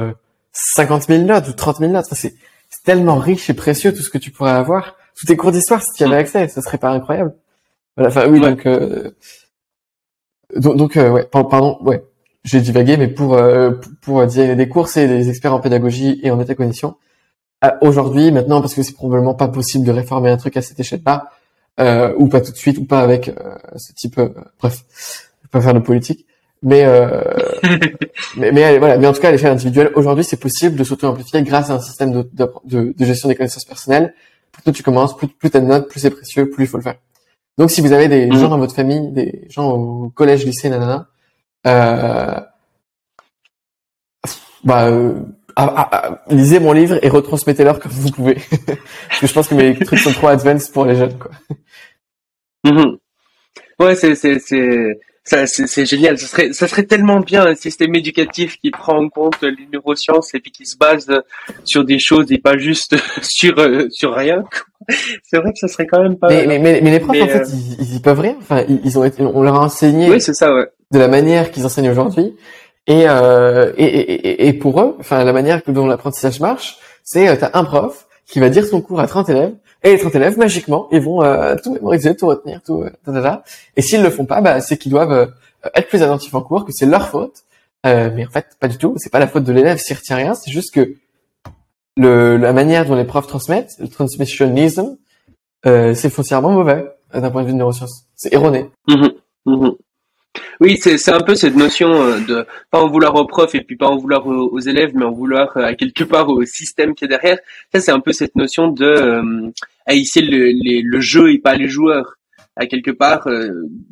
50 0.76 1.04
000 1.08 1.24
notes 1.24 1.48
ou 1.48 1.54
30 1.54 1.78
000 1.78 1.92
notes, 1.92 2.06
enfin, 2.06 2.16
c'est 2.16 2.36
tellement 2.84 3.16
riche 3.16 3.50
et 3.50 3.54
précieux 3.54 3.94
tout 3.94 4.02
ce 4.02 4.10
que 4.10 4.18
tu 4.18 4.32
pourrais 4.32 4.52
avoir, 4.52 4.96
tous 5.18 5.26
tes 5.26 5.38
cours 5.38 5.52
d'histoire 5.52 5.82
si 5.82 5.94
tu 5.96 6.04
y 6.04 6.06
avais 6.06 6.18
accès, 6.18 6.48
ça 6.48 6.62
serait 6.62 6.78
pas 6.78 6.92
incroyable. 6.92 7.36
Voilà, 7.96 8.10
enfin 8.10 8.28
oui 8.30 8.40
donc 8.40 8.68
donc, 10.56 10.78
donc 10.78 10.96
ouais 10.96 11.28
pardon 11.32 11.78
ouais 11.82 12.04
j'ai 12.44 12.62
divagué 12.62 12.96
mais 12.96 13.08
pour 13.08 13.40
pour, 14.02 14.26
dire 14.28 14.56
des 14.56 14.70
cours 14.70 14.88
c'est 14.88 15.08
des 15.08 15.30
experts 15.30 15.54
en 15.54 15.60
pédagogie 15.60 16.20
et 16.22 16.30
en 16.30 16.38
métacognition 16.38 16.96
aujourd'hui, 17.82 18.32
maintenant, 18.32 18.62
parce 18.62 18.74
que 18.74 18.84
c'est 18.84 18.94
probablement 18.94 19.34
pas 19.34 19.48
possible 19.48 19.86
de 19.86 19.92
réformer 19.92 20.30
un 20.30 20.38
truc 20.38 20.58
à 20.58 20.62
cette 20.62 20.80
échelle-là, 20.80 21.32
euh, 21.80 22.14
ou 22.18 22.28
pas 22.28 22.42
tout 22.42 22.52
de 22.52 22.58
suite, 22.58 22.78
ou 22.78 22.86
pas 22.86 23.02
avec 23.02 23.30
euh, 23.30 23.56
ce 23.76 23.94
type. 23.94 24.18
Euh, 24.18 24.30
bref, 24.60 24.84
je 24.90 25.48
vais 25.48 25.50
pas 25.52 25.62
faire 25.62 25.74
de 25.74 25.80
politique, 25.80 26.27
mais 26.62 26.84
euh, 26.86 27.22
mais, 28.38 28.52
mais 28.52 28.78
voilà. 28.78 28.98
Mais 28.98 29.08
en 29.08 29.14
tout 29.14 29.22
cas, 29.22 29.30
à 29.30 29.32
l'échelle 29.32 29.52
individuelle, 29.52 29.92
aujourd'hui, 29.96 30.24
c'est 30.24 30.40
possible 30.40 30.76
de 30.76 30.84
s'auto-amplifier 30.84 31.42
grâce 31.44 31.70
à 31.70 31.74
un 31.74 31.80
système 31.80 32.12
de, 32.12 32.30
de, 32.34 32.94
de, 32.98 33.06
gestion 33.06 33.30
des 33.30 33.36
connaissances 33.36 33.66
personnelles. 33.66 34.14
Plus 34.52 34.72
tu 34.72 34.84
commences, 34.84 35.16
plus, 35.16 35.28
plus 35.28 35.50
t'as 35.50 35.60
de 35.60 35.66
notes, 35.66 35.88
plus 35.88 36.00
c'est 36.00 36.10
précieux, 36.10 36.50
plus 36.50 36.66
il 36.66 36.68
faut 36.68 36.78
le 36.78 36.84
faire. 36.84 36.96
Donc, 37.58 37.72
si 37.72 37.82
vous 37.82 37.92
avez 37.92 38.08
des 38.08 38.28
mmh. 38.28 38.38
gens 38.38 38.50
dans 38.50 38.58
votre 38.58 38.76
famille, 38.76 39.12
des 39.12 39.48
gens 39.50 39.72
au 39.72 40.10
collège, 40.10 40.46
lycée, 40.46 40.70
nanana, 40.70 41.08
euh, 41.66 42.40
bah 44.64 44.90
ah, 45.60 45.74
ah, 45.76 45.90
ah, 45.92 46.24
lisez 46.30 46.60
mon 46.60 46.72
livre 46.72 47.00
et 47.02 47.10
retransmettez-leur 47.10 47.80
comme 47.80 47.92
vous 47.92 48.12
pouvez. 48.12 48.36
Parce 49.10 49.22
que 49.22 49.28
je 49.28 49.34
pense 49.34 49.48
que 49.48 49.56
mes 49.56 49.74
trucs 49.74 50.00
sont 50.00 50.12
trop 50.12 50.28
advanced 50.28 50.72
pour 50.72 50.86
les 50.86 50.96
jeunes, 50.96 51.18
quoi. 51.18 51.32
Mm-hmm. 52.64 52.98
Ouais, 53.80 53.96
c'est 53.96 54.14
c'est 54.14 54.40
c'est 54.40 55.00
c'est 55.28 55.86
génial. 55.86 56.18
Ça 56.18 56.28
serait 56.28 56.54
ça 56.54 56.68
serait 56.68 56.84
tellement 56.84 57.20
bien 57.20 57.46
un 57.46 57.56
système 57.56 57.94
éducatif 57.96 58.58
qui 58.60 58.72
prend 58.72 58.98
en 58.98 59.10
compte 59.10 59.42
les 59.42 59.68
neurosciences 59.72 60.34
et 60.34 60.40
puis 60.40 60.52
qui 60.52 60.66
se 60.66 60.78
base 60.78 61.08
sur 61.64 61.84
des 61.84 62.00
choses 62.00 62.32
et 62.32 62.38
pas 62.38 62.58
juste 62.58 62.96
sur 63.22 63.60
euh, 63.60 63.88
sur 63.90 64.14
rien. 64.14 64.44
C'est 65.24 65.38
vrai 65.38 65.52
que 65.52 65.60
ça 65.60 65.68
serait 65.68 65.86
quand 65.86 66.02
même 66.02 66.18
pas. 66.18 66.30
Mais 66.30 66.46
mais, 66.48 66.80
mais, 66.82 66.92
les 66.92 67.00
profs 67.00 67.22
en 67.22 67.28
fait 67.28 67.42
euh, 67.42 67.78
ils, 67.80 67.96
ils, 67.96 68.02
peuvent 68.02 68.20
rien. 68.20 68.36
Enfin 68.40 68.64
ils, 68.68 68.98
ont 68.98 69.04
été, 69.04 69.22
on 69.24 69.42
leur 69.42 69.56
a 69.56 69.66
enseigné. 69.66 70.10
Oui 70.10 70.22
c'est 70.22 70.34
ça 70.34 70.54
ouais. 70.54 70.68
De 70.92 71.00
la 71.00 71.10
manière 71.10 71.52
qu'ils 71.52 71.66
enseignent 71.66 71.90
aujourd'hui 71.90 72.34
euh, 72.90 73.74
et, 73.78 73.84
et, 73.84 74.14
et, 74.14 74.48
et, 74.48 74.54
pour 74.54 74.82
eux, 74.82 74.96
enfin 75.00 75.24
la 75.24 75.34
manière 75.34 75.62
dont 75.68 75.88
l'apprentissage 75.88 76.40
marche, 76.40 76.78
c'est 77.04 77.28
euh, 77.28 77.36
tu 77.36 77.44
as 77.44 77.52
un 77.54 77.64
prof 77.64 78.08
qui 78.26 78.40
va 78.40 78.50
dire 78.50 78.66
son 78.66 78.82
cours 78.82 79.00
à 79.00 79.08
30 79.08 79.30
élèves, 79.30 79.54
et 79.88 79.92
les 79.94 80.00
30 80.00 80.16
élèves, 80.16 80.38
magiquement, 80.38 80.90
ils 80.92 81.00
vont 81.00 81.24
euh, 81.24 81.56
tout 81.64 81.74
mémoriser, 81.74 82.16
tout 82.16 82.28
retenir, 82.28 82.62
tout... 82.62 82.84
Euh, 82.84 83.36
et 83.78 83.82
s'ils 83.82 84.04
le 84.04 84.10
font 84.10 84.26
pas, 84.26 84.42
bah, 84.42 84.60
c'est 84.60 84.78
qu'ils 84.78 84.92
doivent 84.92 85.14
euh, 85.14 85.26
être 85.76 85.88
plus 85.88 86.04
attentifs 86.04 86.34
en 86.34 86.42
cours, 86.42 86.66
que 86.66 86.74
c'est 86.74 86.86
leur 86.86 87.08
faute. 87.08 87.44
mais 87.86 88.26
en 88.26 88.30
fait, 88.30 88.58
pas 88.60 88.68
du 88.68 88.78
tout. 88.78 88.96
C'est 88.98 89.12
pas 89.12 89.20
la 89.20 89.28
faute 89.28 89.46
de 89.46 89.54
l'élève 89.54 89.78
s'il 89.78 89.96
retient 89.96 90.18
rien. 90.18 90.34
C'est 90.34 90.52
juste 90.52 90.74
que 90.74 90.96
le, 91.96 92.36
la 92.36 92.52
manière 92.52 92.86
dont 92.86 92.96
les 92.96 93.06
profs 93.06 93.28
transmettent, 93.28 93.76
le 93.80 93.88
transmissionisme, 93.88 94.98
c'est 95.64 96.10
foncièrement 96.10 96.52
mauvais 96.52 96.86
d'un 97.14 97.32
point 97.32 97.44
de 97.44 97.48
vue 97.48 97.54
de 97.54 97.58
neurosciences. 97.58 98.06
C'est 98.16 98.34
erroné. 98.34 98.70
Mmh 98.88 99.08
mmh 99.46 99.70
oui, 100.60 100.78
c'est 100.78 101.12
un 101.12 101.20
peu 101.20 101.36
cette 101.36 101.56
notion 101.56 102.02
euh, 102.02 102.20
de 102.20 102.46
pas 102.72 102.80
en 102.80 102.88
vouloir 102.88 103.16
aux 103.16 103.26
profs 103.26 103.54
et 103.56 103.62
puis 103.62 103.76
pas 103.76 103.88
en 103.88 103.98
vouloir 103.98 104.26
aux, 104.26 104.60
élèves, 104.60 104.92
mais 104.96 105.06
en 105.06 105.12
vouloir 105.12 105.56
euh, 105.58 105.62
à 105.62 105.76
quelque 105.76 106.04
part 106.04 106.30
au 106.30 106.44
système 106.46 106.96
qui 106.96 107.06
est 107.06 107.08
derrière. 107.08 107.38
Ça, 107.72 107.80
c'est 107.80 107.92
un 107.92 108.00
peu 108.00 108.12
cette 108.12 108.36
notion 108.36 108.70
de 108.70 108.86
euh, 108.86 109.52
haïsser 109.86 110.22
le, 110.22 110.52
le 110.84 111.00
jeu 111.00 111.32
et 111.32 111.40
pas 111.40 111.56
les 111.56 111.68
joueurs. 111.68 112.16
À 112.56 112.66
quelque 112.66 112.92
part, 112.92 113.28
euh, 113.28 113.50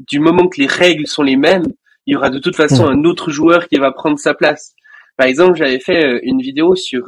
du 0.08 0.20
moment 0.20 0.48
que 0.48 0.60
les 0.60 0.68
règles 0.68 1.06
sont 1.06 1.22
les 1.22 1.36
mêmes, 1.36 1.66
il 2.08 2.14
y 2.14 2.16
aura 2.16 2.32
de 2.32 2.40
toute 2.40 2.56
façon 2.56 2.86
mmh. 2.88 2.94
un 2.94 3.04
autre 3.04 3.30
joueur 3.30 3.68
qui 3.68 3.78
va 3.78 3.92
prendre 3.92 4.18
sa 4.18 4.34
place. 4.34 4.74
Par 5.18 5.28
exemple, 5.28 5.58
j'avais 5.58 5.80
fait 5.80 6.20
une 6.24 6.42
vidéo 6.42 6.76
sur 6.76 7.06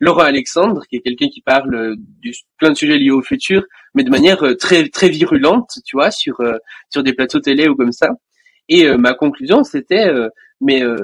Laurent 0.00 0.22
Alexandre, 0.22 0.82
qui 0.88 0.96
est 0.96 1.00
quelqu'un 1.00 1.28
qui 1.28 1.42
parle 1.42 1.96
de 1.96 2.30
plein 2.58 2.70
de 2.70 2.74
sujets 2.74 2.96
liés 2.96 3.10
au 3.10 3.20
futur, 3.20 3.64
mais 3.94 4.04
de 4.04 4.10
manière 4.10 4.42
très 4.58 4.88
très 4.88 5.10
virulente, 5.10 5.68
tu 5.84 5.96
vois, 5.96 6.10
sur 6.10 6.40
sur 6.88 7.02
des 7.02 7.12
plateaux 7.12 7.40
télé 7.40 7.68
ou 7.68 7.76
comme 7.76 7.92
ça. 7.92 8.08
Et 8.68 8.86
euh, 8.86 8.96
ma 8.96 9.14
conclusion, 9.14 9.64
c'était, 9.64 10.06
euh, 10.06 10.28
mais 10.60 10.82
euh, 10.82 10.96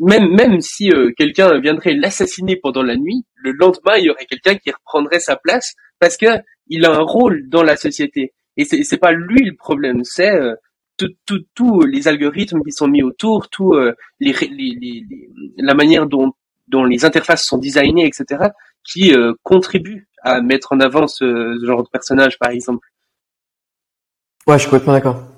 même 0.00 0.28
même 0.34 0.60
si 0.60 0.90
quelqu'un 1.16 1.58
viendrait 1.60 1.94
l'assassiner 1.94 2.56
pendant 2.56 2.82
la 2.82 2.96
nuit, 2.96 3.24
le 3.36 3.52
lendemain, 3.52 3.96
il 3.96 4.06
y 4.06 4.10
aurait 4.10 4.24
quelqu'un 4.24 4.56
qui 4.56 4.70
reprendrait 4.70 5.20
sa 5.20 5.36
place 5.36 5.74
parce 5.98 6.16
que 6.16 6.26
il 6.68 6.86
a 6.86 6.94
un 6.94 7.02
rôle 7.02 7.48
dans 7.48 7.62
la 7.62 7.76
société. 7.76 8.32
Et 8.56 8.64
c'est 8.64 8.82
c'est 8.84 8.96
pas 8.98 9.12
lui 9.12 9.44
le 9.44 9.54
problème, 9.54 10.02
c'est 10.04 10.32
tous 10.96 11.44
tout, 11.54 11.82
les 11.82 12.08
algorithmes 12.08 12.62
qui 12.62 12.72
sont 12.72 12.88
mis 12.88 13.02
autour, 13.02 13.50
tout 13.50 13.74
la 14.20 15.74
manière 15.74 16.06
dont 16.06 16.32
dont 16.68 16.84
les 16.84 17.04
interfaces 17.04 17.44
sont 17.44 17.58
designées, 17.58 18.06
etc., 18.06 18.48
qui 18.82 19.12
contribuent 19.42 20.08
à 20.22 20.40
mettre 20.40 20.72
en 20.72 20.80
avant 20.80 21.06
ce, 21.06 21.58
ce 21.60 21.66
genre 21.66 21.82
de 21.82 21.88
personnage, 21.90 22.38
par 22.38 22.50
exemple. 22.50 22.88
Ouais, 24.46 24.56
je 24.56 24.62
suis 24.62 24.70
complètement 24.70 24.94
d'accord. 24.94 25.33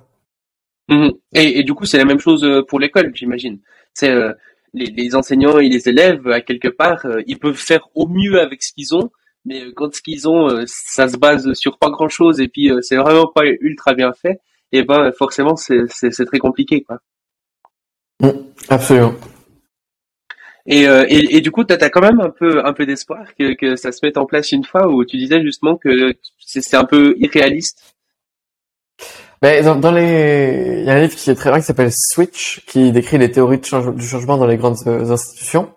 Mhm. 0.88 1.12
Et, 1.34 1.58
et, 1.58 1.62
du 1.64 1.74
coup, 1.74 1.84
c'est 1.84 1.98
la 1.98 2.04
même 2.04 2.20
chose 2.20 2.44
euh, 2.44 2.62
pour 2.62 2.78
l'école, 2.78 3.10
j'imagine. 3.14 3.58
C'est 3.92 4.10
euh, 4.10 4.32
les, 4.72 4.86
les, 4.86 5.14
enseignants 5.16 5.58
et 5.58 5.68
les 5.68 5.88
élèves, 5.88 6.28
à 6.28 6.40
quelque 6.40 6.68
part, 6.68 7.04
euh, 7.06 7.22
ils 7.26 7.38
peuvent 7.38 7.56
faire 7.56 7.88
au 7.94 8.06
mieux 8.06 8.40
avec 8.40 8.62
ce 8.62 8.72
qu'ils 8.72 8.94
ont, 8.94 9.10
mais 9.44 9.72
quand 9.74 9.92
ce 9.94 10.00
qu'ils 10.00 10.28
ont, 10.28 10.64
ça 10.66 11.08
se 11.08 11.16
base 11.16 11.52
sur 11.54 11.78
pas 11.78 11.90
grand-chose 11.90 12.40
et 12.40 12.48
puis 12.48 12.70
c'est 12.82 12.96
vraiment 12.96 13.28
pas 13.32 13.44
ultra 13.60 13.94
bien 13.94 14.12
fait, 14.12 14.40
et 14.72 14.82
ben 14.82 15.12
forcément 15.12 15.54
c'est 15.54 15.86
très 16.26 16.38
compliqué, 16.38 16.82
quoi. 16.82 16.98
Mm, 18.20 18.42
absolument. 18.68 19.14
Et, 20.66 20.82
et, 20.82 21.36
et, 21.36 21.40
du 21.40 21.52
coup, 21.52 21.62
tu 21.62 21.74
as, 21.74 21.90
quand 21.90 22.00
même 22.00 22.20
un 22.20 22.30
peu, 22.30 22.66
un 22.66 22.72
peu 22.72 22.86
d'espoir 22.86 23.24
que, 23.38 23.54
que 23.54 23.76
ça 23.76 23.92
se 23.92 24.00
mette 24.02 24.16
en 24.16 24.26
place 24.26 24.50
une 24.50 24.64
fois 24.64 24.88
où 24.88 25.04
tu 25.04 25.16
disais 25.16 25.40
justement 25.40 25.76
que 25.76 26.14
c'est 26.40 26.74
un 26.74 26.84
peu 26.84 27.14
irréaliste 27.18 27.95
Ben, 29.42 29.64
dans, 29.64 29.76
dans 29.76 29.90
les, 29.92 30.78
il 30.80 30.84
y 30.86 30.90
a 30.90 30.94
un 30.94 31.00
livre 31.00 31.14
qui 31.14 31.30
est 31.30 31.34
très 31.34 31.50
bien 31.50 31.60
qui 31.60 31.66
s'appelle 31.66 31.90
Switch, 31.92 32.64
qui 32.66 32.90
décrit 32.92 33.18
les 33.18 33.30
théories 33.30 33.58
de 33.58 33.64
change- 33.64 33.94
du 33.94 34.06
changement 34.06 34.38
dans 34.38 34.46
les 34.46 34.56
grandes 34.56 34.78
euh, 34.86 35.10
institutions, 35.10 35.70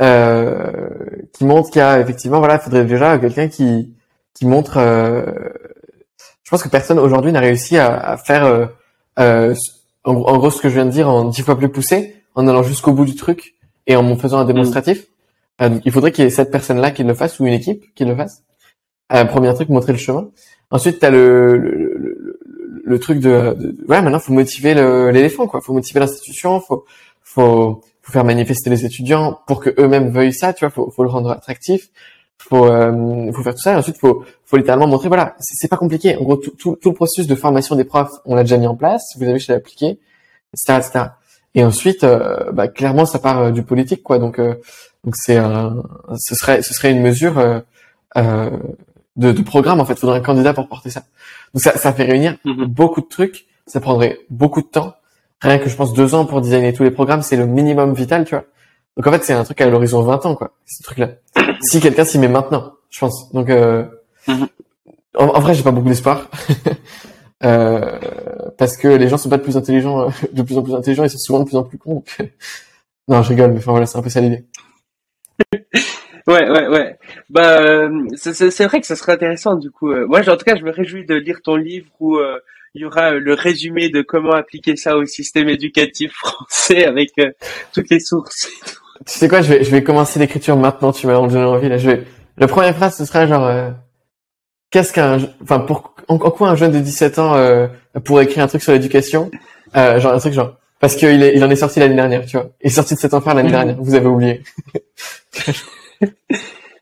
euh, 0.00 0.88
qui 1.32 1.44
montre 1.44 1.70
qu'il 1.70 1.78
y 1.78 1.82
a 1.82 2.00
effectivement, 2.00 2.38
voilà, 2.38 2.54
il 2.54 2.60
faudrait 2.60 2.84
déjà 2.84 3.18
quelqu'un 3.18 3.48
qui 3.48 3.94
qui 4.34 4.46
montre. 4.46 4.78
euh, 4.78 5.24
je 6.42 6.50
pense 6.50 6.62
que 6.62 6.68
personne 6.68 6.98
aujourd'hui 6.98 7.32
n'a 7.32 7.40
réussi 7.40 7.78
à, 7.78 7.96
à 7.98 8.16
faire, 8.16 8.44
euh, 8.44 8.66
euh, 9.18 9.54
en, 10.04 10.14
gros- 10.14 10.28
en 10.28 10.38
gros, 10.38 10.50
ce 10.50 10.60
que 10.60 10.68
je 10.68 10.74
viens 10.74 10.86
de 10.86 10.90
dire 10.90 11.08
en 11.08 11.24
dix 11.26 11.42
fois 11.42 11.56
plus 11.56 11.68
poussé, 11.68 12.16
en 12.34 12.48
allant 12.48 12.62
jusqu'au 12.62 12.92
bout 12.92 13.04
du 13.04 13.14
truc 13.14 13.54
et 13.86 13.94
en 13.96 14.16
faisant 14.16 14.38
un 14.38 14.44
démonstratif. 14.44 15.06
Donc, 15.60 15.82
il 15.84 15.92
faudrait 15.92 16.10
qu'il 16.12 16.24
y 16.24 16.26
ait 16.26 16.30
cette 16.30 16.50
personne-là 16.50 16.90
qui 16.90 17.04
le 17.04 17.14
fasse 17.14 17.38
ou 17.38 17.46
une 17.46 17.52
équipe 17.52 17.84
qui 17.94 18.04
le 18.04 18.16
fasse. 18.16 18.42
Premier 19.28 19.54
truc, 19.54 19.68
montrer 19.68 19.92
le 19.92 19.98
chemin. 19.98 20.30
Ensuite, 20.70 20.98
t'as 20.98 21.10
le, 21.10 21.56
le, 21.58 21.70
le, 21.70 21.98
le, 21.98 22.18
le 22.92 22.98
truc 22.98 23.18
de, 23.20 23.56
de 23.58 23.76
ouais, 23.88 24.00
maintenant 24.02 24.20
faut 24.20 24.32
motiver 24.32 24.74
l'éléphant, 25.12 25.46
quoi. 25.46 25.60
Faut 25.60 25.72
motiver 25.72 26.00
l'institution, 26.00 26.60
faut, 26.60 26.84
faut, 27.22 27.80
faut 28.02 28.12
faire 28.12 28.24
manifester 28.24 28.70
les 28.70 28.84
étudiants 28.84 29.40
pour 29.46 29.60
que 29.60 29.70
eux-mêmes 29.78 30.10
veuillent 30.10 30.34
ça, 30.34 30.52
tu 30.52 30.64
vois. 30.64 30.70
Faut, 30.70 30.90
faut 30.90 31.02
le 31.02 31.08
rendre 31.08 31.30
attractif. 31.30 31.88
Faut, 32.38 32.66
euh, 32.66 33.32
faut 33.32 33.42
faire 33.42 33.54
tout 33.54 33.62
ça. 33.62 33.72
Et 33.72 33.76
ensuite, 33.76 33.98
faut, 33.98 34.24
faut 34.44 34.56
littéralement 34.56 34.88
montrer, 34.88 35.08
voilà, 35.08 35.36
c'est 35.38 35.68
pas 35.68 35.76
compliqué. 35.76 36.16
En 36.16 36.24
gros, 36.24 36.36
tout, 36.36 36.50
tout, 36.50 36.76
tout 36.80 36.90
le 36.90 36.94
processus 36.94 37.26
de 37.26 37.34
formation 37.34 37.76
des 37.76 37.84
profs, 37.84 38.12
on 38.24 38.34
l'a 38.34 38.42
déjà 38.42 38.58
mis 38.58 38.66
en 38.66 38.74
place. 38.74 39.02
Vous 39.16 39.24
avez 39.24 39.38
chez 39.38 39.52
l'appliqué, 39.52 39.98
etc., 40.52 40.78
etc. 40.78 41.04
Et 41.54 41.64
ensuite, 41.64 42.02
euh, 42.04 42.50
bah, 42.52 42.66
clairement, 42.68 43.06
ça 43.06 43.18
part 43.18 43.38
euh, 43.38 43.50
du 43.50 43.62
politique, 43.62 44.02
quoi. 44.02 44.18
Donc, 44.18 44.38
euh, 44.38 44.54
donc 45.04 45.14
c'est 45.16 45.38
ce 46.16 46.34
serait, 46.34 46.62
ce 46.62 46.74
serait 46.74 46.90
une 46.90 47.02
mesure 47.02 47.38
euh, 48.16 48.50
de, 49.16 49.32
de 49.32 49.42
programme 49.42 49.80
en 49.80 49.84
fait. 49.84 49.98
Faudrait 49.98 50.18
un 50.18 50.22
candidat 50.22 50.54
pour 50.54 50.68
porter 50.68 50.90
ça. 50.90 51.02
Donc 51.54 51.62
ça, 51.62 51.76
ça 51.76 51.92
fait 51.92 52.04
réunir 52.04 52.36
Mhm. 52.44 52.64
beaucoup 52.66 53.00
de 53.00 53.06
trucs. 53.08 53.46
Ça 53.66 53.80
prendrait 53.80 54.18
beaucoup 54.30 54.60
de 54.62 54.66
temps. 54.66 54.94
Rien 55.40 55.58
que 55.58 55.68
je 55.68 55.76
pense 55.76 55.92
deux 55.92 56.14
ans 56.14 56.24
pour 56.26 56.40
designer 56.40 56.72
tous 56.72 56.82
les 56.84 56.90
programmes, 56.90 57.22
c'est 57.22 57.36
le 57.36 57.46
minimum 57.46 57.94
vital, 57.94 58.24
tu 58.24 58.34
vois. 58.34 58.44
Donc 58.96 59.06
en 59.06 59.12
fait, 59.12 59.24
c'est 59.24 59.32
un 59.32 59.44
truc 59.44 59.60
à 59.60 59.68
l'horizon 59.68 60.02
20 60.02 60.24
ans, 60.26 60.34
quoi. 60.34 60.52
Ce 60.66 60.82
truc-là. 60.82 61.10
Si 61.62 61.80
quelqu'un 61.80 62.04
s'y 62.04 62.18
met 62.18 62.28
maintenant, 62.28 62.72
je 62.90 62.98
pense. 63.00 63.30
Donc 63.32 63.50
euh, 63.50 63.84
Mhm. 64.28 64.48
en, 65.18 65.26
en 65.26 65.40
vrai, 65.40 65.54
j'ai 65.54 65.62
pas 65.62 65.70
beaucoup 65.72 65.88
d'espoir. 65.88 66.28
Euh, 67.44 67.98
parce 68.56 68.76
que 68.76 68.86
les 68.86 69.08
gens 69.08 69.18
sont 69.18 69.28
pas 69.28 69.36
de 69.36 69.42
plus 69.42 69.56
intelligents, 69.56 70.02
euh, 70.02 70.10
de 70.32 70.42
plus 70.42 70.56
en 70.56 70.62
plus 70.62 70.76
intelligents, 70.76 71.02
ils 71.02 71.10
sont 71.10 71.18
souvent 71.18 71.40
de 71.40 71.44
plus 71.44 71.56
en 71.56 71.64
plus 71.64 71.76
cons. 71.76 71.94
donc, 71.94 72.16
non, 73.08 73.20
je 73.20 73.30
rigole, 73.30 73.50
mais 73.50 73.58
enfin 73.58 73.72
voilà, 73.72 73.84
c'est 73.86 73.98
un 73.98 74.02
peu 74.02 74.10
ça 74.10 74.20
l'idée. 74.20 74.44
Ouais, 76.26 76.48
ouais, 76.48 76.68
ouais. 76.68 76.96
Bah, 77.30 77.58
euh, 77.60 78.06
c'est 78.16 78.64
vrai 78.66 78.80
que 78.80 78.86
ça 78.86 78.96
serait 78.96 79.12
intéressant 79.12 79.56
du 79.56 79.70
coup. 79.70 79.90
Euh, 79.90 80.06
Moi, 80.06 80.20
en 80.28 80.36
tout 80.36 80.44
cas, 80.44 80.56
je 80.56 80.62
me 80.64 80.70
réjouis 80.70 81.04
de 81.04 81.14
lire 81.14 81.40
ton 81.42 81.56
livre 81.56 81.86
où 82.00 82.16
euh, 82.16 82.38
il 82.74 82.82
y 82.82 82.84
aura 82.84 83.12
euh, 83.12 83.18
le 83.18 83.34
résumé 83.34 83.88
de 83.90 84.02
comment 84.02 84.32
appliquer 84.32 84.76
ça 84.76 84.96
au 84.96 85.04
système 85.04 85.48
éducatif 85.48 86.12
français 86.16 86.84
avec 86.86 87.10
euh, 87.18 87.30
toutes 87.74 87.90
les 87.90 88.00
sources. 88.00 88.48
Tu 89.06 89.18
sais 89.18 89.28
quoi, 89.28 89.42
je 89.42 89.52
vais, 89.52 89.64
je 89.64 89.70
vais 89.70 89.82
commencer 89.82 90.20
l'écriture 90.20 90.56
maintenant, 90.56 90.92
tu 90.92 91.06
m'as 91.08 91.14
donné 91.14 91.36
envie, 91.44 91.68
là, 91.68 91.76
je 91.76 91.90
vais, 91.90 92.04
la 92.38 92.46
première 92.46 92.76
phrase, 92.76 92.96
ce 92.96 93.04
sera 93.04 93.26
genre, 93.26 93.44
euh, 93.44 93.70
qu'est-ce 94.70 94.92
qu'un, 94.92 95.18
je- 95.18 95.26
enfin, 95.42 95.58
pour, 95.58 95.94
en, 96.06 96.14
en 96.14 96.30
quoi 96.30 96.50
un 96.50 96.54
jeune 96.56 96.70
de 96.70 96.78
17 96.78 97.18
ans, 97.18 97.34
euh, 97.34 97.66
pourrait 98.04 98.24
écrire 98.24 98.44
un 98.44 98.46
truc 98.46 98.62
sur 98.62 98.72
l'éducation, 98.72 99.28
euh, 99.76 99.98
genre 99.98 100.12
un 100.12 100.18
truc 100.20 100.32
genre, 100.34 100.56
parce 100.78 100.94
qu'il 100.94 101.20
est, 101.22 101.34
il 101.36 101.42
en 101.44 101.50
est 101.50 101.56
sorti 101.56 101.80
l'année 101.80 101.96
dernière, 101.96 102.24
tu 102.26 102.36
vois. 102.36 102.50
Il 102.62 102.68
est 102.68 102.70
sorti 102.70 102.94
de 102.94 103.00
cet 103.00 103.12
enfer 103.12 103.34
l'année 103.34 103.48
Mhm. 103.48 103.54
dernière, 103.54 103.76
vous 103.80 103.94
avez 103.96 104.06
oublié. 104.06 104.42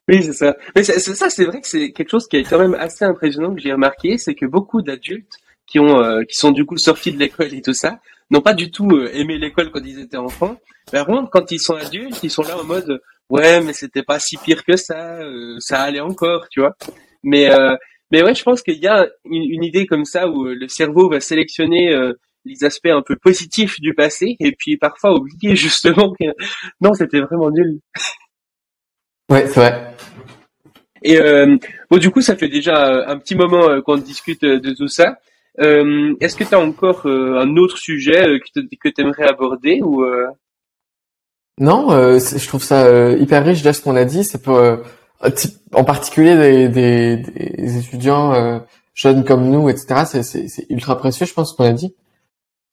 Oui, 0.08 0.24
c'est 0.24 0.32
ça. 0.32 0.56
Mais 0.74 0.82
ça, 0.82 1.30
c'est 1.30 1.44
vrai 1.44 1.60
que 1.60 1.68
c'est 1.68 1.92
quelque 1.92 2.10
chose 2.10 2.26
qui 2.26 2.36
est 2.36 2.42
quand 2.42 2.58
même 2.58 2.74
assez 2.74 3.04
impressionnant 3.04 3.54
que 3.54 3.60
j'ai 3.60 3.72
remarqué, 3.72 4.18
c'est 4.18 4.34
que 4.34 4.44
beaucoup 4.44 4.82
d'adultes 4.82 5.36
qui 5.66 5.78
ont, 5.78 6.02
euh, 6.02 6.22
qui 6.24 6.34
sont 6.34 6.50
du 6.50 6.64
coup 6.64 6.76
sortis 6.78 7.12
de 7.12 7.18
l'école 7.18 7.54
et 7.54 7.62
tout 7.62 7.74
ça, 7.74 8.00
n'ont 8.30 8.40
pas 8.40 8.54
du 8.54 8.72
tout 8.72 8.90
euh, 8.90 9.08
aimé 9.12 9.38
l'école 9.38 9.70
quand 9.70 9.84
ils 9.84 10.00
étaient 10.00 10.16
enfants. 10.16 10.56
Par 10.90 11.06
contre, 11.06 11.30
quand 11.30 11.52
ils 11.52 11.60
sont 11.60 11.74
adultes, 11.74 12.22
ils 12.22 12.30
sont 12.30 12.42
là 12.42 12.58
en 12.58 12.64
mode, 12.64 13.00
ouais, 13.28 13.60
mais 13.60 13.72
c'était 13.72 14.02
pas 14.02 14.18
si 14.18 14.36
pire 14.36 14.64
que 14.64 14.76
ça, 14.76 15.20
euh, 15.20 15.56
ça 15.60 15.82
allait 15.82 16.00
encore, 16.00 16.48
tu 16.50 16.60
vois. 16.60 16.76
Mais, 17.22 17.50
euh, 17.50 17.76
mais 18.10 18.22
ouais, 18.22 18.34
je 18.34 18.42
pense 18.42 18.62
qu'il 18.62 18.78
y 18.78 18.88
a 18.88 19.06
une, 19.24 19.42
une 19.42 19.64
idée 19.64 19.86
comme 19.86 20.04
ça 20.04 20.28
où 20.28 20.46
euh, 20.46 20.54
le 20.54 20.68
cerveau 20.68 21.08
va 21.08 21.20
sélectionner 21.20 21.94
les 22.44 22.64
aspects 22.64 22.86
un 22.86 23.02
peu 23.02 23.16
positifs 23.16 23.80
du 23.80 23.94
passé 23.94 24.36
et 24.40 24.52
puis 24.52 24.76
parfois 24.76 25.14
oublier 25.14 25.54
justement 25.56 26.12
que 26.18 26.24
non, 26.80 26.94
c'était 26.94 27.20
vraiment 27.20 27.50
nul. 27.50 27.80
Ouais, 29.30 29.46
c'est 29.46 29.60
vrai. 29.60 29.94
Et 31.02 31.18
euh, 31.18 31.56
bon, 31.90 31.98
du 31.98 32.10
coup, 32.10 32.20
ça 32.20 32.36
fait 32.36 32.48
déjà 32.48 32.86
euh, 32.86 33.04
un 33.06 33.16
petit 33.18 33.34
moment 33.34 33.68
euh, 33.68 33.80
qu'on 33.80 33.96
discute 33.96 34.42
euh, 34.44 34.60
de 34.60 34.72
tout 34.74 34.88
ça. 34.88 35.16
Euh, 35.60 36.14
Est-ce 36.20 36.36
que 36.36 36.44
tu 36.44 36.54
as 36.54 36.60
encore 36.60 37.06
un 37.06 37.56
autre 37.56 37.78
sujet 37.78 38.38
que 38.80 38.88
tu 38.88 39.00
aimerais 39.00 39.28
aborder 39.28 39.80
ou 39.82 40.02
euh... 40.04 40.26
Non, 41.58 41.92
euh, 41.92 42.18
je 42.18 42.46
trouve 42.46 42.62
ça 42.62 43.12
hyper 43.12 43.44
riche 43.44 43.58
déjà 43.58 43.72
ce 43.72 43.82
qu'on 43.82 43.96
a 43.96 44.04
dit. 44.04 44.24
Ça 44.24 44.38
peut, 44.38 44.52
euh, 44.52 44.76
en 45.74 45.84
particulier 45.84 46.36
des, 46.36 46.68
des, 46.68 47.16
des 47.16 47.78
étudiants 47.78 48.32
euh, 48.32 48.58
jeunes 48.94 49.24
comme 49.24 49.50
nous, 49.50 49.68
etc. 49.68 50.04
C'est, 50.22 50.66
ultra 50.70 50.96
précieux, 50.96 51.26
je 51.26 51.34
pense, 51.34 51.52
ce 51.52 51.56
qu'on 51.56 51.64
a 51.64 51.72
dit. 51.72 51.94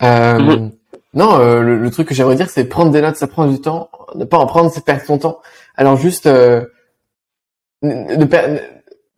Euh, 0.03 0.39
Mhm. 0.39 0.72
Non, 1.14 1.39
euh, 1.39 1.62
le, 1.62 1.78
le 1.80 1.89
truc 1.89 2.08
que 2.08 2.14
j'aimerais 2.14 2.36
dire, 2.36 2.49
c'est 2.49 2.66
prendre 2.66 2.91
des 2.91 3.01
notes, 3.01 3.16
ça 3.16 3.28
prend 3.28 3.47
du 3.47 3.60
temps. 3.60 3.89
Ne 4.16 4.26
pas 4.26 4.38
en 4.38 4.45
prendre, 4.45 4.70
c'est 4.72 4.86
perdre 4.86 5.03
son 5.03 5.18
temps. 5.18 5.41
Alors 5.78 5.95
juste, 5.97 6.25
euh, 6.28 6.65
ne, 7.82 8.15
ne 8.15 8.59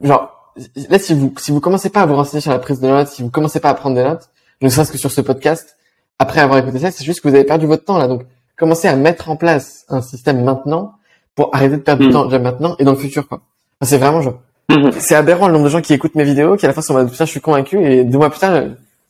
genre, 0.01 0.53
là, 0.89 0.99
si 0.99 1.13
vous 1.13 1.33
si 1.37 1.51
vous 1.51 1.59
commencez 1.61 1.89
pas 1.89 2.01
à 2.01 2.05
vous 2.05 2.15
renseigner 2.15 2.41
sur 2.41 2.51
la 2.51 2.59
prise 2.59 2.79
de 2.81 2.87
notes, 2.87 3.07
si 3.07 3.21
vous 3.23 3.29
commencez 3.29 3.59
pas 3.59 3.69
à 3.69 3.73
prendre 3.73 3.95
des 3.95 4.03
notes, 4.03 4.29
ne 4.61 4.69
serait-ce 4.69 4.91
que 4.91 4.97
sur 4.97 5.11
ce 5.11 5.21
podcast, 5.21 5.77
après 6.19 6.41
avoir 6.41 6.59
écouté 6.59 6.79
ça, 6.79 6.91
c'est 6.91 7.05
juste 7.05 7.21
que 7.21 7.29
vous 7.29 7.35
avez 7.35 7.45
perdu 7.45 7.65
votre 7.65 7.85
temps 7.85 7.97
là. 7.97 8.07
Donc, 8.07 8.23
commencez 8.57 8.87
à 8.89 8.95
mettre 8.95 9.29
en 9.29 9.35
place 9.37 9.85
un 9.89 10.01
système 10.01 10.43
maintenant 10.43 10.95
pour 11.35 11.55
arrêter 11.55 11.77
de 11.77 11.81
perdre 11.81 12.01
du 12.01 12.07
Mhm. 12.07 12.13
temps 12.13 12.25
déjà 12.25 12.39
maintenant 12.39 12.75
et 12.79 12.83
dans 12.83 12.91
le 12.91 12.97
futur, 12.97 13.27
quoi. 13.27 13.37
Enfin, 13.79 13.89
c'est 13.89 13.97
vraiment 13.97 14.21
genre, 14.21 14.41
Mhm. 14.69 14.91
c'est 14.99 15.15
aberrant 15.15 15.47
le 15.47 15.53
nombre 15.53 15.65
de 15.65 15.69
gens 15.69 15.81
qui 15.81 15.93
écoutent 15.93 16.15
mes 16.15 16.25
vidéos, 16.25 16.57
qui 16.57 16.65
à 16.65 16.67
la 16.67 16.73
fin 16.73 16.81
sont 16.81 16.95
en 16.97 17.05
putain, 17.07 17.23
je 17.25 17.31
suis 17.31 17.39
convaincu 17.41 17.81
et 17.81 18.03
deux 18.03 18.17
mois 18.17 18.29
plus 18.29 18.39
tard, 18.39 18.61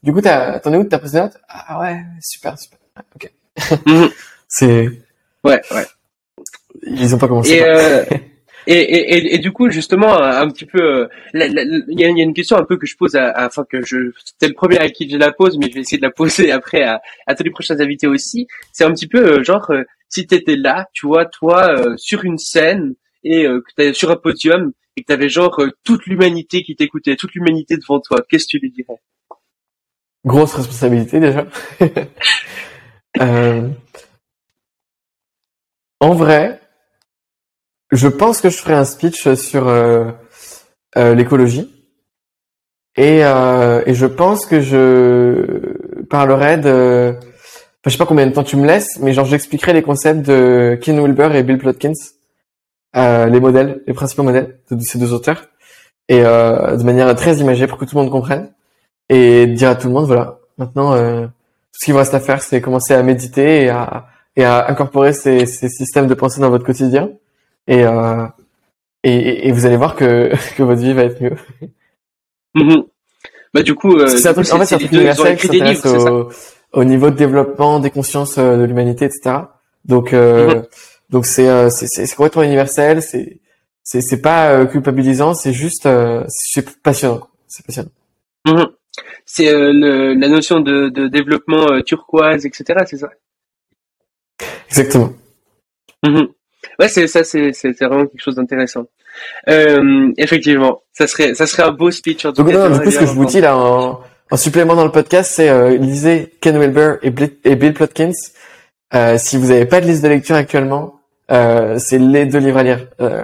du 0.03 0.13
coup, 0.13 0.21
t'as, 0.21 0.59
t'en 0.59 0.71
es 0.71 0.77
où 0.77 0.83
de 0.83 0.87
ta 0.89 0.99
prise 0.99 1.13
de 1.13 1.19
notes? 1.19 1.37
Ah 1.49 1.79
ouais, 1.81 1.99
super, 2.21 2.57
super. 2.59 2.77
Ok. 3.15 3.31
Mhm. 3.87 4.09
C'est, 4.47 4.89
Ouais, 5.43 5.61
ouais. 5.71 5.85
Ils 6.83 7.15
ont 7.15 7.17
pas 7.17 7.27
commencé. 7.27 7.53
Et, 7.55 7.63
euh, 7.63 8.03
et, 8.67 8.73
et, 8.77 9.13
et, 9.17 9.35
et 9.35 9.37
du 9.39 9.51
coup, 9.51 9.69
justement, 9.69 10.13
un, 10.21 10.41
un 10.41 10.49
petit 10.49 10.65
peu, 10.65 10.79
euh, 10.81 11.07
il 11.33 11.39
y, 11.41 12.03
a, 12.03 12.09
il 12.09 12.17
y 12.17 12.21
a 12.21 12.23
une 12.23 12.33
question 12.33 12.57
un 12.57 12.63
peu 12.65 12.77
que 12.77 12.85
je 12.85 12.95
pose, 12.95 13.15
à, 13.15 13.29
à- 13.29 13.47
enfin 13.47 13.65
que 13.69 13.81
je, 13.83 14.11
c'était 14.23 14.47
le 14.47 14.53
premier 14.53 14.77
à 14.77 14.89
qui 14.89 15.09
je 15.09 15.17
la 15.17 15.31
pose, 15.31 15.57
mais 15.57 15.69
je 15.69 15.73
vais 15.75 15.79
essayer 15.81 15.97
de 15.97 16.03
la 16.05 16.11
poser 16.11 16.51
après 16.59 16.83
à, 16.83 17.01
à 17.27 17.35
tous 17.35 17.43
les 17.43 17.49
prochains 17.51 17.79
invités 17.79 18.07
aussi. 18.07 18.47
C'est 18.71 18.83
un 18.83 18.91
petit 18.93 19.07
peu 19.07 19.39
euh, 19.39 19.43
genre, 19.43 19.69
euh, 19.71 19.83
si 20.09 20.27
t'étais 20.27 20.55
là, 20.55 20.87
tu 20.93 21.07
vois, 21.07 21.25
toi, 21.25 21.95
sur 21.97 22.23
une 22.25 22.37
scène 22.37 22.95
et 23.23 23.43
que 23.43 23.61
t'es 23.75 23.93
sur 23.93 24.09
un 24.11 24.15
podium 24.15 24.71
et 24.97 25.01
que 25.01 25.05
t'avais 25.07 25.29
genre 25.29 25.61
toute 25.83 26.05
l'humanité 26.07 26.63
qui 26.63 26.75
t'écoutait, 26.75 27.15
toute 27.15 27.33
l'humanité 27.35 27.77
devant 27.77 27.99
toi, 27.99 28.19
qu'est-ce 28.27 28.45
que 28.45 28.49
tu 28.51 28.59
lui 28.59 28.71
dirais? 28.71 28.99
Grosse 30.25 30.53
responsabilité 30.55 31.19
déjà. 31.19 31.45
En 36.01 36.13
vrai, 36.13 36.58
je 37.91 38.07
pense 38.07 38.41
que 38.41 38.49
je 38.49 38.57
ferai 38.57 38.73
un 38.73 38.85
speech 38.85 39.33
sur 39.33 39.67
euh, 39.67 40.11
euh, 40.97 41.15
l'écologie. 41.15 41.69
Et, 42.95 43.23
euh, 43.23 43.81
et 43.85 43.93
je 43.93 44.05
pense 44.05 44.45
que 44.45 44.59
je 44.59 46.03
parlerai 46.09 46.57
de, 46.57 47.13
enfin, 47.15 47.21
je 47.85 47.91
sais 47.91 47.97
pas 47.97 48.05
combien 48.05 48.27
de 48.27 48.33
temps 48.33 48.43
tu 48.43 48.57
me 48.57 48.67
laisses, 48.67 48.99
mais 48.99 49.13
genre 49.13 49.25
j'expliquerai 49.25 49.73
les 49.73 49.83
concepts 49.83 50.25
de 50.25 50.77
Ken 50.81 50.99
Wilber 50.99 51.29
et 51.33 51.43
Bill 51.43 51.57
Plotkin, 51.57 51.93
euh, 52.97 53.27
les 53.27 53.39
modèles, 53.39 53.83
les 53.87 53.93
principaux 53.93 54.23
modèles 54.23 54.59
de 54.69 54.81
ces 54.81 54.97
deux 54.99 55.13
auteurs, 55.13 55.47
et 56.09 56.25
euh, 56.25 56.75
de 56.75 56.83
manière 56.83 57.15
très 57.15 57.37
imagée 57.37 57.67
pour 57.67 57.77
que 57.77 57.85
tout 57.85 57.95
le 57.95 58.01
monde 58.01 58.11
comprenne 58.11 58.51
et 59.07 59.47
dire 59.47 59.69
à 59.69 59.75
tout 59.75 59.87
le 59.87 59.93
monde 59.93 60.05
voilà 60.05 60.39
maintenant 60.57 60.91
tout 60.91 61.29
ce 61.79 61.85
qu'il 61.85 61.93
vous 61.93 61.99
reste 61.99 62.13
à 62.13 62.19
faire 62.19 62.43
c'est 62.43 62.61
commencer 62.61 62.93
à 62.93 63.01
méditer 63.01 63.63
et 63.63 63.69
à 63.69 64.07
et 64.35 64.43
à 64.43 64.69
incorporer 64.69 65.13
ces, 65.13 65.45
ces 65.45 65.69
systèmes 65.69 66.07
de 66.07 66.13
pensée 66.13 66.41
dans 66.41 66.49
votre 66.49 66.65
quotidien 66.65 67.09
et 67.69 67.85
euh, 67.85 68.25
et, 69.03 69.15
et- 69.15 69.47
et 69.47 69.51
vous 69.53 69.65
allez 69.65 69.77
voir 69.77 69.95
que 69.95 70.31
que 70.57 70.63
votre 70.63 70.81
vie 70.81 70.93
va 70.93 71.03
être 71.03 71.21
mieux 71.21 71.37
Mhm. 72.55 72.83
Bah 73.53 73.63
du 73.63 73.73
coup, 73.75 73.95
euh, 73.97 74.07
c'est 74.07 74.27
un 74.29 74.33
truc 74.33 74.51
en 74.51 74.59
fait 74.59 74.65
c'est 74.65 74.75
un 74.75 74.79
truc 74.79 74.91
universel 74.91 75.37
qui 75.37 75.47
s'intéresse 75.47 75.85
au, 75.85 76.29
au 76.73 76.83
niveau 76.83 77.09
de 77.09 77.15
développement 77.15 77.79
des 77.79 77.89
consciences 77.91 78.37
euh, 78.37 78.57
de 78.57 78.63
l'humanité 78.63 79.05
etc 79.05 79.37
donc 79.85 80.13
euh, 80.13 80.47
Mhm. 80.55 80.63
donc 81.09 81.25
c'est 81.25 81.69
c'est 81.69 82.15
complètement 82.15 82.43
universel 82.43 83.01
c'est 83.01 83.39
c'est 83.83 84.01
c'est 84.01 84.21
pas 84.21 84.65
culpabilisant 84.67 85.33
c'est 85.33 85.53
juste 85.53 85.87
c'est 86.27 86.81
passionnant 86.81 87.27
c'est 87.47 87.65
passionnant 87.65 87.91
Mhm. 88.47 88.67
C'est 89.25 89.49
euh, 89.49 89.71
la 90.15 90.27
notion 90.27 90.59
de, 90.59 90.89
de 90.89 91.07
développement 91.07 91.71
euh, 91.71 91.81
turquoise, 91.81 92.45
etc. 92.45 92.83
C'est 92.87 92.97
ça? 92.97 93.09
exactement 94.69 95.11
Mhm. 96.03 96.27
Ouais, 96.79 96.87
c'est 96.87 97.07
ça, 97.07 97.23
c'est 97.23 97.51
vraiment 97.81 98.05
quelque 98.05 98.21
chose 98.21 98.35
d'intéressant. 98.35 98.85
Euh, 99.49 100.11
effectivement, 100.17 100.81
ça 100.93 101.07
serait 101.07 101.33
ça 101.35 101.45
serait 101.45 101.63
un 101.63 101.71
beau 101.71 101.91
speech 101.91 102.25
en 102.25 102.31
tout 102.31 102.43
Donc 102.43 102.51
cas. 102.53 102.69
non, 102.69 102.77
du 102.77 102.81
coup, 102.83 102.91
ce 102.91 102.99
que 102.99 103.05
je 103.05 103.11
vous 103.11 103.25
dis 103.25 103.41
là 103.41 103.57
en, 103.57 103.99
En 104.31 104.37
supplément 104.37 104.75
dans 104.75 104.85
le 104.85 104.91
podcast, 104.91 105.31
c'est 105.35 105.49
euh, 105.49 105.75
lisez 105.75 106.33
Ken 106.41 106.57
Wilber 106.57 106.95
et, 107.01 107.11
et 107.43 107.55
Bill 107.55 107.73
Plotkins. 107.73 108.11
Euh, 108.93 109.17
si 109.17 109.37
vous 109.37 109.47
n'avez 109.47 109.65
pas 109.65 109.81
de 109.81 109.87
liste 109.87 110.03
de 110.03 110.07
lecture 110.07 110.35
actuellement, 110.35 110.99
euh, 111.31 111.77
c'est 111.79 111.97
les 111.99 112.25
deux 112.25 112.39
livres 112.39 112.57
à 112.59 112.63
lire. 112.63 112.87
Euh, 113.01 113.23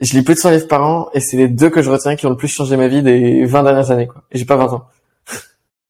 je 0.00 0.12
lis 0.14 0.22
plus 0.22 0.34
de 0.34 0.38
100 0.40 0.50
livres 0.50 0.68
par 0.68 0.82
an 0.84 1.08
et 1.14 1.20
c'est 1.20 1.36
les 1.36 1.48
deux 1.48 1.70
que 1.70 1.82
je 1.82 1.90
retiens 1.90 2.14
qui 2.16 2.26
ont 2.26 2.30
le 2.30 2.36
plus 2.36 2.48
changé 2.48 2.76
ma 2.76 2.88
vie 2.88 3.02
des 3.02 3.44
20 3.44 3.62
dernières 3.62 3.90
années. 3.90 4.06
Quoi. 4.06 4.22
Et 4.32 4.38
j'ai 4.38 4.44
pas 4.44 4.56
20 4.56 4.72
ans. 4.72 4.86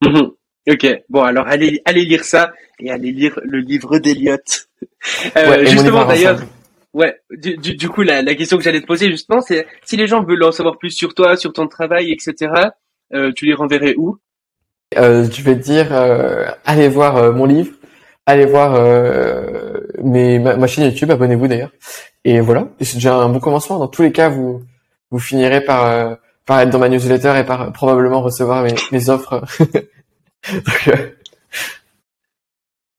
Mhm. 0.03 0.31
ok, 0.71 0.87
bon 1.09 1.23
alors 1.23 1.47
allez, 1.49 1.83
allez 1.85 2.05
lire 2.05 2.25
ça 2.25 2.53
et 2.81 2.91
allez 2.91 3.11
lire 3.13 3.39
le 3.45 3.59
livre 3.61 3.99
d'Eliott. 3.99 4.69
Euh, 5.37 5.51
Ouais, 5.51 5.67
justement 5.67 6.05
d'ailleurs. 6.05 6.41
Ouais, 6.95 7.17
du, 7.31 7.57
du, 7.57 7.77
du 7.77 7.89
coup 7.89 8.03
la, 8.03 8.23
la 8.23 8.35
question 8.35 8.57
que 8.57 8.63
j'allais 8.63 8.81
te 8.81 8.87
poser 8.87 9.11
justement, 9.11 9.41
c'est 9.41 9.67
si 9.85 9.97
les 9.97 10.07
gens 10.07 10.23
veulent 10.23 10.45
en 10.45 10.53
savoir 10.53 10.79
plus 10.79 10.91
sur 10.91 11.15
toi, 11.15 11.37
sur 11.37 11.53
ton 11.53 11.67
travail, 11.67 12.13
etc. 12.13 12.53
Euh, 13.15 13.33
tu 13.35 13.47
les 13.47 13.55
renverrais 13.55 13.95
où? 13.97 14.19
Euh, 14.97 15.29
je 15.31 15.43
vais 15.43 15.55
te 15.57 15.63
dire, 15.63 15.89
euh, 15.93 16.47
allez 16.65 16.89
voir 16.89 17.17
euh, 17.17 17.33
mon 17.33 17.45
livre, 17.45 17.73
allez 18.27 18.47
voir 18.47 18.75
euh, 18.75 19.81
mes, 20.03 20.39
ma, 20.39 20.67
chaîne 20.67 20.85
YouTube, 20.85 21.11
abonnez-vous 21.11 21.49
d'ailleurs. 21.49 21.73
Et 22.25 22.41
voilà, 22.41 22.69
c'est 22.81 22.95
déjà 22.95 23.15
un 23.15 23.29
bon 23.29 23.41
commencement. 23.41 23.79
Dans 23.79 23.89
tous 23.89 24.03
les 24.03 24.13
cas, 24.13 24.29
vous 24.29 24.63
vous 25.11 25.19
finirez 25.19 25.63
par 25.63 25.87
euh, 25.87 26.15
par 26.47 26.61
être 26.61 26.71
dans 26.71 26.79
ma 26.79 26.89
newsletter 26.89 27.35
et 27.39 27.45
par 27.45 27.73
probablement 27.73 28.23
recevoir 28.23 28.63
mes, 28.63 28.75
mes 28.93 29.11
offres. 29.11 29.45
Donc, 30.53 30.91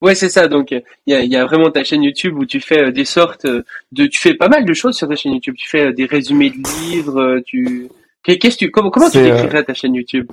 Ouais, 0.01 0.15
c'est 0.15 0.29
ça. 0.29 0.47
Donc, 0.47 0.71
il 0.71 0.81
y 1.07 1.13
a, 1.13 1.19
il 1.21 1.31
y 1.31 1.35
a 1.35 1.45
vraiment 1.45 1.69
ta 1.71 1.83
chaîne 1.83 2.03
YouTube 2.03 2.37
où 2.37 2.45
tu 2.45 2.59
fais 2.61 2.83
euh, 2.85 2.91
des 2.91 3.03
sortes 3.05 3.45
euh, 3.45 3.63
de, 3.91 4.05
tu 4.05 4.19
fais 4.21 4.33
pas 4.33 4.47
mal 4.47 4.63
de 4.65 4.73
choses 4.73 4.95
sur 4.95 5.07
ta 5.09 5.15
chaîne 5.15 5.33
YouTube. 5.33 5.55
Tu 5.57 5.67
fais 5.67 5.87
euh, 5.87 5.93
des 5.93 6.05
résumés 6.05 6.49
de 6.51 6.57
livres. 6.89 7.39
Tu, 7.45 7.89
Qu'est- 8.23 8.37
qu'est-ce 8.37 8.55
que 8.57 8.65
tu, 8.65 8.71
comment, 8.71 8.89
comment 8.91 9.09
tu 9.09 9.17
euh, 9.17 9.23
décrirais 9.31 9.63
ta 9.63 9.73
chaîne 9.73 9.95
YouTube? 9.95 10.31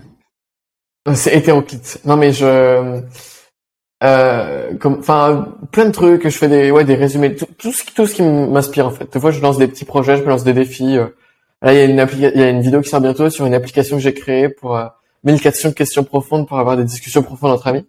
C'est 1.14 1.36
hétéroclite. 1.36 2.00
Non 2.04 2.16
mais 2.16 2.32
je, 2.32 3.00
euh, 4.04 4.74
comme, 4.78 4.98
enfin, 4.98 5.54
plein 5.72 5.86
de 5.86 5.92
trucs. 5.92 6.22
Je 6.24 6.36
fais 6.36 6.48
des, 6.48 6.70
ouais, 6.70 6.84
des 6.84 6.94
résumés, 6.96 7.34
tout, 7.34 7.46
tout 7.58 7.72
ce 7.72 7.82
qui, 7.84 7.94
tout 7.94 8.06
ce 8.06 8.14
qui 8.14 8.22
m'inspire 8.22 8.86
en 8.86 8.90
fait. 8.90 9.12
Des 9.12 9.20
fois, 9.20 9.30
je 9.30 9.40
lance 9.40 9.58
des 9.58 9.68
petits 9.68 9.84
projets, 9.84 10.16
je 10.16 10.22
me 10.22 10.28
lance 10.28 10.44
des 10.44 10.52
défis. 10.52 10.96
Là, 11.62 11.72
il 11.72 11.76
y 11.76 11.80
a 11.80 11.84
une 11.84 12.00
appli, 12.00 12.18
il 12.18 12.40
y 12.40 12.42
a 12.44 12.50
une 12.50 12.60
vidéo 12.60 12.80
qui 12.82 12.88
sort 12.88 13.00
bientôt 13.00 13.30
sur 13.30 13.46
une 13.46 13.54
application 13.54 13.96
que 13.96 14.02
j'ai 14.02 14.14
créée 14.14 14.48
pour 14.48 14.76
euh, 14.76 14.86
1004 15.24 15.70
questions 15.74 16.04
profondes 16.04 16.46
pour 16.46 16.58
avoir 16.58 16.76
des 16.76 16.84
discussions 16.84 17.22
profondes 17.22 17.52
entre 17.52 17.66
amis. 17.68 17.84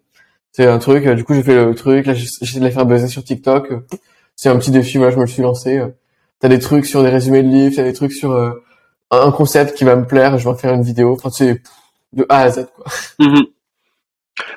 C'est 0.58 0.66
un 0.66 0.80
truc. 0.80 1.06
euh, 1.06 1.14
du 1.14 1.24
coup, 1.24 1.36
j'ai 1.36 1.44
fait 1.44 1.54
le 1.56 1.76
truc. 1.76 2.08
Là, 2.08 2.16
j'essaie 2.16 2.58
de 2.60 2.64
la 2.64 2.72
faire 2.72 2.88
buzzer 2.88 3.08
sur 3.08 3.24
TikTok. 3.24 3.74
C'est 4.36 4.50
un 4.50 4.58
petit 4.58 4.72
défi. 4.72 4.98
Voilà, 4.98 5.12
je 5.12 5.18
me 5.18 5.22
le 5.22 5.28
suis 5.28 5.44
lancé. 5.44 5.80
T'as 6.40 6.50
des 6.50 6.58
trucs 6.58 6.88
sur 6.88 7.04
des 7.04 7.10
résumés 7.10 7.44
de 7.44 7.48
livres. 7.48 7.76
T'as 7.76 7.84
des 7.84 7.94
trucs 7.94 8.12
sur 8.14 8.32
euh, 8.32 8.52
un 9.12 9.32
concept 9.32 9.76
qui 9.78 9.84
va 9.84 9.96
me 9.96 10.08
plaire. 10.08 10.38
Je 10.40 10.46
vais 10.46 10.50
en 10.50 10.56
faire 10.56 10.74
une 10.74 10.82
vidéo. 10.82 11.14
Enfin, 11.14 11.30
c'est 11.30 11.62
de 12.14 12.26
A 12.30 12.42
à 12.42 12.50
Z 12.50 12.68
quoi. 12.76 12.86
Mhm. 13.20 13.44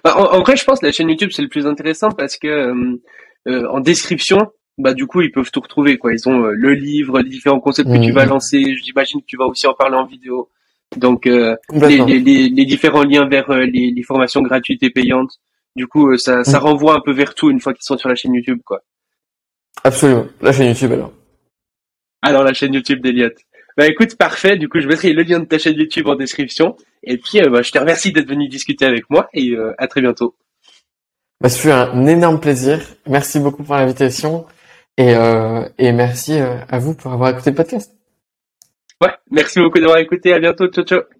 Bah, 0.03 0.15
en, 0.17 0.39
en 0.39 0.41
vrai, 0.41 0.57
je 0.57 0.65
pense 0.65 0.81
que 0.81 0.87
la 0.87 0.93
chaîne 0.93 1.09
YouTube 1.11 1.31
c'est 1.35 1.43
le 1.43 1.49
plus 1.49 1.67
intéressant 1.67 2.11
parce 2.13 2.39
que 2.39 2.49
euh, 2.49 3.01
euh, 3.49 3.67
en 3.69 3.81
description, 3.81 4.39
bah 4.79 4.95
du 4.95 5.07
coup 5.07 5.21
ils 5.21 5.33
peuvent 5.33 5.51
tout 5.51 5.61
retrouver 5.61 5.99
quoi. 5.99 6.13
Ils 6.15 6.29
ont 6.29 6.39
le 6.39 6.73
livre, 6.75 7.21
les 7.21 7.29
différents 7.29 7.61
concepts 7.61 7.91
que 7.91 7.97
tu 7.99 8.09
Mhm. 8.11 8.15
vas 8.15 8.25
lancer. 8.25 8.75
J'imagine 8.83 9.21
que 9.21 9.27
tu 9.27 9.37
vas 9.37 9.47
aussi 9.47 9.67
en 9.67 9.75
parler 9.75 9.97
en 9.97 10.07
vidéo. 10.07 10.49
Donc 10.97 11.27
les, 11.27 11.55
Complètement. 11.69 12.07
les, 12.07 12.19
les, 12.21 12.49
les 12.49 12.65
différents 12.65 13.03
liens 13.05 13.27
vers 13.29 13.51
les 13.51 14.03
formations 14.03 14.41
gratuites 14.43 14.83
et 14.83 14.91
payantes. 14.91 15.33
Du 15.77 15.87
coup, 15.87 16.11
euh, 16.11 16.19
ça, 16.19 16.45
ça 16.45 16.59
Mhm. 16.59 16.65
renvoie 16.65 16.95
un 16.97 17.01
peu 17.01 17.13
vers 17.13 17.35
tout 17.35 17.51
une 17.51 17.61
fois 17.61 17.73
qu'ils 17.75 17.85
sont 17.85 17.97
sur 17.97 18.09
la 18.09 18.15
chaîne 18.15 18.35
YouTube 18.35 18.61
quoi. 18.65 18.83
Absolument. 19.85 20.27
La 20.41 20.53
chaîne 20.53 20.69
YouTube 20.69 20.93
alors. 20.93 21.13
Alors 22.23 22.43
la 22.45 22.53
chaîne 22.53 22.75
YouTube 22.75 23.01
d'Eliott. 23.01 23.35
Bah 23.77 23.87
écoute, 23.87 24.17
parfait. 24.17 24.57
Du 24.57 24.69
coup, 24.69 24.81
je 24.81 24.89
mettrai 24.89 25.13
le 25.13 25.23
lien 25.23 25.39
de 25.39 25.45
ta 25.47 25.59
chaîne 25.59 25.77
YouTube 25.79 26.07
en 26.09 26.17
description. 26.17 26.77
Et 27.05 27.17
puis, 27.17 27.41
euh, 27.41 27.49
bah, 27.49 27.63
je 27.63 27.71
te 27.71 27.79
remercie 27.79 28.13
d'être 28.13 28.29
venu 28.29 28.49
discuter 28.49 28.85
avec 28.85 29.09
moi 29.09 29.29
et 29.33 29.53
euh, 29.53 29.73
à 29.79 29.87
très 29.87 30.01
bientôt. 30.03 30.35
Bah, 31.41 31.49
ce 31.49 31.59
fut 31.59 31.71
un 31.71 32.07
énorme 32.07 32.41
plaisir. 32.41 32.81
Merci 33.07 33.39
beaucoup 33.39 33.63
pour 33.63 33.77
l'invitation 33.77 34.45
et, 34.99 35.15
euh, 35.15 35.67
et 35.79 35.93
merci 35.93 36.35
à 36.35 36.79
vous 36.79 36.95
pour 36.95 37.13
avoir 37.13 37.31
écouté 37.31 37.51
le 37.51 37.57
podcast. 37.57 37.95
Ouais, 39.01 39.15
merci 39.31 39.61
beaucoup 39.61 39.79
d'avoir 39.79 39.99
écouté. 39.99 40.35
À 40.35 40.41
bientôt. 40.41 40.67
Ciao, 40.67 40.85
ciao. 40.85 41.20